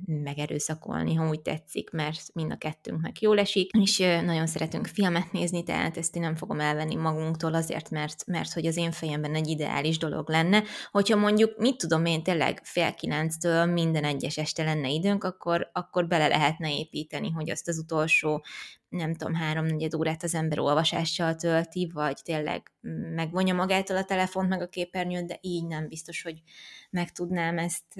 megerőszakolni, 0.04 1.14
ha 1.14 1.28
úgy 1.28 1.40
tetszik, 1.40 1.90
mert 1.90 2.34
mind 2.34 2.52
a 2.52 2.56
kettőnknek 2.56 3.20
jól 3.20 3.38
esik, 3.38 3.70
és 3.70 3.98
nagyon 3.98 4.46
szeretünk 4.46 4.86
filmet 4.86 5.32
nézni, 5.32 5.62
tehát 5.62 5.96
ezt 5.96 6.16
én 6.16 6.22
nem 6.22 6.36
fogom 6.36 6.60
elvenni 6.60 6.94
magunktól 6.94 7.54
azért, 7.54 7.90
mert, 7.90 8.26
mert 8.26 8.52
hogy 8.52 8.66
az 8.66 8.76
én 8.76 8.90
fejemben 8.90 9.34
egy 9.34 9.48
ideális 9.48 9.98
dolog 9.98 10.28
lenne. 10.28 10.62
Hogyha 10.90 11.16
mondjuk, 11.16 11.58
mit 11.58 11.76
tudom 11.76 12.04
én, 12.04 12.22
tényleg 12.22 12.60
fél 12.62 12.94
kilenctől 12.94 13.64
minden 13.64 14.04
egyes 14.04 14.36
este 14.36 14.64
lenne 14.64 14.88
időnk, 14.88 15.24
akkor, 15.24 15.70
akkor 15.72 16.06
bele 16.06 16.28
lehetne 16.28 16.78
építeni, 16.78 17.30
hogy 17.30 17.50
azt 17.50 17.68
az 17.68 17.78
utolsó 17.78 18.44
nem 18.88 19.14
tudom, 19.14 19.34
három-negyed 19.34 19.94
órát 19.94 20.22
az 20.22 20.34
ember 20.34 20.58
olvasással 20.58 21.34
tölti, 21.34 21.90
vagy 21.94 22.20
tényleg 22.24 22.72
megvonja 23.14 23.54
magától 23.54 23.96
a 23.96 24.04
telefont, 24.04 24.48
meg 24.48 24.62
a 24.62 24.68
képernyőt, 24.68 25.26
de 25.26 25.38
így 25.40 25.66
nem 25.66 25.88
biztos, 25.88 26.22
hogy 26.22 26.42
meg 26.90 27.12
tudnám 27.12 27.58
ezt 27.58 27.94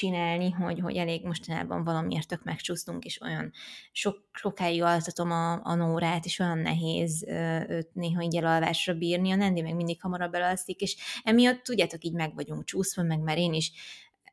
csinálni, 0.00 0.50
hogy, 0.50 0.80
hogy 0.80 0.96
elég 0.96 1.24
mostanában 1.24 1.84
valamiért 1.84 2.28
tök 2.28 2.44
megcsúsztunk, 2.44 3.04
és 3.04 3.20
olyan 3.20 3.52
sok, 3.92 4.16
sokáig 4.32 4.82
altatom 4.82 5.30
a, 5.30 5.64
a 5.64 5.74
Nórát, 5.74 6.24
és 6.24 6.38
olyan 6.38 6.58
nehéz 6.58 7.24
őt 7.68 7.94
néha 7.94 8.22
így 8.22 8.36
elalvásra 8.36 8.94
bírni, 8.94 9.30
a 9.30 9.36
Nendi 9.36 9.60
meg 9.60 9.74
mindig 9.74 10.00
hamarabb 10.00 10.34
elalszik, 10.34 10.80
és 10.80 10.96
emiatt 11.22 11.62
tudjátok, 11.62 12.04
így 12.04 12.14
meg 12.14 12.34
vagyunk 12.34 12.64
csúszva, 12.64 13.02
meg 13.02 13.20
már 13.20 13.38
én 13.38 13.52
is 13.52 13.72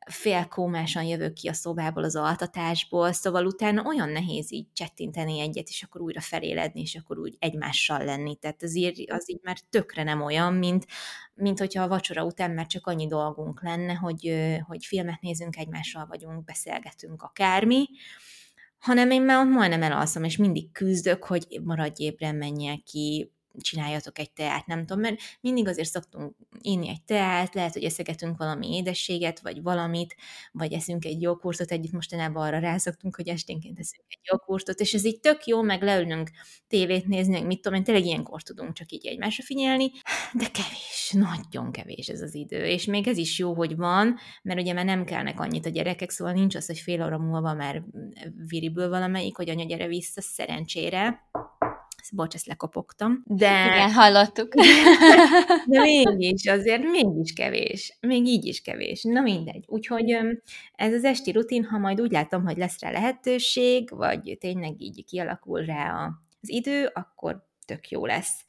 félkómásan 0.08 1.02
jövök 1.02 1.32
ki 1.32 1.48
a 1.48 1.52
szobából, 1.52 2.04
az 2.04 2.16
altatásból, 2.16 3.12
szóval 3.12 3.46
utána 3.46 3.82
olyan 3.82 4.08
nehéz 4.08 4.52
így 4.52 4.66
csettinteni 4.72 5.40
egyet, 5.40 5.68
és 5.68 5.82
akkor 5.82 6.00
újra 6.00 6.20
feléledni, 6.20 6.80
és 6.80 6.94
akkor 6.94 7.18
úgy 7.18 7.36
egymással 7.38 8.04
lenni. 8.04 8.36
Tehát 8.36 8.62
az 8.62 8.76
így, 8.76 9.04
az 9.10 9.30
így 9.30 9.40
már 9.42 9.58
tökre 9.70 10.02
nem 10.02 10.22
olyan, 10.22 10.54
mint, 10.54 10.86
mint 11.34 11.58
hogyha 11.58 11.82
a 11.82 11.88
vacsora 11.88 12.24
után 12.24 12.50
már 12.50 12.66
csak 12.66 12.86
annyi 12.86 13.06
dolgunk 13.06 13.62
lenne, 13.62 13.94
hogy, 13.94 14.34
hogy 14.66 14.84
filmet 14.84 15.20
nézünk, 15.20 15.56
egymással 15.56 16.06
vagyunk, 16.06 16.44
beszélgetünk 16.44 17.22
akármi, 17.22 17.86
hanem 18.78 19.10
én 19.10 19.22
már 19.22 19.46
majdnem 19.46 19.82
elalszom, 19.82 20.24
és 20.24 20.36
mindig 20.36 20.72
küzdök, 20.72 21.24
hogy 21.24 21.60
maradj 21.64 22.02
ébren, 22.02 22.34
menjél 22.34 22.82
ki, 22.82 23.32
csináljatok 23.60 24.18
egy 24.18 24.32
teát, 24.32 24.66
nem 24.66 24.86
tudom, 24.86 25.00
mert 25.02 25.20
mindig 25.40 25.68
azért 25.68 25.90
szoktunk 25.90 26.36
inni 26.60 26.88
egy 26.88 27.02
teát, 27.02 27.54
lehet, 27.54 27.72
hogy 27.72 27.84
eszegetünk 27.84 28.38
valami 28.38 28.76
édességet, 28.76 29.40
vagy 29.40 29.62
valamit, 29.62 30.16
vagy 30.52 30.72
eszünk 30.72 31.04
egy 31.04 31.22
joghurtot 31.22 31.70
együtt, 31.70 31.92
mostanában 31.92 32.46
arra 32.46 32.58
rászoktunk, 32.58 33.16
hogy 33.16 33.28
esténként 33.28 33.78
eszünk 33.78 34.04
egy 34.08 34.20
joghurtot, 34.22 34.80
és 34.80 34.94
ez 34.94 35.04
így 35.04 35.20
tök 35.20 35.46
jó, 35.46 35.62
meg 35.62 35.82
leülünk 35.82 36.30
tévét 36.68 37.06
nézni, 37.06 37.40
mit 37.40 37.60
tudom 37.60 37.78
én, 37.78 37.84
tényleg 37.84 38.04
ilyenkor 38.04 38.42
tudunk 38.42 38.72
csak 38.72 38.90
így 38.90 39.06
egymásra 39.06 39.44
figyelni, 39.44 39.90
de 40.32 40.46
kevés, 40.50 41.10
nagyon 41.12 41.72
kevés 41.72 42.08
ez 42.08 42.20
az 42.20 42.34
idő, 42.34 42.64
és 42.64 42.84
még 42.84 43.08
ez 43.08 43.16
is 43.16 43.38
jó, 43.38 43.54
hogy 43.54 43.76
van, 43.76 44.16
mert 44.42 44.60
ugye 44.60 44.72
már 44.72 44.84
nem 44.84 45.04
kellnek 45.04 45.40
annyit 45.40 45.66
a 45.66 45.70
gyerekek, 45.70 46.10
szóval 46.10 46.32
nincs 46.32 46.54
az, 46.54 46.66
hogy 46.66 46.78
fél 46.78 47.04
óra 47.04 47.18
múlva 47.18 47.54
már 47.54 47.82
viriből 48.48 48.88
valamelyik, 48.88 49.36
hogy 49.36 49.50
anya 49.50 49.64
gyere 49.64 49.86
vissza, 49.86 50.20
szerencsére, 50.20 51.28
bocs, 52.14 52.34
ezt 52.34 52.46
lekopogtam. 52.46 53.22
De... 53.26 53.64
Igen, 53.66 53.92
hallottuk. 53.92 54.54
De 55.66 55.80
mégis, 56.14 56.46
azért 56.46 56.82
mégis 56.82 57.32
kevés. 57.32 57.98
Még 58.00 58.26
így 58.26 58.44
is 58.44 58.60
kevés. 58.60 59.02
Na 59.02 59.20
mindegy. 59.20 59.64
Úgyhogy 59.66 60.16
ez 60.72 60.92
az 60.92 61.04
esti 61.04 61.32
rutin, 61.32 61.64
ha 61.64 61.78
majd 61.78 62.00
úgy 62.00 62.10
látom, 62.10 62.44
hogy 62.44 62.56
lesz 62.56 62.80
rá 62.80 62.90
lehetőség, 62.90 63.90
vagy 63.90 64.36
tényleg 64.40 64.80
így 64.80 65.04
kialakul 65.04 65.60
rá 65.64 66.10
az 66.40 66.50
idő, 66.50 66.90
akkor 66.94 67.47
tök 67.68 67.88
jó 67.88 68.06
lesz. 68.06 68.44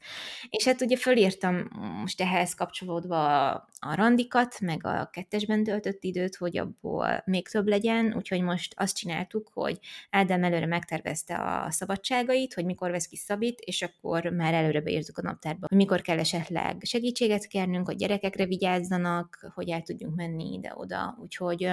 És 0.50 0.64
hát 0.64 0.80
ugye 0.80 0.96
fölírtam 0.96 1.68
most 2.00 2.20
ehhez 2.20 2.54
kapcsolódva 2.54 3.50
a 3.78 3.94
randikat, 3.94 4.60
meg 4.60 4.86
a 4.86 5.08
kettesben 5.12 5.64
töltött 5.64 6.04
időt, 6.04 6.36
hogy 6.36 6.58
abból 6.58 7.22
még 7.26 7.48
több 7.48 7.66
legyen, 7.66 8.14
úgyhogy 8.16 8.42
most 8.42 8.74
azt 8.76 8.96
csináltuk, 8.96 9.50
hogy 9.52 9.78
Ádám 10.10 10.44
előre 10.44 10.66
megtervezte 10.66 11.34
a 11.36 11.70
szabadságait, 11.70 12.54
hogy 12.54 12.64
mikor 12.64 12.90
vesz 12.90 13.06
ki 13.06 13.16
Szabit, 13.16 13.60
és 13.60 13.82
akkor 13.82 14.24
már 14.24 14.54
előre 14.54 14.80
beírtuk 14.80 15.18
a 15.18 15.22
naptárba, 15.22 15.66
hogy 15.68 15.76
mikor 15.76 16.00
kell 16.00 16.18
esetleg 16.18 16.76
segítséget 16.82 17.46
kérnünk, 17.46 17.86
hogy 17.86 17.96
gyerekekre 17.96 18.46
vigyázzanak, 18.46 19.50
hogy 19.54 19.68
el 19.70 19.82
tudjunk 19.82 20.16
menni 20.16 20.52
ide-oda. 20.52 21.18
Úgyhogy 21.20 21.68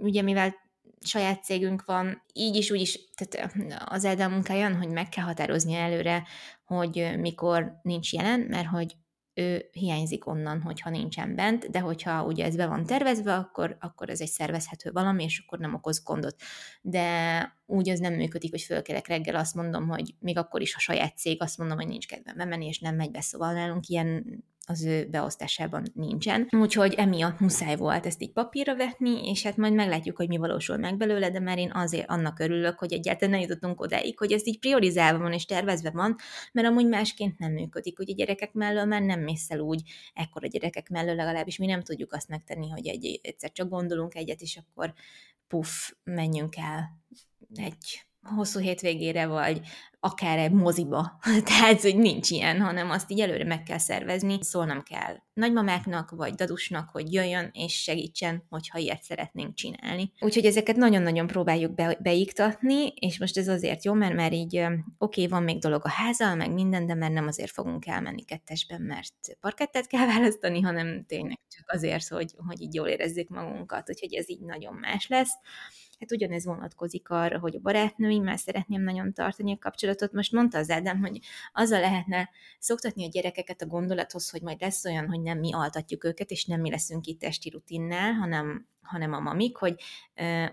ugye 0.00 0.22
mivel 0.22 0.54
saját 1.06 1.44
cégünk 1.44 1.84
van, 1.84 2.22
így 2.32 2.56
is, 2.56 2.70
úgy 2.70 2.80
is, 2.80 2.98
tehát 3.14 3.84
az 3.84 4.04
Eldel 4.04 4.28
munkája 4.28 4.76
hogy 4.76 4.88
meg 4.88 5.08
kell 5.08 5.24
határozni 5.24 5.74
előre, 5.74 6.26
hogy 6.64 7.14
mikor 7.18 7.80
nincs 7.82 8.12
jelen, 8.12 8.40
mert 8.40 8.66
hogy 8.66 8.96
ő 9.38 9.68
hiányzik 9.72 10.26
onnan, 10.26 10.62
hogyha 10.62 10.90
nincsen 10.90 11.34
bent, 11.34 11.70
de 11.70 11.80
hogyha 11.80 12.24
ugye 12.24 12.44
ez 12.44 12.56
be 12.56 12.66
van 12.66 12.86
tervezve, 12.86 13.34
akkor, 13.34 13.76
akkor 13.80 14.10
ez 14.10 14.20
egy 14.20 14.28
szervezhető 14.28 14.92
valami, 14.92 15.24
és 15.24 15.42
akkor 15.46 15.58
nem 15.58 15.74
okoz 15.74 16.02
gondot. 16.02 16.36
De 16.82 17.58
úgy 17.66 17.88
az 17.88 17.98
nem 17.98 18.14
működik, 18.14 18.50
hogy 18.50 18.60
fölkelek 18.60 19.06
reggel, 19.06 19.36
azt 19.36 19.54
mondom, 19.54 19.88
hogy 19.88 20.14
még 20.18 20.38
akkor 20.38 20.60
is, 20.60 20.74
ha 20.74 20.80
saját 20.80 21.18
cég, 21.18 21.42
azt 21.42 21.58
mondom, 21.58 21.76
hogy 21.76 21.86
nincs 21.86 22.06
kedvem 22.06 22.36
bemenni, 22.36 22.66
és 22.66 22.78
nem 22.78 22.94
megy 22.94 23.10
be, 23.10 23.20
szóval 23.20 23.52
nálunk 23.52 23.86
ilyen 23.86 24.44
az 24.66 24.84
ő 24.84 25.08
beosztásában 25.10 25.82
nincsen. 25.94 26.48
Úgyhogy 26.50 26.94
emiatt 26.94 27.40
muszáj 27.40 27.76
volt 27.76 28.06
ezt 28.06 28.22
így 28.22 28.32
papírra 28.32 28.76
vetni, 28.76 29.28
és 29.28 29.42
hát 29.42 29.56
majd 29.56 29.72
meglátjuk, 29.72 30.16
hogy 30.16 30.28
mi 30.28 30.36
valósul 30.36 30.76
meg 30.76 30.96
belőle, 30.96 31.30
de 31.30 31.40
már 31.40 31.58
én 31.58 31.70
azért 31.74 32.08
annak 32.08 32.38
örülök, 32.38 32.78
hogy 32.78 32.92
egyáltalán 32.92 33.30
nem 33.30 33.40
jutottunk 33.40 33.80
odáig, 33.80 34.18
hogy 34.18 34.32
ez 34.32 34.46
így 34.46 34.58
priorizálva 34.58 35.18
van 35.18 35.32
és 35.32 35.44
tervezve 35.44 35.90
van, 35.90 36.16
mert 36.52 36.66
amúgy 36.66 36.86
másként 36.86 37.38
nem 37.38 37.52
működik, 37.52 37.96
hogy 37.96 38.10
a 38.10 38.14
gyerekek 38.14 38.52
mellől 38.52 38.84
már 38.84 39.02
nem 39.02 39.20
mész 39.20 39.50
el 39.50 39.58
úgy, 39.58 39.82
ekkor 40.14 40.44
a 40.44 40.48
gyerekek 40.48 40.88
mellől 40.88 41.14
legalábbis 41.14 41.58
mi 41.58 41.66
nem 41.66 41.82
tudjuk 41.82 42.12
azt 42.12 42.28
megtenni, 42.28 42.70
hogy 42.70 42.86
egy, 42.86 43.20
egyszer 43.22 43.52
csak 43.52 43.68
gondolunk 43.68 44.14
egyet, 44.14 44.40
és 44.40 44.56
akkor 44.56 44.92
puff, 45.48 45.90
menjünk 46.04 46.56
el 46.56 47.00
egy 47.54 48.05
hosszú 48.34 48.60
hétvégére, 48.60 49.26
vagy 49.26 49.60
akár 50.00 50.38
egy 50.38 50.52
moziba. 50.52 51.18
Tehát, 51.44 51.80
hogy 51.80 51.96
nincs 51.96 52.30
ilyen, 52.30 52.60
hanem 52.60 52.90
azt 52.90 53.10
így 53.10 53.20
előre 53.20 53.44
meg 53.44 53.62
kell 53.62 53.78
szervezni. 53.78 54.38
Szólnom 54.40 54.82
kell 54.82 55.16
nagymamáknak, 55.32 56.10
vagy 56.10 56.34
dadusnak, 56.34 56.88
hogy 56.88 57.12
jöjjön 57.12 57.50
és 57.52 57.82
segítsen, 57.82 58.46
hogyha 58.48 58.78
ilyet 58.78 59.02
szeretnénk 59.02 59.54
csinálni. 59.54 60.12
Úgyhogy 60.20 60.44
ezeket 60.44 60.76
nagyon-nagyon 60.76 61.26
próbáljuk 61.26 61.74
be, 61.74 61.98
beiktatni, 62.02 62.86
és 62.86 63.18
most 63.18 63.36
ez 63.36 63.48
azért 63.48 63.84
jó, 63.84 63.92
mert 63.92 64.14
már 64.14 64.32
így 64.32 64.56
oké, 64.58 64.74
okay, 64.98 65.26
van 65.26 65.42
még 65.42 65.58
dolog 65.58 65.80
a 65.84 65.90
házal, 65.90 66.34
meg 66.34 66.52
minden, 66.52 66.86
de 66.86 66.94
mert 66.94 67.12
nem 67.12 67.26
azért 67.26 67.50
fogunk 67.50 67.86
elmenni 67.86 68.24
kettesben, 68.24 68.80
mert 68.80 69.36
parkettet 69.40 69.86
kell 69.86 70.06
választani, 70.16 70.60
hanem 70.60 71.04
tényleg 71.06 71.38
csak 71.48 71.70
azért, 71.70 72.08
hogy, 72.08 72.34
hogy 72.46 72.60
így 72.60 72.74
jól 72.74 72.88
érezzük 72.88 73.28
magunkat, 73.28 73.88
úgyhogy 73.88 74.14
ez 74.14 74.30
így 74.30 74.40
nagyon 74.40 74.74
más 74.74 75.08
lesz. 75.08 75.32
Hát 76.00 76.12
ugyanez 76.12 76.44
vonatkozik 76.44 77.10
arra, 77.10 77.38
hogy 77.38 77.56
a 77.56 77.60
barátnőimmel 77.60 78.36
szeretném 78.36 78.82
nagyon 78.82 79.12
tartani 79.12 79.52
a 79.52 79.58
kapcsolatot. 79.58 80.12
Most 80.12 80.32
mondta 80.32 80.58
az 80.58 80.70
Ádám, 80.70 81.00
hogy 81.00 81.20
azzal 81.52 81.80
lehetne 81.80 82.30
szoktatni 82.58 83.04
a 83.04 83.08
gyerekeket 83.08 83.62
a 83.62 83.66
gondolathoz, 83.66 84.30
hogy 84.30 84.42
majd 84.42 84.60
lesz 84.60 84.84
olyan, 84.84 85.08
hogy 85.08 85.20
nem 85.20 85.38
mi 85.38 85.52
altatjuk 85.52 86.04
őket, 86.04 86.30
és 86.30 86.44
nem 86.44 86.60
mi 86.60 86.70
leszünk 86.70 87.06
itt 87.06 87.20
testi 87.20 87.50
rutinnel, 87.50 88.12
hanem 88.12 88.66
hanem 88.86 89.12
a 89.12 89.20
mamik, 89.20 89.56
hogy 89.56 89.74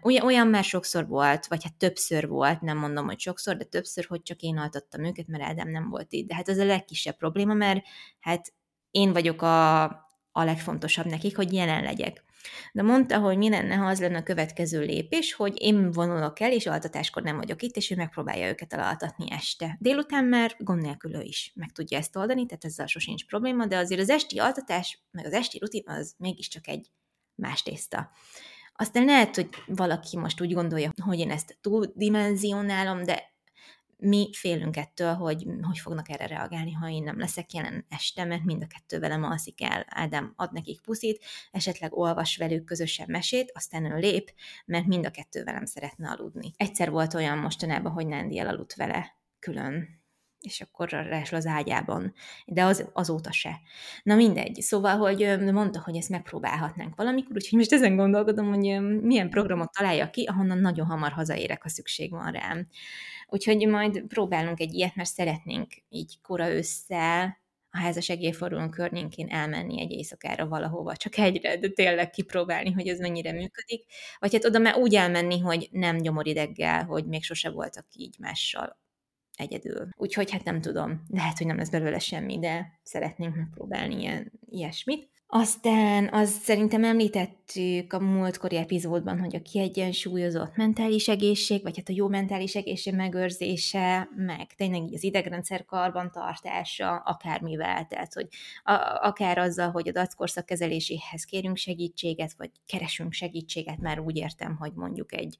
olyan, 0.02 0.26
olyan 0.26 0.48
már 0.48 0.64
sokszor 0.64 1.08
volt, 1.08 1.46
vagy 1.46 1.64
hát 1.64 1.76
többször 1.76 2.28
volt, 2.28 2.62
nem 2.62 2.78
mondom, 2.78 3.06
hogy 3.06 3.20
sokszor, 3.20 3.58
de 3.58 3.64
többször, 3.64 4.06
hogy 4.06 4.22
csak 4.22 4.42
én 4.42 4.58
altattam 4.58 5.04
őket, 5.04 5.28
mert 5.28 5.44
Ádám 5.44 5.70
nem 5.70 5.90
volt 5.90 6.14
itt. 6.14 6.28
De 6.28 6.36
hát 6.36 6.50
ez 6.50 6.58
a 6.58 6.66
legkisebb 6.66 7.18
probléma, 7.18 7.54
mert 7.54 7.86
hát 8.20 8.54
én 8.92 9.14
vagyok 9.14 9.42
a, 9.42 9.84
a 10.32 10.44
legfontosabb 10.44 11.06
nekik, 11.06 11.36
hogy 11.36 11.54
jelen 11.54 11.84
legyek. 11.84 12.24
De 12.72 12.82
mondta, 12.82 13.20
hogy 13.20 13.38
mi 13.38 13.50
lenne, 13.50 13.76
ha 13.76 13.86
az 13.86 14.00
lenne 14.00 14.18
a 14.18 14.24
következő 14.24 14.82
lépés, 14.82 15.34
hogy 15.34 15.62
én 15.62 15.92
vonulok 15.92 16.40
el, 16.40 16.52
és 16.52 16.66
altatáskor 16.66 17.24
nem 17.24 17.38
vagyok 17.38 17.62
itt, 17.62 17.76
és 17.76 17.92
ő 17.92 17.96
megpróbálja 17.96 18.50
őket 18.50 18.74
elaltatni 18.74 19.32
este. 19.32 19.78
Délután 19.80 20.26
már 20.26 20.56
gond 20.60 20.82
nélkül 20.82 21.16
ő 21.16 21.22
is 21.22 21.52
meg 21.56 21.72
tudja 21.72 21.98
ezt 21.98 22.16
oldani, 22.16 22.46
tehát 22.46 22.66
ezzel 22.66 22.88
sosincs 22.88 23.26
probléma, 23.26 23.66
de 23.66 23.78
azért 23.78 24.02
az 24.02 24.10
esti 24.10 24.40
altatás, 24.40 25.04
meg 25.12 25.26
az 25.26 25.34
esti 25.34 25.60
rutin 25.60 25.84
az 25.86 26.16
mégiscsak 26.18 26.68
egy 26.68 26.92
más 27.36 27.64
tészta. 27.64 28.12
Aztán 28.76 29.06
lehet, 29.06 29.36
hogy 29.36 29.50
valaki 29.68 30.18
most 30.18 30.42
úgy 30.42 30.54
gondolja, 30.54 30.92
hogy 31.04 31.20
én 31.20 31.32
ezt 31.32 31.58
túldimenzionálom, 31.62 33.04
de 33.04 33.33
mi 34.04 34.30
félünk 34.34 34.78
ettől, 34.78 35.14
hogy 35.14 35.46
hogy 35.62 35.78
fognak 35.80 36.10
erre 36.10 36.28
reagálni, 36.28 36.72
ha 36.72 36.90
én 36.90 37.04
nem 37.04 37.20
leszek 37.20 37.54
jelen 37.54 37.86
este, 37.90 38.26
mert 38.26 38.44
mind 38.44 38.64
a 38.64 38.68
kettő 38.68 39.00
velem 39.00 39.24
alszik 39.24 39.64
el. 39.64 39.86
Ádám 39.90 40.34
ad 40.36 40.52
nekik 40.52 40.82
puszit, 40.82 41.24
esetleg 41.52 41.98
olvas 41.98 42.38
velük 42.38 42.64
közösen 42.64 43.08
mesét, 43.10 43.52
aztán 43.54 43.86
ő 43.86 44.00
lép, 44.00 44.34
mert 44.66 44.86
mind 44.86 45.06
a 45.06 45.12
kettő 45.12 45.44
velem 45.44 45.66
szeretne 45.66 46.10
aludni. 46.10 46.52
Egyszer 46.58 46.90
volt 46.90 47.14
olyan 47.14 47.38
mostanában, 47.38 47.92
hogy 47.92 48.08
Nandi 48.08 48.40
elaludt 48.40 48.76
vele 48.76 49.18
külön 49.40 50.03
és 50.44 50.62
akkor 50.62 50.90
rásul 50.90 51.38
az 51.38 51.46
ágyában. 51.46 52.14
De 52.46 52.64
az, 52.64 52.90
azóta 52.94 53.32
se. 53.32 53.60
Na 54.04 54.16
mindegy. 54.16 54.62
Szóval, 54.62 54.98
hogy 54.98 55.38
mondta, 55.40 55.82
hogy 55.86 55.96
ezt 55.96 56.10
megpróbálhatnánk 56.10 56.96
valamikor, 56.96 57.36
úgyhogy 57.36 57.58
most 57.58 57.74
ezen 57.74 57.96
gondolkodom, 57.96 58.48
hogy 58.48 58.82
milyen 59.02 59.30
programot 59.30 59.72
találjak 59.72 60.12
ki, 60.12 60.24
ahonnan 60.24 60.58
nagyon 60.58 60.86
hamar 60.86 61.12
hazaérek, 61.12 61.62
ha 61.62 61.70
szükség 61.70 62.12
van 62.12 62.32
rám. 62.32 62.68
Úgyhogy 63.28 63.68
majd 63.68 64.04
próbálunk 64.08 64.60
egy 64.60 64.74
ilyet, 64.74 64.96
mert 64.96 65.10
szeretnénk 65.10 65.74
így 65.90 66.22
kora 66.22 66.50
ősszel, 66.50 67.42
a 67.76 67.80
házasegélyfordulón 67.80 68.70
környékén 68.70 69.28
elmenni 69.28 69.82
egy 69.82 69.92
éjszakára 69.92 70.48
valahova, 70.48 70.96
csak 70.96 71.18
egyre, 71.18 71.58
de 71.58 71.68
tényleg 71.70 72.10
kipróbálni, 72.10 72.72
hogy 72.72 72.88
ez 72.88 73.00
mennyire 73.00 73.32
működik. 73.32 73.86
Vagy 74.20 74.34
hát 74.34 74.46
oda 74.46 74.60
már 74.60 74.76
úgy 74.76 74.96
elmenni, 74.96 75.40
hogy 75.40 75.68
nem 75.72 75.96
nyomorideggel, 75.96 76.84
hogy 76.84 77.06
még 77.06 77.24
sose 77.24 77.50
voltak 77.50 77.86
így 77.96 78.16
mással 78.20 78.83
egyedül. 79.36 79.90
Úgyhogy 79.96 80.32
hát 80.32 80.44
nem 80.44 80.62
tudom, 80.62 81.04
lehet, 81.10 81.38
hogy 81.38 81.48
nem 81.48 81.58
lesz 81.58 81.70
belőle 81.70 82.00
semmi, 82.00 82.40
de 82.40 82.80
szeretnénk 82.84 83.36
megpróbálni 83.36 84.00
ilyen, 84.00 84.32
ilyesmit. 84.50 85.12
Aztán 85.36 86.10
az 86.12 86.30
szerintem 86.30 86.84
említettük 86.84 87.94
a 87.94 88.00
múltkori 88.00 88.58
epizódban, 88.58 89.20
hogy 89.20 89.36
a 89.36 89.42
kiegyensúlyozott 89.42 90.56
mentális 90.56 91.08
egészség, 91.08 91.62
vagy 91.64 91.78
hát 91.78 91.90
a 91.90 91.94
jó 91.96 92.08
mentális 92.08 92.56
egészség 92.56 92.96
megőrzése, 92.96 94.10
meg 94.16 94.54
tényleg 94.56 94.84
így 94.84 94.94
az 94.94 95.04
idegrendszer 95.04 95.66
karbantartása, 95.66 96.96
akármivel, 96.96 97.86
tehát 97.86 98.14
hogy 98.14 98.28
a, 98.64 99.00
akár 99.02 99.38
azzal, 99.38 99.72
hogy 99.72 99.88
a 99.88 99.92
dackorszak 99.92 100.46
kezeléséhez 100.46 101.24
kérünk 101.24 101.58
segítséget, 101.58 102.34
vagy 102.38 102.52
keresünk 102.66 103.14
segítséget, 103.14 103.78
már 103.78 104.00
úgy 104.00 104.18
értem, 104.18 104.56
hogy 104.56 104.74
mondjuk 104.74 105.14
egy, 105.14 105.38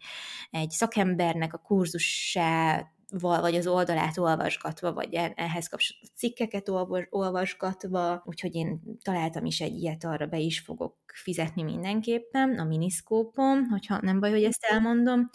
egy 0.52 0.70
szakembernek 0.70 1.54
a 1.54 1.58
kurzusát 1.58 2.92
vagy 3.20 3.56
az 3.56 3.68
oldalát 3.68 4.18
olvasgatva, 4.18 4.94
vagy 4.94 5.14
e-, 5.14 5.34
ehhez 5.36 5.68
kapcsolatban 5.68 6.12
cikkeket 6.16 6.70
olvasgatva, 7.10 8.24
úgyhogy 8.26 8.56
én 8.56 8.82
találtam 9.04 9.46
is 9.46 9.62
egy 9.62 9.76
ilyet, 9.76 10.04
arra 10.04 10.26
be 10.26 10.38
is 10.38 10.60
fogok 10.60 10.96
fizetni 11.14 11.64
mindenképpen 11.64 12.60
a 12.60 12.64
miniszkópon, 12.64 13.66
hogyha 13.66 14.00
nem 14.02 14.20
baj, 14.20 14.32
hogy 14.32 14.44
ezt 14.44 14.64
elmondom 14.64 15.30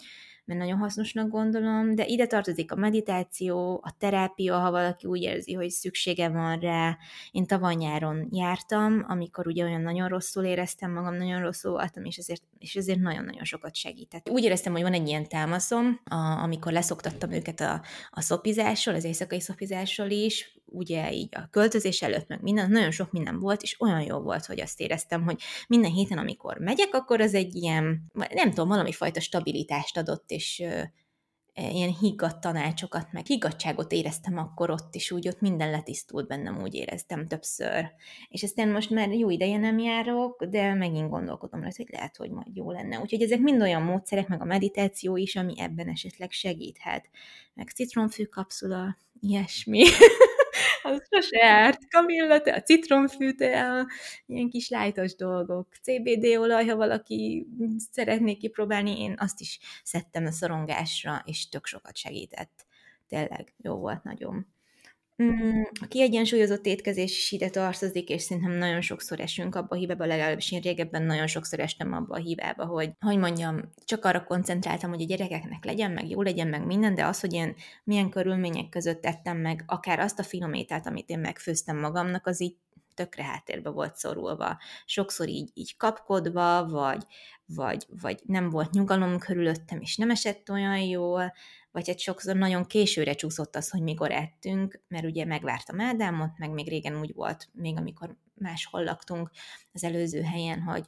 mert 0.49 0.61
nagyon 0.61 0.77
hasznosnak 0.77 1.29
gondolom, 1.29 1.95
de 1.95 2.05
ide 2.05 2.25
tartozik 2.25 2.71
a 2.71 2.75
meditáció, 2.75 3.81
a 3.83 3.95
terápia, 3.97 4.59
ha 4.59 4.71
valaki 4.71 5.07
úgy 5.07 5.21
érzi, 5.21 5.53
hogy 5.53 5.69
szüksége 5.69 6.29
van 6.29 6.59
rá. 6.59 6.97
Én 7.31 7.45
tavaly 7.45 7.75
nyáron 7.75 8.27
jártam, 8.31 9.05
amikor 9.07 9.47
ugye 9.47 9.63
olyan 9.63 9.81
nagyon 9.81 10.07
rosszul 10.07 10.43
éreztem 10.43 10.91
magam, 10.91 11.15
nagyon 11.15 11.41
rosszul 11.41 11.71
voltam, 11.71 12.05
és 12.05 12.17
ezért, 12.17 12.41
és 12.59 12.75
ezért 12.75 12.99
nagyon-nagyon 12.99 13.43
sokat 13.43 13.75
segített. 13.75 14.29
Úgy 14.29 14.43
éreztem, 14.43 14.73
hogy 14.73 14.81
van 14.81 14.93
egy 14.93 15.07
ilyen 15.07 15.27
támaszom, 15.27 15.99
a, 16.03 16.15
amikor 16.15 16.71
leszoktattam 16.71 17.31
őket 17.31 17.59
a, 17.59 17.81
a 18.09 18.21
szopizásról, 18.21 18.95
az 18.95 19.03
éjszakai 19.03 19.39
szopizásról 19.39 20.09
is, 20.09 20.58
ugye 20.71 21.11
így 21.13 21.29
a 21.31 21.47
költözés 21.49 22.01
előtt, 22.01 22.27
meg 22.27 22.41
minden, 22.41 22.71
nagyon 22.71 22.91
sok 22.91 23.11
minden 23.11 23.39
volt, 23.39 23.61
és 23.61 23.81
olyan 23.81 24.01
jó 24.01 24.19
volt, 24.19 24.45
hogy 24.45 24.61
azt 24.61 24.79
éreztem, 24.79 25.23
hogy 25.23 25.41
minden 25.67 25.91
héten, 25.91 26.17
amikor 26.17 26.57
megyek, 26.57 26.93
akkor 26.93 27.21
az 27.21 27.33
egy 27.33 27.55
ilyen, 27.55 28.11
nem 28.33 28.49
tudom, 28.49 28.67
valami 28.67 28.91
fajta 28.91 29.19
stabilitást 29.19 29.97
adott, 29.97 30.31
és 30.31 30.63
ilyen 31.67 31.95
higgadt 31.99 32.41
tanácsokat, 32.41 33.11
meg 33.11 33.25
higgadságot 33.25 33.91
éreztem 33.91 34.37
akkor 34.37 34.69
ott 34.69 34.95
is, 34.95 35.11
úgy 35.11 35.27
ott 35.27 35.41
minden 35.41 35.69
letisztult 35.69 36.27
bennem, 36.27 36.61
úgy 36.61 36.73
éreztem 36.73 37.27
többször. 37.27 37.91
És 38.29 38.43
aztán 38.43 38.69
most 38.69 38.89
már 38.89 39.11
jó 39.11 39.29
ideje 39.29 39.57
nem 39.57 39.79
járok, 39.79 40.43
de 40.43 40.73
megint 40.73 41.09
gondolkodom 41.09 41.61
rá, 41.61 41.69
hogy 41.75 41.89
lehet, 41.91 42.17
hogy 42.17 42.31
majd 42.31 42.55
jó 42.55 42.71
lenne. 42.71 42.99
Úgyhogy 42.99 43.21
ezek 43.21 43.39
mind 43.39 43.61
olyan 43.61 43.81
módszerek, 43.81 44.27
meg 44.27 44.41
a 44.41 44.45
meditáció 44.45 45.17
is, 45.17 45.35
ami 45.35 45.53
ebben 45.57 45.89
esetleg 45.89 46.31
segíthet. 46.31 47.09
Meg 47.53 47.69
citronfű 47.69 48.23
kapszula, 48.23 48.97
ilyesmi. 49.19 49.83
az 50.83 51.07
sose 51.09 51.45
árt. 51.45 51.89
Kamilla, 51.89 52.41
te 52.41 52.53
a 52.53 52.61
citromfű, 52.61 53.31
te 53.31 53.69
a 53.69 53.87
ilyen 54.25 54.49
kis 54.49 54.69
lájtos 54.69 55.15
dolgok. 55.15 55.67
CBD 55.81 56.25
olaj, 56.37 56.65
ha 56.65 56.75
valaki 56.75 57.47
szeretné 57.91 58.35
kipróbálni, 58.35 59.01
én 59.01 59.15
azt 59.17 59.39
is 59.39 59.59
szedtem 59.83 60.25
a 60.25 60.31
szorongásra, 60.31 61.21
és 61.25 61.49
tök 61.49 61.65
sokat 61.65 61.97
segített. 61.97 62.65
Tényleg 63.07 63.53
jó 63.57 63.75
volt 63.75 64.03
nagyon. 64.03 64.47
Mm, 65.23 65.61
a 65.81 65.87
kiegyensúlyozott 65.87 66.65
étkezés 66.65 67.17
is 67.17 67.31
ide 67.31 67.49
tartozik, 67.49 68.09
és 68.09 68.21
szerintem 68.21 68.51
nagyon 68.51 68.81
sokszor 68.81 69.19
esünk 69.19 69.55
abba 69.55 69.75
a 69.75 69.79
hibába, 69.79 70.05
legalábbis 70.05 70.51
én 70.51 70.61
régebben 70.61 71.03
nagyon 71.03 71.27
sokszor 71.27 71.59
estem 71.59 71.93
abba 71.93 72.15
a 72.15 72.19
hibába, 72.19 72.65
hogy, 72.65 72.91
hogy 72.99 73.17
mondjam, 73.17 73.69
csak 73.85 74.05
arra 74.05 74.23
koncentráltam, 74.23 74.89
hogy 74.89 75.01
a 75.01 75.05
gyerekeknek 75.05 75.65
legyen, 75.65 75.91
meg 75.91 76.09
jó 76.09 76.21
legyen, 76.21 76.47
meg 76.47 76.65
minden, 76.65 76.95
de 76.95 77.05
az, 77.05 77.19
hogy 77.19 77.33
én 77.33 77.55
milyen 77.83 78.09
körülmények 78.09 78.69
között 78.69 79.01
tettem 79.01 79.37
meg 79.37 79.63
akár 79.67 79.99
azt 79.99 80.19
a 80.19 80.23
finométát, 80.23 80.87
amit 80.87 81.09
én 81.09 81.19
megfőztem 81.19 81.77
magamnak, 81.77 82.27
az 82.27 82.41
így 82.41 82.55
tökre 82.93 83.23
háttérbe 83.23 83.69
volt 83.69 83.95
szorulva. 83.95 84.57
Sokszor 84.85 85.27
így, 85.27 85.49
így 85.53 85.77
kapkodva, 85.77 86.67
vagy, 86.67 87.05
vagy, 87.45 87.85
vagy 88.01 88.19
nem 88.25 88.49
volt 88.49 88.71
nyugalom 88.71 89.17
körülöttem, 89.17 89.81
és 89.81 89.95
nem 89.95 90.09
esett 90.09 90.49
olyan 90.49 90.79
jól, 90.79 91.33
vagy 91.71 91.89
egy 91.89 91.99
sokszor 91.99 92.35
nagyon 92.35 92.65
későre 92.65 93.13
csúszott 93.13 93.55
az, 93.55 93.69
hogy 93.69 93.81
mikor 93.81 94.11
ettünk, 94.11 94.81
mert 94.87 95.05
ugye 95.05 95.25
megvártam 95.25 95.81
Ádámot, 95.81 96.37
meg 96.37 96.51
még 96.51 96.67
régen 96.67 96.99
úgy 96.99 97.13
volt, 97.13 97.49
még 97.53 97.77
amikor 97.77 98.15
máshol 98.33 98.83
laktunk 98.83 99.29
az 99.73 99.83
előző 99.83 100.21
helyen, 100.21 100.61
hogy 100.61 100.83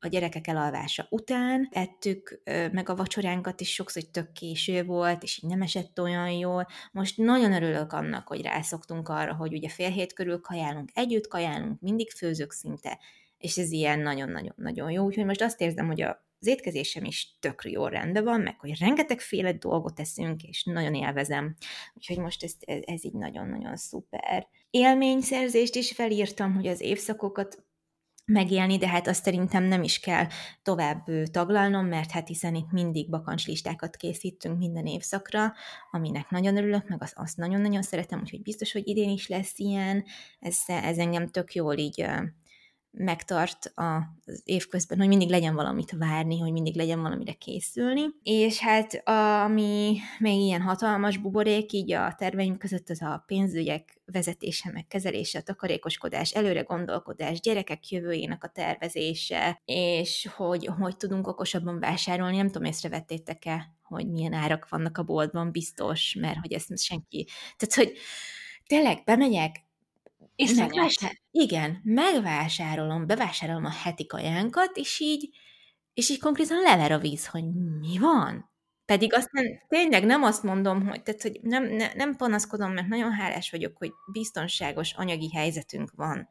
a 0.00 0.08
gyerekek 0.08 0.46
elalvása 0.46 1.06
után 1.10 1.68
ettük 1.70 2.42
meg 2.44 2.88
a 2.88 2.94
vacsoránkat, 2.94 3.60
is 3.60 3.72
sokszor 3.74 4.02
hogy 4.02 4.10
tök 4.10 4.32
késő 4.32 4.84
volt, 4.84 5.22
és 5.22 5.42
így 5.42 5.50
nem 5.50 5.62
esett 5.62 6.00
olyan 6.00 6.30
jól. 6.30 6.66
Most 6.92 7.16
nagyon 7.16 7.52
örülök 7.52 7.92
annak, 7.92 8.28
hogy 8.28 8.42
rászoktunk 8.42 9.08
arra, 9.08 9.34
hogy 9.34 9.52
ugye 9.52 9.68
fél 9.68 9.90
hét 9.90 10.12
körül 10.12 10.40
kajálunk, 10.40 10.90
együtt 10.94 11.28
kajálunk, 11.28 11.80
mindig 11.80 12.10
főzök 12.10 12.52
szinte, 12.52 12.98
és 13.38 13.56
ez 13.56 13.70
ilyen 13.70 14.00
nagyon-nagyon-nagyon 14.00 14.90
jó. 14.90 15.04
Úgyhogy 15.04 15.24
most 15.24 15.42
azt 15.42 15.60
érzem, 15.60 15.86
hogy 15.86 16.02
a 16.02 16.26
az 16.40 16.46
étkezésem 16.46 17.04
is 17.04 17.36
tök 17.40 17.62
jó 17.64 17.86
rendben 17.86 18.24
van, 18.24 18.40
meg 18.40 18.60
hogy 18.60 18.78
rengetegféle 18.78 19.52
dolgot 19.52 19.94
teszünk, 19.94 20.42
és 20.42 20.64
nagyon 20.64 20.94
élvezem. 20.94 21.56
Úgyhogy 21.94 22.18
most 22.18 22.44
ez, 22.44 22.52
ez, 22.60 22.82
ez 22.84 23.04
így 23.04 23.12
nagyon-nagyon 23.12 23.76
szuper. 23.76 24.48
Élményszerzést 24.70 25.74
is 25.74 25.92
felírtam, 25.92 26.54
hogy 26.54 26.66
az 26.66 26.80
évszakokat 26.80 27.66
megélni, 28.28 28.76
de 28.76 28.88
hát 28.88 29.06
azt 29.06 29.24
szerintem 29.24 29.64
nem 29.64 29.82
is 29.82 30.00
kell 30.00 30.26
tovább 30.62 31.04
taglalnom, 31.30 31.86
mert 31.86 32.10
hát 32.10 32.28
hiszen 32.28 32.54
itt 32.54 32.70
mindig 32.70 33.10
bakancslistákat 33.10 33.96
készítünk 33.96 34.58
minden 34.58 34.86
évszakra, 34.86 35.52
aminek 35.90 36.30
nagyon 36.30 36.56
örülök, 36.56 36.88
meg 36.88 37.02
azt, 37.02 37.14
azt 37.16 37.36
nagyon-nagyon 37.36 37.82
szeretem, 37.82 38.20
úgyhogy 38.20 38.42
biztos, 38.42 38.72
hogy 38.72 38.88
idén 38.88 39.10
is 39.10 39.28
lesz 39.28 39.58
ilyen, 39.58 40.04
ez, 40.40 40.58
ez 40.66 40.98
engem 40.98 41.28
tök 41.28 41.54
jól 41.54 41.76
így 41.76 42.06
megtart 42.90 43.72
az 43.74 44.42
évközben, 44.44 44.98
hogy 44.98 45.08
mindig 45.08 45.28
legyen 45.28 45.54
valamit 45.54 45.90
várni, 45.98 46.38
hogy 46.38 46.52
mindig 46.52 46.76
legyen 46.76 47.02
valamire 47.02 47.32
készülni. 47.32 48.02
És 48.22 48.58
hát 48.58 49.02
ami 49.04 49.96
még 50.18 50.40
ilyen 50.40 50.60
hatalmas 50.60 51.16
buborék 51.16 51.72
így 51.72 51.92
a 51.92 52.14
terveim 52.14 52.56
között 52.56 52.88
az 52.88 53.02
a 53.02 53.24
pénzügyek 53.26 54.00
vezetése, 54.04 54.70
meg 54.72 54.86
kezelése, 54.86 55.40
takarékoskodás, 55.40 56.30
előre 56.30 56.60
gondolkodás, 56.60 57.40
gyerekek 57.40 57.88
jövőjének 57.88 58.44
a 58.44 58.48
tervezése, 58.48 59.62
és 59.64 60.28
hogy, 60.36 60.66
hogy 60.78 60.96
tudunk 60.96 61.26
okosabban 61.26 61.78
vásárolni. 61.80 62.36
Nem 62.36 62.46
tudom, 62.46 62.64
észrevettétek-e, 62.64 63.72
hogy 63.82 64.10
milyen 64.10 64.32
árak 64.32 64.68
vannak 64.68 64.98
a 64.98 65.02
boltban, 65.02 65.50
biztos, 65.50 66.16
mert 66.20 66.38
hogy 66.40 66.52
ezt 66.52 66.78
senki... 66.78 67.26
Tehát, 67.56 67.74
hogy 67.74 67.98
tényleg 68.66 69.02
bemegyek, 69.04 69.66
és 70.38 70.54
megvásár... 70.54 71.20
Igen, 71.30 71.80
megvásárolom, 71.84 73.06
bevásárolom 73.06 73.64
a 73.64 73.70
heti 73.70 74.06
kajánkat, 74.06 74.76
és 74.76 75.00
így, 75.00 75.28
és 75.94 76.10
így 76.10 76.20
konkrétan 76.20 76.62
lever 76.62 76.92
a 76.92 76.98
víz, 76.98 77.26
hogy 77.26 77.44
mi 77.80 77.98
van. 77.98 78.50
Pedig 78.84 79.14
aztán 79.14 79.44
tényleg 79.68 80.04
nem 80.04 80.22
azt 80.22 80.42
mondom, 80.42 80.86
hogy, 80.86 81.02
tehát, 81.02 81.22
hogy 81.22 81.38
nem, 81.42 81.64
ne, 81.64 81.94
nem 81.94 82.16
panaszkodom, 82.16 82.72
mert 82.72 82.86
nagyon 82.86 83.12
hálás 83.12 83.50
vagyok, 83.50 83.76
hogy 83.76 83.92
biztonságos 84.12 84.92
anyagi 84.92 85.30
helyzetünk 85.34 85.90
van. 85.96 86.28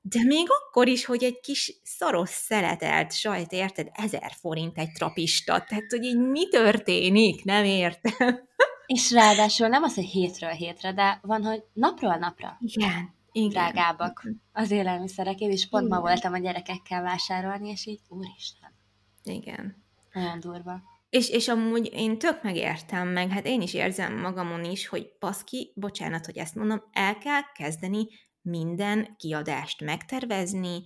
De 0.00 0.22
még 0.24 0.46
akkor 0.50 0.88
is, 0.88 1.04
hogy 1.04 1.22
egy 1.22 1.40
kis 1.40 1.80
szaros 1.82 2.28
szeletelt 2.28 3.12
sajt, 3.12 3.52
érted, 3.52 3.88
ezer 3.92 4.32
forint 4.40 4.78
egy 4.78 4.92
trapista, 4.92 5.64
tehát, 5.68 5.90
hogy 5.90 6.04
így 6.04 6.18
mi 6.18 6.48
történik, 6.48 7.44
nem 7.44 7.64
értem. 7.64 8.48
És 8.86 9.10
ráadásul 9.10 9.68
nem 9.68 9.82
az, 9.82 9.94
hogy 9.94 10.04
hétről 10.04 10.50
hétre, 10.50 10.92
de 10.92 11.18
van, 11.22 11.44
hogy 11.44 11.62
napról 11.72 12.16
napra. 12.16 12.58
Igen. 12.60 13.20
Igen. 13.32 13.48
drágábbak 13.48 14.26
az 14.52 14.70
élelmiszerek. 14.70 15.40
Én 15.40 15.50
is 15.50 15.68
pont 15.68 15.86
Igen. 15.86 15.98
ma 15.98 16.04
voltam 16.04 16.32
a 16.32 16.38
gyerekekkel 16.38 17.02
vásárolni, 17.02 17.70
és 17.70 17.86
így, 17.86 18.00
úristen. 18.08 18.74
Igen. 19.22 19.84
Olyan 20.14 20.40
durva. 20.40 20.82
És, 21.10 21.28
és 21.30 21.48
amúgy 21.48 21.90
én 21.92 22.18
tök 22.18 22.42
megértem 22.42 23.08
meg, 23.08 23.30
hát 23.30 23.46
én 23.46 23.60
is 23.60 23.74
érzem 23.74 24.20
magamon 24.20 24.64
is, 24.64 24.86
hogy 24.86 25.18
paszki, 25.18 25.72
bocsánat, 25.74 26.24
hogy 26.24 26.36
ezt 26.36 26.54
mondom, 26.54 26.82
el 26.92 27.18
kell 27.18 27.42
kezdeni 27.54 28.06
minden 28.42 29.16
kiadást 29.16 29.80
megtervezni, 29.80 30.82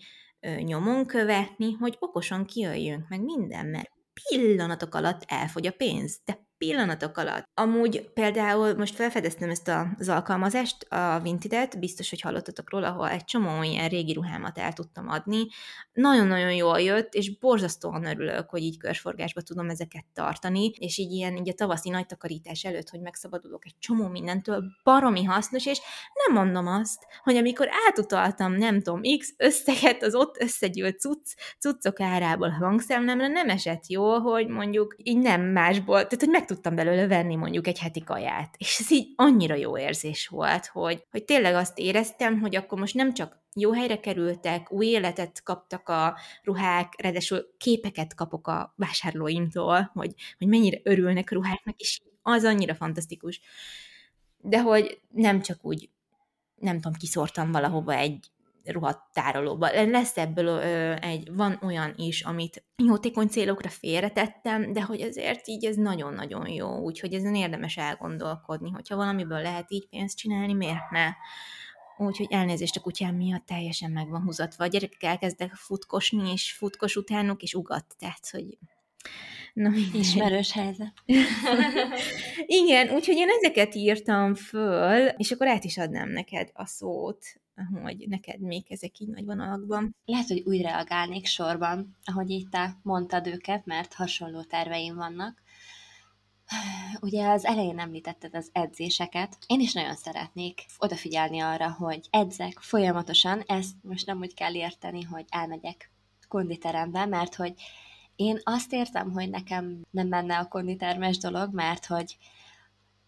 nyomon 0.59 1.07
követni, 1.07 1.73
hogy 1.73 1.97
okosan 1.99 2.45
kijöjjünk 2.45 3.09
meg 3.09 3.23
minden, 3.23 3.67
mert 3.67 3.91
pillanatok 4.23 4.95
alatt 4.95 5.23
elfogy 5.27 5.67
a 5.67 5.73
pénz, 5.73 6.21
de 6.25 6.46
pillanatok 6.59 7.17
alatt. 7.17 7.49
Amúgy 7.55 8.11
például 8.15 8.75
most 8.75 8.95
felfedeztem 8.95 9.51
ezt 9.51 9.71
az 9.99 10.09
alkalmazást, 10.09 10.83
a 10.83 11.21
Vintidet, 11.23 11.79
biztos, 11.79 12.11
hogy 12.11 12.21
hallottatok 12.21 12.71
róla, 12.71 12.89
ahol 12.89 13.09
egy 13.09 13.25
csomó 13.25 13.63
ilyen 13.63 13.89
régi 13.89 14.13
ruhámat 14.13 14.59
el 14.59 14.73
tudtam 14.73 15.09
adni. 15.09 15.47
Nagyon-nagyon 15.93 16.53
jól 16.53 16.81
jött, 16.81 17.15
és 17.15 17.39
borzasztóan 17.39 18.05
örülök, 18.05 18.51
hogy 18.51 18.63
így 18.63 18.79
körforgásba 18.79 19.41
tudom 19.41 19.69
ezeket 19.69 20.05
tartani, 20.15 20.69
és 20.69 20.99
így 20.99 21.13
ilyen 21.13 21.37
így 21.37 21.49
a 21.49 21.53
tavaszi 21.53 21.91
nagy 21.91 22.07
takarítás 22.07 22.65
előtt, 22.65 22.89
hogy 22.89 23.01
megszabadulok 23.01 23.67
egy 23.67 23.79
csomó 23.79 24.09
mindentől, 24.09 24.65
baromi 24.85 25.25
hasznos, 25.25 25.67
és 25.67 25.81
nem 26.27 26.45
mondom 26.45 26.67
azt, 26.67 27.07
hogy 27.23 27.37
amikor 27.37 27.69
átutaltam, 27.89 28.53
nem 28.53 28.83
tudom, 28.83 29.01
X 29.19 29.35
összeget 29.37 30.03
az 30.03 30.15
ott 30.15 30.41
összegyűlt 30.41 31.01
cucc, 31.01 31.35
cuccok 31.59 32.01
árából 32.01 32.49
hangszemlemre, 32.49 33.29
nem 33.29 33.49
esett 33.49 33.87
jól, 33.87 34.21
hogy 34.21 34.49
mondjuk 34.49 34.95
így 35.03 35.19
nem 35.19 35.43
másból, 35.43 35.95
tehát 35.95 36.21
hogy 36.21 36.29
meg 36.29 36.45
tudtam 36.47 36.75
belőle 36.75 37.07
venni 37.07 37.35
mondjuk 37.35 37.67
egy 37.67 37.79
heti 37.79 38.05
kaját. 38.05 38.55
És 38.59 38.79
ez 38.81 38.91
így 38.91 39.13
annyira 39.17 39.55
jó 39.55 39.79
érzés 39.79 40.29
volt, 40.29 40.67
hogy, 40.67 41.05
hogy 41.11 41.25
tényleg 41.25 41.55
azt 41.55 41.79
éreztem, 41.79 42.41
hogy 42.41 42.57
akkor 42.57 42.79
most 42.79 42.95
nem 42.95 43.15
csak 43.15 43.45
jó 43.55 43.73
helyre 43.73 44.01
kerültek, 44.01 44.73
új 44.73 44.87
életet 44.87 45.43
kaptak 45.43 45.89
a 45.89 46.17
ruhák, 46.43 46.93
ráadásul 47.03 47.47
képeket 47.59 48.15
kapok 48.15 48.49
a 48.49 48.75
vásárlóimtól, 48.77 49.91
hogy, 49.95 50.15
hogy 50.39 50.47
mennyire 50.47 50.81
örülnek 50.83 51.31
a 51.31 51.35
ruháknak, 51.35 51.81
és 51.81 52.01
az 52.23 52.45
annyira 52.45 52.75
fantasztikus. 52.75 53.41
De 54.39 54.61
hogy 54.61 55.01
nem 55.11 55.43
csak 55.43 55.65
úgy, 55.65 55.91
nem 56.55 56.75
tudom, 56.75 56.93
kiszórtam 56.93 57.53
valahova 57.53 57.95
egy 57.95 58.31
ruhattárolóba. 58.69 59.87
Lesz 59.91 60.17
ebből 60.17 60.47
ö, 60.47 60.95
egy, 61.01 61.35
van 61.35 61.59
olyan 61.63 61.93
is, 61.97 62.23
amit 62.23 62.65
jótékony 62.77 63.27
célokra 63.27 63.69
félretettem, 63.69 64.73
de 64.73 64.83
hogy 64.83 65.01
azért 65.01 65.49
így 65.49 65.65
ez 65.65 65.77
nagyon-nagyon 65.77 66.49
jó, 66.49 66.79
úgyhogy 66.79 67.15
ezen 67.15 67.35
érdemes 67.35 67.77
elgondolkodni, 67.77 68.71
hogyha 68.71 68.97
valamiből 68.97 69.43
lehet 69.43 69.71
így 69.71 69.89
pénzt 69.89 70.17
csinálni, 70.17 70.53
miért 70.53 70.91
ne? 70.91 71.09
Úgyhogy 71.99 72.27
elnézést 72.31 72.77
a 72.77 72.81
kutyám 72.81 73.15
miatt 73.15 73.47
teljesen 73.47 73.91
meg 73.91 74.09
van 74.09 74.23
húzatva. 74.23 74.65
A 74.65 74.67
gyerekek 74.67 75.03
elkezdek 75.03 75.55
futkosni, 75.55 76.33
és 76.33 76.53
futkos 76.53 76.97
utánuk, 76.97 77.43
és 77.43 77.55
ugat, 77.55 77.85
tehát, 77.99 78.31
hogy 78.31 78.59
Na, 79.57 79.71
Ismerős 79.93 80.53
helyzet. 80.53 80.93
Igen, 82.63 82.89
úgyhogy 82.89 83.17
én 83.17 83.29
ezeket 83.29 83.75
írtam 83.75 84.35
föl, 84.35 85.07
és 85.07 85.31
akkor 85.31 85.49
át 85.49 85.65
is 85.65 85.79
adnám 85.79 86.09
neked 86.09 86.51
a 86.53 86.67
szót, 86.67 87.25
hogy 87.83 88.05
neked 88.09 88.41
még 88.41 88.65
ezek 88.69 88.99
így 88.99 89.09
nagy 89.09 89.25
vonalakban. 89.25 89.97
Lehet, 90.05 90.29
hogy 90.29 90.43
úgy 90.47 90.63
reagálnék 90.63 91.27
sorban, 91.27 91.97
ahogy 92.05 92.31
így 92.31 92.49
te 92.49 92.77
mondtad 92.83 93.27
őket, 93.27 93.67
mert 93.67 93.95
hasonló 93.95 94.43
terveim 94.43 94.95
vannak. 94.95 95.43
Ugye 97.01 97.29
az 97.29 97.45
elején 97.45 97.79
említetted 97.79 98.35
az 98.35 98.51
edzéseket. 98.53 99.39
Én 99.47 99.61
is 99.61 99.73
nagyon 99.73 99.95
szeretnék 99.95 100.67
odafigyelni 100.79 101.41
arra, 101.41 101.73
hogy 101.73 102.07
edzek 102.11 102.59
folyamatosan. 102.59 103.43
Ezt 103.47 103.75
most 103.83 104.07
nem 104.07 104.19
úgy 104.19 104.35
kell 104.35 104.55
érteni, 104.55 105.03
hogy 105.03 105.25
elmegyek 105.29 105.91
konditerembe, 106.29 107.07
mert 107.07 107.35
hogy 107.35 107.55
én 108.17 108.41
azt 108.43 108.73
értem, 108.73 109.13
hogy 109.13 109.31
nekem 109.31 109.81
nem 109.91 110.09
menne 110.09 110.39
a 110.39 110.49
konditermes 110.49 111.19
dolog, 111.19 111.55
mert 111.55 111.87
hogy 111.87 112.17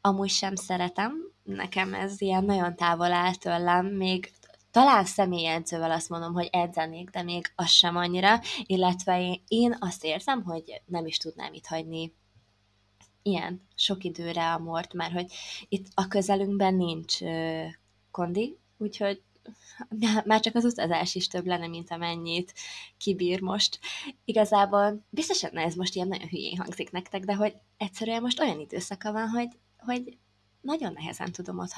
amúgy 0.01 0.31
sem 0.31 0.55
szeretem, 0.55 1.13
nekem 1.43 1.95
ez 1.95 2.21
ilyen 2.21 2.45
nagyon 2.45 2.77
távol 2.77 3.13
áll 3.13 3.35
tőlem, 3.35 3.87
még 3.87 4.33
talán 4.71 5.05
személyedzővel 5.05 5.91
azt 5.91 6.09
mondom, 6.09 6.33
hogy 6.33 6.49
edzenék, 6.53 7.11
de 7.11 7.23
még 7.23 7.53
az 7.55 7.69
sem 7.71 7.97
annyira, 7.97 8.41
illetve 8.63 9.41
én 9.49 9.77
azt 9.79 10.05
érzem, 10.05 10.43
hogy 10.43 10.83
nem 10.87 11.07
is 11.07 11.17
tudnám 11.17 11.53
itt 11.53 11.67
hagyni 11.67 12.13
ilyen 13.23 13.69
sok 13.75 14.05
időre 14.05 14.53
a 14.53 14.59
mort, 14.59 14.95
mert 14.95 15.13
hogy 15.13 15.33
itt 15.69 15.87
a 15.95 16.09
közelünkben 16.09 16.75
nincs 16.75 17.23
ö, 17.23 17.65
kondi, 18.11 18.59
úgyhogy 18.79 19.23
már 20.25 20.41
csak 20.41 20.55
az 20.55 20.65
utazás 20.65 21.15
is 21.15 21.27
több 21.27 21.47
lenne, 21.47 21.67
mint 21.67 21.91
amennyit 21.91 22.55
kibír 22.97 23.41
most. 23.41 23.79
Igazából 24.25 25.05
biztosan 25.11 25.57
ez 25.57 25.75
most 25.75 25.95
ilyen 25.95 26.09
nagyon 26.09 26.29
hülyén 26.29 26.59
hangzik 26.59 26.91
nektek, 26.91 27.25
de 27.25 27.35
hogy 27.35 27.55
egyszerűen 27.77 28.23
most 28.23 28.41
olyan 28.41 28.61
időszaka 28.61 29.13
van, 29.13 29.29
hogy, 29.29 29.49
hogy 29.79 30.19
nagyon 30.61 30.93
nehezen 30.93 31.33
tudom 31.33 31.59
ott 31.59 31.75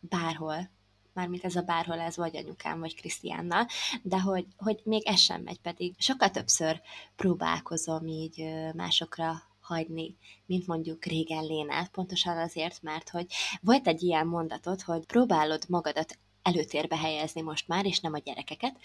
bárhol, 0.00 0.70
mármint 1.18 1.44
ez 1.44 1.56
a 1.56 1.62
bárhol 1.62 1.98
ez 2.00 2.16
vagy 2.16 2.36
anyukám, 2.36 2.80
vagy 2.80 2.94
Krisztiánnal, 2.94 3.66
de 4.02 4.20
hogy, 4.20 4.46
hogy 4.56 4.80
még 4.84 5.06
ez 5.06 5.18
sem 5.18 5.42
megy, 5.42 5.60
pedig 5.60 5.94
sokkal 5.98 6.30
többször 6.30 6.80
próbálkozom 7.16 8.06
így 8.06 8.44
másokra 8.74 9.42
hagyni, 9.60 10.16
mint 10.46 10.66
mondjuk 10.66 11.04
régen 11.04 11.44
Lénát, 11.44 11.88
pontosan 11.88 12.38
azért, 12.38 12.82
mert 12.82 13.08
hogy 13.08 13.26
volt 13.60 13.86
egy 13.86 14.02
ilyen 14.02 14.26
mondatot, 14.26 14.82
hogy 14.82 15.06
próbálod 15.06 15.64
magadat 15.68 16.18
előtérbe 16.42 16.96
helyezni 16.96 17.40
most 17.40 17.68
már, 17.68 17.86
és 17.86 18.00
nem 18.00 18.12
a 18.12 18.18
gyerekeket, 18.18 18.76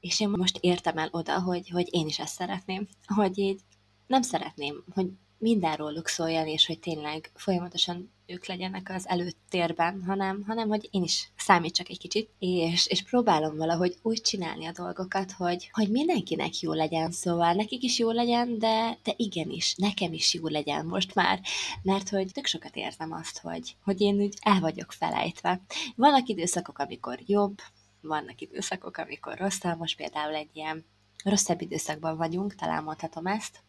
és 0.00 0.20
én 0.20 0.28
most 0.28 0.58
értem 0.60 0.98
el 0.98 1.08
oda, 1.10 1.40
hogy, 1.40 1.68
hogy 1.68 1.88
én 1.90 2.06
is 2.06 2.18
ezt 2.18 2.34
szeretném, 2.34 2.88
hogy 3.14 3.38
így 3.38 3.60
nem 4.06 4.22
szeretném, 4.22 4.84
hogy 4.94 5.06
minden 5.38 5.76
róluk 5.76 6.08
szóljon, 6.08 6.46
és 6.46 6.66
hogy 6.66 6.78
tényleg 6.78 7.30
folyamatosan 7.34 8.14
ők 8.26 8.46
legyenek 8.46 8.90
az 8.90 9.08
előtérben, 9.08 10.02
hanem, 10.06 10.44
hanem 10.46 10.68
hogy 10.68 10.88
én 10.90 11.02
is 11.02 11.28
számítsak 11.36 11.88
egy 11.88 11.98
kicsit, 11.98 12.30
és, 12.38 12.86
és 12.86 13.02
próbálom 13.02 13.56
valahogy 13.56 13.96
úgy 14.02 14.20
csinálni 14.20 14.66
a 14.66 14.72
dolgokat, 14.72 15.32
hogy, 15.32 15.68
hogy 15.72 15.90
mindenkinek 15.90 16.60
jó 16.60 16.72
legyen, 16.72 17.10
szóval 17.10 17.52
nekik 17.52 17.82
is 17.82 17.98
jó 17.98 18.10
legyen, 18.10 18.58
de, 18.58 18.98
de 19.02 19.12
igenis, 19.16 19.74
nekem 19.74 20.12
is 20.12 20.34
jó 20.34 20.48
legyen 20.48 20.86
most 20.86 21.14
már, 21.14 21.40
mert 21.82 22.08
hogy 22.08 22.32
tök 22.32 22.46
sokat 22.46 22.76
érzem 22.76 23.12
azt, 23.12 23.38
hogy, 23.38 23.76
hogy 23.84 24.00
én 24.00 24.14
úgy 24.14 24.34
el 24.40 24.60
vagyok 24.60 24.92
felejtve. 24.92 25.60
Vannak 25.96 26.28
időszakok, 26.28 26.78
amikor 26.78 27.18
jobb, 27.26 27.58
vannak 28.00 28.40
időszakok, 28.40 28.96
amikor 28.96 29.38
rosszabb, 29.38 29.78
most 29.78 29.96
például 29.96 30.34
egy 30.34 30.50
ilyen 30.52 30.84
rosszabb 31.24 31.60
időszakban 31.60 32.16
vagyunk, 32.16 32.54
talán 32.54 32.82
mondhatom 32.82 33.26
ezt, 33.26 33.64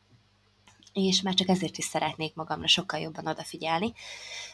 és 1.06 1.22
már 1.22 1.34
csak 1.34 1.48
ezért 1.48 1.78
is 1.78 1.86
szeretnék 1.86 2.36
magamra 2.36 2.68
sokkal 2.68 3.00
jobban 3.00 3.28
odafigyelni. 3.28 3.94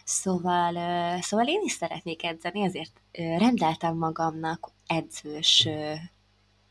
Szóval, 0.04 0.74
szóval 1.22 1.48
én 1.48 1.62
is 1.64 1.72
szeretnék 1.72 2.24
edzeni, 2.24 2.62
ezért 2.64 3.02
rendeltem 3.12 3.98
magamnak 3.98 4.72
edzős 4.88 5.68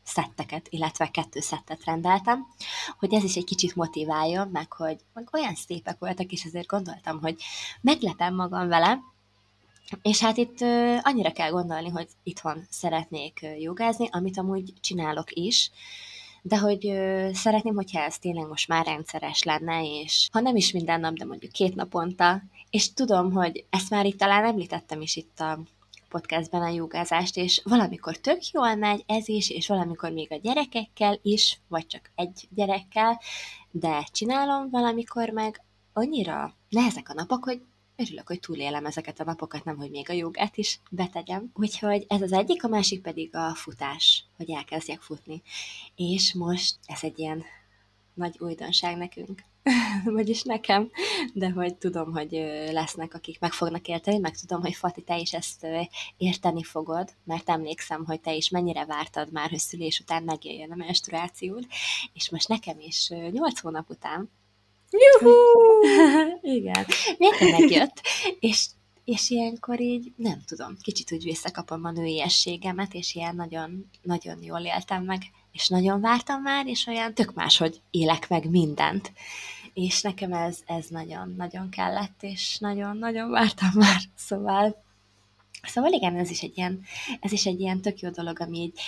szetteket, 0.03 0.67
illetve 0.69 1.11
kettő 1.11 1.39
szettet 1.39 1.83
rendeltem, 1.85 2.47
hogy 2.99 3.13
ez 3.13 3.23
is 3.23 3.35
egy 3.35 3.43
kicsit 3.43 3.75
motiváljon, 3.75 4.47
meg 4.47 4.73
hogy 4.73 4.97
meg 5.13 5.27
olyan 5.31 5.55
szépek 5.55 5.99
voltak, 5.99 6.31
és 6.31 6.43
ezért 6.43 6.67
gondoltam, 6.67 7.19
hogy 7.21 7.41
meglepem 7.81 8.35
magam 8.35 8.67
vele, 8.67 8.99
és 10.01 10.19
hát 10.19 10.37
itt 10.37 10.61
annyira 11.01 11.31
kell 11.31 11.49
gondolni, 11.49 11.89
hogy 11.89 12.07
itthon 12.23 12.67
szeretnék 12.69 13.45
jogázni, 13.59 14.09
amit 14.11 14.37
amúgy 14.37 14.73
csinálok 14.81 15.31
is, 15.31 15.71
de 16.45 16.57
hogy 16.57 16.87
ö, 16.87 17.29
szeretném, 17.33 17.75
hogyha 17.75 18.01
ez 18.01 18.17
tényleg 18.17 18.47
most 18.47 18.67
már 18.67 18.85
rendszeres 18.85 19.43
lenne, 19.43 20.01
és 20.01 20.27
ha 20.31 20.39
nem 20.39 20.55
is 20.55 20.71
minden 20.71 20.99
nap, 20.99 21.13
de 21.13 21.25
mondjuk 21.25 21.51
két 21.51 21.75
naponta, 21.75 22.41
és 22.69 22.93
tudom, 22.93 23.31
hogy 23.31 23.65
ezt 23.69 23.89
már 23.89 24.05
itt 24.05 24.17
talán 24.17 24.45
említettem 24.45 25.01
is 25.01 25.15
itt 25.15 25.39
a 25.39 25.59
podcastben 26.09 26.61
a 26.61 26.67
jogázást, 26.67 27.37
és 27.37 27.61
valamikor 27.63 28.17
tök 28.17 28.51
jól 28.51 28.75
megy 28.75 29.03
ez 29.07 29.27
is, 29.27 29.49
és 29.49 29.67
valamikor 29.67 30.11
még 30.11 30.31
a 30.31 30.39
gyerekekkel 30.41 31.19
is, 31.21 31.59
vagy 31.67 31.87
csak 31.87 32.11
egy 32.15 32.47
gyerekkel, 32.55 33.21
de 33.71 34.07
csinálom 34.11 34.69
valamikor 34.69 35.29
meg 35.29 35.61
annyira 35.93 36.53
nehezek 36.69 37.09
a 37.09 37.13
napok, 37.13 37.43
hogy 37.43 37.61
örülök, 37.95 38.27
hogy 38.27 38.39
túlélem 38.39 38.85
ezeket 38.85 39.19
a 39.19 39.23
napokat, 39.23 39.63
nem, 39.63 39.77
hogy 39.77 39.89
még 39.89 40.09
a 40.09 40.13
jogát 40.13 40.57
is 40.57 40.79
betegyem. 40.89 41.51
Úgyhogy 41.53 42.05
ez 42.07 42.21
az 42.21 42.31
egyik, 42.31 42.63
a 42.63 42.67
másik 42.67 43.01
pedig 43.01 43.35
a 43.35 43.55
futás, 43.55 44.25
hogy 44.37 44.49
elkezdjek 44.49 45.01
futni. 45.01 45.41
És 45.95 46.33
most 46.33 46.75
ez 46.85 46.99
egy 47.03 47.19
ilyen 47.19 47.43
nagy 48.13 48.35
újdonság 48.39 48.97
nekünk. 48.97 49.43
vagyis 50.03 50.43
nekem, 50.43 50.89
de 51.33 51.49
hogy 51.49 51.75
tudom, 51.75 52.11
hogy 52.11 52.31
lesznek, 52.71 53.13
akik 53.13 53.39
meg 53.39 53.51
fognak 53.51 53.87
érteni, 53.87 54.17
meg 54.17 54.37
tudom, 54.37 54.61
hogy 54.61 54.73
Fati, 54.73 55.01
te 55.01 55.17
is 55.17 55.33
ezt 55.33 55.67
érteni 56.17 56.63
fogod, 56.63 57.09
mert 57.23 57.49
emlékszem, 57.49 58.05
hogy 58.05 58.21
te 58.21 58.33
is 58.33 58.49
mennyire 58.49 58.85
vártad 58.85 59.31
már, 59.31 59.49
hogy 59.49 59.59
szülés 59.59 59.99
után 59.99 60.23
megjöjjön 60.23 60.71
a 60.71 60.75
menstruációd, 60.75 61.67
és 62.13 62.29
most 62.29 62.47
nekem 62.47 62.79
is 62.79 63.09
8 63.09 63.59
hónap 63.59 63.89
után 63.89 64.29
Juhu! 64.93 65.33
Igen. 66.57 66.85
Miért 67.17 67.59
megjött? 67.59 68.01
És, 68.39 68.65
és 69.03 69.29
ilyenkor 69.29 69.81
így, 69.81 70.13
nem 70.15 70.41
tudom, 70.45 70.77
kicsit 70.81 71.11
úgy 71.11 71.23
visszakapom 71.23 71.85
a 71.85 71.91
nőiességemet, 71.91 72.93
és 72.93 73.15
ilyen 73.15 73.35
nagyon, 73.35 73.89
nagyon 74.01 74.43
jól 74.43 74.59
éltem 74.59 75.03
meg, 75.03 75.21
és 75.51 75.67
nagyon 75.67 76.01
vártam 76.01 76.41
már, 76.41 76.67
és 76.67 76.87
olyan 76.87 77.13
tök 77.13 77.33
más, 77.33 77.57
hogy 77.57 77.81
élek 77.91 78.29
meg 78.29 78.49
mindent. 78.49 79.11
És 79.73 80.01
nekem 80.01 80.33
ez, 80.33 80.59
ez 80.65 80.85
nagyon-nagyon 80.87 81.69
kellett, 81.69 82.17
és 82.21 82.57
nagyon-nagyon 82.59 83.29
vártam 83.29 83.69
már, 83.73 84.01
szóval 84.15 84.81
Szóval 85.67 85.91
igen, 85.91 86.15
ez 86.15 86.29
is 86.29 86.41
egy 86.41 86.57
ilyen, 86.57 86.81
ez 87.19 87.31
is 87.31 87.45
egy 87.45 87.59
ilyen 87.59 87.81
tök 87.81 87.99
jó 87.99 88.09
dolog, 88.09 88.39
ami 88.39 88.57
így 88.57 88.79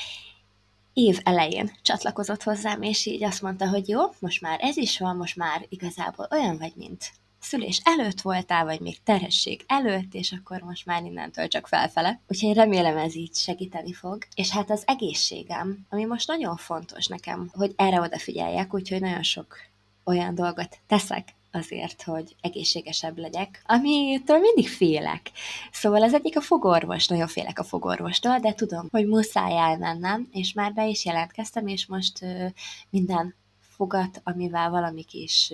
év 0.96 1.20
elején 1.24 1.72
csatlakozott 1.82 2.44
hozzám, 2.44 2.82
és 2.82 3.06
így 3.06 3.24
azt 3.24 3.42
mondta, 3.42 3.70
hogy 3.70 3.88
jó, 3.88 4.02
most 4.20 4.42
már 4.42 4.60
ez 4.62 4.78
is 4.78 5.00
van, 5.00 5.16
most 5.16 5.36
már 5.36 5.66
igazából 5.70 6.28
olyan 6.32 6.58
vagy, 6.58 6.74
mint 6.76 7.12
szülés 7.40 7.82
előtt 7.84 8.22
voltál, 8.22 8.66
vagy 8.66 8.80
még 8.80 9.04
terhesség 9.04 9.64
előtt, 9.68 10.14
és 10.14 10.32
akkor 10.32 10.62
most 10.62 10.86
már 10.86 11.04
innentől 11.04 11.48
csak 11.48 11.68
felfele. 11.68 12.22
Úgyhogy 12.28 12.54
remélem 12.54 12.98
ez 12.98 13.16
így 13.16 13.36
segíteni 13.36 13.94
fog. 13.94 14.24
És 14.36 14.50
hát 14.50 14.70
az 14.70 14.84
egészségem, 14.86 15.86
ami 15.90 16.06
most 16.06 16.28
nagyon 16.28 16.56
fontos 16.58 17.08
nekem, 17.08 17.50
hogy 17.54 17.74
erre 17.76 18.02
odafigyeljek, 18.02 18.74
úgyhogy 18.74 19.02
nagyon 19.02 19.24
sok 19.24 19.56
olyan 20.04 20.36
dolgot 20.36 20.78
teszek, 20.88 21.34
azért, 21.56 22.04
hogy 22.04 22.36
egészségesebb 22.42 23.18
legyek, 23.18 23.62
amitől 23.66 24.40
mindig 24.40 24.70
félek. 24.70 25.32
Szóval 25.72 26.04
az 26.04 26.14
egyik 26.14 26.38
a 26.38 26.42
fogorvos, 26.42 27.08
nagyon 27.08 27.28
félek 27.28 27.60
a 27.60 27.64
fogorvostól, 27.64 28.40
de 28.40 28.54
tudom, 28.54 28.88
hogy 28.92 29.08
muszáj 29.08 29.58
elmennem, 29.58 30.28
és 30.32 30.54
már 30.54 30.74
be 30.74 30.88
is 30.88 31.06
jelentkeztem, 31.06 31.68
és 31.68 31.86
most 31.86 32.22
ö, 32.22 32.46
minden 32.90 33.36
fogat, 33.60 34.22
amivel 34.24 34.70
valami 34.70 35.04
kis 35.04 35.54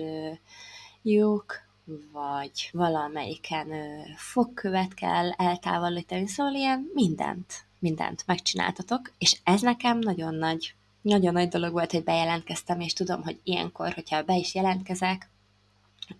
lyuk, 1.02 1.54
vagy 2.12 2.70
valamelyiken 2.72 3.70
ö, 3.72 4.00
fogkövet 4.16 4.94
kell 4.94 5.30
eltávolítani, 5.30 6.26
szóval 6.26 6.54
ilyen 6.54 6.90
mindent, 6.94 7.64
mindent 7.78 8.22
megcsináltatok, 8.26 9.12
és 9.18 9.36
ez 9.44 9.60
nekem 9.60 9.98
nagyon 9.98 10.34
nagy 10.34 10.74
nagyon 11.02 11.32
nagy 11.32 11.48
dolog 11.48 11.72
volt, 11.72 11.90
hogy 11.90 12.04
bejelentkeztem, 12.04 12.80
és 12.80 12.92
tudom, 12.92 13.22
hogy 13.22 13.40
ilyenkor, 13.44 13.92
hogyha 13.92 14.22
be 14.22 14.36
is 14.36 14.54
jelentkezek, 14.54 15.28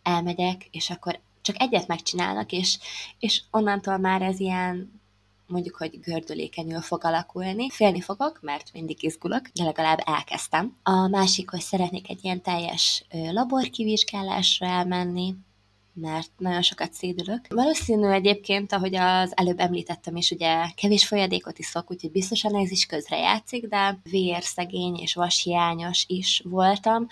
elmegyek, 0.02 0.68
és 0.70 0.90
akkor 0.90 1.20
csak 1.42 1.60
egyet 1.60 1.86
megcsinálnak, 1.86 2.52
és, 2.52 2.78
és 3.18 3.42
onnantól 3.50 3.96
már 3.96 4.22
ez 4.22 4.40
ilyen 4.40 5.00
mondjuk, 5.46 5.76
hogy 5.76 6.00
gördülékenyül 6.00 6.80
fog 6.80 7.04
alakulni. 7.04 7.70
Félni 7.70 8.00
fogok, 8.00 8.38
mert 8.40 8.72
mindig 8.72 9.02
izgulok, 9.02 9.48
de 9.54 9.64
legalább 9.64 10.02
elkezdtem. 10.04 10.76
A 10.82 11.08
másik, 11.08 11.50
hogy 11.50 11.60
szeretnék 11.60 12.10
egy 12.10 12.24
ilyen 12.24 12.42
teljes 12.42 13.04
laborkivizsgálásra 13.10 14.66
elmenni, 14.66 15.34
mert 15.94 16.30
nagyon 16.38 16.62
sokat 16.62 16.92
szédülök. 16.92 17.46
Valószínű 17.48 18.06
egyébként, 18.06 18.72
ahogy 18.72 18.94
az 18.94 19.32
előbb 19.36 19.60
említettem 19.60 20.16
is, 20.16 20.30
ugye 20.30 20.66
kevés 20.74 21.06
folyadékot 21.06 21.58
iszok, 21.58 21.90
úgyhogy 21.90 22.10
biztosan 22.10 22.56
ez 22.56 22.70
is 22.70 22.86
közrejátszik, 22.86 23.66
de 23.66 23.98
vérszegény 24.10 24.96
és 24.96 25.14
vashiányos 25.14 26.04
is 26.08 26.42
voltam. 26.44 27.06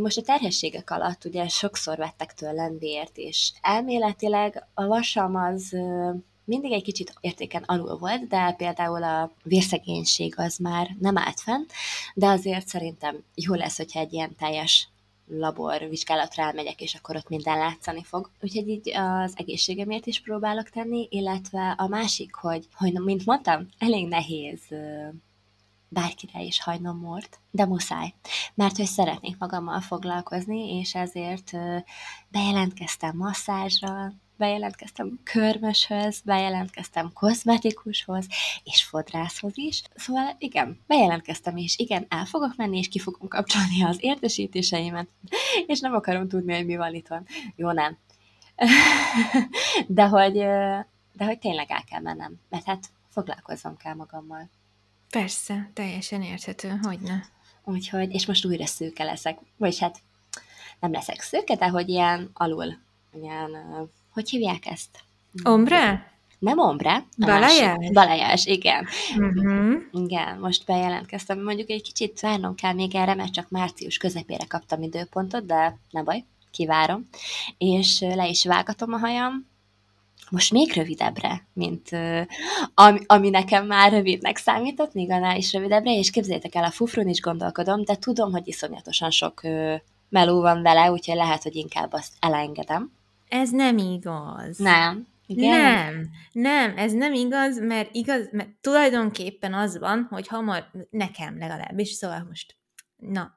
Most 0.00 0.18
a 0.18 0.22
terhességek 0.22 0.90
alatt 0.90 1.24
ugye 1.24 1.48
sokszor 1.48 1.96
vettek 1.96 2.34
tőlem 2.34 2.78
vért, 2.78 3.16
és 3.16 3.52
elméletileg 3.60 4.66
a 4.74 4.86
vasam 4.86 5.34
az 5.34 5.76
mindig 6.44 6.72
egy 6.72 6.82
kicsit 6.82 7.14
értéken 7.20 7.62
alul 7.66 7.98
volt, 7.98 8.26
de 8.26 8.52
például 8.52 9.02
a 9.02 9.32
vérszegénység 9.42 10.34
az 10.36 10.56
már 10.56 10.96
nem 11.00 11.18
állt 11.18 11.40
fenn, 11.40 11.64
de 12.14 12.26
azért 12.26 12.66
szerintem 12.66 13.22
jó 13.34 13.54
lesz, 13.54 13.76
hogyha 13.76 14.00
egy 14.00 14.12
ilyen 14.12 14.36
teljes 14.36 14.88
labor 15.28 15.88
vizsgálatra 15.88 16.42
elmegyek, 16.42 16.80
és 16.80 16.94
akkor 16.94 17.16
ott 17.16 17.28
minden 17.28 17.58
látszani 17.58 18.02
fog. 18.02 18.30
Úgyhogy 18.40 18.68
így 18.68 18.90
az 18.96 19.32
egészségemért 19.36 20.06
is 20.06 20.20
próbálok 20.20 20.68
tenni, 20.68 21.06
illetve 21.10 21.74
a 21.78 21.86
másik, 21.88 22.34
hogy, 22.34 22.66
hogy 22.74 22.92
mint 22.92 23.24
mondtam, 23.24 23.68
elég 23.78 24.08
nehéz 24.08 24.60
bárkire 25.88 26.42
is 26.42 26.62
hagynom 26.62 26.98
mort, 26.98 27.40
de 27.50 27.66
muszáj, 27.66 28.14
mert 28.54 28.76
hogy 28.76 28.86
szeretnék 28.86 29.38
magammal 29.38 29.80
foglalkozni, 29.80 30.78
és 30.78 30.94
ezért 30.94 31.52
bejelentkeztem 32.28 33.16
masszázsra, 33.16 34.12
bejelentkeztem 34.36 35.20
körmöshöz, 35.22 36.20
bejelentkeztem 36.24 37.12
kozmetikushoz, 37.12 38.26
és 38.64 38.84
fodrászhoz 38.84 39.52
is. 39.54 39.82
Szóval 39.94 40.36
igen, 40.38 40.80
bejelentkeztem, 40.86 41.56
és 41.56 41.78
igen, 41.78 42.06
el 42.08 42.24
fogok 42.24 42.56
menni, 42.56 42.78
és 42.78 42.88
ki 42.88 42.98
fogom 42.98 43.28
kapcsolni 43.28 43.84
az 43.84 43.96
értesítéseimet, 44.00 45.08
és 45.66 45.80
nem 45.80 45.94
akarom 45.94 46.28
tudni, 46.28 46.54
hogy 46.54 46.66
mi 46.66 46.76
van 46.76 46.94
itt 46.94 47.08
van. 47.08 47.26
Jó, 47.56 47.70
nem. 47.70 47.98
de 49.86 50.06
hogy, 50.06 50.32
de 51.12 51.24
hogy 51.24 51.38
tényleg 51.38 51.70
el 51.70 51.84
kell 51.90 52.00
mennem, 52.00 52.40
mert 52.48 52.64
hát 52.64 52.90
foglalkozom 53.08 53.76
kell 53.76 53.94
magammal. 53.94 54.50
Persze, 55.16 55.70
teljesen 55.74 56.22
érthető, 56.22 56.78
hogy 56.82 56.98
ne. 57.00 57.20
Úgyhogy, 57.64 58.14
és 58.14 58.26
most 58.26 58.44
újra 58.44 58.66
szőke 58.66 59.04
leszek, 59.04 59.38
vagy 59.56 59.78
hát 59.78 59.98
nem 60.80 60.92
leszek 60.92 61.20
szőke, 61.20 61.54
de 61.56 61.68
hogy 61.68 61.88
ilyen 61.88 62.30
alul, 62.32 62.78
ilyen, 63.22 63.50
hogy 64.12 64.30
hívják 64.30 64.66
ezt? 64.66 64.98
Ombre? 65.44 66.12
Nem 66.38 66.58
ombre. 66.58 67.04
Balajás? 67.18 67.90
Balajás, 67.92 68.46
igen. 68.46 68.86
Uh-huh. 69.16 69.74
Igen, 69.92 70.38
most 70.38 70.66
bejelentkeztem. 70.66 71.42
Mondjuk 71.42 71.70
egy 71.70 71.82
kicsit 71.82 72.20
várnom 72.20 72.54
kell 72.54 72.72
még 72.72 72.94
erre, 72.94 73.14
mert 73.14 73.32
csak 73.32 73.50
március 73.50 73.96
közepére 73.96 74.44
kaptam 74.48 74.82
időpontot, 74.82 75.46
de 75.46 75.78
ne 75.90 76.02
baj, 76.02 76.24
kivárom. 76.50 77.08
És 77.58 78.00
le 78.00 78.28
is 78.28 78.44
vágatom 78.44 78.92
a 78.92 78.98
hajam, 78.98 79.46
most 80.30 80.52
még 80.52 80.72
rövidebbre, 80.72 81.46
mint 81.52 81.88
ami, 82.74 82.98
ami 83.06 83.30
nekem 83.30 83.66
már 83.66 83.92
rövidnek 83.92 84.36
számított, 84.36 84.94
még 84.94 85.10
annál 85.10 85.36
is 85.36 85.52
rövidebbre, 85.52 85.92
és 85.92 86.10
képzeljétek 86.10 86.54
el, 86.54 86.64
a 86.64 86.70
fufrun 86.70 87.08
is 87.08 87.20
gondolkodom, 87.20 87.84
de 87.84 87.96
tudom, 87.96 88.32
hogy 88.32 88.48
iszonyatosan 88.48 89.10
sok 89.10 89.40
meló 90.08 90.40
van 90.40 90.62
vele, 90.62 90.90
úgyhogy 90.90 91.16
lehet, 91.16 91.42
hogy 91.42 91.56
inkább 91.56 91.92
azt 91.92 92.12
elengedem. 92.20 92.92
Ez 93.28 93.50
nem 93.50 93.78
igaz. 93.78 94.58
Nem. 94.58 95.06
Igen? 95.26 95.50
Nem, 95.52 96.10
nem, 96.32 96.78
ez 96.78 96.92
nem 96.92 97.12
igaz, 97.12 97.60
mert 97.60 97.94
igaz, 97.94 98.28
mert 98.32 98.48
tulajdonképpen 98.60 99.54
az 99.54 99.78
van, 99.78 100.06
hogy 100.10 100.28
hamar, 100.28 100.70
nekem 100.90 101.38
legalábbis, 101.38 101.88
szóval 101.88 102.26
most, 102.28 102.56
na, 102.96 103.35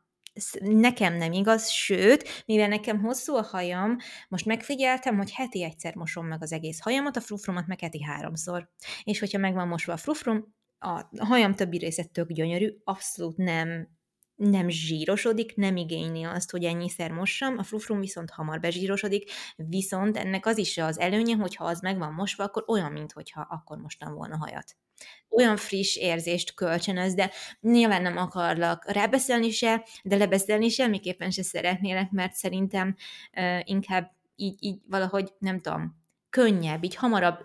nekem 0.59 1.15
nem 1.15 1.31
igaz, 1.31 1.69
sőt, 1.69 2.43
mivel 2.45 2.67
nekem 2.67 2.99
hosszú 2.99 3.35
a 3.35 3.43
hajam, 3.43 3.97
most 4.29 4.45
megfigyeltem, 4.45 5.17
hogy 5.17 5.31
heti 5.31 5.63
egyszer 5.63 5.95
mosom 5.95 6.27
meg 6.27 6.41
az 6.41 6.51
egész 6.51 6.79
hajamat, 6.79 7.17
a 7.17 7.21
frufromat 7.21 7.67
meg 7.67 7.79
heti 7.79 8.03
háromszor. 8.03 8.69
És 9.03 9.19
hogyha 9.19 9.37
megvan 9.37 9.67
mosva 9.67 9.93
a 9.93 9.97
frufrom, 9.97 10.55
a 10.79 11.25
hajam 11.25 11.55
többi 11.55 11.77
része 11.77 12.03
tök 12.03 12.31
gyönyörű, 12.31 12.75
abszolút 12.83 13.37
nem 13.37 13.97
nem 14.39 14.69
zsírosodik, 14.69 15.55
nem 15.55 15.75
igényli 15.75 16.23
azt, 16.23 16.51
hogy 16.51 16.63
ennyiszer 16.63 17.11
mossam, 17.11 17.57
a 17.57 17.63
frufrum 17.63 17.99
viszont 17.99 18.29
hamar 18.29 18.59
bezsírosodik, 18.59 19.31
viszont 19.55 20.17
ennek 20.17 20.45
az 20.45 20.57
is 20.57 20.77
az 20.77 20.99
előnye, 20.99 21.35
hogy 21.35 21.55
ha 21.55 21.65
az 21.65 21.81
meg 21.81 21.97
van 21.97 22.13
mosva, 22.13 22.43
akkor 22.43 22.63
olyan, 22.67 22.91
mintha 22.91 23.41
akkor 23.41 23.77
mostam 23.77 24.13
volna 24.13 24.37
hajat. 24.37 24.77
Olyan 25.29 25.57
friss 25.57 25.95
érzést 25.95 26.53
kölcsönöz, 26.53 27.13
de 27.13 27.31
nyilván 27.61 28.01
nem 28.01 28.17
akarlak 28.17 28.91
rábeszélni 28.91 29.49
se, 29.49 29.85
de 30.03 30.15
lebeszélni 30.17 30.69
semmiképpen 30.69 31.31
se 31.31 31.43
szeretnélek, 31.43 32.11
mert 32.11 32.33
szerintem 32.33 32.95
uh, 33.33 33.59
inkább 33.63 34.11
így, 34.35 34.55
így 34.59 34.79
valahogy, 34.87 35.33
nem 35.39 35.59
tudom, 35.59 35.98
könnyebb, 36.29 36.83
így 36.83 36.95
hamarabb 36.95 37.39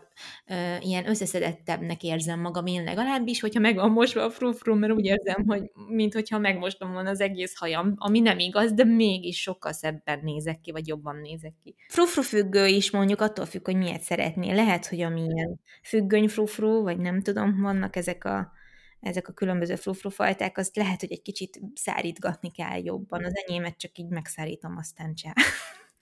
ö, 0.47 0.77
ilyen 0.81 1.09
összeszedettebbnek 1.09 2.03
érzem 2.03 2.41
magam 2.41 2.67
én 2.67 2.85
legalábbis, 2.85 3.41
hogyha 3.41 3.61
meg 3.61 3.75
van 3.75 3.91
mosva 3.91 4.25
a 4.25 4.31
frufrum, 4.31 4.79
mert 4.79 4.93
úgy 4.93 5.05
érzem, 5.05 5.45
hogy 5.47 5.71
mint 5.89 6.15
hogyha 6.15 6.39
megmostam 6.39 6.93
volna 6.93 7.11
az 7.11 7.21
egész 7.21 7.59
hajam, 7.59 7.95
ami 7.97 8.21
nem 8.21 8.39
igaz, 8.39 8.73
de 8.73 8.85
mégis 8.85 9.41
sokkal 9.41 9.73
szebben 9.73 10.21
nézek 10.23 10.61
ki, 10.61 10.71
vagy 10.73 10.87
jobban 10.87 11.17
nézek 11.17 11.53
ki. 11.63 11.75
Frufru 11.89 12.23
függő 12.23 12.67
is 12.67 12.91
mondjuk 12.91 13.21
attól 13.21 13.47
függ, 13.47 13.65
hogy 13.65 13.77
miért 13.77 14.03
szeretnél. 14.03 14.55
Lehet, 14.55 14.87
hogy 14.87 15.01
amilyen 15.01 15.61
függöny 15.83 16.29
frufru, 16.29 16.83
vagy 16.83 16.99
nem 16.99 17.21
tudom, 17.21 17.61
vannak 17.61 17.97
ezek 17.97 18.25
a 18.25 18.53
ezek 19.01 19.29
a 19.29 19.33
különböző 19.33 19.75
frufrufajták, 19.75 20.59
azt 20.59 20.77
lehet, 20.77 21.01
hogy 21.01 21.13
egy 21.13 21.23
kicsit 21.23 21.61
szárítgatni 21.75 22.51
kell 22.51 22.85
jobban. 22.85 23.25
Az 23.25 23.33
enyémet 23.47 23.79
csak 23.79 23.99
így 23.99 24.09
megszárítom, 24.09 24.77
aztán 24.77 25.15
csá. 25.15 25.33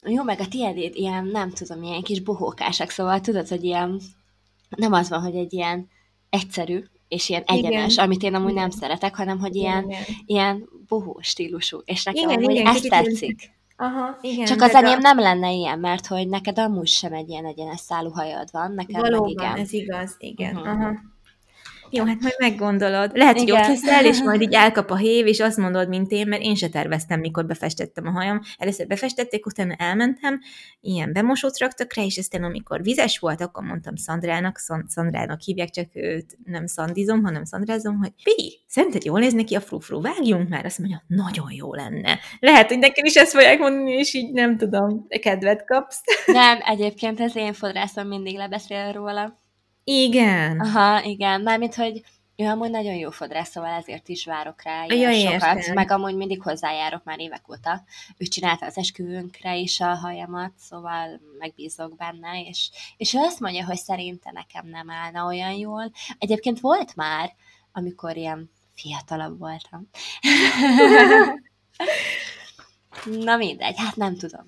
Jó, 0.06 0.22
meg 0.22 0.40
a 0.40 0.48
tiédét 0.48 0.94
ilyen, 0.94 1.24
nem 1.24 1.50
tudom, 1.50 1.82
ilyen 1.82 2.02
kis 2.02 2.20
bohókásak, 2.20 2.90
szóval 2.90 3.20
tudod, 3.20 3.48
hogy 3.48 3.64
ilyen, 3.64 4.00
nem 4.68 4.92
az 4.92 5.08
van, 5.08 5.20
hogy 5.20 5.34
egy 5.34 5.52
ilyen 5.52 5.88
egyszerű, 6.30 6.84
és 7.08 7.28
ilyen 7.28 7.42
egyenes, 7.46 7.92
igen. 7.92 8.04
amit 8.04 8.22
én 8.22 8.34
amúgy 8.34 8.50
igen. 8.50 8.62
nem 8.62 8.70
szeretek, 8.70 9.16
hanem 9.16 9.38
hogy 9.38 9.56
ilyen, 9.56 9.84
igen. 9.84 10.02
ilyen 10.26 10.68
bohó 10.88 11.18
stílusú, 11.22 11.80
és 11.84 12.04
nekem 12.04 12.28
igen, 12.28 12.42
amúgy 12.42 12.54
igen, 12.54 12.66
ezt 12.66 12.88
tetszik. 12.88 13.50
Aha, 13.76 14.18
igen. 14.20 14.46
Csak 14.46 14.62
az 14.62 14.74
enyém 14.74 14.98
a... 14.98 15.00
nem 15.00 15.18
lenne 15.18 15.52
ilyen, 15.52 15.78
mert 15.78 16.06
hogy 16.06 16.28
neked 16.28 16.58
amúgy 16.58 16.88
sem 16.88 17.12
egy 17.12 17.28
ilyen 17.28 17.44
egyenes 17.44 17.80
szálú 17.80 18.10
hajad 18.10 18.48
van, 18.52 18.72
nekem 18.72 19.00
Valóban, 19.00 19.32
meg 19.34 19.44
igen. 19.44 19.56
ez 19.56 19.72
igaz, 19.72 20.16
igen. 20.18 20.56
Uh-huh. 20.56 20.70
Aha. 20.70 20.92
Jó, 21.94 22.04
hát 22.04 22.20
majd 22.20 22.34
meggondolod. 22.38 23.10
Lehet, 23.14 23.38
hogy 23.38 23.50
ott 23.50 23.66
leszel, 23.66 24.04
és 24.04 24.22
majd 24.24 24.40
így 24.40 24.54
elkap 24.54 24.90
a 24.90 24.96
hév, 24.96 25.26
és 25.26 25.40
azt 25.40 25.56
mondod, 25.56 25.88
mint 25.88 26.10
én, 26.10 26.28
mert 26.28 26.42
én 26.42 26.54
se 26.54 26.68
terveztem, 26.68 27.20
mikor 27.20 27.46
befestettem 27.46 28.06
a 28.06 28.10
hajam. 28.10 28.40
Először 28.58 28.86
befestették, 28.86 29.46
utána 29.46 29.74
elmentem, 29.78 30.40
ilyen 30.80 31.12
bemosót 31.12 31.58
raktak 31.58 31.94
rá, 31.94 32.02
és 32.02 32.18
aztán 32.18 32.42
amikor 32.42 32.82
vizes 32.82 33.18
volt, 33.18 33.40
akkor 33.40 33.64
mondtam 33.64 33.96
Szandrának, 33.96 34.58
Szandrának 34.86 35.40
hívják, 35.40 35.70
csak 35.70 35.88
őt 35.92 36.36
nem 36.44 36.66
szandizom, 36.66 37.22
hanem 37.22 37.44
szandrázom, 37.44 37.96
hogy 37.96 38.12
Pi, 38.22 38.60
szerinted 38.66 39.04
jól 39.04 39.20
néz 39.20 39.32
neki 39.32 39.54
a 39.54 39.60
frufru, 39.60 40.00
vágjunk 40.00 40.48
már? 40.48 40.64
Azt 40.64 40.78
mondja, 40.78 41.02
nagyon 41.06 41.52
jó 41.52 41.74
lenne. 41.74 42.18
Lehet, 42.38 42.68
hogy 42.68 42.78
nekem 42.78 43.04
is 43.04 43.14
ezt 43.14 43.32
fogják 43.32 43.58
mondani, 43.58 43.92
és 43.92 44.14
így 44.14 44.32
nem 44.32 44.56
tudom, 44.56 45.06
kedvet 45.20 45.64
kapsz. 45.64 46.00
Nem, 46.26 46.58
egyébként 46.72 47.20
ez 47.20 47.36
én 47.36 47.52
fodrászom 47.52 48.08
mindig 48.08 48.36
lebeszél 48.36 48.92
róla. 48.92 49.41
Igen. 49.84 50.60
Aha, 50.60 51.02
igen. 51.02 51.40
Mármint, 51.40 51.74
hogy 51.74 52.02
Ő 52.36 52.44
amúgy 52.46 52.70
nagyon 52.70 52.94
jó 52.94 53.10
fodrász, 53.10 53.50
szóval 53.50 53.70
ezért 53.70 54.08
is 54.08 54.24
várok 54.24 54.62
rá 54.62 54.84
Ja, 54.86 55.12
sokat, 55.12 55.56
értem. 55.56 55.74
meg 55.74 55.90
amúgy 55.90 56.14
mindig 56.14 56.42
hozzájárok 56.42 57.04
már 57.04 57.20
évek 57.20 57.48
óta. 57.50 57.82
Ő 58.16 58.24
csinálta 58.24 58.66
az 58.66 58.76
esküvőnkre 58.78 59.56
is 59.56 59.80
a 59.80 59.94
hajamat, 59.94 60.52
szóval 60.58 61.20
megbízok 61.38 61.96
benne, 61.96 62.42
és, 62.48 62.70
és 62.96 63.14
ő 63.14 63.18
azt 63.18 63.40
mondja, 63.40 63.64
hogy 63.64 63.76
szerinte 63.76 64.30
nekem 64.32 64.66
nem 64.68 64.90
állna 64.90 65.26
olyan 65.26 65.52
jól. 65.52 65.92
Egyébként 66.18 66.60
volt 66.60 66.96
már, 66.96 67.32
amikor 67.72 68.16
ilyen 68.16 68.50
fiatalabb 68.74 69.38
voltam. 69.38 69.88
Na 73.24 73.36
mindegy, 73.36 73.74
hát 73.78 73.96
nem 73.96 74.16
tudom. 74.16 74.44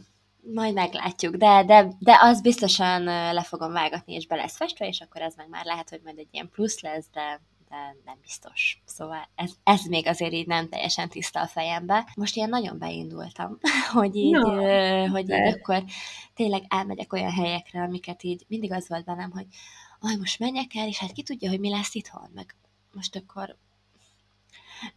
Majd 0.53 0.75
meglátjuk, 0.75 1.37
de, 1.37 1.65
de, 1.65 1.89
de 1.99 2.19
az 2.21 2.41
biztosan 2.41 3.03
le 3.33 3.43
fogom 3.43 3.73
vágatni, 3.73 4.15
és 4.15 4.27
be 4.27 4.37
lesz 4.37 4.57
festve, 4.57 4.87
és 4.87 5.01
akkor 5.01 5.21
ez 5.21 5.35
meg 5.37 5.49
már 5.49 5.65
lehet, 5.65 5.91
hogy 5.91 6.01
majd 6.05 6.19
egy 6.19 6.29
ilyen 6.31 6.51
plusz 6.51 6.81
lesz, 6.81 7.07
de, 7.13 7.41
de 7.69 7.97
nem 8.05 8.19
biztos. 8.23 8.83
Szóval 8.85 9.29
ez, 9.35 9.53
ez 9.63 9.85
még 9.85 10.07
azért 10.07 10.33
így 10.33 10.47
nem 10.47 10.69
teljesen 10.69 11.09
tiszta 11.09 11.41
a 11.41 11.47
fejembe. 11.47 12.13
Most 12.17 12.37
ilyen 12.37 12.49
nagyon 12.49 12.79
beindultam, 12.79 13.59
hogy 13.93 14.17
így, 14.17 14.33
No, 14.33 14.51
hogy 15.09 15.21
így 15.21 15.27
de- 15.27 15.49
akkor 15.49 15.85
tényleg 16.35 16.63
elmegyek 16.69 17.13
olyan 17.13 17.33
helyekre, 17.33 17.83
amiket 17.83 18.23
így 18.23 18.45
mindig 18.49 18.73
az 18.73 18.89
volt 18.89 19.05
bennem, 19.05 19.31
hogy 19.31 19.47
aj, 20.01 20.17
most 20.17 20.39
menjek 20.39 20.75
el, 20.75 20.89
és 20.89 20.99
hát 20.99 21.13
ki 21.13 21.23
tudja, 21.23 21.51
hogy 21.51 21.61
mi 21.61 21.71
lesz 21.71 21.95
itthon, 21.95 22.31
meg 22.35 22.57
most 22.93 23.17
akkor 23.17 23.57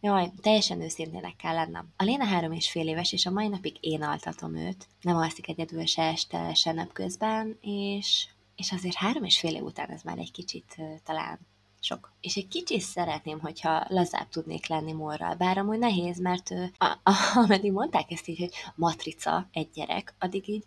Jaj, 0.00 0.30
teljesen 0.40 0.80
őszintének 0.80 1.36
kell 1.36 1.54
lennem. 1.54 1.88
A 1.96 2.04
Léna 2.04 2.24
három 2.24 2.52
és 2.52 2.70
fél 2.70 2.88
éves, 2.88 3.12
és 3.12 3.26
a 3.26 3.30
mai 3.30 3.48
napig 3.48 3.76
én 3.80 4.02
altatom 4.02 4.56
őt. 4.56 4.86
Nem 5.00 5.16
alszik 5.16 5.48
egyedül 5.48 5.86
se 5.86 6.02
este, 6.02 6.54
se 6.54 6.72
napközben, 6.72 7.58
és, 7.60 8.26
és 8.56 8.72
azért 8.72 8.96
három 8.96 9.24
és 9.24 9.38
fél 9.38 9.54
év 9.54 9.62
után 9.62 9.90
ez 9.90 10.02
már 10.02 10.18
egy 10.18 10.32
kicsit 10.32 10.76
talán 11.04 11.38
sok. 11.80 12.12
És 12.20 12.36
egy 12.36 12.48
kicsit 12.48 12.80
szeretném, 12.80 13.40
hogyha 13.40 13.86
lazább 13.88 14.28
tudnék 14.28 14.66
lenni 14.66 14.92
morral, 14.92 15.34
bár 15.34 15.58
amúgy 15.58 15.78
nehéz, 15.78 16.20
mert 16.20 16.50
a, 16.78 16.98
ameddig 17.34 17.72
mondták 17.72 18.10
ezt 18.10 18.28
így, 18.28 18.38
hogy 18.38 18.52
matrica 18.74 19.48
egy 19.52 19.70
gyerek, 19.74 20.14
addig 20.18 20.48
így 20.48 20.64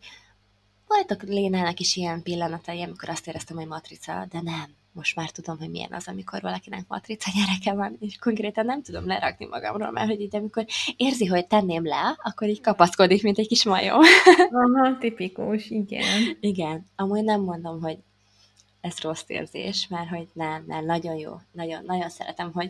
voltak 0.88 1.24
Lénának 1.24 1.80
is 1.80 1.96
ilyen 1.96 2.24
pillanatai, 2.24 2.82
amikor 2.82 3.10
azt 3.10 3.28
éreztem, 3.28 3.58
hogy 3.58 3.68
matrica, 3.68 4.26
de 4.30 4.42
nem. 4.42 4.76
Most 4.94 5.16
már 5.16 5.30
tudom, 5.30 5.58
hogy 5.58 5.70
milyen 5.70 5.94
az, 5.94 6.08
amikor 6.08 6.42
valakinek 6.42 6.88
matrica 6.88 7.32
gyereke 7.36 7.74
van, 7.74 7.98
és 8.00 8.18
konkrétan 8.18 8.66
nem 8.66 8.82
tudom 8.82 9.08
lerakni 9.08 9.46
magamról, 9.46 9.92
mert 9.92 10.08
hogy 10.08 10.22
így 10.22 10.36
amikor 10.36 10.66
érzi, 10.98 11.26
hogy 11.26 11.48
tenném 11.48 11.86
le, 11.86 12.18
akkor 12.24 12.48
így 12.48 12.62
kapaszkodik, 12.62 13.24
mint 13.24 13.38
egy 13.38 13.48
kis 13.48 13.64
majom. 13.64 14.00
Aha, 14.76 14.98
tipikus, 14.98 15.70
igen. 15.70 16.38
Igen, 16.40 16.86
amúgy 16.96 17.24
nem 17.24 17.42
mondom, 17.42 17.82
hogy 17.82 17.98
ez 18.82 19.00
rossz 19.00 19.24
érzés, 19.28 19.88
mert 19.88 20.10
hogy 20.10 20.28
nem, 20.34 20.64
nem, 20.68 20.86
nagyon 20.86 21.16
jó, 21.16 21.34
nagyon, 21.52 21.84
nagyon 21.86 22.10
szeretem, 22.10 22.52
hogy, 22.54 22.70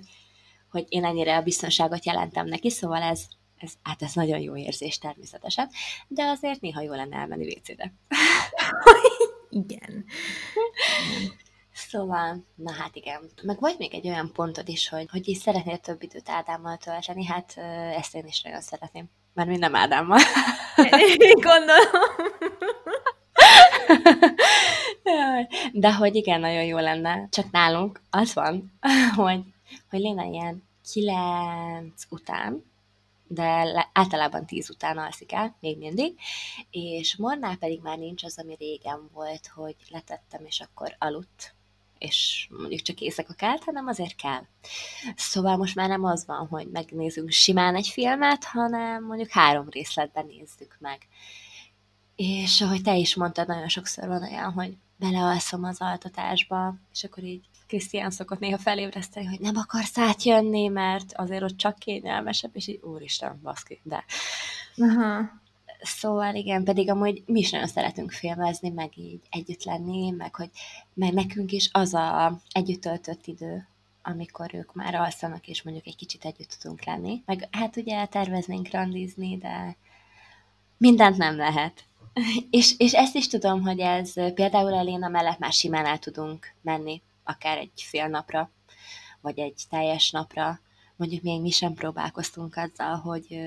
hogy 0.71 0.85
én 0.89 1.05
ennyire 1.05 1.35
a 1.37 1.41
biztonságot 1.41 2.05
jelentem 2.05 2.47
neki, 2.47 2.69
szóval 2.69 3.01
ez, 3.01 3.25
ez, 3.57 3.73
hát 3.81 4.01
ez 4.01 4.13
nagyon 4.13 4.39
jó 4.39 4.55
érzés 4.55 4.97
természetesen, 4.97 5.69
de 6.07 6.23
azért 6.23 6.61
néha 6.61 6.81
jó 6.81 6.93
lenne 6.93 7.17
elmenni 7.17 7.45
vécére. 7.45 7.93
Igen. 9.49 10.05
Szóval, 11.73 12.45
na 12.55 12.71
hát 12.71 12.95
igen. 12.95 13.29
Meg 13.43 13.59
volt 13.59 13.77
még 13.77 13.93
egy 13.93 14.07
olyan 14.07 14.31
pontod 14.33 14.67
is, 14.67 14.89
hogy, 14.89 15.07
hogy 15.11 15.27
így 15.27 15.37
szeretnél 15.37 15.77
több 15.77 16.03
időt 16.03 16.29
Ádámmal 16.29 16.77
tölteni, 16.77 17.25
hát 17.25 17.57
ezt 17.97 18.15
én 18.15 18.25
is 18.25 18.41
nagyon 18.41 18.61
szeretném. 18.61 19.09
Már 19.33 19.47
mind 19.47 19.59
nem 19.59 19.75
Ádámmal. 19.75 20.19
Gondolom. 21.33 22.05
Jaj. 25.03 25.47
De 25.71 25.93
hogy 25.93 26.15
igen, 26.15 26.39
nagyon 26.39 26.63
jó 26.63 26.77
lenne. 26.77 27.27
Csak 27.29 27.51
nálunk 27.51 28.01
az 28.09 28.33
van, 28.33 28.73
hogy, 29.15 29.39
hogy 29.89 29.99
Léna 29.99 30.23
ilyen 30.23 30.63
kilenc 30.91 32.03
után, 32.09 32.71
de 33.27 33.89
általában 33.93 34.45
tíz 34.45 34.69
után 34.69 34.97
alszik 34.97 35.31
el, 35.31 35.55
még 35.59 35.77
mindig, 35.77 36.19
és 36.69 37.15
Mornál 37.15 37.55
pedig 37.55 37.81
már 37.81 37.97
nincs 37.97 38.23
az, 38.23 38.39
ami 38.39 38.55
régen 38.59 39.09
volt, 39.13 39.47
hogy 39.55 39.75
letettem, 39.89 40.45
és 40.45 40.59
akkor 40.59 40.95
aludt, 40.99 41.55
és 42.01 42.47
mondjuk 42.57 42.81
csak 42.81 43.01
éjszaka 43.01 43.33
kelt, 43.33 43.63
hanem 43.63 43.87
azért 43.87 44.15
kell. 44.15 44.41
Szóval 45.15 45.57
most 45.57 45.75
már 45.75 45.87
nem 45.87 46.03
az 46.03 46.25
van, 46.25 46.47
hogy 46.47 46.67
megnézzünk 46.67 47.29
simán 47.29 47.75
egy 47.75 47.87
filmet, 47.87 48.43
hanem 48.43 49.03
mondjuk 49.03 49.29
három 49.29 49.69
részletben 49.69 50.25
nézzük 50.25 50.77
meg. 50.79 51.07
És 52.15 52.61
ahogy 52.61 52.81
te 52.81 52.95
is 52.95 53.15
mondtad, 53.15 53.47
nagyon 53.47 53.67
sokszor 53.67 54.07
van 54.07 54.23
olyan, 54.23 54.51
hogy 54.51 54.77
belealszom 54.95 55.63
az 55.63 55.81
altatásba, 55.81 56.75
és 56.91 57.03
akkor 57.03 57.23
így 57.23 57.45
Krisztián 57.67 58.11
szokott 58.11 58.39
néha 58.39 58.57
felébreszteni, 58.57 59.25
hogy 59.25 59.39
nem 59.39 59.57
akarsz 59.57 59.97
átjönni, 59.97 60.67
mert 60.67 61.13
azért 61.13 61.43
ott 61.43 61.57
csak 61.57 61.79
kényelmesebb, 61.79 62.51
és 62.53 62.67
így 62.67 62.79
úristen, 62.83 63.39
baszki, 63.43 63.79
de. 63.83 64.05
Aha. 64.77 65.40
Szóval 65.81 66.35
igen, 66.35 66.63
pedig 66.63 66.89
amúgy 66.89 67.23
mi 67.25 67.39
is 67.39 67.51
nagyon 67.51 67.67
szeretünk 67.67 68.11
filmezni, 68.11 68.69
meg 68.69 68.97
így 68.97 69.19
együtt 69.29 69.63
lenni, 69.63 70.09
meg 70.09 70.35
hogy 70.35 70.49
meg 70.93 71.13
nekünk 71.13 71.51
is 71.51 71.69
az 71.71 71.93
a 71.93 72.39
együtt 72.51 72.81
töltött 72.81 73.25
idő, 73.25 73.67
amikor 74.03 74.53
ők 74.53 74.73
már 74.73 74.95
alszanak, 74.95 75.47
és 75.47 75.61
mondjuk 75.61 75.87
egy 75.87 75.95
kicsit 75.95 76.25
együtt 76.25 76.57
tudunk 76.59 76.85
lenni. 76.85 77.21
Meg 77.25 77.47
hát 77.51 77.75
ugye 77.75 78.05
terveznénk 78.05 78.71
randizni, 78.71 79.37
de 79.37 79.75
mindent 80.77 81.17
nem 81.17 81.35
lehet. 81.35 81.83
És, 82.49 82.73
és 82.77 82.93
ezt 82.93 83.15
is 83.15 83.27
tudom, 83.27 83.61
hogy 83.61 83.79
ez 83.79 84.13
például 84.13 84.73
a 84.73 84.83
Léna 84.83 85.07
mellett 85.07 85.39
már 85.39 85.51
simán 85.51 85.85
el 85.85 85.99
tudunk 85.99 86.53
menni, 86.61 87.01
akár 87.23 87.57
egy 87.57 87.71
fél 87.75 88.07
napra, 88.07 88.49
vagy 89.21 89.39
egy 89.39 89.61
teljes 89.69 90.11
napra. 90.11 90.59
Mondjuk 90.95 91.21
még 91.21 91.41
mi 91.41 91.49
sem 91.49 91.73
próbálkoztunk 91.73 92.55
azzal, 92.55 92.95
hogy, 92.95 93.39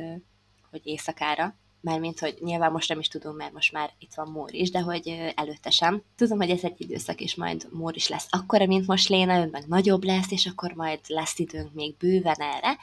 hogy 0.70 0.80
éjszakára, 0.84 1.54
mármint, 1.84 2.18
hogy 2.18 2.36
nyilván 2.40 2.72
most 2.72 2.88
nem 2.88 2.98
is 2.98 3.08
tudom, 3.08 3.36
mert 3.36 3.52
most 3.52 3.72
már 3.72 3.90
itt 3.98 4.14
van 4.14 4.30
Mór 4.30 4.54
is, 4.54 4.70
de 4.70 4.80
hogy 4.80 5.32
előtte 5.34 5.70
sem. 5.70 6.02
Tudom, 6.16 6.38
hogy 6.38 6.50
ez 6.50 6.64
egy 6.64 6.80
időszak, 6.80 7.20
és 7.20 7.34
majd 7.34 7.66
Mór 7.70 7.96
is 7.96 8.08
lesz 8.08 8.26
akkora, 8.30 8.66
mint 8.66 8.86
most 8.86 9.08
Léna, 9.08 9.44
ő 9.44 9.48
meg 9.50 9.66
nagyobb 9.66 10.04
lesz, 10.04 10.30
és 10.30 10.46
akkor 10.46 10.72
majd 10.72 11.00
lesz 11.06 11.38
időnk 11.38 11.74
még 11.74 11.96
bőven 11.96 12.40
erre, 12.40 12.76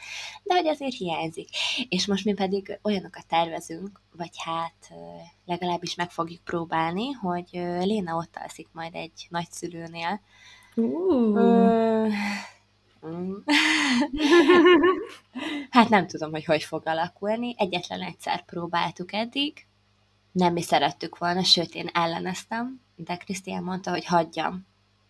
de 0.43 0.53
hogy 0.55 0.67
azért 0.67 0.95
hiányzik. 0.95 1.49
És 1.89 2.05
most 2.05 2.25
mi 2.25 2.33
pedig 2.33 2.79
olyanokat 2.83 3.27
tervezünk, 3.27 4.01
vagy 4.17 4.31
hát 4.43 4.93
legalábbis 5.45 5.95
meg 5.95 6.11
fogjuk 6.11 6.43
próbálni, 6.43 7.11
hogy 7.11 7.49
Léna 7.79 8.15
ott 8.15 8.37
alszik 8.41 8.67
majd 8.71 8.95
egy 8.95 9.27
nagyszülőnél. 9.29 10.21
Uh. 10.75 11.39
Mm. 11.39 12.09
Hát 15.69 15.89
nem 15.89 16.07
tudom, 16.07 16.31
hogy 16.31 16.45
hogy 16.45 16.63
fog 16.63 16.87
alakulni. 16.87 17.55
Egyetlen 17.57 18.01
egyszer 18.01 18.45
próbáltuk 18.45 19.13
eddig. 19.13 19.65
Nem 20.31 20.53
mi 20.53 20.61
szerettük 20.61 21.17
volna, 21.17 21.43
sőt, 21.43 21.75
én 21.75 21.89
elleneztem, 21.93 22.81
de 22.95 23.15
Krisztián 23.15 23.63
mondta, 23.63 23.91
hogy 23.91 24.05
hagyjam, 24.05 24.65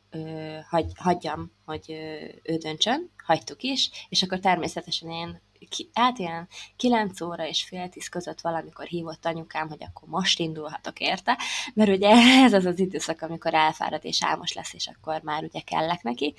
ö, 0.09 0.57
hagy, 0.69 0.91
hagyjam, 0.95 1.51
hogy 1.65 1.85
ö, 1.87 2.25
ő 2.43 2.57
döntsön, 2.57 3.09
hagytuk 3.23 3.63
is, 3.63 3.89
és 4.09 4.23
akkor 4.23 4.39
természetesen 4.39 5.09
én 5.09 5.41
ki, 5.69 5.89
hát 5.93 6.17
ilyen 6.17 6.47
9 6.75 7.21
óra 7.21 7.47
és 7.47 7.63
fél 7.63 7.89
tíz 7.89 8.07
között 8.07 8.41
valamikor 8.41 8.85
hívott 8.85 9.25
anyukám, 9.25 9.69
hogy 9.69 9.83
akkor 9.83 10.09
most 10.09 10.39
indulhatok 10.39 10.99
érte, 10.99 11.37
mert 11.73 11.89
ugye 11.89 12.09
ez 12.45 12.53
az 12.53 12.65
az 12.65 12.79
időszak, 12.79 13.21
amikor 13.21 13.53
elfárad 13.53 14.05
és 14.05 14.23
álmos 14.23 14.53
lesz, 14.53 14.73
és 14.73 14.87
akkor 14.87 15.21
már 15.23 15.43
ugye 15.43 15.59
kellek 15.59 16.03
neki. 16.03 16.33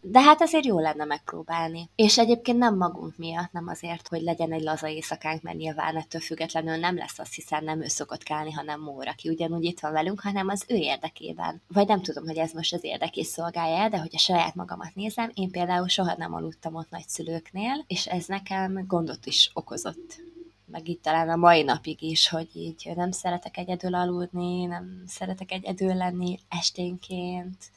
De 0.00 0.20
hát 0.20 0.42
azért 0.42 0.64
jó 0.64 0.78
lenne 0.78 1.04
megpróbálni. 1.04 1.88
És 1.94 2.18
egyébként 2.18 2.58
nem 2.58 2.76
magunk 2.76 3.16
miatt, 3.16 3.52
nem 3.52 3.68
azért, 3.68 4.08
hogy 4.08 4.20
legyen 4.20 4.52
egy 4.52 4.62
laza 4.62 4.88
éjszakánk, 4.88 5.42
mert 5.42 5.56
nyilván 5.56 5.96
ettől 5.96 6.20
függetlenül 6.20 6.76
nem 6.76 6.96
lesz 6.96 7.18
az, 7.18 7.34
hiszen 7.34 7.64
nem 7.64 7.82
ő 7.82 7.88
szokott 7.88 8.22
kelni, 8.22 8.52
hanem 8.52 8.80
Mór, 8.80 9.08
aki 9.08 9.28
ugyanúgy 9.28 9.64
itt 9.64 9.80
van 9.80 9.92
velünk, 9.92 10.20
hanem 10.20 10.48
az 10.48 10.64
ő 10.68 10.74
érdekében. 10.74 11.62
Vagy 11.68 11.86
nem 11.86 12.02
tudom, 12.02 12.26
hogy 12.26 12.36
ez 12.36 12.52
most 12.52 12.72
az 12.74 12.84
érdekét 12.84 13.24
szolgálja 13.24 13.88
de 13.88 13.98
hogy 13.98 14.14
a 14.14 14.18
saját 14.18 14.54
magamat 14.54 14.94
nézem, 14.94 15.30
én 15.34 15.50
például 15.50 15.88
soha 15.88 16.14
nem 16.16 16.34
aludtam 16.34 16.74
ott 16.74 16.90
nagyszülőknél, 16.90 17.84
és 17.86 18.06
ez 18.06 18.26
nekem 18.26 18.49
gondot 18.86 19.26
is 19.26 19.50
okozott 19.54 20.28
meg 20.70 20.88
itt 20.88 21.02
talán 21.02 21.28
a 21.28 21.36
mai 21.36 21.62
napig 21.62 22.02
is, 22.02 22.28
hogy 22.28 22.48
így 22.52 22.92
nem 22.94 23.10
szeretek 23.10 23.56
egyedül 23.56 23.94
aludni, 23.94 24.64
nem 24.64 25.02
szeretek 25.06 25.52
egyedül 25.52 25.94
lenni 25.94 26.38
esténként, 26.48 27.70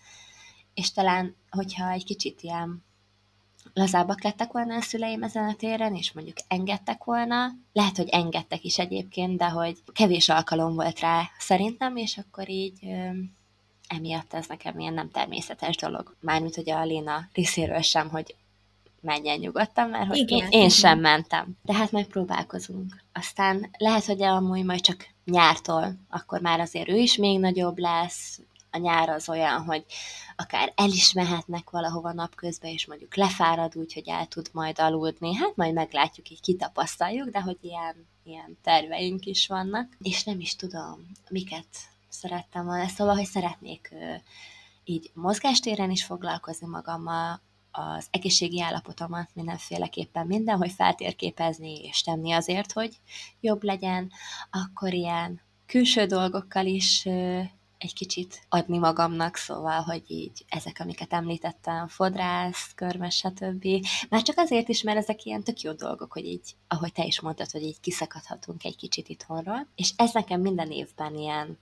és 0.73 0.91
talán, 0.91 1.35
hogyha 1.49 1.89
egy 1.89 2.05
kicsit 2.05 2.41
ilyen 2.41 2.83
lazábbak 3.73 4.23
lettek 4.23 4.51
volna 4.51 4.75
a 4.75 4.81
szüleim 4.81 5.23
ezen 5.23 5.47
a 5.49 5.55
téren, 5.55 5.95
és 5.95 6.11
mondjuk 6.11 6.37
engedtek 6.47 7.03
volna, 7.03 7.47
lehet, 7.73 7.97
hogy 7.97 8.09
engedtek 8.09 8.63
is 8.63 8.79
egyébként, 8.79 9.37
de 9.37 9.49
hogy 9.49 9.77
kevés 9.93 10.29
alkalom 10.29 10.75
volt 10.75 10.99
rá 10.99 11.29
szerintem, 11.39 11.95
és 11.95 12.17
akkor 12.17 12.49
így 12.49 12.79
ö, 12.81 13.09
emiatt 13.87 14.33
ez 14.33 14.47
nekem 14.47 14.79
ilyen 14.79 14.93
nem 14.93 15.09
természetes 15.09 15.75
dolog. 15.75 16.15
Mármint, 16.19 16.55
hogy 16.55 16.69
a 16.69 16.83
Léna 16.83 17.29
részéről 17.33 17.81
sem, 17.81 18.09
hogy 18.09 18.35
menjen 19.03 19.39
nyugodtan, 19.39 19.89
mert 19.89 20.07
hogy 20.07 20.17
Igen, 20.17 20.37
én, 20.37 20.47
én 20.49 20.69
sem 20.69 20.99
mentem. 20.99 21.57
De 21.61 21.73
hát 21.73 21.91
majd 21.91 22.07
próbálkozunk. 22.07 23.03
Aztán 23.13 23.69
lehet, 23.77 24.05
hogy 24.05 24.21
amúgy 24.21 24.63
majd 24.63 24.81
csak 24.81 25.07
nyártól, 25.25 25.95
akkor 26.09 26.41
már 26.41 26.59
azért 26.59 26.89
ő 26.89 26.97
is 26.97 27.17
még 27.17 27.39
nagyobb 27.39 27.77
lesz, 27.77 28.39
a 28.73 28.77
nyár 28.77 29.09
az 29.09 29.29
olyan, 29.29 29.63
hogy 29.63 29.85
akár 30.35 30.73
el 30.75 30.89
is 30.89 31.13
mehetnek 31.13 31.69
valahova 31.69 32.13
napközben, 32.13 32.71
és 32.71 32.87
mondjuk 32.87 33.15
lefárad 33.15 33.75
úgy, 33.75 33.93
hogy 33.93 34.07
el 34.07 34.27
tud 34.27 34.49
majd 34.51 34.79
aludni. 34.79 35.35
Hát 35.35 35.55
majd 35.55 35.73
meglátjuk, 35.73 36.29
így 36.29 36.41
kitapasztaljuk, 36.41 37.29
de 37.29 37.41
hogy 37.41 37.57
ilyen, 37.61 38.07
ilyen 38.23 38.57
terveink 38.61 39.25
is 39.25 39.47
vannak. 39.47 39.97
És 40.01 40.23
nem 40.23 40.39
is 40.39 40.55
tudom, 40.55 41.11
miket 41.29 41.67
szerettem 42.09 42.65
volna. 42.65 42.87
Szóval, 42.87 43.15
hogy 43.15 43.25
szeretnék 43.25 43.93
így 44.83 45.11
mozgástéren 45.13 45.91
is 45.91 46.03
foglalkozni 46.03 46.67
magammal, 46.67 47.41
az 47.75 48.07
egészségi 48.11 48.61
állapotomat 48.61 49.29
mindenféleképpen 49.33 50.27
mindenhogy 50.27 50.71
feltérképezni 50.71 51.83
és 51.83 52.01
tenni 52.01 52.31
azért, 52.31 52.71
hogy 52.71 52.97
jobb 53.39 53.63
legyen, 53.63 54.11
akkor 54.51 54.93
ilyen 54.93 55.41
külső 55.65 56.05
dolgokkal 56.05 56.65
is 56.65 57.05
egy 57.77 57.93
kicsit 57.93 58.41
adni 58.49 58.77
magamnak, 58.77 59.35
szóval, 59.35 59.81
hogy 59.81 60.03
így 60.07 60.45
ezek, 60.49 60.79
amiket 60.79 61.13
említettem, 61.13 61.87
fodrász, 61.87 62.71
körmes, 62.75 63.15
stb. 63.15 63.65
Már 64.09 64.21
csak 64.21 64.37
azért 64.37 64.69
is, 64.69 64.81
mert 64.81 64.97
ezek 64.97 65.25
ilyen 65.25 65.43
tök 65.43 65.61
jó 65.61 65.71
dolgok, 65.71 66.13
hogy 66.13 66.25
így, 66.25 66.55
ahogy 66.67 66.91
te 66.91 67.05
is 67.05 67.19
mondtad, 67.19 67.51
hogy 67.51 67.61
így 67.61 67.79
kiszakadhatunk 67.79 68.63
egy 68.63 68.75
kicsit 68.75 69.09
itthonról, 69.09 69.67
és 69.75 69.91
ez 69.95 70.13
nekem 70.13 70.41
minden 70.41 70.71
évben 70.71 71.15
ilyen 71.15 71.57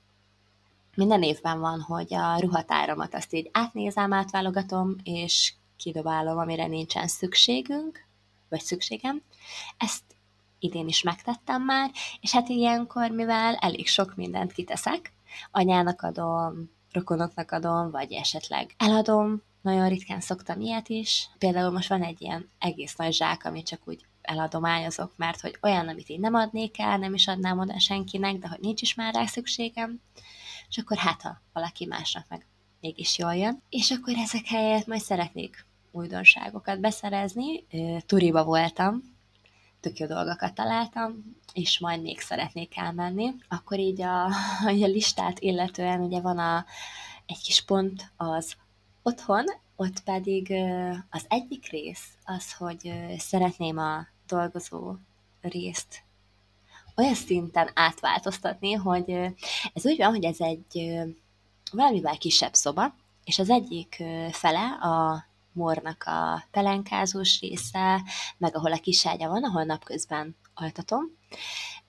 minden 0.95 1.23
évben 1.23 1.59
van, 1.59 1.81
hogy 1.81 2.13
a 2.13 2.39
ruhatáramat 2.39 3.15
azt 3.15 3.33
így 3.33 3.49
átnézem, 3.51 4.13
átválogatom, 4.13 4.95
és 5.03 5.53
kidobálom, 5.81 6.37
amire 6.37 6.67
nincsen 6.67 7.07
szükségünk, 7.07 8.07
vagy 8.49 8.61
szükségem. 8.61 9.21
Ezt 9.77 10.03
idén 10.59 10.87
is 10.87 11.01
megtettem 11.01 11.61
már, 11.61 11.91
és 12.21 12.31
hát 12.31 12.49
ilyenkor, 12.49 13.09
mivel 13.09 13.55
elég 13.55 13.87
sok 13.87 14.15
mindent 14.15 14.51
kiteszek, 14.51 15.13
anyának 15.51 16.01
adom, 16.01 16.71
rokonoknak 16.91 17.51
adom, 17.51 17.91
vagy 17.91 18.11
esetleg 18.11 18.73
eladom, 18.77 19.41
nagyon 19.61 19.89
ritkán 19.89 20.21
szoktam 20.21 20.61
ilyet 20.61 20.89
is. 20.89 21.29
Például 21.37 21.71
most 21.71 21.89
van 21.89 22.03
egy 22.03 22.21
ilyen 22.21 22.49
egész 22.59 22.95
nagy 22.95 23.13
zsák, 23.13 23.45
amit 23.45 23.67
csak 23.67 23.81
úgy 23.85 24.05
eladományozok, 24.21 25.13
mert 25.15 25.41
hogy 25.41 25.57
olyan, 25.61 25.87
amit 25.87 26.09
én 26.09 26.19
nem 26.19 26.33
adnék 26.33 26.79
el, 26.79 26.97
nem 26.97 27.13
is 27.13 27.27
adnám 27.27 27.59
oda 27.59 27.79
senkinek, 27.79 28.35
de 28.35 28.47
hogy 28.47 28.59
nincs 28.59 28.81
is 28.81 28.93
már 28.93 29.13
rá 29.13 29.25
szükségem, 29.25 30.01
és 30.69 30.77
akkor 30.77 30.97
hát, 30.97 31.21
ha 31.21 31.41
valaki 31.53 31.85
másnak 31.85 32.25
meg 32.29 32.47
mégis 32.81 33.17
jól 33.17 33.35
jön. 33.35 33.61
És 33.69 33.91
akkor 33.91 34.13
ezek 34.17 34.45
helyett 34.45 34.85
majd 34.85 35.01
szeretnék 35.01 35.65
újdonságokat 35.91 36.79
beszerezni. 36.79 37.65
Turiba 38.05 38.43
voltam, 38.43 39.01
tök 39.79 39.97
jó 39.97 40.07
dolgokat 40.07 40.53
találtam, 40.53 41.35
és 41.53 41.79
majd 41.79 42.01
még 42.01 42.19
szeretnék 42.19 42.77
elmenni. 42.77 43.33
Akkor 43.47 43.79
így 43.79 44.01
a, 44.01 44.25
a 44.65 44.87
listát 44.87 45.39
illetően 45.39 46.01
ugye 46.01 46.19
van 46.19 46.37
a, 46.37 46.65
egy 47.25 47.41
kis 47.41 47.61
pont 47.61 48.11
az 48.17 48.55
otthon, 49.03 49.45
ott 49.75 50.03
pedig 50.03 50.53
az 51.09 51.25
egyik 51.27 51.69
rész 51.69 52.07
az, 52.23 52.53
hogy 52.53 52.93
szeretném 53.17 53.77
a 53.77 54.07
dolgozó 54.27 54.95
részt 55.41 56.03
olyan 56.95 57.15
szinten 57.15 57.69
átváltoztatni, 57.73 58.73
hogy 58.73 59.09
ez 59.73 59.85
úgy 59.85 59.97
van, 59.97 60.09
hogy 60.09 60.23
ez 60.23 60.39
egy 60.39 60.99
valamivel 61.71 62.17
kisebb 62.17 62.53
szoba, 62.53 62.95
és 63.23 63.39
az 63.39 63.49
egyik 63.49 64.03
fele 64.31 64.65
a 64.81 65.25
mornak 65.53 66.03
a 66.03 66.43
pelenkázós 66.51 67.39
része, 67.39 68.01
meg 68.37 68.55
ahol 68.55 68.71
a 68.71 68.79
kiságya 68.79 69.29
van, 69.29 69.43
ahol 69.43 69.63
napközben 69.63 70.35
altatom, 70.53 71.03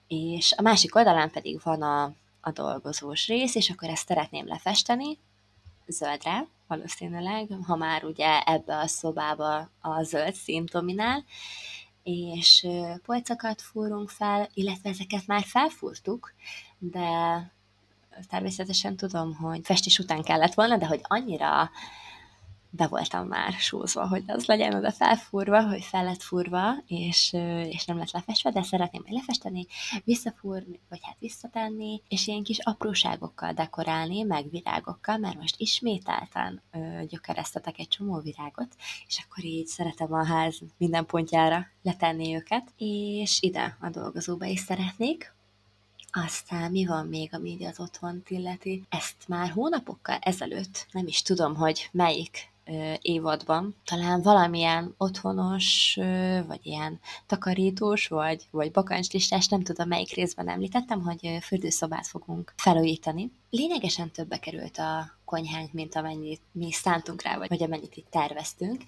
és 0.07 0.53
a 0.57 0.61
másik 0.61 0.95
oldalán 0.95 1.31
pedig 1.31 1.59
van 1.63 1.81
a, 1.81 2.03
a 2.41 2.51
dolgozós 2.51 3.27
rész, 3.27 3.55
és 3.55 3.69
akkor 3.69 3.89
ezt 3.89 4.07
szeretném 4.07 4.47
lefesteni 4.47 5.19
zöldre, 5.87 6.47
valószínűleg, 6.67 7.47
ha 7.65 7.75
már 7.75 8.03
ugye 8.03 8.41
ebbe 8.41 8.77
a 8.77 8.87
szobába 8.87 9.69
a 9.81 10.03
zöld 10.03 10.33
szín 10.33 10.65
dominál, 10.71 11.23
és 12.03 12.67
polcokat 13.05 13.61
fúrunk 13.61 14.09
fel, 14.09 14.49
illetve 14.53 14.89
ezeket 14.89 15.27
már 15.27 15.43
felfúrtuk, 15.43 16.33
de 16.79 17.07
természetesen 18.29 18.95
tudom, 18.95 19.35
hogy 19.35 19.59
festés 19.63 19.99
után 19.99 20.23
kellett 20.23 20.53
volna, 20.53 20.77
de 20.77 20.85
hogy 20.85 21.01
annyira 21.03 21.69
be 22.75 22.87
voltam 22.87 23.27
már 23.27 23.51
sózva, 23.51 24.07
hogy 24.07 24.23
az 24.27 24.45
legyen 24.45 24.73
oda 24.73 24.91
felfúrva, 24.91 25.67
hogy 25.67 25.83
fel 25.83 26.03
lett 26.03 26.21
fúrva, 26.21 26.73
és, 26.87 27.33
és 27.69 27.85
nem 27.85 27.97
lett 27.97 28.11
lefestve, 28.11 28.51
de 28.51 28.63
szeretném 28.63 29.01
majd 29.01 29.13
lefesteni, 29.13 29.65
visszafúrni, 30.03 30.79
vagy 30.89 30.99
hát 31.01 31.15
visszatenni, 31.19 32.01
és 32.07 32.27
ilyen 32.27 32.43
kis 32.43 32.59
apróságokkal 32.59 33.53
dekorálni, 33.53 34.21
meg 34.21 34.49
virágokkal, 34.49 35.17
mert 35.17 35.39
most 35.39 35.55
ismételten 35.59 36.61
gyökeresztetek 37.07 37.79
egy 37.79 37.87
csomó 37.87 38.19
virágot, 38.19 38.75
és 39.07 39.25
akkor 39.25 39.43
így 39.43 39.67
szeretem 39.67 40.13
a 40.13 40.25
ház 40.25 40.59
minden 40.77 41.05
pontjára 41.05 41.67
letenni 41.81 42.35
őket, 42.35 42.73
és 42.77 43.37
ide 43.41 43.77
a 43.81 43.89
dolgozóba 43.89 44.45
is 44.45 44.59
szeretnék, 44.59 45.33
aztán 46.15 46.71
mi 46.71 46.85
van 46.85 47.07
még, 47.07 47.33
ami 47.33 47.49
így 47.49 47.63
az 47.63 47.79
otthon 47.79 48.23
illeti? 48.27 48.83
Ezt 48.89 49.27
már 49.27 49.49
hónapokkal 49.49 50.17
ezelőtt, 50.21 50.87
nem 50.91 51.07
is 51.07 51.21
tudom, 51.21 51.55
hogy 51.55 51.89
melyik 51.91 52.51
évadban. 53.01 53.75
Talán 53.85 54.21
valamilyen 54.21 54.93
otthonos, 54.97 55.97
vagy 56.47 56.59
ilyen 56.63 56.99
takarítós, 57.25 58.07
vagy, 58.07 58.47
vagy 58.51 58.71
bakancslistás, 58.71 59.47
nem 59.47 59.63
tudom 59.63 59.87
melyik 59.87 60.13
részben 60.13 60.49
említettem, 60.49 61.01
hogy 61.01 61.37
fürdőszobát 61.41 62.07
fogunk 62.07 62.53
felújítani. 62.57 63.31
Lényegesen 63.49 64.11
többe 64.11 64.39
került 64.39 64.77
a 64.77 65.11
konyhánk, 65.25 65.71
mint 65.71 65.95
amennyit 65.95 66.41
mi 66.51 66.71
szántunk 66.71 67.21
rá, 67.21 67.37
vagy, 67.37 67.49
vagy 67.49 67.63
amennyit 67.63 67.95
itt 67.95 68.09
terveztünk, 68.09 68.81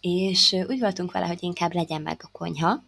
és 0.00 0.56
úgy 0.68 0.80
voltunk 0.80 1.12
vele, 1.12 1.26
hogy 1.26 1.42
inkább 1.42 1.74
legyen 1.74 2.02
meg 2.02 2.20
a 2.24 2.28
konyha, 2.32 2.82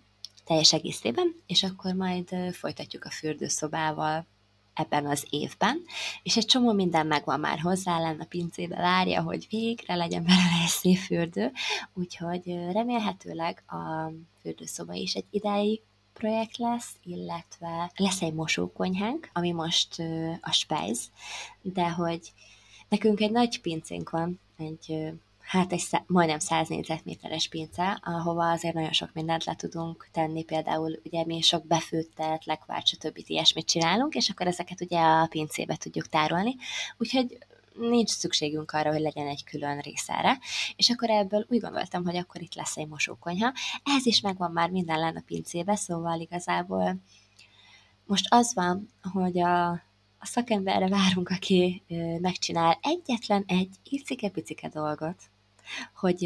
teljes 0.44 0.72
egészében, 0.72 1.34
és 1.46 1.62
akkor 1.62 1.94
majd 1.94 2.28
folytatjuk 2.52 3.04
a 3.04 3.10
fürdőszobával 3.10 4.26
ebben 4.74 5.06
az 5.06 5.26
évben, 5.30 5.82
és 6.22 6.36
egy 6.36 6.46
csomó 6.46 6.72
minden 6.72 7.06
megvan 7.06 7.40
már 7.40 7.58
hozzá, 7.58 8.00
lenne 8.00 8.22
a 8.22 8.26
pincébe 8.26 8.76
várja, 8.76 9.22
hogy 9.22 9.46
végre 9.50 9.94
legyen 9.94 10.24
belőle 10.24 10.62
egy 10.62 10.68
szép 10.68 10.96
fürdő, 10.96 11.52
úgyhogy 11.94 12.42
remélhetőleg 12.72 13.62
a 13.66 14.12
fürdőszoba 14.40 14.92
is 14.92 15.14
egy 15.14 15.26
ideig 15.30 15.80
projekt 16.12 16.56
lesz, 16.56 16.96
illetve 17.02 17.92
lesz 17.96 18.22
egy 18.22 18.34
mosókonyhánk, 18.34 19.30
ami 19.32 19.52
most 19.52 20.02
a 20.40 20.52
Spejz, 20.52 21.10
de 21.62 21.90
hogy 21.90 22.32
nekünk 22.88 23.20
egy 23.20 23.30
nagy 23.30 23.60
pincénk 23.60 24.10
van, 24.10 24.40
egy 24.56 25.12
hát 25.52 25.72
egy 25.72 25.84
majdnem 26.06 26.38
100 26.38 26.68
négyzetméteres 26.68 27.48
pince, 27.48 28.00
ahova 28.04 28.50
azért 28.50 28.74
nagyon 28.74 28.92
sok 28.92 29.10
mindent 29.12 29.44
le 29.44 29.54
tudunk 29.54 30.08
tenni, 30.12 30.44
például 30.44 31.00
ugye 31.04 31.24
mi 31.24 31.40
sok 31.40 31.66
befőttet, 31.66 32.44
lekvárt, 32.44 32.86
stb. 32.86 33.22
ilyesmit 33.26 33.66
csinálunk, 33.66 34.14
és 34.14 34.30
akkor 34.30 34.46
ezeket 34.46 34.80
ugye 34.80 34.98
a 34.98 35.26
pincébe 35.26 35.76
tudjuk 35.76 36.08
tárolni, 36.08 36.54
úgyhogy 36.98 37.38
nincs 37.74 38.08
szükségünk 38.08 38.70
arra, 38.70 38.90
hogy 38.90 39.00
legyen 39.00 39.26
egy 39.26 39.44
külön 39.44 39.78
részára, 39.78 40.38
és 40.76 40.90
akkor 40.90 41.10
ebből 41.10 41.46
úgy 41.48 41.60
gondoltam, 41.60 42.04
hogy 42.04 42.16
akkor 42.16 42.42
itt 42.42 42.54
lesz 42.54 42.76
egy 42.76 42.88
mosókonyha. 42.88 43.52
Ez 43.96 44.06
is 44.06 44.20
megvan 44.20 44.50
már 44.52 44.70
minden 44.70 44.98
lenne 44.98 45.18
a 45.18 45.26
pincébe, 45.26 45.76
szóval 45.76 46.20
igazából 46.20 46.96
most 48.06 48.26
az 48.28 48.54
van, 48.54 48.88
hogy 49.12 49.38
a, 49.38 49.70
a 50.18 50.26
szakemberre 50.26 50.88
várunk, 50.88 51.28
aki 51.28 51.82
megcsinál 52.20 52.78
egyetlen 52.82 53.44
egy 53.46 53.70
icike-picike 53.82 54.68
dolgot, 54.68 55.30
hogy 55.94 56.24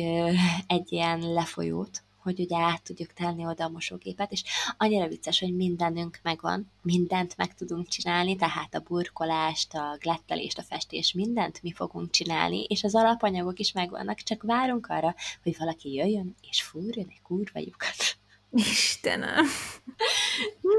egy 0.66 0.92
ilyen 0.92 1.32
lefolyót, 1.32 2.02
hogy 2.26 2.40
ugye 2.40 2.56
át 2.56 2.82
tudjuk 2.82 3.12
tenni 3.12 3.46
oda 3.46 3.64
a 3.64 3.68
mosógépet, 3.68 4.32
és 4.32 4.42
annyira 4.76 5.08
vicces, 5.08 5.40
hogy 5.40 5.56
mindenünk 5.56 6.18
megvan, 6.22 6.70
mindent 6.82 7.36
meg 7.36 7.54
tudunk 7.54 7.88
csinálni, 7.88 8.36
tehát 8.36 8.74
a 8.74 8.80
burkolást, 8.80 9.74
a 9.74 9.96
glettelést, 10.00 10.58
a 10.58 10.62
festés, 10.62 11.12
mindent 11.12 11.62
mi 11.62 11.72
fogunk 11.72 12.10
csinálni, 12.10 12.64
és 12.64 12.84
az 12.84 12.94
alapanyagok 12.94 13.58
is 13.58 13.72
megvannak, 13.72 14.18
csak 14.18 14.42
várunk 14.42 14.86
arra, 14.86 15.14
hogy 15.42 15.56
valaki 15.58 15.92
jöjjön, 15.92 16.34
és 16.50 16.62
fúrjon 16.62 17.06
egy 17.08 17.22
kurva 17.22 17.58
lyukat. 17.58 18.16
Istenem! 18.50 19.46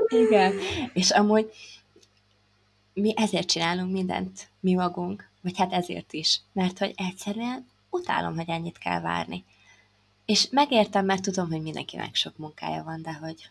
Igen, 0.08 0.54
és 0.94 1.12
amúgy 1.12 1.52
mi 2.94 3.14
ezért 3.16 3.48
csinálunk 3.48 3.92
mindent 3.92 4.48
mi 4.60 4.74
magunk, 4.74 5.30
vagy 5.42 5.58
hát 5.58 5.74
ezért 5.74 6.14
is, 6.14 6.42
mert 6.54 6.78
hogy 6.78 6.94
egyszerűen 6.96 7.68
utálom, 7.90 8.36
hogy 8.36 8.50
ennyit 8.50 8.78
kell 8.78 9.02
várni. 9.02 9.46
És 10.26 10.48
megértem, 10.52 11.06
mert 11.06 11.22
tudom, 11.22 11.50
hogy 11.50 11.62
mindenkinek 11.62 12.16
sok 12.16 12.38
munkája 12.38 12.84
van, 12.84 13.02
de 13.02 13.14
hogy... 13.14 13.50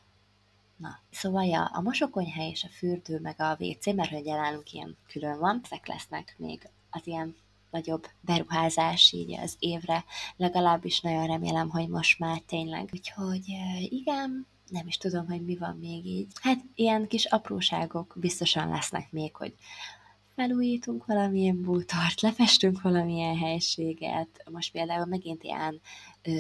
Na, 0.77 0.99
szóval 1.11 1.45
ja, 1.45 1.65
a 1.65 1.81
mosokonyha 1.81 2.43
és 2.43 2.65
a 2.65 2.69
fürdő, 2.77 3.21
meg 3.21 3.41
a 3.41 3.57
WC, 3.59 3.87
mert 3.87 4.11
hogy 4.11 4.25
nálunk 4.25 4.73
ilyen 4.73 4.97
külön 5.07 5.39
van, 5.39 5.61
ezek 5.65 5.87
lesznek 5.87 6.35
még 6.39 6.69
az 6.91 7.01
ilyen 7.05 7.37
nagyobb 7.71 8.07
beruházás 8.21 9.13
így 9.13 9.39
az 9.39 9.57
évre, 9.59 10.05
legalábbis 10.37 11.01
nagyon 11.01 11.27
remélem, 11.27 11.69
hogy 11.69 11.89
most 11.89 12.19
már 12.19 12.39
tényleg. 12.47 12.89
Úgyhogy 12.93 13.45
igen, 13.89 14.47
nem 14.69 14.87
is 14.87 14.97
tudom, 14.97 15.27
hogy 15.27 15.45
mi 15.45 15.57
van 15.57 15.77
még 15.77 16.07
így. 16.07 16.33
Hát 16.41 16.59
ilyen 16.75 17.07
kis 17.09 17.25
apróságok 17.25 18.15
biztosan 18.17 18.69
lesznek 18.69 19.13
még, 19.13 19.37
hogy 19.37 19.55
felújítunk 20.37 21.07
valamilyen 21.07 21.63
bútort, 21.63 22.21
lefestünk 22.21 22.83
valamilyen 22.83 23.37
helységet. 23.37 24.43
Most 24.51 24.73
például 24.73 25.07
megint 25.07 25.43
ilyen 25.43 25.81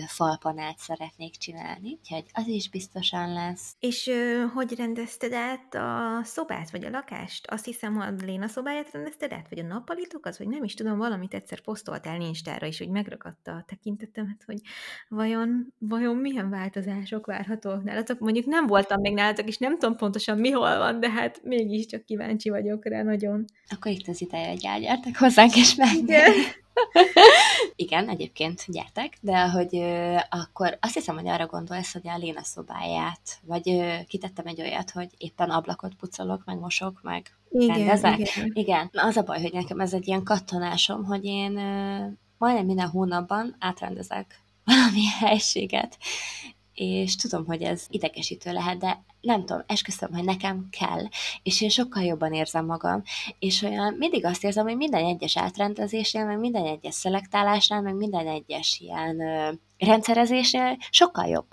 falpanát 0.07 0.79
szeretnék 0.79 1.37
csinálni, 1.37 1.99
úgyhogy 2.01 2.25
az 2.33 2.47
is 2.47 2.69
biztosan 2.71 3.33
lesz. 3.33 3.75
És 3.81 4.07
ö, 4.07 4.45
hogy 4.55 4.75
rendezted 4.77 5.33
át 5.33 5.75
a 5.75 6.21
szobát, 6.25 6.71
vagy 6.71 6.85
a 6.85 6.91
lakást? 6.91 7.47
Azt 7.47 7.65
hiszem, 7.65 7.99
a 7.99 8.11
Léna 8.25 8.49
szobáját 8.49 8.93
rendezted 8.93 9.33
át, 9.33 9.47
vagy 9.49 9.59
a 9.59 9.67
nappalitokat, 9.67 10.37
vagy 10.37 10.49
nem 10.49 10.65
is 10.65 10.75
tudom, 10.75 10.99
valamit 10.99 11.35
egyszer 11.35 11.61
posztoltál 11.61 12.21
Instára 12.21 12.67
is, 12.67 12.79
hogy 12.79 12.89
megragadta 12.89 13.53
a 13.53 13.65
tekintetemet, 13.67 14.43
hogy 14.47 14.61
vajon, 15.09 15.75
vajon 15.79 16.17
milyen 16.17 16.51
változások 16.51 17.27
várhatók 17.27 17.83
nálatok. 17.83 18.19
Mondjuk 18.19 18.47
nem 18.47 18.67
voltam 18.67 19.01
még 19.01 19.15
nálatok, 19.15 19.49
és 19.49 19.59
nem 19.59 19.79
tudom 19.79 19.97
pontosan 19.97 20.39
mi 20.39 20.51
hol 20.51 20.79
van, 20.79 21.01
de 21.01 21.11
hát 21.11 21.41
mégiscsak 21.43 22.05
kíváncsi 22.05 22.49
vagyok 22.49 22.85
rá 22.85 23.03
nagyon. 23.03 23.45
Akkor 23.69 23.93
itt 23.93 24.09
az 24.09 24.21
ideje, 24.21 24.49
hogy 24.49 24.65
elgyertek 24.65 25.19
hozzánk, 25.19 25.57
és 25.57 25.75
meg. 25.75 26.65
Igen. 27.77 28.09
Egyébként 28.09 28.65
gyertek, 28.69 29.19
de 29.21 29.49
hogy 29.49 29.77
ö, 29.77 30.17
akkor 30.31 30.79
azt 30.81 30.95
hiszem, 30.95 31.15
hogy 31.15 31.29
arra 31.29 31.47
gondolsz, 31.47 31.93
hogy 31.93 32.09
a 32.09 32.17
Léna 32.17 32.43
szobáját, 32.43 33.39
vagy 33.43 33.71
ö, 33.71 33.95
kitettem 34.09 34.47
egy 34.47 34.61
olyat, 34.61 34.91
hogy 34.91 35.09
éppen 35.19 35.51
ablakot 35.51 35.95
pucolok, 35.95 36.43
meg 36.45 36.59
mosok, 36.59 37.01
meg 37.03 37.37
Igen, 37.51 37.77
rendezek. 37.77 38.19
igen. 38.19 38.51
Igen. 38.55 38.89
Na, 38.93 39.03
az 39.05 39.17
a 39.17 39.23
baj, 39.23 39.43
hogy 39.43 39.53
nekem 39.53 39.81
ez 39.81 39.93
egy 39.93 40.07
ilyen 40.07 40.23
kattanásom, 40.23 41.05
hogy 41.05 41.25
én 41.25 41.57
ö, 41.57 42.07
majdnem 42.39 42.67
minden 42.67 42.89
hónapban 42.89 43.57
átrendezek 43.59 44.41
valami 44.65 45.05
helységet, 45.21 45.99
és 46.77 47.17
tudom, 47.17 47.47
hogy 47.47 47.63
ez 47.63 47.87
idegesítő 47.89 48.53
lehet, 48.53 48.79
de 48.79 49.05
nem 49.21 49.41
tudom, 49.45 49.63
esküszöm, 49.67 50.13
hogy 50.13 50.25
nekem 50.25 50.69
kell, 50.71 51.03
és 51.43 51.61
én 51.61 51.69
sokkal 51.69 52.03
jobban 52.03 52.33
érzem 52.33 52.65
magam, 52.65 53.03
és 53.39 53.63
olyan 53.63 53.95
mindig 53.99 54.25
azt 54.25 54.45
érzem, 54.45 54.65
hogy 54.65 54.77
minden 54.77 55.05
egyes 55.05 55.37
átrendezésnél, 55.37 56.25
meg 56.25 56.39
minden 56.39 56.67
egyes 56.67 56.95
szelektálásnál, 56.95 57.83
meg 57.83 57.95
minden 57.95 58.29
egyes 58.29 58.79
ilyen 58.81 59.21
ö, 59.21 59.51
rendszerezésnél 59.79 60.77
sokkal 60.91 61.27
jobb. 61.27 61.47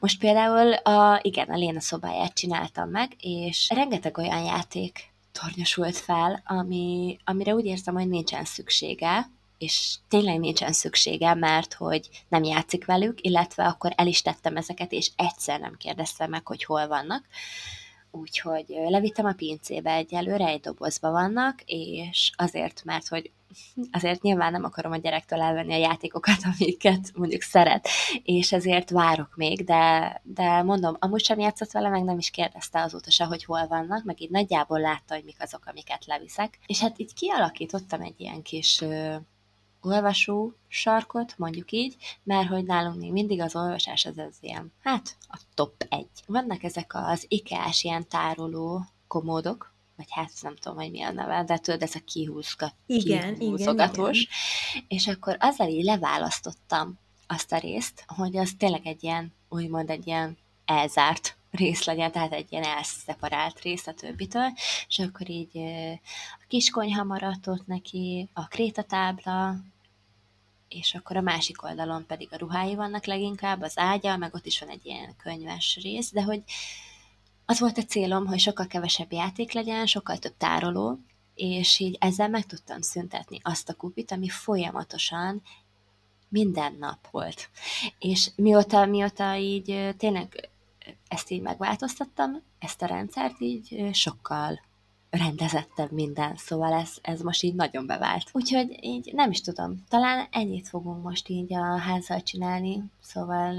Most 0.00 0.18
például 0.18 0.72
a, 0.72 1.20
igen, 1.22 1.48
a 1.48 1.56
Léna 1.56 1.80
szobáját 1.80 2.34
csináltam 2.34 2.90
meg, 2.90 3.12
és 3.18 3.68
rengeteg 3.74 4.18
olyan 4.18 4.44
játék 4.44 5.12
tornyosult 5.32 5.96
fel, 5.96 6.42
ami, 6.46 7.16
amire 7.24 7.54
úgy 7.54 7.64
érzem, 7.64 7.94
hogy 7.94 8.08
nincsen 8.08 8.44
szüksége, 8.44 9.30
és 9.58 9.96
tényleg 10.08 10.38
nincsen 10.38 10.72
szüksége, 10.72 11.34
mert 11.34 11.74
hogy 11.74 12.08
nem 12.28 12.42
játszik 12.42 12.84
velük, 12.84 13.20
illetve 13.20 13.66
akkor 13.66 13.92
el 13.96 14.06
is 14.06 14.22
tettem 14.22 14.56
ezeket, 14.56 14.92
és 14.92 15.10
egyszer 15.16 15.60
nem 15.60 15.76
kérdeztem 15.76 16.30
meg, 16.30 16.46
hogy 16.46 16.64
hol 16.64 16.86
vannak. 16.86 17.24
Úgyhogy 18.10 18.64
levittem 18.68 19.26
a 19.26 19.32
pincébe 19.32 19.92
egyelőre, 19.92 20.46
egy 20.46 20.60
dobozba 20.60 21.10
vannak, 21.10 21.62
és 21.64 22.32
azért, 22.36 22.84
mert 22.84 23.08
hogy 23.08 23.30
azért 23.90 24.22
nyilván 24.22 24.52
nem 24.52 24.64
akarom 24.64 24.92
a 24.92 24.96
gyerektől 24.96 25.40
elvenni 25.40 25.72
a 25.72 25.78
játékokat, 25.78 26.38
amiket 26.58 27.10
mondjuk 27.14 27.42
szeret, 27.42 27.88
és 28.22 28.52
ezért 28.52 28.90
várok 28.90 29.36
még, 29.36 29.64
de, 29.64 30.20
de 30.24 30.62
mondom, 30.62 30.96
amúgy 30.98 31.24
sem 31.24 31.38
játszott 31.38 31.70
vele, 31.70 31.88
meg 31.88 32.04
nem 32.04 32.18
is 32.18 32.30
kérdezte 32.30 32.82
azóta 32.82 33.10
se, 33.10 33.24
hogy 33.24 33.44
hol 33.44 33.66
vannak, 33.66 34.04
meg 34.04 34.20
így 34.20 34.30
nagyjából 34.30 34.80
látta, 34.80 35.14
hogy 35.14 35.24
mik 35.24 35.42
azok, 35.42 35.66
amiket 35.66 36.06
leviszek. 36.06 36.58
És 36.66 36.80
hát 36.80 36.98
így 36.98 37.14
kialakítottam 37.14 38.00
egy 38.00 38.20
ilyen 38.20 38.42
kis 38.42 38.84
olvasó 39.80 40.52
sarkot, 40.68 41.34
mondjuk 41.36 41.72
így, 41.72 41.96
mert 42.22 42.48
hogy 42.48 42.64
nálunk 42.64 43.00
még 43.00 43.12
mindig 43.12 43.40
az 43.40 43.56
olvasás 43.56 44.04
az 44.06 44.18
az 44.18 44.36
ilyen, 44.40 44.72
hát 44.82 45.16
a 45.28 45.38
top 45.54 45.86
egy. 45.88 46.08
Vannak 46.26 46.62
ezek 46.62 46.94
az 46.94 47.24
IKEA-s 47.28 47.84
ilyen 47.84 48.08
tároló 48.08 48.84
komódok, 49.06 49.72
vagy 49.96 50.06
hát 50.10 50.32
nem 50.40 50.56
tudom, 50.56 50.78
hogy 50.78 50.90
mi 50.90 51.02
a 51.02 51.12
neve, 51.12 51.44
de 51.44 51.58
tudod, 51.58 51.82
ez 51.82 51.94
a 51.94 52.00
kihúzgat, 52.04 52.74
Igen, 52.86 53.38
kihúzogatós, 53.38 54.28
és 54.88 55.06
akkor 55.06 55.36
azzal 55.40 55.68
így 55.68 55.84
leválasztottam 55.84 56.98
azt 57.26 57.52
a 57.52 57.58
részt, 57.58 58.04
hogy 58.06 58.36
az 58.36 58.52
tényleg 58.58 58.86
egy 58.86 59.04
ilyen, 59.04 59.32
úgymond 59.48 59.90
egy 59.90 60.06
ilyen 60.06 60.38
elzárt 60.64 61.37
rész 61.50 61.84
legyen, 61.84 62.12
tehát 62.12 62.32
egy 62.32 62.52
ilyen 62.52 62.64
elszeparált 62.64 63.60
rész 63.60 63.86
a 63.86 63.92
többitől, 63.92 64.52
és 64.88 64.98
akkor 64.98 65.30
így 65.30 65.58
a 66.40 66.44
kiskonyha 66.48 67.04
maradt 67.04 67.46
ott 67.46 67.66
neki, 67.66 68.28
a 68.32 68.46
krétatábla, 68.46 69.56
és 70.68 70.94
akkor 70.94 71.16
a 71.16 71.20
másik 71.20 71.62
oldalon 71.62 72.06
pedig 72.06 72.28
a 72.30 72.36
ruhái 72.36 72.74
vannak 72.74 73.04
leginkább, 73.04 73.62
az 73.62 73.78
ágya, 73.78 74.16
meg 74.16 74.34
ott 74.34 74.46
is 74.46 74.60
van 74.60 74.68
egy 74.68 74.86
ilyen 74.86 75.16
könyves 75.22 75.78
rész, 75.82 76.12
de 76.12 76.22
hogy 76.22 76.42
az 77.46 77.60
volt 77.60 77.78
a 77.78 77.84
célom, 77.84 78.26
hogy 78.26 78.38
sokkal 78.38 78.66
kevesebb 78.66 79.12
játék 79.12 79.52
legyen, 79.52 79.86
sokkal 79.86 80.18
több 80.18 80.36
tároló, 80.36 80.98
és 81.34 81.78
így 81.78 81.96
ezzel 82.00 82.28
meg 82.28 82.46
tudtam 82.46 82.80
szüntetni 82.80 83.40
azt 83.42 83.68
a 83.68 83.74
kupit, 83.74 84.12
ami 84.12 84.28
folyamatosan 84.28 85.42
minden 86.28 86.76
nap 86.78 87.10
volt. 87.10 87.50
És 87.98 88.30
mióta, 88.36 88.86
mióta 88.86 89.36
így 89.36 89.94
tényleg 89.96 90.47
ezt 91.08 91.30
így 91.30 91.42
megváltoztattam, 91.42 92.42
ezt 92.58 92.82
a 92.82 92.86
rendszert 92.86 93.40
így 93.40 93.90
sokkal 93.92 94.60
rendezettebb 95.10 95.92
minden, 95.92 96.36
szóval 96.36 96.72
ez, 96.72 96.90
ez 97.02 97.20
most 97.20 97.42
így 97.42 97.54
nagyon 97.54 97.86
bevált. 97.86 98.30
Úgyhogy 98.32 98.78
így 98.80 99.10
nem 99.12 99.30
is 99.30 99.40
tudom, 99.40 99.84
talán 99.88 100.26
ennyit 100.30 100.68
fogunk 100.68 101.02
most 101.02 101.28
így 101.28 101.54
a 101.54 101.78
házzal 101.78 102.22
csinálni, 102.22 102.82
szóval 103.00 103.58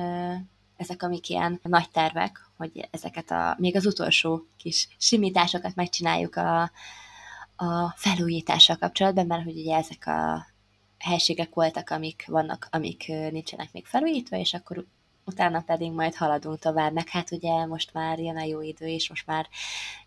ezek 0.78 1.04
amik 1.04 1.30
ilyen 1.30 1.60
nagy 1.64 1.90
tervek, 1.90 2.50
hogy 2.58 2.88
ezeket 2.92 3.32
a, 3.32 3.56
még 3.58 3.76
az 3.76 3.86
utolsó 3.86 4.46
kis 4.58 4.88
simításokat 4.98 5.76
megcsináljuk 5.76 6.36
a, 6.36 6.62
a 7.56 7.90
felújítással 7.96 8.76
kapcsolatban, 8.76 9.26
mert 9.26 9.44
hogy 9.44 9.58
ugye 9.58 9.76
ezek 9.76 10.08
a 10.08 10.48
helységek 10.98 11.54
voltak, 11.54 11.90
amik 11.90 12.24
vannak, 12.28 12.68
amik 12.72 13.08
nincsenek 13.08 13.72
még 13.72 13.86
felújítva, 13.86 14.38
és 14.38 14.54
akkor 14.54 14.86
utána 15.30 15.62
pedig 15.62 15.92
majd 15.92 16.16
haladunk 16.16 16.60
tovább, 16.60 16.94
meg 16.94 17.10
hát 17.10 17.32
ugye 17.32 17.66
most 17.66 17.94
már 17.94 18.20
jön 18.20 18.38
a 18.38 18.44
jó 18.44 18.62
idő, 18.62 18.88
és 18.88 19.10
most 19.10 19.26
már 19.26 19.48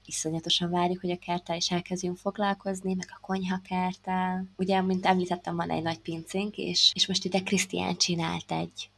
iszonyatosan 0.07 0.71
várjuk, 0.71 1.01
hogy 1.01 1.11
a 1.11 1.19
kerttel 1.19 1.57
is 1.57 1.71
elkezdjünk 1.71 2.17
foglalkozni, 2.17 2.95
meg 2.95 3.07
a 3.11 3.21
konyhakerttel. 3.21 4.45
Ugye, 4.57 4.81
mint 4.81 5.07
említettem, 5.07 5.57
van 5.57 5.71
egy 5.71 5.83
nagy 5.83 6.01
pincénk, 6.01 6.57
és, 6.57 6.91
és 6.95 7.07
most 7.07 7.25
ide 7.25 7.41
Krisztián 7.41 7.97
csinált 7.97 8.53
egy 8.53 8.91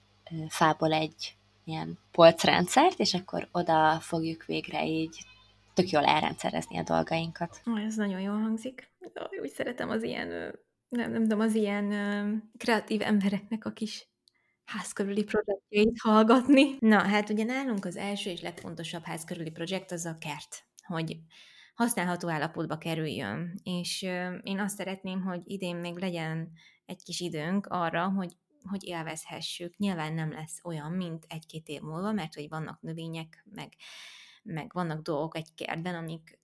fából 0.49 0.93
egy 0.93 1.37
ilyen 1.65 1.99
polcrendszert, 2.11 2.99
és 2.99 3.15
akkor 3.15 3.49
oda 3.53 3.99
fogjuk 4.01 4.45
végre 4.45 4.87
így 4.87 5.27
tök 5.75 5.91
jól 5.91 6.05
elrendszerezni 6.05 6.79
a 6.79 6.83
dolgainkat. 6.83 7.63
Ó, 7.71 7.77
ez 7.77 7.95
nagyon 7.95 8.21
jól 8.21 8.41
hangzik. 8.41 8.91
Úgy 9.43 9.51
szeretem 9.51 9.91
az 9.91 10.03
ilyen, 10.03 10.29
nem, 10.89 11.11
nem 11.11 11.23
tudom, 11.23 11.41
az 11.41 11.55
ilyen 11.55 11.89
kreatív 12.59 13.03
embereknek 13.03 13.65
a 13.65 13.71
kis 13.71 14.09
házkörüli 14.65 15.25
projektjeit 15.25 16.01
hallgatni. 16.01 16.77
Na, 16.79 16.99
hát 16.99 17.31
ugye 17.31 17.45
nálunk 17.45 17.85
az 17.85 17.97
első 17.97 18.31
és 18.31 18.41
legfontosabb 18.41 19.03
házkörüli 19.03 19.51
projekt 19.51 19.93
az 19.93 20.05
a 20.05 20.17
kert, 20.19 20.65
hogy 20.87 21.19
használható 21.75 22.29
állapotba 22.29 22.79
kerüljön. 22.79 23.61
És 23.63 24.03
én 24.43 24.61
azt 24.61 24.77
szeretném, 24.77 25.23
hogy 25.23 25.41
idén 25.45 25.77
még 25.77 25.99
legyen 25.99 26.53
egy 26.87 27.03
kis 27.03 27.21
időnk 27.21 27.67
arra, 27.67 28.09
hogy 28.09 28.37
hogy 28.69 28.85
élvezhessük. 28.85 29.77
Nyilván 29.77 30.15
nem 30.15 30.33
lesz 30.33 30.61
olyan, 30.63 30.93
mint 30.93 31.25
egy-két 31.29 31.69
év 31.69 31.81
múlva, 31.81 32.13
mert 32.13 32.35
hogy 32.35 32.49
vannak 32.49 32.81
növények, 32.81 33.47
meg, 33.51 33.73
meg 34.43 34.71
vannak 34.73 35.03
dolgok 35.03 35.37
egy 35.37 35.55
kertben, 35.55 35.95
amik, 35.95 36.39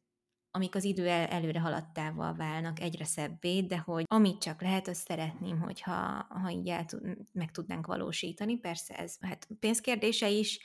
amik 0.50 0.74
az 0.74 0.84
idő 0.84 1.08
el, 1.08 1.26
előre 1.26 1.60
haladtával 1.60 2.34
válnak 2.34 2.80
egyre 2.80 3.04
szebbé, 3.04 3.60
de 3.60 3.78
hogy 3.78 4.04
amit 4.06 4.40
csak 4.40 4.62
lehet, 4.62 4.88
azt 4.88 5.06
szeretném, 5.06 5.60
hogyha 5.60 6.26
ha 6.28 6.50
így 6.50 6.68
el 6.68 6.84
tud, 6.84 7.00
meg 7.32 7.50
tudnánk 7.50 7.86
valósítani. 7.86 8.58
Persze 8.58 8.94
ez 8.94 9.16
hát 9.20 9.48
pénzkérdése 9.60 10.28
is, 10.28 10.60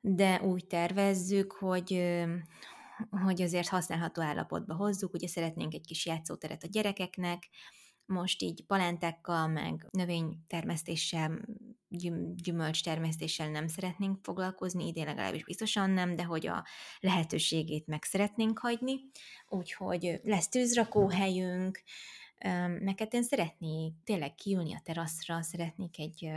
de 0.00 0.42
úgy 0.42 0.66
tervezzük, 0.66 1.52
hogy 1.52 2.16
hogy 3.10 3.42
azért 3.42 3.68
használható 3.68 4.22
állapotba 4.22 4.74
hozzuk. 4.74 5.14
Ugye 5.14 5.26
szeretnénk 5.26 5.74
egy 5.74 5.86
kis 5.86 6.06
játszóteret 6.06 6.62
a 6.62 6.68
gyerekeknek, 6.70 7.48
most 8.10 8.42
így 8.42 8.64
palántákkal, 8.66 9.46
meg 9.48 9.86
növénytermesztéssel, 9.90 11.40
gyüm, 11.88 12.34
gyümölcstermesztéssel 12.36 13.50
nem 13.50 13.66
szeretnénk 13.66 14.18
foglalkozni, 14.22 14.86
idén 14.86 15.04
legalábbis 15.04 15.44
biztosan 15.44 15.90
nem, 15.90 16.16
de 16.16 16.24
hogy 16.24 16.46
a 16.46 16.66
lehetőségét 17.00 17.86
meg 17.86 18.02
szeretnénk 18.02 18.58
hagyni, 18.58 18.94
úgyhogy 19.48 20.20
lesz 20.22 20.48
tűzrakóhelyünk, 20.48 21.82
neked 22.80 23.14
én 23.14 23.22
szeretnék 23.22 23.94
tényleg 24.04 24.34
kiülni 24.34 24.74
a 24.74 24.80
teraszra, 24.84 25.42
szeretnék 25.42 25.98
egy, 25.98 26.30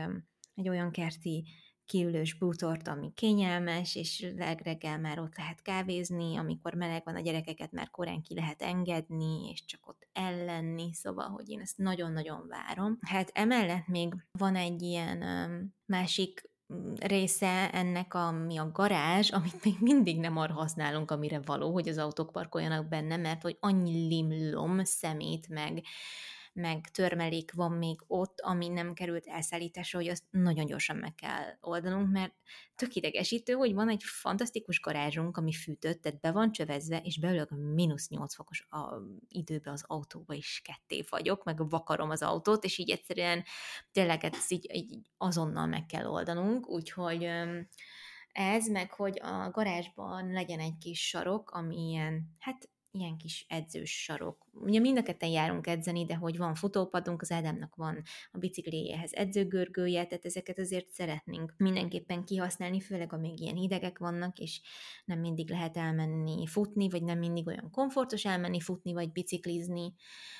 egy 0.55 0.69
olyan 0.69 0.91
kerti 0.91 1.45
kiülős 1.85 2.33
bútort, 2.33 2.87
ami 2.87 3.11
kényelmes, 3.13 3.95
és 3.95 4.33
reggel 4.63 4.99
már 4.99 5.19
ott 5.19 5.37
lehet 5.37 5.61
kávézni, 5.61 6.37
amikor 6.37 6.73
meleg 6.73 7.01
van 7.05 7.15
a 7.15 7.21
gyerekeket, 7.21 7.71
már 7.71 7.89
korán 7.89 8.21
ki 8.21 8.35
lehet 8.35 8.61
engedni, 8.61 9.49
és 9.51 9.65
csak 9.65 9.87
ott 9.87 10.07
ellenni, 10.13 10.93
szóval, 10.93 11.29
hogy 11.29 11.49
én 11.49 11.59
ezt 11.59 11.77
nagyon-nagyon 11.77 12.47
várom. 12.47 12.97
Hát 13.01 13.29
emellett 13.33 13.87
még 13.87 14.13
van 14.31 14.55
egy 14.55 14.81
ilyen 14.81 15.19
másik 15.85 16.51
része 16.99 17.71
ennek, 17.71 18.13
ami 18.13 18.57
a 18.57 18.71
garázs, 18.71 19.31
amit 19.31 19.63
még 19.63 19.75
mindig 19.79 20.19
nem 20.19 20.37
arra 20.37 20.53
használunk, 20.53 21.11
amire 21.11 21.41
való, 21.45 21.71
hogy 21.71 21.87
az 21.87 21.97
autók 21.97 22.31
parkoljanak 22.31 22.87
benne, 22.87 23.17
mert 23.17 23.41
hogy 23.41 23.57
annyi 23.59 24.07
limlom, 24.07 24.83
szemét, 24.83 25.49
meg 25.49 25.83
meg 26.53 26.89
törmelék 26.91 27.53
van 27.53 27.71
még 27.71 27.99
ott, 28.07 28.39
ami 28.41 28.67
nem 28.67 28.93
került 28.93 29.27
elszállításra, 29.27 29.99
hogy 29.99 30.07
azt 30.07 30.23
nagyon 30.29 30.65
gyorsan 30.65 30.95
meg 30.95 31.15
kell 31.15 31.57
oldanunk, 31.61 32.11
mert 32.11 32.33
tök 32.75 32.95
idegesítő, 32.95 33.53
hogy 33.53 33.73
van 33.73 33.89
egy 33.89 34.03
fantasztikus 34.03 34.79
garázsunk, 34.79 35.37
ami 35.37 35.51
fűtött, 35.51 36.01
tehát 36.01 36.19
be 36.19 36.31
van 36.31 36.51
csövezve, 36.51 37.01
és 37.03 37.19
belőle 37.19 37.47
a 37.49 37.55
mínusz 37.55 38.07
8 38.09 38.35
fokos 38.35 38.65
a, 38.69 38.97
időbe 39.27 39.71
az 39.71 39.83
autóba 39.87 40.33
is 40.33 40.61
ketté 40.63 41.03
vagyok, 41.09 41.43
meg 41.43 41.69
vakarom 41.69 42.09
az 42.09 42.21
autót, 42.21 42.63
és 42.63 42.77
így 42.77 42.89
egyszerűen 42.89 43.43
tényleg 43.91 44.23
ezt 44.23 44.51
így, 44.51 44.75
így 44.75 44.99
azonnal 45.17 45.65
meg 45.65 45.85
kell 45.85 46.05
oldanunk, 46.05 46.69
úgyhogy 46.69 47.29
ez, 48.31 48.67
meg 48.67 48.91
hogy 48.91 49.19
a 49.21 49.49
garázsban 49.51 50.31
legyen 50.31 50.59
egy 50.59 50.77
kis 50.77 51.07
sarok, 51.07 51.51
ami 51.51 51.89
ilyen, 51.89 52.35
hát 52.39 52.69
ilyen 52.93 53.17
kis 53.17 53.45
edzős 53.49 54.03
sarok. 54.03 54.45
Ugye 54.53 54.79
mind 54.79 54.97
a 54.97 55.03
ketten 55.03 55.29
járunk 55.29 55.67
edzeni, 55.67 56.05
de 56.05 56.15
hogy 56.15 56.37
van 56.37 56.55
futópadunk, 56.55 57.21
az 57.21 57.31
Ádámnak 57.31 57.75
van 57.75 58.01
a 58.31 58.37
bicikléjehez 58.37 59.13
edzőgörgője, 59.13 60.05
tehát 60.05 60.25
ezeket 60.25 60.59
azért 60.59 60.89
szeretnénk 60.89 61.53
mindenképpen 61.57 62.23
kihasználni, 62.23 62.79
főleg 62.79 63.19
még 63.19 63.39
ilyen 63.39 63.55
hidegek 63.55 63.99
vannak, 63.99 64.37
és 64.37 64.61
nem 65.05 65.19
mindig 65.19 65.49
lehet 65.49 65.77
elmenni 65.77 66.47
futni, 66.47 66.89
vagy 66.89 67.03
nem 67.03 67.19
mindig 67.19 67.47
olyan 67.47 67.69
komfortos 67.71 68.25
elmenni 68.25 68.59
futni, 68.59 68.93
vagy 68.93 69.11
biciklizni, 69.11 69.93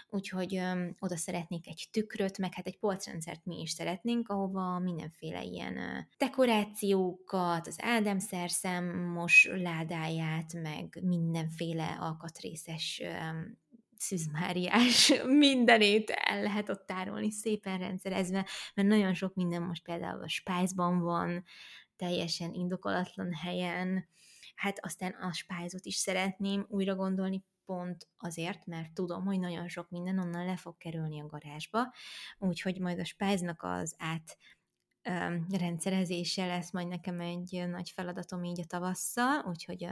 úgyhogy 0.10 0.56
öm, 0.56 0.96
oda 1.00 1.18
szeretnék 1.18 1.68
egy 1.68 1.88
tükröt, 1.92 2.38
meg 2.38 2.54
hát 2.54 2.68
egy 2.68 2.80
polcrendszert 2.80 3.46
mi 3.46 3.62
is 3.62 3.72
szeretnénk, 3.72 4.30
ahova 4.30 4.80
mindenféle 4.80 5.44
ilyen 5.44 5.78
ö, 5.78 6.00
dekorációkat, 6.18 7.68
az 7.68 7.78
Ádám 7.82 8.20
szerszámos 8.20 9.50
ládáját, 9.56 10.54
meg 10.54 11.00
mindenféle 11.02 11.98
alkat 12.00 12.42
részes 12.44 13.02
szűzmáriás 13.98 15.14
mindenét 15.46 16.10
el 16.10 16.42
lehet 16.42 16.70
ott 16.70 16.86
tárolni, 16.86 17.32
szépen 17.32 17.78
rendszerezve, 17.78 18.46
mert 18.74 18.88
nagyon 18.88 19.14
sok 19.14 19.34
minden 19.36 19.62
most 19.62 19.84
például 19.84 20.24
a 20.24 20.28
Spice-ban 20.28 21.00
van, 21.00 21.44
teljesen 21.96 22.54
indokolatlan 22.54 23.34
helyen, 23.34 24.08
hát 24.56 24.86
aztán 24.86 25.12
a 25.12 25.34
spájzot 25.34 25.86
is 25.86 25.96
szeretném 25.96 26.66
újra 26.70 26.96
gondolni, 26.96 27.44
pont 27.66 28.08
azért, 28.18 28.66
mert 28.66 28.94
tudom, 28.94 29.26
hogy 29.26 29.40
nagyon 29.40 29.68
sok 29.68 29.90
minden 29.90 30.20
onnan 30.20 30.46
le 30.46 30.58
fog 30.58 30.78
kerülni 30.78 31.22
a 31.22 31.26
garázsba, 31.26 31.94
úgyhogy 32.38 32.80
majd 32.80 33.00
a 33.00 33.06
spájznak 33.06 33.64
az 33.64 33.96
át 33.98 34.38
rendszerezése 35.50 36.46
lesz 36.46 36.72
majd 36.72 36.88
nekem 36.88 37.20
egy 37.20 37.64
nagy 37.70 37.90
feladatom 37.90 38.44
így 38.44 38.62
a 38.62 38.66
tavasszal, 38.66 39.46
úgyhogy 39.48 39.88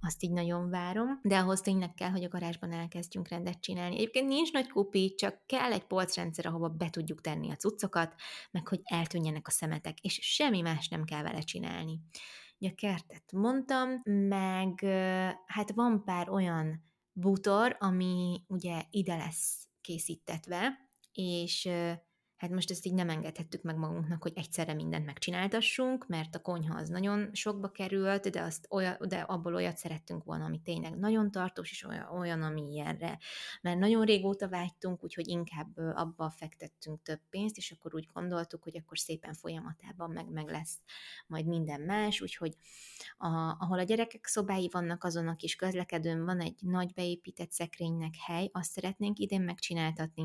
azt 0.00 0.22
így 0.22 0.30
nagyon 0.30 0.70
várom, 0.70 1.18
de 1.22 1.38
ahhoz 1.38 1.60
tényleg 1.60 1.94
kell, 1.94 2.10
hogy 2.10 2.24
a 2.24 2.28
garázsban 2.28 2.72
elkezdjünk 2.72 3.28
rendet 3.28 3.60
csinálni. 3.60 3.94
Egyébként 3.94 4.28
nincs 4.28 4.52
nagy 4.52 4.68
kupi, 4.68 5.14
csak 5.14 5.46
kell 5.46 5.72
egy 5.72 5.84
polcrendszer, 5.84 6.46
ahova 6.46 6.68
be 6.68 6.90
tudjuk 6.90 7.20
tenni 7.20 7.50
a 7.50 7.56
cuccokat, 7.56 8.14
meg 8.50 8.68
hogy 8.68 8.80
eltűnjenek 8.84 9.46
a 9.46 9.50
szemetek, 9.50 10.00
és 10.00 10.18
semmi 10.22 10.60
más 10.60 10.88
nem 10.88 11.04
kell 11.04 11.22
vele 11.22 11.40
csinálni. 11.40 12.00
Ugye 12.58 12.70
a 12.70 12.74
kertet 12.74 13.32
mondtam, 13.32 13.88
meg 14.28 14.80
hát 15.46 15.72
van 15.74 16.04
pár 16.04 16.30
olyan 16.30 16.84
bútor, 17.12 17.76
ami 17.80 18.42
ugye 18.46 18.82
ide 18.90 19.16
lesz 19.16 19.68
készítetve, 19.80 20.72
és 21.12 21.68
hát 22.44 22.52
most 22.52 22.70
ezt 22.70 22.86
így 22.86 22.94
nem 22.94 23.08
engedhettük 23.08 23.62
meg 23.62 23.76
magunknak, 23.76 24.22
hogy 24.22 24.32
egyszerre 24.34 24.74
mindent 24.74 25.06
megcsináltassunk, 25.06 26.06
mert 26.06 26.34
a 26.34 26.40
konyha 26.40 26.78
az 26.78 26.88
nagyon 26.88 27.30
sokba 27.32 27.70
került, 27.70 28.30
de, 28.30 28.42
azt 28.42 28.66
olyan, 28.70 28.96
de 29.08 29.20
abból 29.20 29.54
olyat 29.54 29.76
szerettünk 29.76 30.24
volna, 30.24 30.44
ami 30.44 30.60
tényleg 30.60 30.98
nagyon 30.98 31.30
tartós, 31.30 31.70
és 31.70 31.84
olyan, 31.84 32.06
olyan 32.06 32.42
ami 32.42 32.72
ilyenre. 32.72 33.18
Mert 33.60 33.78
nagyon 33.78 34.04
régóta 34.04 34.48
vágytunk, 34.48 35.04
úgyhogy 35.04 35.28
inkább 35.28 35.76
abba 35.76 36.30
fektettünk 36.30 37.02
több 37.02 37.20
pénzt, 37.30 37.56
és 37.56 37.70
akkor 37.70 37.94
úgy 37.94 38.08
gondoltuk, 38.12 38.62
hogy 38.62 38.76
akkor 38.76 38.98
szépen 38.98 39.34
folyamatában 39.34 40.10
meg, 40.10 40.30
meg 40.30 40.48
lesz 40.48 40.78
majd 41.26 41.46
minden 41.46 41.80
más, 41.80 42.20
úgyhogy 42.20 42.56
a, 43.16 43.26
ahol 43.58 43.78
a 43.78 43.82
gyerekek 43.82 44.26
szobái 44.26 44.68
vannak, 44.72 45.04
azon 45.04 45.28
a 45.28 45.36
kis 45.36 45.56
közlekedőn 45.56 46.24
van 46.24 46.40
egy 46.40 46.58
nagy 46.60 46.92
beépített 46.92 47.52
szekrénynek 47.52 48.14
hely, 48.26 48.48
azt 48.52 48.70
szeretnénk 48.70 49.18
idén 49.18 49.42
megcsináltatni, 49.42 50.24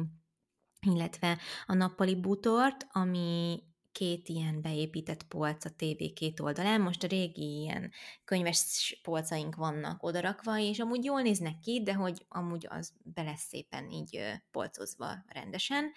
illetve 0.85 1.37
a 1.65 1.73
nappali 1.73 2.15
butort, 2.15 2.87
ami 2.91 3.63
két 3.91 4.29
ilyen 4.29 4.61
beépített 4.61 5.23
polc 5.23 5.65
a 5.65 5.69
TV 5.75 6.03
két 6.13 6.39
oldalán. 6.39 6.81
Most 6.81 7.03
a 7.03 7.07
régi 7.07 7.59
ilyen 7.59 7.91
könyves 8.25 8.99
polcaink 9.03 9.55
vannak 9.55 10.03
odarakva, 10.03 10.57
és 10.59 10.79
amúgy 10.79 11.03
jól 11.03 11.21
néznek 11.21 11.59
ki, 11.59 11.83
de 11.83 11.93
hogy 11.93 12.25
amúgy 12.27 12.65
az 12.69 12.93
be 13.03 13.23
lesz 13.23 13.47
szépen 13.47 13.89
így 13.89 14.21
polcozva 14.51 15.23
rendesen. 15.27 15.91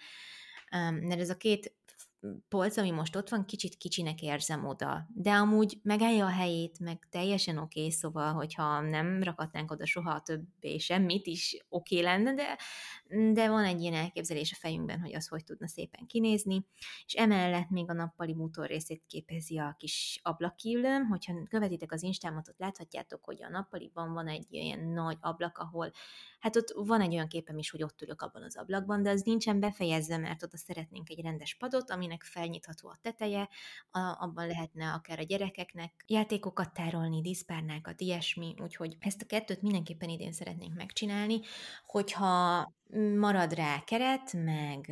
Mert 1.01 1.19
ez 1.19 1.29
a 1.29 1.37
két 1.37 1.73
polc, 2.49 2.77
ami 2.77 2.91
most 2.91 3.15
ott 3.15 3.29
van, 3.29 3.45
kicsit 3.45 3.75
kicsinek 3.75 4.21
érzem 4.21 4.65
oda, 4.65 5.07
de 5.13 5.31
amúgy 5.31 5.79
megállja 5.83 6.25
a 6.25 6.29
helyét, 6.29 6.79
meg 6.79 7.07
teljesen 7.09 7.57
oké, 7.57 7.79
okay, 7.79 7.91
szóval, 7.91 8.33
hogyha 8.33 8.81
nem 8.81 9.23
rakatnánk 9.23 9.71
oda 9.71 9.85
soha 9.85 10.21
többé 10.21 10.77
semmit 10.77 11.27
is 11.27 11.65
oké 11.69 11.99
okay 11.99 12.07
lenne, 12.07 12.33
de, 12.33 12.57
de 13.33 13.49
van 13.49 13.63
egy 13.63 13.81
ilyen 13.81 13.93
elképzelés 13.93 14.51
a 14.51 14.55
fejünkben, 14.59 14.99
hogy 14.99 15.15
az 15.15 15.27
hogy 15.27 15.43
tudna 15.43 15.67
szépen 15.67 16.05
kinézni, 16.05 16.65
és 17.05 17.13
emellett 17.13 17.69
még 17.69 17.89
a 17.89 17.93
nappali 17.93 18.33
motor 18.33 18.67
részét 18.67 19.03
képezi 19.07 19.57
a 19.57 19.75
kis 19.77 20.19
ablakívlőm, 20.23 21.07
hogyha 21.07 21.33
követitek 21.49 21.91
az 21.91 22.03
Instámat, 22.03 22.47
ott 22.49 22.59
láthatjátok, 22.59 23.23
hogy 23.23 23.43
a 23.43 23.49
nappaliban 23.49 24.13
van 24.13 24.27
egy 24.27 24.45
ilyen 24.49 24.79
nagy 24.79 25.17
ablak, 25.21 25.57
ahol, 25.57 25.91
hát 26.39 26.55
ott 26.55 26.73
van 26.75 27.01
egy 27.01 27.13
olyan 27.13 27.27
képem 27.27 27.57
is, 27.57 27.69
hogy 27.69 27.83
ott 27.83 28.01
ülök 28.01 28.21
abban 28.21 28.43
az 28.43 28.57
ablakban, 28.57 29.03
de 29.03 29.09
az 29.09 29.21
nincsen 29.21 29.59
befejezve, 29.59 30.17
mert 30.17 30.43
oda 30.43 30.57
szeretnénk 30.57 31.09
egy 31.09 31.21
rendes 31.21 31.55
padot, 31.55 31.91
aminek 31.91 32.12
aminek 32.13 32.23
felnyitható 32.23 32.89
a 32.89 32.97
teteje, 33.01 33.49
a, 33.91 33.99
abban 33.99 34.47
lehetne 34.47 34.91
akár 34.91 35.19
a 35.19 35.23
gyerekeknek 35.23 36.03
játékokat 36.07 36.73
tárolni, 36.73 37.21
diszpárnákat, 37.21 38.01
ilyesmi, 38.01 38.55
úgyhogy 38.61 38.95
ezt 38.99 39.21
a 39.21 39.25
kettőt 39.25 39.61
mindenképpen 39.61 40.09
idén 40.09 40.31
szeretnénk 40.31 40.75
megcsinálni, 40.75 41.39
hogyha 41.85 42.73
marad 43.19 43.53
rá 43.53 43.83
keret, 43.83 44.33
meg, 44.33 44.87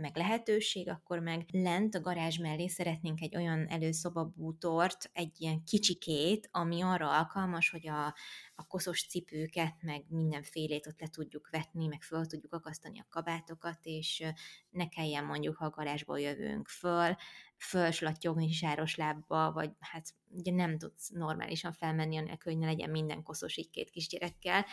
meg 0.00 0.16
lehetőség, 0.16 0.88
akkor 0.88 1.18
meg 1.18 1.46
lent 1.52 1.94
a 1.94 2.00
garázs 2.00 2.38
mellé 2.38 2.66
szeretnénk 2.66 3.20
egy 3.20 3.36
olyan 3.36 3.68
előszobabútort, 3.68 5.10
egy 5.12 5.40
ilyen 5.40 5.64
kicsikét, 5.64 6.48
ami 6.52 6.82
arra 6.82 7.10
alkalmas, 7.18 7.70
hogy 7.70 7.88
a, 7.88 8.06
a 8.54 8.66
koszos 8.66 9.06
cipőket, 9.06 9.74
meg 9.80 10.04
mindenfélét 10.08 10.86
ott 10.86 11.00
le 11.00 11.08
tudjuk 11.08 11.48
vetni, 11.50 11.86
meg 11.86 12.02
föl 12.02 12.26
tudjuk 12.26 12.52
akasztani 12.52 13.00
a 13.00 13.06
kabátokat, 13.10 13.78
és 13.82 14.24
ne 14.70 14.88
kelljen 14.88 15.24
mondjuk, 15.24 15.56
ha 15.56 15.64
a 15.64 15.70
garázsból 15.70 16.20
jövünk 16.20 16.68
föl, 16.68 17.14
fölslattyogni 17.58 18.50
sáros 18.52 18.96
lábba, 18.96 19.52
vagy 19.52 19.70
hát 19.78 20.14
ugye 20.30 20.52
nem 20.52 20.78
tudsz 20.78 21.10
normálisan 21.10 21.72
felmenni, 21.72 22.16
anélkül, 22.16 22.52
hogy 22.52 22.60
ne 22.60 22.66
legyen 22.66 22.90
minden 22.90 23.22
koszos 23.22 23.56
így 23.56 23.70
két 23.70 23.90
kisgyerekkel, 23.90 24.64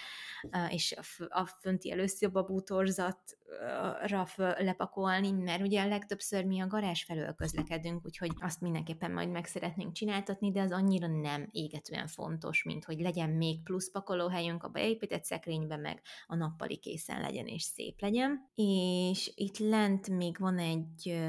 és 0.69 0.95
a 1.29 1.45
fönti 1.45 1.91
előszjobb 1.91 2.35
a 2.35 2.43
bútorzatra 2.43 3.15
lepakolni, 4.57 5.31
mert 5.31 5.61
ugye 5.61 5.81
a 5.81 5.87
legtöbbször 5.87 6.45
mi 6.45 6.59
a 6.59 6.67
garázs 6.67 7.03
felől 7.03 7.33
közlekedünk, 7.33 8.05
úgyhogy 8.05 8.31
azt 8.39 8.61
mindenképpen 8.61 9.11
majd 9.11 9.29
meg 9.29 9.45
szeretnénk 9.45 9.93
csináltatni, 9.93 10.51
de 10.51 10.61
az 10.61 10.71
annyira 10.71 11.07
nem 11.07 11.47
égetően 11.51 12.07
fontos, 12.07 12.63
mint 12.63 12.85
hogy 12.85 12.99
legyen 12.99 13.29
még 13.29 13.63
plusz 13.63 13.91
pakolóhelyünk 13.91 14.63
a 14.63 14.69
beépített 14.69 15.23
szekrénybe, 15.23 15.77
meg 15.77 16.01
a 16.27 16.35
nappali 16.35 16.77
készen 16.77 17.21
legyen 17.21 17.45
és 17.45 17.61
szép 17.61 18.01
legyen. 18.01 18.51
És 18.55 19.31
itt 19.35 19.57
lent 19.57 20.09
még 20.09 20.37
van 20.37 20.57
egy 20.57 21.21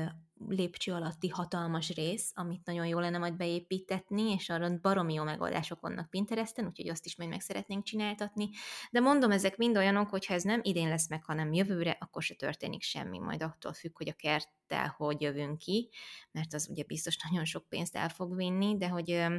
lépcső 0.48 0.92
alatti 0.92 1.28
hatalmas 1.28 1.94
rész, 1.94 2.32
amit 2.34 2.64
nagyon 2.64 2.86
jó 2.86 2.98
lenne 2.98 3.18
majd 3.18 3.36
beépítetni, 3.36 4.32
és 4.32 4.48
arra 4.48 4.78
baromi 4.80 5.14
jó 5.14 5.24
megoldások 5.24 5.80
vannak 5.80 6.10
Pinteresten, 6.10 6.66
úgyhogy 6.66 6.88
azt 6.88 7.06
is 7.06 7.16
majd 7.16 7.30
meg 7.30 7.40
szeretnénk 7.40 7.84
csináltatni. 7.84 8.48
De 8.90 9.00
mondom, 9.00 9.30
ezek 9.30 9.56
mind 9.56 9.76
olyanok, 9.76 10.08
hogy 10.08 10.26
ha 10.26 10.34
ez 10.34 10.42
nem 10.42 10.60
idén 10.62 10.88
lesz 10.88 11.08
meg, 11.08 11.24
hanem 11.24 11.52
jövőre, 11.52 11.96
akkor 12.00 12.22
se 12.22 12.34
történik 12.34 12.82
semmi, 12.82 13.18
majd 13.18 13.42
attól 13.42 13.72
függ, 13.72 13.96
hogy 13.96 14.08
a 14.08 14.12
kerttel 14.12 14.94
hogy 14.96 15.20
jövünk 15.20 15.58
ki, 15.58 15.90
mert 16.30 16.54
az 16.54 16.68
ugye 16.70 16.84
biztos 16.84 17.16
nagyon 17.30 17.44
sok 17.44 17.68
pénzt 17.68 17.96
el 17.96 18.08
fog 18.08 18.36
vinni, 18.36 18.76
de 18.76 18.88
hogy 18.88 19.10
ö, 19.10 19.36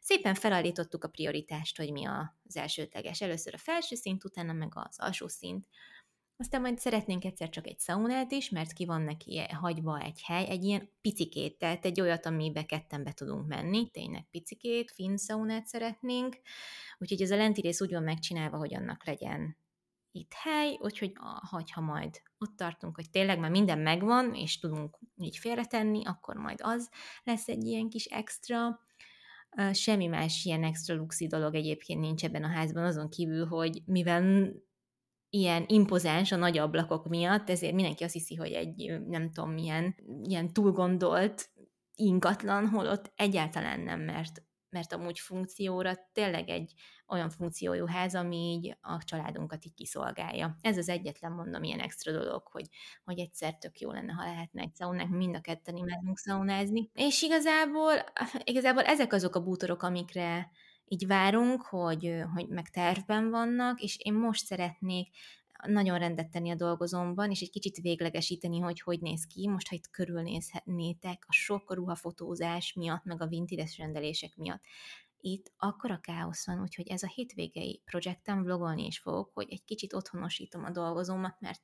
szépen 0.00 0.34
felállítottuk 0.34 1.04
a 1.04 1.08
prioritást, 1.08 1.76
hogy 1.76 1.92
mi 1.92 2.04
az 2.06 2.56
elsődleges. 2.56 3.20
Először 3.20 3.54
a 3.54 3.58
felső 3.58 3.96
szint, 3.96 4.24
utána 4.24 4.52
meg 4.52 4.72
az 4.74 4.96
alsó 4.98 5.28
szint, 5.28 5.66
aztán 6.38 6.60
majd 6.60 6.78
szeretnénk 6.78 7.24
egyszer 7.24 7.48
csak 7.48 7.66
egy 7.66 7.78
szaunát 7.78 8.32
is, 8.32 8.50
mert 8.50 8.72
ki 8.72 8.84
van 8.84 9.02
neki 9.02 9.38
hagyva 9.38 10.00
egy 10.00 10.22
hely, 10.22 10.46
egy 10.48 10.64
ilyen 10.64 10.90
picikét, 11.00 11.58
tehát 11.58 11.84
egy 11.84 12.00
olyat, 12.00 12.26
amibe 12.26 12.64
ketten 12.64 13.04
be 13.04 13.12
tudunk 13.12 13.46
menni, 13.46 13.90
tényleg 13.90 14.26
picikét, 14.30 14.90
finn 14.90 15.16
szaunát 15.16 15.66
szeretnénk, 15.66 16.36
úgyhogy 16.98 17.22
ez 17.22 17.30
a 17.30 17.36
lenti 17.36 17.60
rész 17.60 17.80
úgy 17.80 17.92
van 17.92 18.02
megcsinálva, 18.02 18.56
hogy 18.56 18.74
annak 18.74 19.06
legyen 19.06 19.56
itt 20.12 20.32
hely, 20.32 20.78
úgyhogy 20.80 21.12
ha 21.72 21.80
majd 21.80 22.22
ott 22.38 22.56
tartunk, 22.56 22.94
hogy 22.94 23.10
tényleg 23.10 23.38
már 23.38 23.50
minden 23.50 23.78
megvan, 23.78 24.34
és 24.34 24.58
tudunk 24.58 24.98
így 25.16 25.36
félretenni, 25.36 26.06
akkor 26.06 26.36
majd 26.36 26.58
az 26.62 26.90
lesz 27.24 27.48
egy 27.48 27.64
ilyen 27.64 27.88
kis 27.88 28.04
extra. 28.04 28.80
Semmi 29.72 30.06
más 30.06 30.44
ilyen 30.44 30.64
extra 30.64 30.94
luxi 30.94 31.26
dolog 31.26 31.54
egyébként 31.54 32.00
nincs 32.00 32.24
ebben 32.24 32.44
a 32.44 32.48
házban, 32.48 32.84
azon 32.84 33.08
kívül, 33.08 33.46
hogy 33.46 33.82
mivel 33.84 34.52
ilyen 35.30 35.64
impozáns 35.66 36.32
a 36.32 36.36
nagy 36.36 36.58
ablakok 36.58 37.08
miatt, 37.08 37.50
ezért 37.50 37.74
mindenki 37.74 38.04
azt 38.04 38.12
hiszi, 38.12 38.34
hogy 38.34 38.52
egy 38.52 39.00
nem 39.06 39.30
tudom 39.30 39.50
milyen, 39.50 39.94
ilyen 40.22 40.52
túlgondolt 40.52 41.50
ingatlan, 41.94 42.68
holott 42.68 43.12
egyáltalán 43.16 43.80
nem, 43.80 44.00
mert 44.00 44.42
mert 44.70 44.92
amúgy 44.92 45.18
funkcióra 45.18 46.10
tényleg 46.12 46.48
egy 46.48 46.72
olyan 47.06 47.30
funkciójú 47.30 47.86
ház, 47.86 48.14
ami 48.14 48.36
így 48.36 48.76
a 48.80 49.04
családunkat 49.04 49.64
így 49.64 49.74
kiszolgálja. 49.74 50.56
Ez 50.60 50.78
az 50.78 50.88
egyetlen, 50.88 51.32
mondom, 51.32 51.62
ilyen 51.62 51.80
extra 51.80 52.12
dolog, 52.12 52.42
hogy, 52.46 52.66
hogy 53.04 53.18
egyszer 53.18 53.56
tök 53.56 53.78
jó 53.78 53.90
lenne, 53.92 54.12
ha 54.12 54.24
lehetne 54.24 54.62
egy 54.62 54.74
szaunák, 54.74 55.08
mind 55.08 55.34
a 55.34 55.40
ketten 55.40 55.76
imádunk 55.76 56.18
szaunázni. 56.18 56.90
És 56.94 57.22
igazából, 57.22 57.92
igazából 58.44 58.82
ezek 58.82 59.12
azok 59.12 59.34
a 59.34 59.42
bútorok, 59.42 59.82
amikre 59.82 60.50
így 60.88 61.06
várunk, 61.06 61.62
hogy, 61.62 62.22
hogy 62.34 62.48
meg 62.48 62.68
tervben 62.68 63.30
vannak, 63.30 63.80
és 63.80 63.96
én 63.98 64.14
most 64.14 64.44
szeretnék 64.44 65.08
nagyon 65.66 65.98
rendet 65.98 66.30
tenni 66.30 66.50
a 66.50 66.54
dolgozomban, 66.54 67.30
és 67.30 67.40
egy 67.40 67.50
kicsit 67.50 67.76
véglegesíteni, 67.76 68.58
hogy 68.58 68.80
hogy 68.80 69.00
néz 69.00 69.26
ki. 69.26 69.48
Most, 69.48 69.68
ha 69.68 69.74
itt 69.74 69.90
körülnézhetnétek 69.90 71.24
a 71.26 71.32
sok 71.32 71.74
ruhafotózás 71.74 72.72
miatt, 72.72 73.04
meg 73.04 73.22
a 73.22 73.26
vintides 73.26 73.78
rendelések 73.78 74.36
miatt, 74.36 74.62
itt 75.20 75.52
akkora 75.56 75.98
káosz 76.00 76.46
van, 76.46 76.60
úgyhogy 76.60 76.88
ez 76.88 77.02
a 77.02 77.12
hétvégei 77.14 77.82
projektem 77.84 78.42
vlogolni 78.42 78.86
is 78.86 78.98
fogok, 78.98 79.30
hogy 79.34 79.46
egy 79.50 79.64
kicsit 79.64 79.92
otthonosítom 79.92 80.64
a 80.64 80.70
dolgozómat, 80.70 81.40
mert 81.40 81.62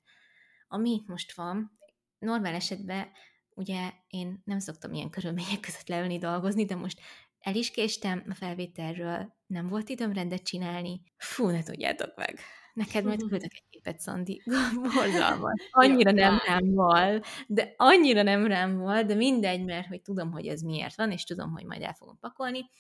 ami 0.69 0.91
itt 0.91 1.07
most 1.07 1.35
van, 1.35 1.79
normál 2.19 2.55
esetben 2.55 3.09
ugye 3.55 3.93
én 4.09 4.43
nem 4.45 4.59
szoktam 4.59 4.93
ilyen 4.93 5.11
körülmények 5.11 5.61
között 5.61 5.89
leülni 5.89 6.19
dolgozni, 6.19 6.65
de 6.65 6.75
most 6.75 7.01
el 7.45 7.55
is 7.55 7.71
késtem 7.71 8.25
a 8.29 8.35
felvételről, 8.35 9.35
nem 9.47 9.69
volt 9.69 9.89
időm 9.89 10.13
rendet 10.13 10.43
csinálni. 10.43 11.03
Fú, 11.17 11.49
ne 11.49 11.63
tudjátok 11.63 12.17
meg. 12.17 12.39
Neked 12.73 13.05
majd 13.05 13.19
küldök 13.19 13.55
egy 13.55 13.65
képet, 13.71 14.01
Szandi. 14.01 14.43
Borzalmas. 14.95 15.61
Annyira 15.71 16.11
nem 16.11 16.39
rám 16.47 16.75
val, 16.75 17.21
de 17.47 17.75
annyira 17.77 18.23
nem 18.23 18.47
rám 18.47 18.79
val, 18.79 19.03
de 19.03 19.15
mindegy, 19.15 19.65
mert 19.65 19.87
hogy 19.87 20.03
tudom, 20.03 20.33
hogy 20.33 20.47
ez 20.47 20.61
miért 20.61 20.97
van, 20.97 21.11
és 21.11 21.25
tudom, 21.25 21.51
hogy 21.53 21.65
majd 21.65 21.83
el 21.83 21.95
fogom 21.95 22.19
pakolni 22.21 22.71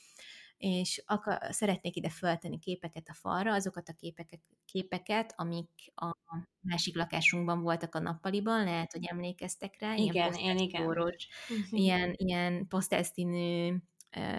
és 0.65 1.03
akar, 1.07 1.39
szeretnék 1.51 1.97
ide 1.97 2.09
föltenni 2.11 2.59
képeket 2.59 3.09
a 3.09 3.15
falra, 3.15 3.53
azokat 3.53 3.89
a 3.89 3.93
képeket, 3.93 4.41
képeket, 4.65 5.35
amik 5.36 5.70
a 5.95 6.16
másik 6.61 6.97
lakásunkban 6.97 7.62
voltak 7.62 7.95
a 7.95 8.01
nappaliban, 8.01 8.65
lehet, 8.65 8.93
hogy 8.93 9.05
emlékeztek 9.05 9.77
rá. 9.81 9.95
Igen, 9.95 10.35
ilyen 10.35 10.57
én 10.57 10.59
igen. 10.59 10.85
Boros, 10.85 11.28
uh-huh. 11.49 11.81
ilyen, 11.81 12.15
ilyen 12.16 12.69
posztelszínű, 12.69 13.74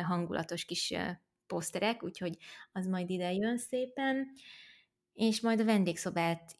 hangulatos 0.03 0.65
kis 0.65 0.93
poszterek, 1.47 2.03
úgyhogy 2.03 2.37
az 2.71 2.87
majd 2.87 3.09
ide 3.09 3.33
jön 3.33 3.57
szépen 3.57 4.27
és 5.15 5.41
majd 5.41 5.59
a 5.59 5.65
vendégszobát 5.65 6.55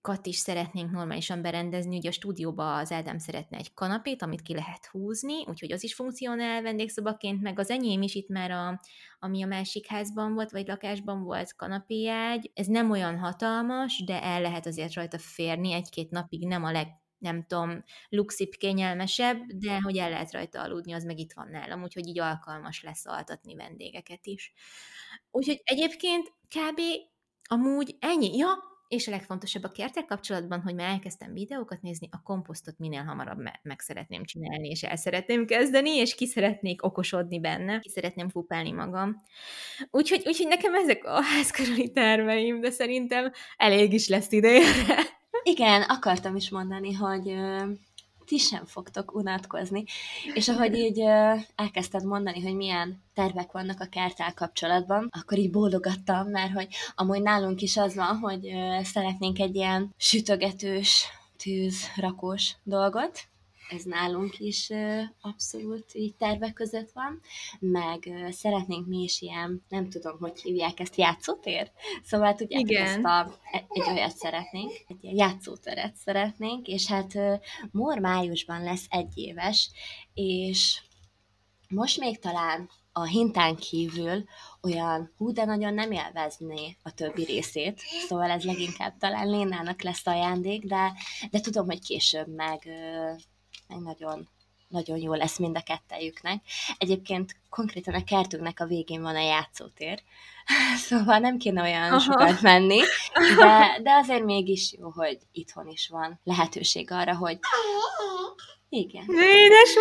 kat 0.00 0.26
is 0.26 0.36
szeretnénk 0.36 0.90
normálisan 0.90 1.42
berendezni, 1.42 1.96
ugye 1.96 2.08
a 2.08 2.12
stúdióba 2.12 2.76
az 2.76 2.92
Ádám 2.92 3.18
szeretne 3.18 3.56
egy 3.56 3.74
kanapét, 3.74 4.22
amit 4.22 4.42
ki 4.42 4.54
lehet 4.54 4.86
húzni, 4.86 5.44
úgyhogy 5.46 5.72
az 5.72 5.84
is 5.84 5.94
funkcionál 5.94 6.62
vendégszobaként, 6.62 7.42
meg 7.42 7.58
az 7.58 7.70
enyém 7.70 8.02
is 8.02 8.14
itt 8.14 8.28
már, 8.28 8.50
a, 8.50 8.80
ami 9.18 9.42
a 9.42 9.46
másik 9.46 9.86
házban 9.86 10.34
volt, 10.34 10.50
vagy 10.50 10.66
lakásban 10.66 11.22
volt 11.22 11.56
kanapéjágy. 11.56 12.50
Ez 12.54 12.66
nem 12.66 12.90
olyan 12.90 13.18
hatalmas, 13.18 14.02
de 14.04 14.22
el 14.22 14.40
lehet 14.40 14.66
azért 14.66 14.94
rajta 14.94 15.18
férni 15.18 15.72
egy-két 15.72 16.10
napig, 16.10 16.46
nem 16.46 16.64
a 16.64 16.72
leg 16.72 16.88
nem 17.18 17.44
tudom, 17.46 17.84
luxip, 18.08 18.56
kényelmesebb, 18.56 19.46
de 19.46 19.80
hogy 19.80 19.96
el 19.96 20.10
lehet 20.10 20.32
rajta 20.32 20.60
aludni, 20.60 20.92
az 20.92 21.04
meg 21.04 21.18
itt 21.18 21.32
van 21.32 21.48
nálam, 21.48 21.82
úgyhogy 21.82 22.06
így 22.06 22.18
alkalmas 22.18 22.82
lesz 22.82 23.06
altatni 23.06 23.54
vendégeket 23.54 24.26
is. 24.26 24.52
Úgyhogy 25.30 25.60
egyébként 25.64 26.32
kb. 26.48 26.80
Amúgy 27.48 27.96
ennyi. 27.98 28.36
Ja, 28.36 28.74
és 28.88 29.08
a 29.08 29.10
legfontosabb 29.10 29.64
a 29.64 29.72
kertek 29.72 30.04
kapcsolatban, 30.04 30.60
hogy 30.60 30.74
már 30.74 30.90
elkezdtem 30.90 31.32
videókat 31.32 31.82
nézni, 31.82 32.08
a 32.10 32.22
komposztot 32.22 32.78
minél 32.78 33.02
hamarabb 33.02 33.38
me- 33.38 33.60
meg 33.62 33.80
szeretném 33.80 34.24
csinálni, 34.24 34.68
és 34.68 34.82
el 34.82 34.96
szeretném 34.96 35.46
kezdeni, 35.46 35.90
és 35.90 36.14
ki 36.14 36.26
szeretnék 36.26 36.84
okosodni 36.84 37.40
benne, 37.40 37.78
ki 37.78 37.88
szeretném 37.88 38.28
fupálni 38.28 38.72
magam. 38.72 39.16
Úgyhogy, 39.90 40.22
úgyhogy 40.26 40.46
nekem 40.46 40.74
ezek 40.74 41.04
a 41.04 41.22
házkörüli 41.22 41.90
terveim, 41.90 42.60
de 42.60 42.70
szerintem 42.70 43.32
elég 43.56 43.92
is 43.92 44.08
lesz 44.08 44.32
idejére. 44.32 45.15
Igen, 45.48 45.82
akartam 45.82 46.36
is 46.36 46.50
mondani, 46.50 46.92
hogy 46.92 47.36
ti 48.24 48.38
sem 48.38 48.64
fogtok 48.64 49.14
unatkozni. 49.14 49.84
És 50.34 50.48
ahogy 50.48 50.74
így 50.74 51.00
elkezdted 51.54 52.04
mondani, 52.04 52.42
hogy 52.42 52.54
milyen 52.54 53.02
tervek 53.14 53.52
vannak 53.52 53.80
a 53.80 53.86
kerttel 53.86 54.34
kapcsolatban, 54.34 55.08
akkor 55.10 55.38
így 55.38 55.50
bólogattam, 55.50 56.28
mert 56.28 56.52
hogy 56.52 56.68
amúgy 56.94 57.22
nálunk 57.22 57.60
is 57.60 57.76
az 57.76 57.94
van, 57.94 58.18
hogy 58.18 58.40
szeretnénk 58.82 59.38
egy 59.38 59.54
ilyen 59.54 59.94
sütögetős, 59.96 61.04
tűzrakós 61.36 62.54
dolgot, 62.62 63.24
ez 63.68 63.82
nálunk 63.82 64.38
is 64.38 64.70
abszolút 65.20 65.94
így 65.94 66.14
tervek 66.14 66.52
között 66.52 66.90
van, 66.92 67.20
meg 67.60 68.28
szeretnénk 68.30 68.86
mi 68.86 69.02
is 69.02 69.20
ilyen, 69.20 69.64
nem 69.68 69.88
tudom, 69.88 70.18
hogy 70.18 70.40
hívják 70.40 70.80
ezt, 70.80 70.96
játszótér? 70.96 71.70
Szóval 72.02 72.34
tudjátok, 72.34 72.70
Igen. 72.70 72.86
ezt 72.86 73.04
a, 73.04 73.38
e, 73.52 73.66
egy 73.68 73.88
olyat 73.88 74.16
szeretnénk, 74.16 74.72
egy 74.88 74.96
ilyen 75.00 75.16
játszóteret 75.16 75.94
szeretnénk, 75.96 76.66
és 76.66 76.86
hát 76.86 77.18
Mor 77.70 77.98
májusban 77.98 78.62
lesz 78.62 78.86
egy 78.88 79.18
éves, 79.18 79.70
és 80.14 80.80
most 81.68 81.98
még 81.98 82.18
talán 82.18 82.70
a 82.92 83.04
hintán 83.04 83.56
kívül 83.56 84.24
olyan 84.62 85.12
hú, 85.16 85.32
de 85.32 85.44
nagyon 85.44 85.74
nem 85.74 85.92
élvezné 85.92 86.76
a 86.82 86.94
többi 86.94 87.24
részét, 87.24 87.80
szóval 88.08 88.30
ez 88.30 88.44
leginkább 88.44 88.96
talán 88.98 89.28
Lénának 89.30 89.82
lesz 89.82 90.06
ajándék, 90.06 90.64
de, 90.64 90.92
de 91.30 91.40
tudom, 91.40 91.66
hogy 91.66 91.80
később 91.80 92.34
meg 92.34 92.68
nagyon, 93.66 94.28
nagyon 94.68 94.98
jó 94.98 95.14
lesz 95.14 95.38
mind 95.38 95.56
a 95.56 95.62
kettejüknek. 95.62 96.42
Egyébként 96.78 97.36
konkrétan 97.50 97.94
a 97.94 98.04
kertünknek 98.04 98.60
a 98.60 98.66
végén 98.66 99.02
van 99.02 99.16
a 99.16 99.22
játszótér, 99.22 100.02
szóval 100.88 101.18
nem 101.18 101.38
kéne 101.38 101.62
olyan 101.62 101.92
Aha. 101.92 101.98
sokat 101.98 102.40
menni, 102.40 102.80
de, 103.36 103.78
de 103.82 103.92
azért 103.92 104.24
mégis 104.24 104.74
jó, 104.78 104.90
hogy 104.90 105.18
itthon 105.32 105.68
is 105.68 105.88
van 105.88 106.20
lehetőség 106.24 106.90
arra, 106.90 107.16
hogy 107.16 107.38
igen. 108.68 109.04
Édes 109.08 109.74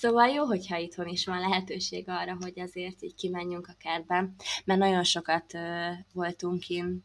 szóval 0.00 0.28
jó, 0.28 0.44
hogyha 0.44 0.76
itthon 0.76 1.06
is 1.06 1.26
van 1.26 1.40
lehetőség 1.40 2.08
arra, 2.08 2.36
hogy 2.40 2.60
azért 2.60 3.02
így 3.02 3.14
kimenjünk 3.14 3.68
a 3.68 3.76
kertben, 3.78 4.34
mert 4.64 4.80
nagyon 4.80 5.04
sokat 5.04 5.54
uh, 5.54 5.60
voltunk 6.12 6.60
kint 6.60 7.04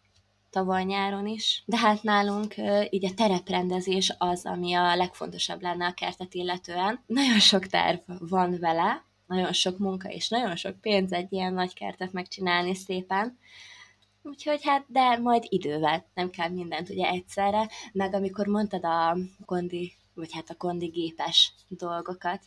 tavaly 0.52 0.84
nyáron 0.84 1.28
is, 1.28 1.64
de 1.66 1.78
hát 1.78 2.04
nálunk 2.04 2.56
így 2.90 3.06
a 3.06 3.14
tereprendezés 3.16 4.16
az, 4.18 4.46
ami 4.46 4.74
a 4.74 4.96
legfontosabb 4.96 5.62
lenne 5.62 5.86
a 5.86 5.94
kertet 5.94 6.34
illetően. 6.34 7.04
Nagyon 7.06 7.40
sok 7.40 7.68
terv 7.68 8.00
van 8.20 8.58
vele, 8.60 9.06
nagyon 9.28 9.54
sok 9.54 9.78
munka 9.78 10.10
és 10.10 10.30
nagyon 10.30 10.56
sok 10.56 10.82
pénz 10.82 11.12
egy 11.12 11.34
ilyen 11.34 11.54
nagy 11.54 11.74
kertet 11.74 12.12
megcsinálni 12.12 12.76
szépen, 12.76 13.38
Úgyhogy 14.24 14.64
hát, 14.64 14.86
de 14.88 15.18
majd 15.18 15.44
idővel, 15.50 16.06
nem 16.14 16.30
kell 16.30 16.50
mindent 16.50 16.90
ugye 16.90 17.08
egyszerre, 17.08 17.70
meg 17.94 18.14
amikor 18.14 18.48
mondtad 18.48 18.86
a 18.86 19.18
kondi, 19.46 19.94
vagy 20.14 20.34
hát 20.34 20.50
a 20.50 20.56
kondi 20.56 20.86
gépes 20.86 21.54
dolgokat, 21.68 22.44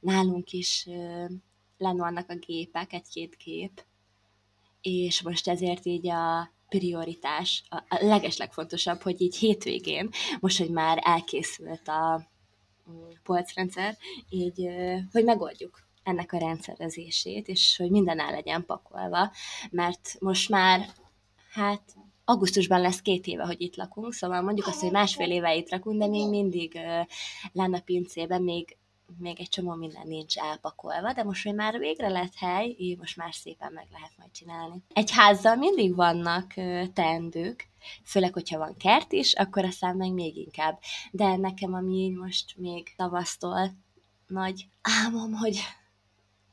nálunk 0.00 0.52
is 0.52 0.86
ö, 0.86 1.24
vannak 1.78 2.30
a 2.30 2.34
gépek, 2.34 2.92
egy-két 2.92 3.36
gép, 3.44 3.84
és 4.80 5.22
most 5.22 5.48
ezért 5.48 5.86
így 5.86 6.08
a 6.08 6.50
prioritás, 6.78 7.64
a, 7.68 7.82
legeslegfontosabb, 8.00 9.02
hogy 9.02 9.20
így 9.20 9.36
hétvégén, 9.36 10.10
most, 10.40 10.58
hogy 10.58 10.70
már 10.70 10.98
elkészült 11.02 11.88
a 11.88 12.28
mm, 12.90 13.10
polcrendszer, 13.22 13.96
így, 14.28 14.68
hogy 15.12 15.24
megoldjuk 15.24 15.82
ennek 16.02 16.32
a 16.32 16.38
rendszerezését, 16.38 17.48
és 17.48 17.76
hogy 17.76 17.90
minden 17.90 18.20
el 18.20 18.30
legyen 18.30 18.64
pakolva, 18.66 19.32
mert 19.70 20.16
most 20.18 20.48
már, 20.48 20.88
hát 21.50 21.82
augusztusban 22.24 22.80
lesz 22.80 23.00
két 23.00 23.26
éve, 23.26 23.44
hogy 23.44 23.60
itt 23.60 23.76
lakunk, 23.76 24.12
szóval 24.12 24.42
mondjuk 24.42 24.66
azt, 24.66 24.80
hogy 24.80 24.90
másfél 24.90 25.30
éve 25.30 25.54
itt 25.54 25.70
lakunk, 25.70 25.98
de 25.98 26.06
még 26.06 26.28
mindig 26.28 26.78
lenne 27.52 27.76
a 27.76 27.82
pincében, 27.84 28.42
még 28.42 28.76
még 29.18 29.40
egy 29.40 29.48
csomó 29.48 29.74
minden 29.74 30.06
nincs 30.06 30.36
elpakolva, 30.36 31.12
de 31.12 31.22
most, 31.22 31.44
hogy 31.44 31.54
már 31.54 31.78
végre 31.78 32.08
lett 32.08 32.34
hely, 32.34 32.74
így 32.78 32.98
most 32.98 33.16
már 33.16 33.34
szépen 33.34 33.72
meg 33.72 33.86
lehet 33.92 34.12
majd 34.18 34.30
csinálni. 34.30 34.82
Egy 34.92 35.10
házzal 35.10 35.56
mindig 35.56 35.94
vannak 35.94 36.52
teendők, 36.92 37.68
főleg, 38.04 38.32
hogyha 38.32 38.58
van 38.58 38.76
kert 38.76 39.12
is, 39.12 39.34
akkor 39.34 39.64
aztán 39.64 39.96
meg 39.96 40.12
még 40.12 40.36
inkább. 40.36 40.78
De 41.10 41.36
nekem, 41.36 41.74
ami 41.74 42.10
most 42.10 42.56
még 42.56 42.94
tavasztól 42.96 43.72
nagy 44.26 44.66
álmom, 44.82 45.32
hogy 45.32 45.60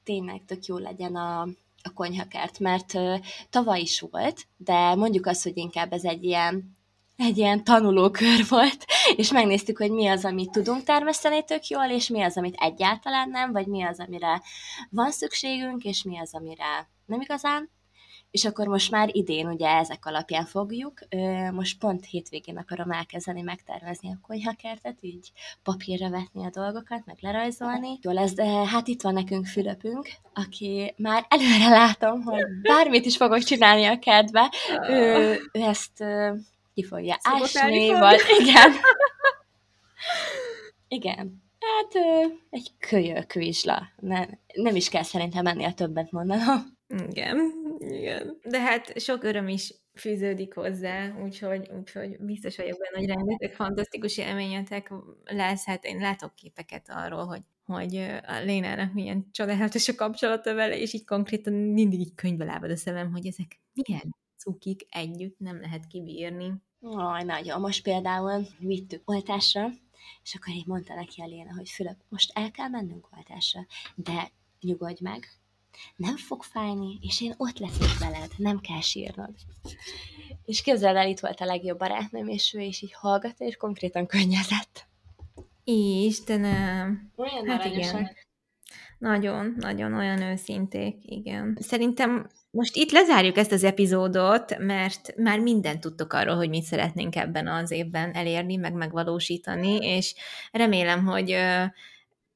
tényleg 0.03 0.41
tök 0.45 0.65
jó 0.65 0.77
legyen 0.77 1.15
a 1.15 1.47
a 1.81 1.93
konyhakert, 1.93 2.59
mert 2.59 2.93
ö, 2.93 3.15
tavaly 3.49 3.79
is 3.79 3.99
volt, 3.99 4.47
de 4.57 4.95
mondjuk 4.95 5.25
azt, 5.25 5.43
hogy 5.43 5.57
inkább 5.57 5.93
ez 5.93 6.03
egy 6.03 6.23
ilyen 6.23 6.77
egy 7.19 7.37
ilyen 7.37 7.63
tanulókör 7.63 8.47
volt, 8.49 8.85
és 9.15 9.31
megnéztük, 9.31 9.77
hogy 9.77 9.91
mi 9.91 10.07
az, 10.07 10.25
amit 10.25 10.51
tudunk 10.51 10.83
termeszteni 10.83 11.43
tök 11.43 11.67
jól, 11.67 11.85
és 11.85 12.07
mi 12.07 12.21
az, 12.21 12.37
amit 12.37 12.57
egyáltalán 12.59 13.29
nem, 13.29 13.51
vagy 13.51 13.67
mi 13.67 13.83
az, 13.83 13.99
amire 13.99 14.41
van 14.89 15.11
szükségünk, 15.11 15.83
és 15.83 16.03
mi 16.03 16.19
az, 16.19 16.33
amire 16.33 16.89
nem 17.05 17.21
igazán. 17.21 17.69
És 18.31 18.45
akkor 18.45 18.67
most 18.67 18.91
már 18.91 19.09
idén 19.11 19.47
ugye 19.47 19.67
ezek 19.67 20.05
alapján 20.05 20.45
fogjuk. 20.45 20.99
Most 21.51 21.79
pont 21.79 22.05
hétvégén 22.05 22.57
akarom 22.57 22.91
elkezdeni 22.91 23.41
megtervezni 23.41 24.11
a 24.11 24.19
konyhakertet, 24.27 24.97
így 25.01 25.31
papírra 25.63 26.09
vetni 26.09 26.45
a 26.45 26.49
dolgokat, 26.49 27.05
meg 27.05 27.17
lerajzolni. 27.19 27.99
Jó 28.01 28.11
lesz, 28.11 28.33
de 28.33 28.45
hát 28.45 28.87
itt 28.87 29.01
van 29.01 29.13
nekünk 29.13 29.45
Fülöpünk, 29.45 30.09
aki 30.33 30.93
már 30.97 31.25
előre 31.29 31.69
látom, 31.69 32.21
hogy 32.21 32.43
bármit 32.61 33.05
is 33.05 33.17
fogok 33.17 33.43
csinálni 33.43 33.85
a 33.85 33.99
kertbe, 33.99 34.51
ő, 34.89 35.31
ő 35.53 35.61
ezt 35.61 36.03
ki 36.79 36.85
fogja 36.85 37.17
ásni, 37.21 37.89
vagy 37.89 38.19
igen. 38.39 38.71
igen. 40.87 41.43
Hát 41.59 42.03
egy 42.49 42.71
kölyök 42.79 43.33
vizsla. 43.33 43.89
Ne, 43.99 44.25
nem 44.53 44.75
is 44.75 44.89
kell 44.89 45.03
szerintem 45.03 45.45
ennél 45.45 45.73
többet 45.73 46.11
mondanom. 46.11 46.77
Igen, 47.09 47.51
igen. 47.79 48.39
De 48.43 48.59
hát 48.59 48.99
sok 48.99 49.23
öröm 49.23 49.47
is 49.47 49.73
fűződik 49.93 50.53
hozzá, 50.53 51.15
úgyhogy, 51.23 51.69
úgyhogy 51.79 52.17
biztos 52.19 52.57
vagyok 52.57 52.77
benne, 52.77 52.97
hogy 52.97 53.15
rengeteg 53.15 53.53
fantasztikus 53.53 54.17
élményetek 54.17 54.91
lesz. 55.23 55.65
Hát 55.65 55.85
én 55.85 55.97
látok 55.97 56.35
képeket 56.35 56.89
arról, 56.89 57.25
hogy 57.25 57.41
hogy 57.65 57.95
a 58.27 58.39
Lénának 58.43 58.93
milyen 58.93 59.27
csodálatos 59.31 59.87
a 59.87 59.95
kapcsolata 59.95 60.53
vele, 60.53 60.77
és 60.77 60.93
így 60.93 61.05
konkrétan 61.05 61.53
mindig 61.53 61.99
így 61.99 62.15
könyvbe 62.15 62.45
lábad 62.45 62.71
a 62.71 62.75
szemem, 62.75 63.11
hogy 63.11 63.27
ezek 63.27 63.59
milyen 63.73 64.15
cukik 64.39 64.85
együtt 64.89 65.39
nem 65.39 65.61
lehet 65.61 65.87
kibírni. 65.87 66.53
Aj, 66.81 67.23
nagyon. 67.23 67.61
Most 67.61 67.83
például 67.83 68.47
vittük 68.59 69.09
oltásra, 69.09 69.69
és 70.23 70.35
akkor 70.35 70.53
így 70.53 70.65
mondta 70.65 70.93
neki 70.93 71.21
a 71.21 71.25
Léna, 71.25 71.53
hogy 71.55 71.69
Fülöp, 71.69 71.97
most 72.09 72.31
el 72.33 72.51
kell 72.51 72.67
mennünk 72.67 73.07
oltásra, 73.17 73.65
de 73.95 74.31
nyugodj 74.61 75.03
meg, 75.03 75.39
nem 75.95 76.17
fog 76.17 76.43
fájni, 76.43 76.99
és 77.01 77.21
én 77.21 77.33
ott 77.37 77.57
leszek 77.57 77.97
veled, 77.97 78.31
nem 78.37 78.59
kell 78.59 78.81
sírnod. 78.81 79.33
És 80.45 80.61
képzeld 80.61 80.95
el, 80.95 81.07
itt 81.07 81.19
volt 81.19 81.41
a 81.41 81.45
legjobb 81.45 81.77
barátnőm, 81.77 82.27
és 82.27 82.53
ő 82.53 82.61
is 82.61 82.81
így 82.81 82.93
hallgatta, 82.93 83.45
és 83.45 83.55
konkrétan 83.55 84.05
könnyezett. 84.05 84.87
Istenem. 85.63 87.11
Olyan 87.15 87.47
hát 87.47 87.65
igen. 87.65 88.15
Nagyon, 88.97 89.55
nagyon 89.57 89.93
olyan 89.93 90.21
őszinték, 90.21 90.95
igen. 91.01 91.57
Szerintem 91.61 92.29
most 92.51 92.75
itt 92.75 92.91
lezárjuk 92.91 93.37
ezt 93.37 93.51
az 93.51 93.63
epizódot, 93.63 94.57
mert 94.57 95.15
már 95.15 95.39
mindent 95.39 95.79
tudtok 95.79 96.13
arról, 96.13 96.35
hogy 96.35 96.49
mit 96.49 96.63
szeretnénk 96.63 97.15
ebben 97.15 97.47
az 97.47 97.71
évben 97.71 98.11
elérni, 98.11 98.55
meg 98.55 98.73
megvalósítani, 98.73 99.75
és 99.75 100.15
remélem, 100.51 101.05
hogy 101.05 101.35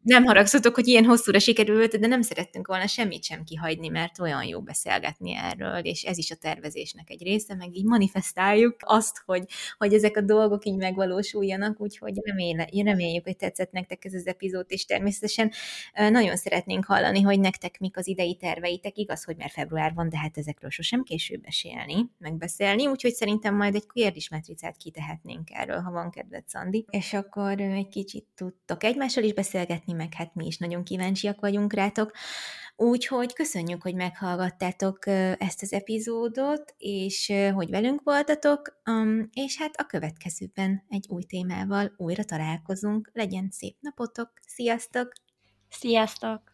nem 0.03 0.23
haragszatok, 0.23 0.75
hogy 0.75 0.88
ilyen 0.88 1.05
hosszúra 1.05 1.39
sikerült, 1.39 1.99
de 1.99 2.07
nem 2.07 2.21
szerettünk 2.21 2.67
volna 2.67 2.88
semmit 2.88 3.23
sem 3.23 3.43
kihagyni, 3.43 3.88
mert 3.88 4.19
olyan 4.19 4.43
jó 4.43 4.61
beszélgetni 4.61 5.35
erről, 5.35 5.77
és 5.77 6.03
ez 6.03 6.17
is 6.17 6.31
a 6.31 6.35
tervezésnek 6.35 7.09
egy 7.09 7.23
része, 7.23 7.55
meg 7.55 7.75
így 7.75 7.85
manifestáljuk 7.85 8.75
azt, 8.80 9.21
hogy, 9.25 9.43
hogy 9.77 9.93
ezek 9.93 10.17
a 10.17 10.21
dolgok 10.21 10.65
így 10.65 10.75
megvalósuljanak, 10.75 11.81
úgyhogy 11.81 12.13
reméle, 12.25 12.69
reméljük, 12.84 13.23
hogy 13.23 13.35
tetszett 13.35 13.71
nektek 13.71 14.05
ez 14.05 14.13
az 14.13 14.27
epizód, 14.27 14.65
és 14.67 14.85
természetesen 14.85 15.51
nagyon 15.93 16.35
szeretnénk 16.35 16.85
hallani, 16.85 17.21
hogy 17.21 17.39
nektek 17.39 17.80
mik 17.80 17.97
az 17.97 18.07
idei 18.07 18.35
terveitek, 18.35 18.97
igaz, 18.97 19.23
hogy 19.23 19.38
már 19.38 19.49
február 19.49 19.93
van, 19.93 20.09
de 20.09 20.17
hát 20.17 20.38
ezekről 20.38 20.69
sosem 20.69 21.03
később 21.03 21.41
beszélni, 21.41 22.09
megbeszélni, 22.17 22.88
úgyhogy 22.88 23.13
szerintem 23.13 23.55
majd 23.55 23.75
egy 23.75 23.88
kérdésmetricát 23.93 24.77
kitehetnénk 24.77 25.47
erről, 25.51 25.80
ha 25.80 25.91
van 25.91 26.09
kedved, 26.09 26.47
Szandi, 26.47 26.85
és 26.89 27.13
akkor 27.13 27.59
egy 27.59 27.88
kicsit 27.88 28.25
tudtok 28.35 28.84
egymással 28.84 29.23
is 29.23 29.34
beszélgetni, 29.34 29.93
hallgatni, 29.94 30.03
meg 30.03 30.14
hát 30.14 30.36
mi 30.36 30.45
is 30.45 30.57
nagyon 30.57 30.84
kíváncsiak 30.84 31.40
vagyunk 31.40 31.74
rátok. 31.74 32.11
Úgyhogy 32.76 33.34
köszönjük, 33.34 33.82
hogy 33.82 33.95
meghallgattátok 33.95 35.07
ezt 35.38 35.61
az 35.61 35.74
epizódot, 35.74 36.76
és 36.78 37.34
hogy 37.53 37.70
velünk 37.70 38.02
voltatok, 38.03 38.82
um, 38.86 39.30
és 39.34 39.57
hát 39.57 39.76
a 39.76 39.86
következőben 39.86 40.84
egy 40.90 41.06
új 41.10 41.24
témával 41.24 41.94
újra 41.98 42.24
találkozunk. 42.24 43.10
Legyen 43.14 43.49
szép 43.52 43.78
napotok, 43.80 44.32
sziasztok! 44.48 45.11
Sziasztok! 45.70 46.52